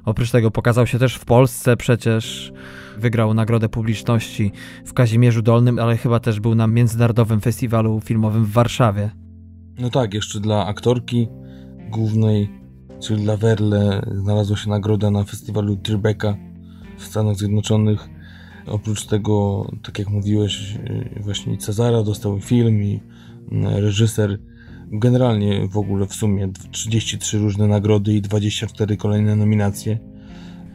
Oprócz 0.05 0.31
tego 0.31 0.51
pokazał 0.51 0.87
się 0.87 0.99
też 0.99 1.15
w 1.15 1.25
Polsce 1.25 1.77
przecież. 1.77 2.53
Wygrał 2.99 3.35
nagrodę 3.35 3.69
publiczności 3.69 4.53
w 4.85 4.93
Kazimierzu 4.93 5.43
Dolnym, 5.43 5.79
ale 5.79 5.97
chyba 5.97 6.21
też 6.21 6.41
był 6.41 6.55
na 6.55 6.67
Międzynarodowym 6.67 7.41
Festiwalu 7.41 8.01
Filmowym 8.01 8.45
w 8.45 8.53
Warszawie. 8.53 9.11
No 9.79 9.91
tak, 9.91 10.15
jeszcze 10.15 10.41
dla 10.41 10.67
aktorki 10.67 11.29
głównej, 11.91 12.58
czyli 13.01 13.23
dla 13.23 13.37
Werle, 13.37 14.03
znalazła 14.15 14.57
się 14.57 14.71
nagroda 14.71 15.11
na 15.11 15.25
festiwalu 15.25 15.77
Tribeca 15.77 16.37
w 16.97 17.05
Stanach 17.05 17.37
Zjednoczonych. 17.37 18.09
Oprócz 18.67 19.07
tego, 19.07 19.67
tak 19.83 19.99
jak 19.99 20.09
mówiłeś, 20.09 20.77
y, 21.17 21.21
właśnie 21.21 21.57
Cezara 21.57 22.03
dostał 22.03 22.41
film 22.41 22.83
i 22.83 23.01
y, 23.53 23.81
reżyser. 23.81 24.39
Generalnie 24.93 25.69
w 25.69 25.77
ogóle 25.77 26.07
w 26.07 26.15
sumie 26.15 26.49
33 26.71 27.39
różne 27.39 27.67
nagrody 27.67 28.13
i 28.13 28.23
24 28.23 28.97
kolejne 28.97 29.37
nominacje. 29.37 29.99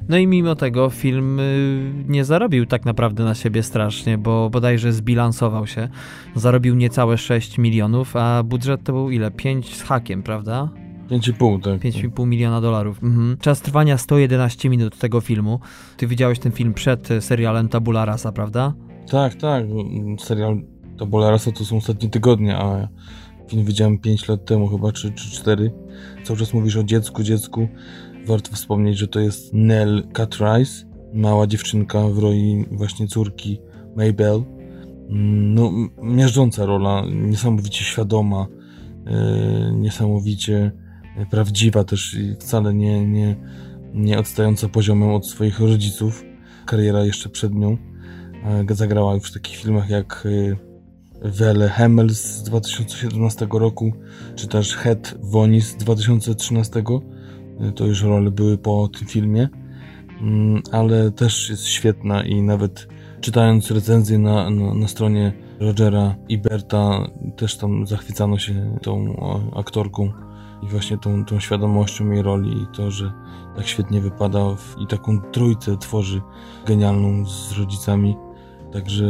No 0.10 0.18
i 0.18 0.28
mimo 0.28 0.56
tego 0.56 0.90
film 0.90 1.40
y, 1.40 1.94
nie 2.08 2.26
zarobił 2.26 2.66
tak 2.66 2.86
naprawdę 2.86 3.24
na 3.24 3.36
siebie 3.36 3.64
strasznie, 3.64 4.18
bo 4.18 4.50
bodajże 4.50 4.94
zbilansował 4.94 5.68
się. 5.68 5.90
Zarobił 6.36 6.76
niecałe 6.76 7.18
6 7.18 7.58
milionów, 7.58 8.16
a 8.16 8.44
budżet 8.44 8.84
to 8.84 8.94
był 8.94 9.12
ile? 9.12 9.32
5 9.32 9.76
z 9.76 9.82
hakiem, 9.82 10.24
prawda? 10.24 10.83
5,5, 11.10 11.62
tak. 11.62 11.82
5,5 11.82 12.28
miliona 12.28 12.62
dolarów. 12.62 13.04
Mhm. 13.04 13.38
Czas 13.38 13.62
trwania 13.62 13.98
111 13.98 14.70
minut 14.70 14.98
tego 14.98 15.22
filmu. 15.22 15.60
Ty 15.98 16.08
widziałeś 16.08 16.40
ten 16.40 16.52
film 16.52 16.74
przed 16.74 17.10
serialem 17.20 17.70
Tabula 17.70 18.06
Rasa, 18.06 18.32
prawda? 18.32 18.74
Tak, 19.10 19.36
tak. 19.36 19.66
Serial 20.20 20.62
Tabula 21.00 21.32
Rasa 21.32 21.52
to 21.52 21.66
są 21.66 21.78
ostatnie 21.78 22.10
tygodnie, 22.10 22.58
a 22.58 22.88
film 23.50 23.66
widziałem 23.66 24.00
5 24.00 24.28
lat 24.28 24.46
temu 24.46 24.68
chyba, 24.68 24.92
czy, 24.92 25.12
czy 25.12 25.32
4. 25.32 25.72
Cały 26.24 26.40
czas 26.40 26.54
mówisz 26.54 26.78
o 26.78 26.84
dziecku, 26.84 27.24
dziecku. 27.24 27.68
Warto 28.26 28.52
wspomnieć, 28.52 28.98
że 28.98 29.08
to 29.08 29.20
jest 29.20 29.54
Nell 29.54 30.08
Catrice, 30.14 30.86
mała 31.14 31.48
dziewczynka 31.48 32.08
w 32.08 32.18
roli 32.18 32.66
właśnie 32.72 33.08
córki 33.08 33.60
Maybell. 33.96 34.44
Mm, 35.10 35.54
no, 35.54 35.72
miażdżąca 36.02 36.66
rola, 36.66 37.04
niesamowicie 37.12 37.84
świadoma, 37.84 38.48
yy, 39.06 39.72
niesamowicie 39.74 40.72
prawdziwa 41.30 41.84
też 41.84 42.14
i 42.14 42.36
wcale 42.36 42.74
nie, 42.74 43.08
nie, 43.08 43.36
nie 43.94 44.20
odstająca 44.20 44.70
poziomem 44.70 45.10
od 45.10 45.28
swoich 45.28 45.60
rodziców. 45.60 46.24
Kariera 46.66 47.06
jeszcze 47.06 47.30
przed 47.30 47.54
nią. 47.56 47.78
Zagrała 48.70 49.14
już 49.14 49.30
w 49.30 49.34
takich 49.34 49.56
filmach 49.56 49.90
jak 49.90 50.28
Wele 51.24 51.70
Hemmels 51.70 52.24
z 52.24 52.44
2017 52.44 53.48
roku, 53.52 53.94
czy 54.36 54.48
też 54.48 54.76
Het 54.76 55.18
Vonis 55.22 55.68
z 55.68 55.76
2013. 55.76 56.84
E, 57.60 57.72
to 57.72 57.86
już 57.86 58.04
role 58.04 58.32
były 58.32 58.58
po 58.58 58.88
tym 58.88 59.08
filmie, 59.08 59.50
mm, 60.22 60.62
ale 60.72 61.12
też 61.12 61.50
jest 61.50 61.66
świetna 61.66 62.24
i 62.24 62.42
nawet 62.42 62.88
czytając 63.22 63.72
recenzję 63.72 64.20
na, 64.20 64.50
na, 64.50 64.74
na 64.74 64.88
stronie 64.88 65.34
Rogera 65.60 66.16
i 66.30 66.38
Berta, 66.38 67.08
też 67.38 67.58
tam 67.58 67.88
zachwycano 67.88 68.40
się 68.40 68.78
tą 68.82 69.16
aktorką 69.56 70.12
i 70.66 70.70
właśnie 70.70 70.98
tą, 70.98 71.26
tą 71.26 71.40
świadomością 71.40 72.12
jej 72.12 72.22
roli 72.22 72.62
i 72.62 72.68
to, 72.68 72.92
że 72.92 73.14
tak 73.56 73.68
świetnie 73.68 74.02
wypada 74.02 74.56
w, 74.56 74.76
i 74.80 74.88
taką 74.88 75.22
trójcę 75.22 75.78
tworzy 75.78 76.22
genialną 76.66 77.26
z 77.26 77.58
rodzicami. 77.58 78.16
Także, 78.74 79.06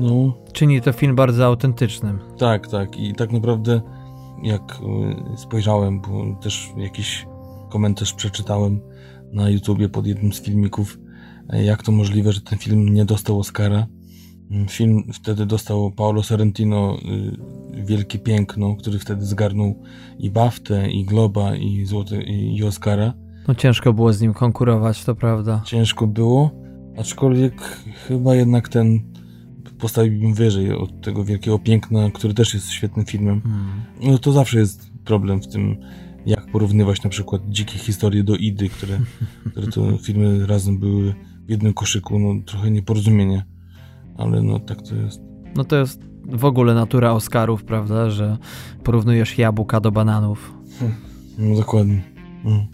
no. 0.00 0.32
Czyni 0.52 0.80
to 0.80 0.92
film 0.92 1.16
bardzo 1.16 1.46
autentycznym. 1.46 2.18
Tak, 2.38 2.68
tak. 2.68 2.96
I 2.96 3.14
tak 3.14 3.32
naprawdę, 3.32 3.80
jak 4.42 4.78
e, 5.32 5.36
spojrzałem, 5.36 6.00
bo 6.00 6.40
też 6.40 6.72
jakiś 6.76 7.26
komentarz 7.70 8.12
przeczytałem 8.12 8.80
na 9.32 9.50
YouTubie 9.50 9.88
pod 9.88 10.06
jednym 10.06 10.32
z 10.32 10.42
filmików, 10.42 10.98
e, 11.48 11.64
jak 11.64 11.82
to 11.82 11.92
możliwe, 11.92 12.32
że 12.32 12.40
ten 12.40 12.58
film 12.58 12.88
nie 12.88 13.04
dostał 13.04 13.38
Oscara. 13.38 13.86
Film 14.68 15.02
wtedy 15.12 15.46
dostał 15.46 15.90
Paolo 15.90 16.22
Sorrentino 16.22 16.98
wielkie 17.72 18.18
piękno, 18.18 18.76
który 18.76 18.98
wtedy 18.98 19.26
zgarnął 19.26 19.82
i 20.18 20.30
Baftę, 20.30 20.90
i 20.90 21.04
Globa, 21.04 21.56
i 21.56 21.84
Złoty, 21.84 22.22
i 22.22 22.64
Oscara. 22.64 23.14
No 23.48 23.54
ciężko 23.54 23.92
było 23.92 24.12
z 24.12 24.20
nim 24.20 24.34
konkurować, 24.34 25.04
to 25.04 25.14
prawda. 25.14 25.62
Ciężko 25.66 26.06
było, 26.06 26.50
aczkolwiek 26.98 27.62
chyba 28.08 28.34
jednak 28.34 28.68
ten 28.68 29.00
postawiłbym 29.78 30.34
wyżej 30.34 30.72
od 30.72 31.00
tego 31.00 31.24
wielkiego 31.24 31.58
piękna, 31.58 32.10
który 32.10 32.34
też 32.34 32.54
jest 32.54 32.70
świetnym 32.70 33.06
filmem. 33.06 33.40
Hmm. 33.40 33.82
No 34.02 34.18
to 34.18 34.32
zawsze 34.32 34.58
jest 34.58 34.90
problem 35.04 35.42
w 35.42 35.48
tym, 35.48 35.76
jak 36.26 36.50
porównywać 36.52 37.02
na 37.02 37.10
przykład 37.10 37.42
dzikie 37.48 37.78
historie 37.78 38.24
do 38.24 38.36
Idy, 38.36 38.68
które, 38.68 39.00
które 39.50 39.66
to 39.66 39.96
filmy 40.06 40.46
razem 40.46 40.78
były 40.78 41.14
w 41.46 41.50
jednym 41.50 41.74
koszyku, 41.74 42.18
no 42.18 42.42
trochę 42.46 42.70
nieporozumienie, 42.70 43.44
ale 44.18 44.42
no 44.42 44.58
tak 44.58 44.82
to 44.82 44.94
jest. 44.94 45.20
No 45.56 45.64
to 45.64 45.76
jest 45.76 46.00
w 46.28 46.44
ogóle 46.44 46.74
natura 46.74 47.12
Oscarów, 47.12 47.64
prawda, 47.64 48.10
że 48.10 48.38
porównujesz 48.82 49.38
jabłka 49.38 49.80
do 49.80 49.92
bananów. 49.92 50.54
Hmm. 50.78 50.96
No 51.38 51.56
dokładnie. 51.56 52.02
Hmm. 52.42 52.66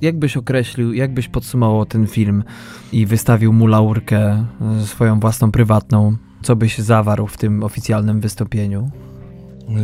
Jak 0.00 0.18
byś 0.18 0.36
określił, 0.36 0.92
jak 0.92 1.14
byś 1.14 1.28
podsumował 1.28 1.86
ten 1.86 2.06
film 2.06 2.44
i 2.92 3.06
wystawił 3.06 3.52
mu 3.52 3.66
laurkę 3.66 4.46
e, 4.60 4.86
swoją 4.86 5.20
własną, 5.20 5.52
prywatną? 5.52 6.16
Co 6.42 6.56
byś 6.56 6.78
zawarł 6.78 7.26
w 7.26 7.36
tym 7.36 7.62
oficjalnym 7.62 8.20
wystąpieniu? 8.20 8.90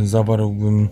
Zawarłbym 0.03 0.89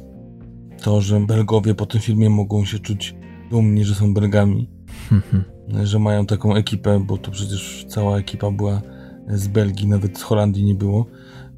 to, 0.84 1.02
że 1.02 1.20
Belgowie 1.20 1.76
po 1.76 1.86
tym 1.86 2.02
filmie 2.02 2.30
mogą 2.30 2.66
się 2.66 2.80
czuć 2.80 3.16
dumni, 3.52 3.86
że 3.86 3.96
są 3.96 4.14
Belgami. 4.14 4.70
że 5.84 6.00
mają 6.00 6.26
taką 6.26 6.56
ekipę, 6.56 7.00
bo 7.00 7.18
to 7.18 7.32
przecież 7.32 7.86
cała 7.90 8.18
ekipa 8.18 8.52
była 8.52 8.82
z 9.28 9.48
Belgii, 9.48 9.88
nawet 9.88 10.18
z 10.18 10.22
Holandii 10.22 10.64
nie 10.64 10.76
było. 10.76 11.06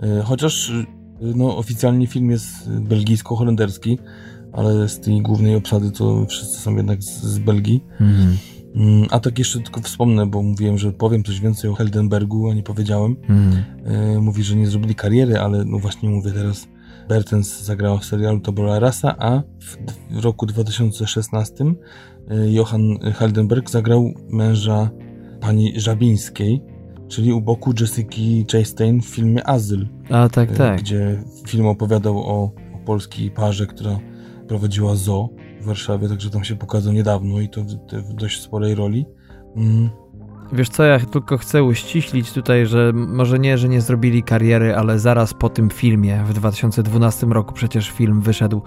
E, 0.01 0.21
chociaż 0.21 0.71
no, 1.21 1.57
oficjalnie 1.57 2.07
film 2.07 2.31
jest 2.31 2.69
belgijsko-holenderski, 2.69 3.97
ale 4.53 4.89
z 4.89 4.99
tej 4.99 5.21
głównej 5.21 5.55
obsady 5.55 5.91
to 5.91 6.25
wszyscy 6.25 6.61
są 6.61 6.75
jednak 6.75 7.03
z, 7.03 7.23
z 7.23 7.39
Belgii. 7.39 7.83
Mhm. 7.99 8.37
Mm, 8.75 9.07
a 9.11 9.19
tak 9.19 9.39
jeszcze 9.39 9.59
tylko 9.59 9.81
wspomnę, 9.81 10.25
bo 10.25 10.43
mówiłem, 10.43 10.77
że 10.77 10.91
powiem 10.91 11.23
coś 11.23 11.39
więcej 11.39 11.69
o 11.69 11.73
Heldenbergu, 11.73 12.49
a 12.49 12.53
nie 12.53 12.63
powiedziałem. 12.63 13.15
Mhm. 13.29 13.63
E, 13.85 14.19
mówi, 14.19 14.43
że 14.43 14.55
nie 14.55 14.67
zrobili 14.67 14.95
kariery, 14.95 15.39
ale 15.39 15.65
no 15.65 15.79
właśnie 15.79 16.09
mówię 16.09 16.31
teraz, 16.31 16.67
Bertens 17.09 17.61
zagrała 17.61 17.97
w 17.97 18.05
serialu 18.05 18.39
Tabula 18.39 18.79
Rasa, 18.79 19.15
a 19.19 19.41
w, 19.59 19.77
roku 20.23 20.45
2016 20.45 21.65
e, 22.29 22.51
Johann 22.51 22.99
Heldenberg 22.99 23.69
zagrał 23.69 24.13
męża 24.29 24.89
pani 25.39 25.79
Żabińskiej, 25.79 26.61
czyli 27.07 27.33
u 27.33 27.41
boku 27.41 27.73
Jessica 27.79 28.51
Chastain 28.51 29.01
w 29.01 29.05
filmie 29.05 29.47
Azyl. 29.47 29.87
A 30.09 30.29
tak, 30.29 30.51
e, 30.51 30.53
tak. 30.53 30.79
Gdzie 30.79 31.23
film 31.47 31.65
opowiadał 31.65 32.17
o, 32.17 32.51
o 32.73 32.77
polskiej 32.85 33.31
parze, 33.31 33.67
która 33.67 33.99
prowadziła 34.47 34.95
zoo 34.95 35.29
w 35.61 35.65
Warszawie, 35.65 36.09
także 36.09 36.29
tam 36.29 36.43
się 36.43 36.55
pokazał 36.55 36.93
niedawno 36.93 37.39
i 37.39 37.49
to 37.49 37.61
w, 37.63 37.67
w 37.91 38.13
dość 38.13 38.41
sporej 38.41 38.75
roli. 38.75 39.05
Mm. 39.55 39.89
Wiesz 40.53 40.69
co, 40.69 40.83
ja 40.83 40.99
tylko 40.99 41.37
chcę 41.37 41.63
uściślić 41.63 42.31
tutaj, 42.33 42.65
że 42.65 42.91
może 42.93 43.39
nie, 43.39 43.57
że 43.57 43.69
nie 43.69 43.81
zrobili 43.81 44.23
kariery, 44.23 44.75
ale 44.75 44.99
zaraz 44.99 45.33
po 45.33 45.49
tym 45.49 45.69
filmie 45.69 46.23
w 46.27 46.33
2012 46.33 47.27
roku 47.27 47.53
przecież 47.53 47.91
film 47.91 48.21
wyszedł. 48.21 48.61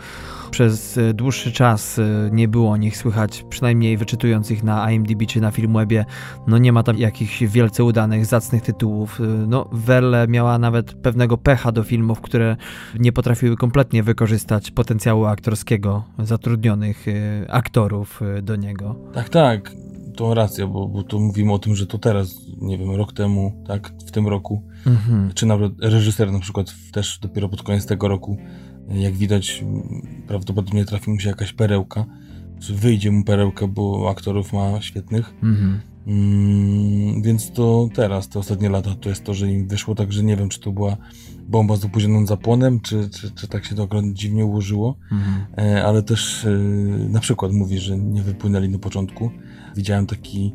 Przez 0.51 0.98
e, 0.98 1.14
dłuższy 1.14 1.52
czas 1.52 1.98
e, 1.98 2.31
nie 2.32 2.48
było 2.48 2.70
o 2.70 2.77
nich 2.77 2.97
słychać, 2.97 3.44
przynajmniej 3.51 3.97
wyczytując 3.97 4.51
ich 4.51 4.62
na 4.62 4.93
IMDb 4.93 5.27
czy 5.27 5.40
na 5.40 5.51
Filmwebie. 5.51 6.05
No 6.47 6.59
nie 6.59 6.72
ma 6.72 6.82
tam 6.82 6.98
jakichś 6.98 7.43
wielce 7.44 7.85
udanych, 7.85 8.27
zacnych 8.27 8.62
tytułów. 8.62 9.20
E, 9.20 9.24
no 9.24 9.68
Welle 9.72 10.28
miała 10.28 10.59
nawet 10.59 10.94
pewnego 10.94 11.39
pecha 11.39 11.72
do 11.72 11.82
filmów, 11.82 12.20
które 12.20 12.56
nie 12.98 13.12
potrafiły 13.12 13.56
kompletnie 13.56 14.02
wykorzystać 14.02 14.70
potencjału 14.70 15.24
aktorskiego 15.24 16.05
zatrudnionych 16.18 17.06
aktorów 17.48 18.20
do 18.43 18.56
niego. 18.56 18.97
Tak, 19.14 19.28
tak 19.28 19.72
to 20.16 20.35
racja, 20.35 20.66
bo, 20.66 20.89
bo 20.89 21.02
tu 21.02 21.20
mówimy 21.20 21.52
o 21.52 21.59
tym, 21.59 21.77
że 21.77 21.86
to 21.86 21.98
teraz, 21.98 22.35
nie 22.60 22.78
wiem, 22.78 22.90
rok 22.90 23.12
temu, 23.12 23.64
tak, 23.66 23.93
w 24.06 24.10
tym 24.10 24.28
roku, 24.28 24.62
mhm. 24.86 25.31
czy 25.35 25.47
nawet 25.47 25.72
reżyser 25.81 26.32
na 26.32 26.39
przykład 26.39 26.74
też 26.93 27.18
dopiero 27.18 27.48
pod 27.48 27.62
koniec 27.62 27.86
tego 27.86 28.09
roku, 28.09 28.36
jak 28.90 29.14
widać, 29.14 29.64
prawdopodobnie 30.26 30.84
trafi 30.84 31.10
mu 31.10 31.20
się 31.20 31.28
jakaś 31.28 31.52
perełka, 31.52 32.04
wyjdzie 32.68 33.10
mu 33.10 33.24
perełka, 33.24 33.66
bo 33.66 34.10
aktorów 34.10 34.52
ma 34.52 34.80
świetnych. 34.80 35.34
Mhm. 35.42 35.80
Mm, 36.06 37.22
więc 37.22 37.52
to 37.52 37.88
teraz, 37.94 38.28
te 38.28 38.38
ostatnie 38.38 38.68
lata, 38.68 38.94
to 39.00 39.08
jest 39.08 39.24
to, 39.24 39.34
że 39.34 39.50
im 39.50 39.68
wyszło, 39.68 39.94
także 39.94 40.22
nie 40.22 40.36
wiem, 40.36 40.48
czy 40.48 40.60
to 40.60 40.72
była 40.72 40.96
bomba 41.48 41.76
z 41.76 41.84
opóźnionym 41.84 42.26
zapłonem, 42.26 42.80
czy, 42.80 43.10
czy, 43.10 43.30
czy 43.30 43.48
tak 43.48 43.64
się 43.64 43.74
to 43.74 43.82
akurat 43.82 44.04
dziwnie 44.12 44.44
ułożyło, 44.44 44.96
mhm. 45.12 45.46
e, 45.58 45.84
ale 45.84 46.02
też 46.02 46.44
e, 46.44 46.50
na 47.08 47.20
przykład 47.20 47.52
mówi, 47.52 47.78
że 47.78 47.98
nie 47.98 48.22
wypłynęli 48.22 48.68
na 48.68 48.78
początku. 48.78 49.30
Widziałem 49.76 50.06
taki 50.06 50.52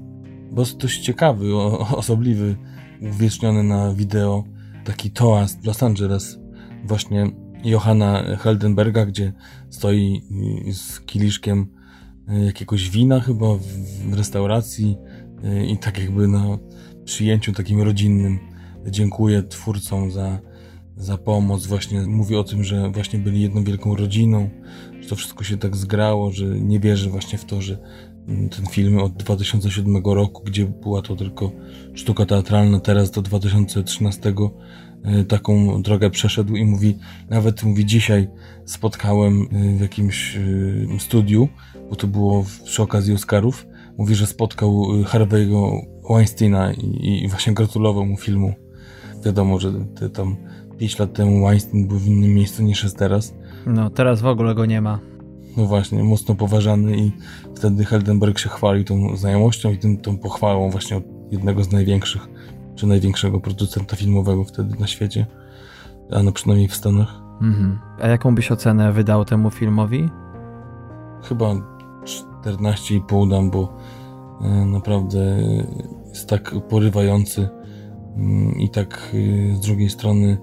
dość 0.79 0.99
ciekawy, 0.99 1.55
osobliwy, 2.01 2.55
uwieczniony 3.01 3.63
na 3.63 3.93
wideo 3.93 4.43
taki 4.85 5.11
toast 5.11 5.61
w 5.61 5.65
Los 5.65 5.83
Angeles, 5.83 6.39
właśnie 6.83 7.44
Johanna 7.65 8.37
Heldenberga, 8.37 9.05
gdzie 9.05 9.33
stoi 9.69 10.21
z 10.71 10.99
kieliszkiem 10.99 11.67
e, 12.27 12.45
jakiegoś 12.45 12.89
wina 12.89 13.19
chyba 13.19 13.47
w 14.09 14.13
restauracji 14.13 14.97
i 15.67 15.77
tak 15.77 15.97
jakby 15.99 16.27
na 16.27 16.57
przyjęciu 17.05 17.53
takim 17.53 17.81
rodzinnym 17.81 18.39
dziękuję 18.87 19.43
twórcom 19.43 20.11
za, 20.11 20.39
za 20.97 21.17
pomoc. 21.17 21.65
Właśnie 21.65 22.01
mówi 22.01 22.35
o 22.35 22.43
tym, 22.43 22.63
że 22.63 22.89
właśnie 22.89 23.19
byli 23.19 23.41
jedną 23.41 23.63
wielką 23.63 23.95
rodziną, 23.95 24.49
że 25.01 25.09
to 25.09 25.15
wszystko 25.15 25.43
się 25.43 25.57
tak 25.57 25.75
zgrało, 25.75 26.31
że 26.31 26.45
nie 26.45 26.79
wierzy 26.79 27.09
właśnie 27.09 27.37
w 27.37 27.45
to, 27.45 27.61
że 27.61 27.77
ten 28.27 28.65
film 28.65 28.97
od 28.97 29.13
2007 29.13 30.03
roku, 30.05 30.43
gdzie 30.43 30.65
była 30.65 31.01
to 31.01 31.15
tylko 31.15 31.51
sztuka 31.93 32.25
teatralna, 32.25 32.79
teraz 32.79 33.11
do 33.11 33.21
2013 33.21 34.29
e, 34.29 34.33
taką 35.27 35.81
drogę 35.81 36.09
przeszedł 36.09 36.55
i 36.55 36.65
mówi, 36.65 36.97
nawet 37.29 37.63
mówi 37.63 37.85
dzisiaj 37.85 38.27
spotkałem 38.65 39.41
e, 39.41 39.77
w 39.77 39.81
jakimś 39.81 40.37
e, 40.37 40.99
studiu, 40.99 41.47
bo 41.89 41.95
to 41.95 42.07
było 42.07 42.45
przy 42.65 42.81
okazji 42.81 43.13
Oscarów, 43.13 43.67
mówi, 43.97 44.15
że 44.15 44.27
spotkał 44.27 44.85
Harvey'ego 45.03 45.81
Weinsteina 46.09 46.73
i, 46.73 47.23
i 47.23 47.27
właśnie 47.27 47.53
gratulował 47.53 48.05
mu 48.05 48.17
filmu. 48.17 48.53
Wiadomo, 49.25 49.59
że 49.59 49.73
te 49.95 50.09
tam 50.09 50.35
5 50.77 50.99
lat 50.99 51.13
temu 51.13 51.45
Weinstein 51.45 51.87
był 51.87 51.97
w 51.97 52.07
innym 52.07 52.33
miejscu 52.33 52.63
niż 52.63 52.83
jest 52.83 52.97
teraz. 52.97 53.33
No, 53.65 53.89
teraz 53.89 54.21
w 54.21 54.25
ogóle 54.25 54.55
go 54.55 54.65
nie 54.65 54.81
ma. 54.81 54.99
No 55.57 55.65
właśnie, 55.65 56.03
mocno 56.03 56.35
poważany 56.35 56.97
i 56.97 57.11
wtedy 57.55 57.85
Heldenberg 57.85 58.39
się 58.39 58.49
chwalił 58.49 58.83
tą 58.83 59.17
znajomością 59.17 59.71
i 59.71 59.77
tym, 59.77 59.97
tą 59.97 60.17
pochwałą 60.17 60.69
właśnie 60.69 60.97
od 60.97 61.03
jednego 61.31 61.63
z 61.63 61.71
największych, 61.71 62.27
czy 62.75 62.87
największego 62.87 63.39
producenta 63.39 63.95
filmowego 63.95 64.43
wtedy 64.43 64.79
na 64.79 64.87
świecie, 64.87 65.25
a 66.11 66.23
no 66.23 66.31
przynajmniej 66.31 66.67
w 66.67 66.75
Stanach. 66.75 67.21
Mhm. 67.41 67.79
A 68.01 68.07
jaką 68.07 68.35
byś 68.35 68.51
ocenę 68.51 68.93
wydał 68.93 69.25
temu 69.25 69.49
filmowi? 69.49 70.09
Chyba 71.23 71.55
14,5 72.45 73.29
dam, 73.29 73.51
bo 73.51 73.77
e, 74.41 74.65
naprawdę 74.65 75.37
jest 76.09 76.29
tak 76.29 76.55
porywający 76.69 77.49
mm, 78.15 78.55
i 78.59 78.69
tak 78.69 79.11
e, 79.13 79.55
z 79.55 79.59
drugiej 79.59 79.89
strony 79.89 80.37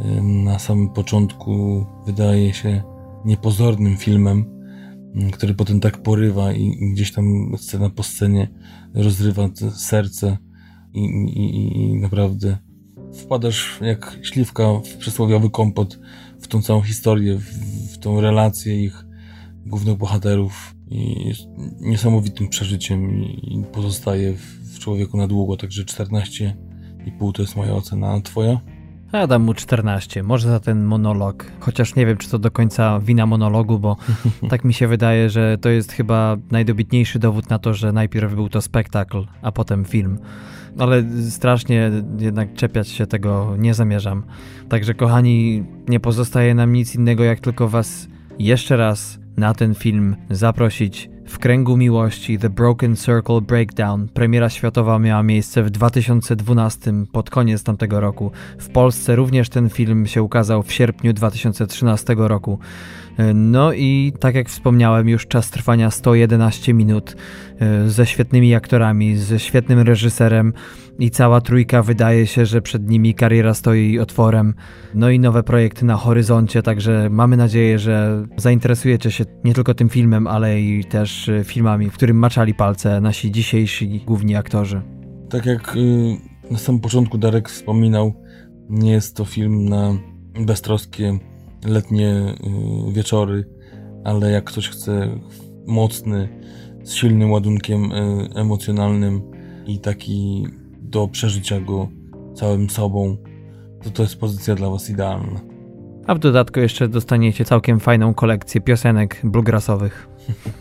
e, 0.00 0.22
na 0.22 0.58
samym 0.58 0.88
początku 0.88 1.86
wydaje 2.06 2.52
się 2.52 2.82
niepozornym 3.24 3.96
filmem, 3.96 4.44
mm, 5.14 5.30
który 5.30 5.54
potem 5.54 5.80
tak 5.80 6.02
porywa 6.02 6.52
i, 6.52 6.90
gdzieś 6.92 7.12
tam 7.12 7.52
scena 7.56 7.90
po 7.90 8.02
scenie 8.02 8.48
rozrywa 8.94 9.48
serce 9.74 10.38
i, 10.94 11.04
i, 11.04 11.82
i 11.82 11.94
naprawdę 11.94 12.58
wpadasz 13.14 13.78
jak 13.80 14.18
śliwka 14.22 14.64
w 14.84 14.96
przysłowiowy 14.96 15.50
kompot 15.50 15.98
w 16.40 16.48
tą 16.48 16.62
całą 16.62 16.82
historię, 16.82 17.38
w, 17.38 17.44
w 17.94 17.98
tą 17.98 18.20
relację 18.20 18.84
ich 18.84 19.04
głównych 19.66 19.96
bohaterów 19.96 20.74
i 20.90 21.28
jest 21.28 21.42
niesamowitym 21.80 22.48
przeżyciem 22.48 23.14
i 23.24 23.64
pozostaje 23.72 24.32
w, 24.32 24.74
w 24.74 24.78
człowieku 24.78 25.16
na 25.16 25.26
długo, 25.26 25.56
także 25.56 25.84
14,5 25.84 27.32
to 27.34 27.42
jest 27.42 27.56
moja 27.56 27.74
ocena, 27.74 28.12
a 28.12 28.20
twoja? 28.20 28.60
Ja 29.12 29.26
dam 29.26 29.42
mu 29.42 29.54
14, 29.54 30.22
może 30.22 30.48
za 30.48 30.60
ten 30.60 30.84
monolog. 30.84 31.46
Chociaż 31.60 31.94
nie 31.94 32.06
wiem, 32.06 32.16
czy 32.16 32.30
to 32.30 32.38
do 32.38 32.50
końca 32.50 33.00
wina 33.00 33.26
monologu, 33.26 33.78
bo 33.78 33.96
tak 34.50 34.64
mi 34.64 34.74
się 34.74 34.88
wydaje, 34.88 35.30
że 35.30 35.58
to 35.58 35.68
jest 35.68 35.92
chyba 35.92 36.36
najdobitniejszy 36.50 37.18
dowód 37.18 37.50
na 37.50 37.58
to, 37.58 37.74
że 37.74 37.92
najpierw 37.92 38.34
był 38.34 38.48
to 38.48 38.60
spektakl, 38.62 39.26
a 39.42 39.52
potem 39.52 39.84
film. 39.84 40.18
Ale 40.78 41.04
strasznie 41.30 41.90
jednak 42.18 42.54
czepiać 42.54 42.88
się 42.88 43.06
tego 43.06 43.54
nie 43.58 43.74
zamierzam. 43.74 44.22
Także, 44.68 44.94
kochani, 44.94 45.64
nie 45.88 46.00
pozostaje 46.00 46.54
nam 46.54 46.72
nic 46.72 46.94
innego, 46.94 47.24
jak 47.24 47.40
tylko 47.40 47.68
Was 47.68 48.08
jeszcze 48.38 48.76
raz 48.76 49.18
na 49.36 49.54
ten 49.54 49.74
film 49.74 50.16
zaprosić 50.30 51.10
w 51.26 51.38
kręgu 51.38 51.76
miłości 51.76 52.38
The 52.38 52.50
Broken 52.50 52.96
Circle 52.96 53.40
Breakdown. 53.40 54.08
Premiera 54.08 54.50
światowa 54.50 54.98
miała 54.98 55.22
miejsce 55.22 55.62
w 55.62 55.70
2012 55.70 56.92
pod 57.12 57.30
koniec 57.30 57.62
tamtego 57.62 58.00
roku. 58.00 58.30
W 58.58 58.68
Polsce 58.68 59.16
również 59.16 59.48
ten 59.48 59.70
film 59.70 60.06
się 60.06 60.22
ukazał 60.22 60.62
w 60.62 60.72
sierpniu 60.72 61.12
2013 61.12 62.14
roku. 62.18 62.58
No 63.34 63.72
i 63.72 64.12
tak 64.20 64.34
jak 64.34 64.48
wspomniałem, 64.48 65.08
już 65.08 65.26
czas 65.26 65.50
trwania 65.50 65.90
111 65.90 66.74
minut 66.74 67.16
e, 67.60 67.88
ze 67.88 68.06
świetnymi 68.06 68.54
aktorami, 68.54 69.16
ze 69.16 69.38
świetnym 69.38 69.80
reżyserem 69.80 70.52
i 70.98 71.10
cała 71.10 71.40
trójka 71.40 71.82
wydaje 71.82 72.26
się, 72.26 72.46
że 72.46 72.62
przed 72.62 72.88
nimi 72.88 73.14
kariera 73.14 73.54
stoi 73.54 73.98
otworem. 73.98 74.54
No 74.94 75.10
i 75.10 75.20
nowe 75.20 75.42
projekty 75.42 75.84
na 75.84 75.96
horyzoncie, 75.96 76.62
także 76.62 77.08
mamy 77.10 77.36
nadzieję, 77.36 77.78
że 77.78 78.26
zainteresujecie 78.36 79.10
się 79.10 79.24
nie 79.44 79.54
tylko 79.54 79.74
tym 79.74 79.88
filmem, 79.88 80.26
ale 80.26 80.60
i 80.60 80.84
też 80.84 81.28
e, 81.28 81.44
filmami, 81.44 81.90
w 81.90 81.94
którym 81.94 82.16
maczali 82.16 82.54
palce 82.54 83.00
nasi 83.00 83.30
dzisiejsi 83.30 84.02
główni 84.06 84.36
aktorzy. 84.36 84.82
Tak 85.30 85.46
jak 85.46 85.76
y, 85.76 86.50
na 86.50 86.58
samym 86.58 86.80
początku 86.80 87.18
Darek 87.18 87.48
wspominał, 87.48 88.14
nie 88.68 88.92
jest 88.92 89.16
to 89.16 89.24
film 89.24 89.68
na 89.68 89.98
beztroskie 90.46 91.18
letnie 91.64 92.34
y, 92.88 92.92
wieczory, 92.92 93.44
ale 94.04 94.30
jak 94.30 94.44
ktoś 94.44 94.68
chce 94.68 95.18
mocny, 95.66 96.28
z 96.82 96.94
silnym 96.94 97.30
ładunkiem 97.30 97.92
y, 97.92 98.28
emocjonalnym 98.34 99.22
i 99.66 99.78
taki 99.78 100.46
do 100.82 101.08
przeżycia 101.08 101.60
go 101.60 101.88
całym 102.34 102.70
sobą, 102.70 103.16
to 103.82 103.90
to 103.90 104.02
jest 104.02 104.16
pozycja 104.16 104.54
dla 104.54 104.70
Was 104.70 104.90
idealna. 104.90 105.40
A 106.06 106.14
w 106.14 106.18
dodatku 106.18 106.60
jeszcze 106.60 106.88
dostaniecie 106.88 107.44
całkiem 107.44 107.80
fajną 107.80 108.14
kolekcję 108.14 108.60
piosenek 108.60 109.20
bluegrassowych. 109.24 110.08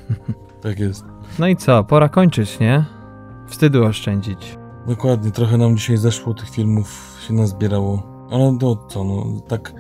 tak 0.64 0.80
jest. 0.80 1.06
No 1.40 1.48
i 1.48 1.56
co, 1.56 1.84
pora 1.84 2.10
kończyć, 2.10 2.60
nie? 2.60 2.86
Wstydu 3.48 3.84
oszczędzić. 3.84 4.58
Dokładnie, 4.88 5.32
trochę 5.32 5.58
nam 5.58 5.78
dzisiaj 5.78 5.98
zeszło, 5.98 6.34
tych 6.34 6.50
filmów 6.50 7.18
się 7.28 7.34
nazbierało. 7.34 8.04
Ale 8.32 8.58
to 8.60 8.86
co, 8.90 9.04
no 9.04 9.42
tak 9.48 9.74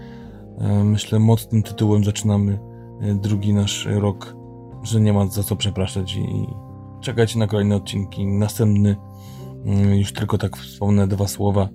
myślę, 0.83 1.19
mocnym 1.19 1.63
tytułem 1.63 2.03
zaczynamy 2.03 2.59
e, 3.01 3.13
drugi 3.13 3.53
nasz 3.53 3.87
rok, 3.91 4.35
że 4.83 5.01
nie 5.01 5.13
ma 5.13 5.27
za 5.27 5.43
co 5.43 5.55
przepraszać 5.55 6.15
i 6.15 6.47
czekajcie 7.01 7.39
na 7.39 7.47
kolejne 7.47 7.75
odcinki. 7.75 8.27
Następny, 8.27 8.95
mm, 9.65 9.95
już 9.95 10.13
tylko 10.13 10.37
tak 10.37 10.57
wspomnę 10.57 11.07
dwa 11.07 11.27
słowa, 11.27 11.69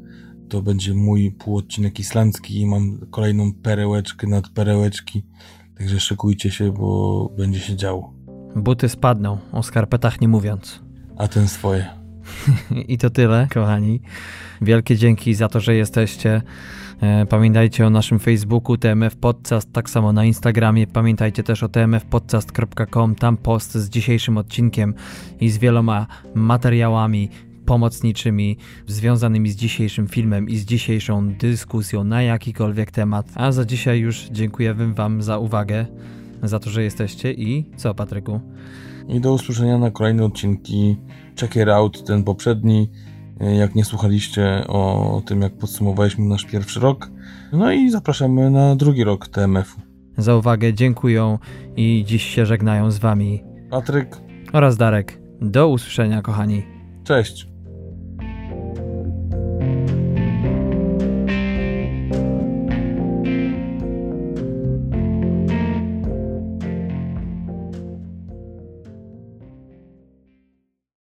to 0.48 0.62
będzie 0.62 0.94
mój 0.94 1.32
półodcinek 1.32 1.98
islandzki 1.98 2.60
i 2.60 2.66
mam 2.66 2.98
kolejną 3.10 3.52
perełeczkę 3.52 4.26
nad 4.26 4.48
perełeczki, 4.48 5.24
także 5.78 6.00
szykujcie 6.00 6.50
się, 6.50 6.72
bo 6.72 7.28
będzie 7.36 7.60
się 7.60 7.76
działo. 7.76 8.14
Buty 8.56 8.88
spadną, 8.88 9.38
o 9.52 9.62
skarpetach 9.62 10.20
nie 10.20 10.28
mówiąc. 10.28 10.80
A 11.16 11.28
ten 11.28 11.48
swoje. 11.48 11.86
I 12.88 12.98
to 12.98 13.10
tyle, 13.10 13.48
kochani. 13.54 14.00
Wielkie 14.60 14.96
dzięki 14.96 15.34
za 15.34 15.48
to, 15.48 15.60
że 15.60 15.74
jesteście. 15.74 16.42
E, 17.00 17.26
pamiętajcie 17.26 17.86
o 17.86 17.90
naszym 17.90 18.18
Facebooku 18.18 18.76
TMF 18.76 19.16
Podcast, 19.16 19.72
tak 19.72 19.90
samo 19.90 20.12
na 20.12 20.24
Instagramie. 20.24 20.86
Pamiętajcie 20.86 21.42
też 21.42 21.62
o 21.62 21.68
tmfpodcast.com, 21.68 23.14
tam 23.14 23.36
post 23.36 23.74
z 23.74 23.88
dzisiejszym 23.88 24.38
odcinkiem 24.38 24.94
i 25.40 25.50
z 25.50 25.58
wieloma 25.58 26.06
materiałami 26.34 27.28
pomocniczymi 27.66 28.56
związanymi 28.86 29.50
z 29.50 29.56
dzisiejszym 29.56 30.08
filmem 30.08 30.48
i 30.48 30.56
z 30.56 30.64
dzisiejszą 30.64 31.34
dyskusją 31.34 32.04
na 32.04 32.22
jakikolwiek 32.22 32.90
temat. 32.90 33.26
A 33.34 33.52
za 33.52 33.64
dzisiaj 33.64 33.98
już 33.98 34.28
dziękuję 34.30 34.74
Wam 34.74 35.22
za 35.22 35.38
uwagę, 35.38 35.86
za 36.42 36.58
to, 36.58 36.70
że 36.70 36.82
jesteście 36.82 37.32
i 37.32 37.64
co, 37.76 37.94
Patryku? 37.94 38.40
I 39.08 39.20
do 39.20 39.32
usłyszenia 39.32 39.78
na 39.78 39.90
kolejne 39.90 40.24
odcinki. 40.24 40.96
Check 41.40 41.56
it 41.56 41.68
out, 41.68 42.04
ten 42.04 42.24
poprzedni 42.24 42.88
E, 43.40 43.54
jak 43.54 43.74
nie 43.74 43.84
słuchaliście 43.84 44.64
o 44.68 45.22
tym, 45.26 45.42
jak 45.42 45.52
podsumowaliśmy 45.52 46.24
nasz 46.24 46.44
pierwszy 46.44 46.80
rok. 46.80 47.10
No 47.52 47.72
i 47.72 47.90
zapraszamy 47.90 48.50
na 48.50 48.76
drugi 48.76 49.04
rok 49.04 49.28
TMF. 49.28 49.76
Za 50.16 50.36
uwagę 50.36 50.74
dziękuję 50.74 51.38
i 51.76 52.04
dziś 52.06 52.22
się 52.22 52.46
żegnają 52.46 52.90
z 52.90 52.98
Wami 52.98 53.44
Patryk 53.70 54.16
oraz 54.52 54.76
Darek. 54.76 55.20
Do 55.40 55.68
usłyszenia, 55.68 56.22
kochani. 56.22 56.62
Cześć. 57.04 57.48